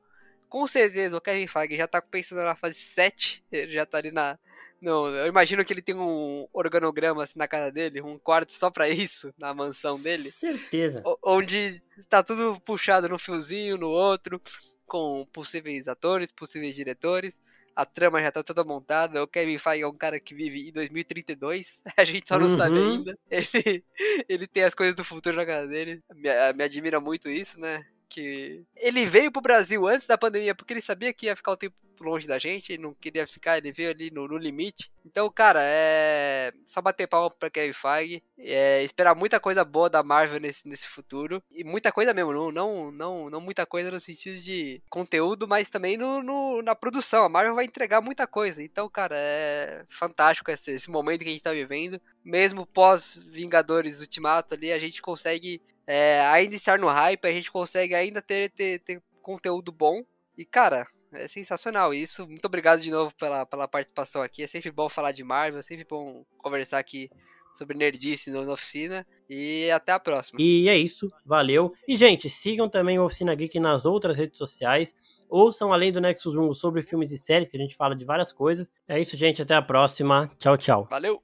com 0.50 0.66
certeza 0.68 1.18
o 1.18 1.22
Kevin 1.22 1.48
Feige 1.48 1.78
já 1.78 1.88
tá 1.88 2.02
pensando 2.02 2.44
na 2.44 2.56
fase 2.56 2.76
7, 2.76 3.44
ele 3.52 3.72
já 3.72 3.86
tá 3.86 3.98
ali 3.98 4.12
na... 4.12 4.38
Não, 4.80 5.08
eu 5.08 5.26
imagino 5.26 5.66
que 5.66 5.74
ele 5.74 5.82
tem 5.82 5.96
um 5.96 6.48
organograma 6.54 7.24
assim 7.24 7.40
na 7.40 7.48
casa 7.48 7.72
dele, 7.72 8.02
um 8.02 8.20
quarto 8.20 8.54
só 8.54 8.70
para 8.70 8.88
isso, 8.88 9.34
na 9.38 9.54
mansão 9.54 10.00
dele. 10.00 10.30
Certeza. 10.30 11.02
Onde 11.24 11.82
tá 12.08 12.22
tudo 12.22 12.60
puxado 12.62 13.10
no 13.10 13.18
fiozinho, 13.18 13.78
no 13.78 13.90
outro, 13.90 14.40
com 14.86 15.28
possíveis 15.34 15.88
atores, 15.88 16.32
possíveis 16.32 16.76
diretores. 16.76 17.42
A 17.76 17.86
trama 17.86 18.22
já 18.22 18.32
tá 18.32 18.42
toda 18.42 18.64
montada. 18.64 19.22
O 19.22 19.28
Kevin 19.28 19.60
Feige 19.60 19.84
é 19.84 19.88
um 19.88 19.96
cara 19.96 20.20
que 20.20 20.34
vive 20.34 20.70
em 20.70 20.72
2032. 20.72 21.84
A 21.96 22.04
gente 22.04 22.28
só 22.28 22.40
não 22.40 22.48
uhum. 22.48 22.58
sabe 22.58 22.80
ainda. 22.80 23.18
Ele, 23.30 23.84
ele 24.28 24.48
tem 24.48 24.64
as 24.64 24.74
coisas 24.74 24.96
do 24.96 25.04
futuro 25.04 25.36
na 25.36 25.46
casa 25.46 25.68
dele. 25.68 26.02
Me, 26.16 26.30
me 26.54 26.64
admira 26.64 27.00
muito 27.00 27.30
isso, 27.30 27.60
né? 27.60 27.86
Que 28.10 28.64
ele 28.76 29.06
veio 29.06 29.32
pro 29.32 29.42
Brasil 29.42 29.88
antes 29.88 30.08
da 30.08 30.18
pandemia 30.18 30.56
porque 30.56 30.74
ele 30.74 30.82
sabia 30.82 31.14
que 31.14 31.28
ia 31.28 31.36
ficar 31.36 31.52
o 31.52 31.58
tempo 31.58 31.76
longe 32.04 32.28
da 32.28 32.38
gente, 32.38 32.74
ele 32.74 32.84
não 32.84 32.94
queria 32.94 33.26
ficar, 33.28 33.58
ele 33.58 33.72
veio 33.72 33.90
ali 33.90 34.12
no, 34.12 34.28
no 34.28 34.38
limite. 34.38 34.92
Então, 35.06 35.30
cara, 35.30 35.60
é 35.64 36.52
só 36.66 36.82
bater 36.82 37.08
palma 37.08 37.30
pra 37.30 37.50
Kevin 37.50 37.74
Feige, 37.74 38.24
é 38.38 38.84
esperar 38.84 39.16
muita 39.16 39.40
coisa 39.40 39.64
boa 39.64 39.90
da 39.90 40.04
Marvel 40.04 40.40
nesse, 40.40 40.68
nesse 40.68 40.88
futuro 40.88 41.42
e 41.50 41.64
muita 41.64 41.92
coisa 41.92 42.14
mesmo, 42.14 42.34
não, 42.34 42.52
não, 42.52 42.92
não, 42.92 43.30
não 43.30 43.42
muita 43.42 43.66
coisa 43.66 43.90
no 43.90 44.00
sentido 44.00 44.40
de 44.42 44.82
conteúdo, 44.90 45.48
mas 45.48 45.70
também 45.70 45.98
no, 45.98 46.22
no 46.22 46.62
na 46.62 46.76
produção. 46.76 47.24
A 47.26 47.30
Marvel 47.30 47.56
vai 47.56 47.66
entregar 47.66 48.02
muita 48.02 48.28
coisa. 48.28 48.62
Então, 48.62 48.90
cara, 48.90 49.16
é 49.16 49.86
fantástico 49.90 50.52
esse, 50.52 50.72
esse 50.72 50.90
momento 50.90 51.22
que 51.22 51.30
a 51.30 51.32
gente 51.32 51.44
tá 51.44 51.52
vivendo. 51.52 52.02
Mesmo 52.24 52.66
pós 52.66 53.18
Vingadores 53.28 54.02
Ultimato 54.02 54.54
ali, 54.54 54.72
a 54.72 54.80
gente 54.80 55.02
consegue 55.02 55.62
é, 55.88 56.22
ainda 56.28 56.54
estar 56.54 56.78
no 56.78 56.88
hype, 56.88 57.26
a 57.26 57.32
gente 57.32 57.50
consegue 57.50 57.96
ainda 57.96 58.22
ter, 58.22 58.50
ter, 58.50 58.80
ter 58.80 59.02
conteúdo 59.22 59.72
bom. 59.72 60.04
E, 60.38 60.46
cara, 60.46 60.86
é 61.14 61.28
sensacional 61.28 61.94
isso. 61.94 62.28
Muito 62.28 62.46
obrigado 62.46 62.82
de 62.82 62.92
novo 62.92 63.16
pela, 63.16 63.46
pela 63.46 63.68
participação 63.68 64.22
aqui. 64.22 64.44
É 64.44 64.48
sempre 64.48 64.70
bom 64.70 64.90
falar 64.90 65.14
de 65.14 65.24
Marvel, 65.24 65.60
é 65.60 65.64
sempre 65.64 65.86
bom 65.90 66.26
conversar 66.38 66.80
aqui 66.80 67.10
sobre 67.58 67.78
Nerdice 67.78 68.30
na 68.30 68.42
Oficina. 68.42 69.08
E 69.30 69.70
até 69.72 69.92
a 69.92 70.00
próxima. 70.00 70.40
E 70.42 70.70
é 70.70 70.78
isso, 70.78 71.08
valeu. 71.26 71.74
E, 71.88 71.98
gente, 71.98 72.30
sigam 72.30 72.70
também 72.70 73.00
o 73.00 73.06
Oficina 73.06 73.34
Geek 73.34 73.60
nas 73.60 73.86
outras 73.86 74.18
redes 74.18 74.38
sociais. 74.38 74.94
Ouçam 75.30 75.74
além 75.74 75.92
do 75.92 76.00
Nexus 76.00 76.36
1 76.36 76.54
sobre 76.54 76.84
filmes 76.84 77.12
e 77.12 77.18
séries, 77.18 77.50
que 77.50 77.58
a 77.58 77.60
gente 77.60 77.76
fala 77.76 77.96
de 77.96 78.06
várias 78.06 78.32
coisas. 78.32 78.72
É 78.88 79.00
isso, 79.00 79.18
gente. 79.18 79.42
Até 79.42 79.56
a 79.56 79.62
próxima. 79.62 80.30
Tchau, 80.38 80.58
tchau. 80.58 80.88
Valeu! 80.90 81.16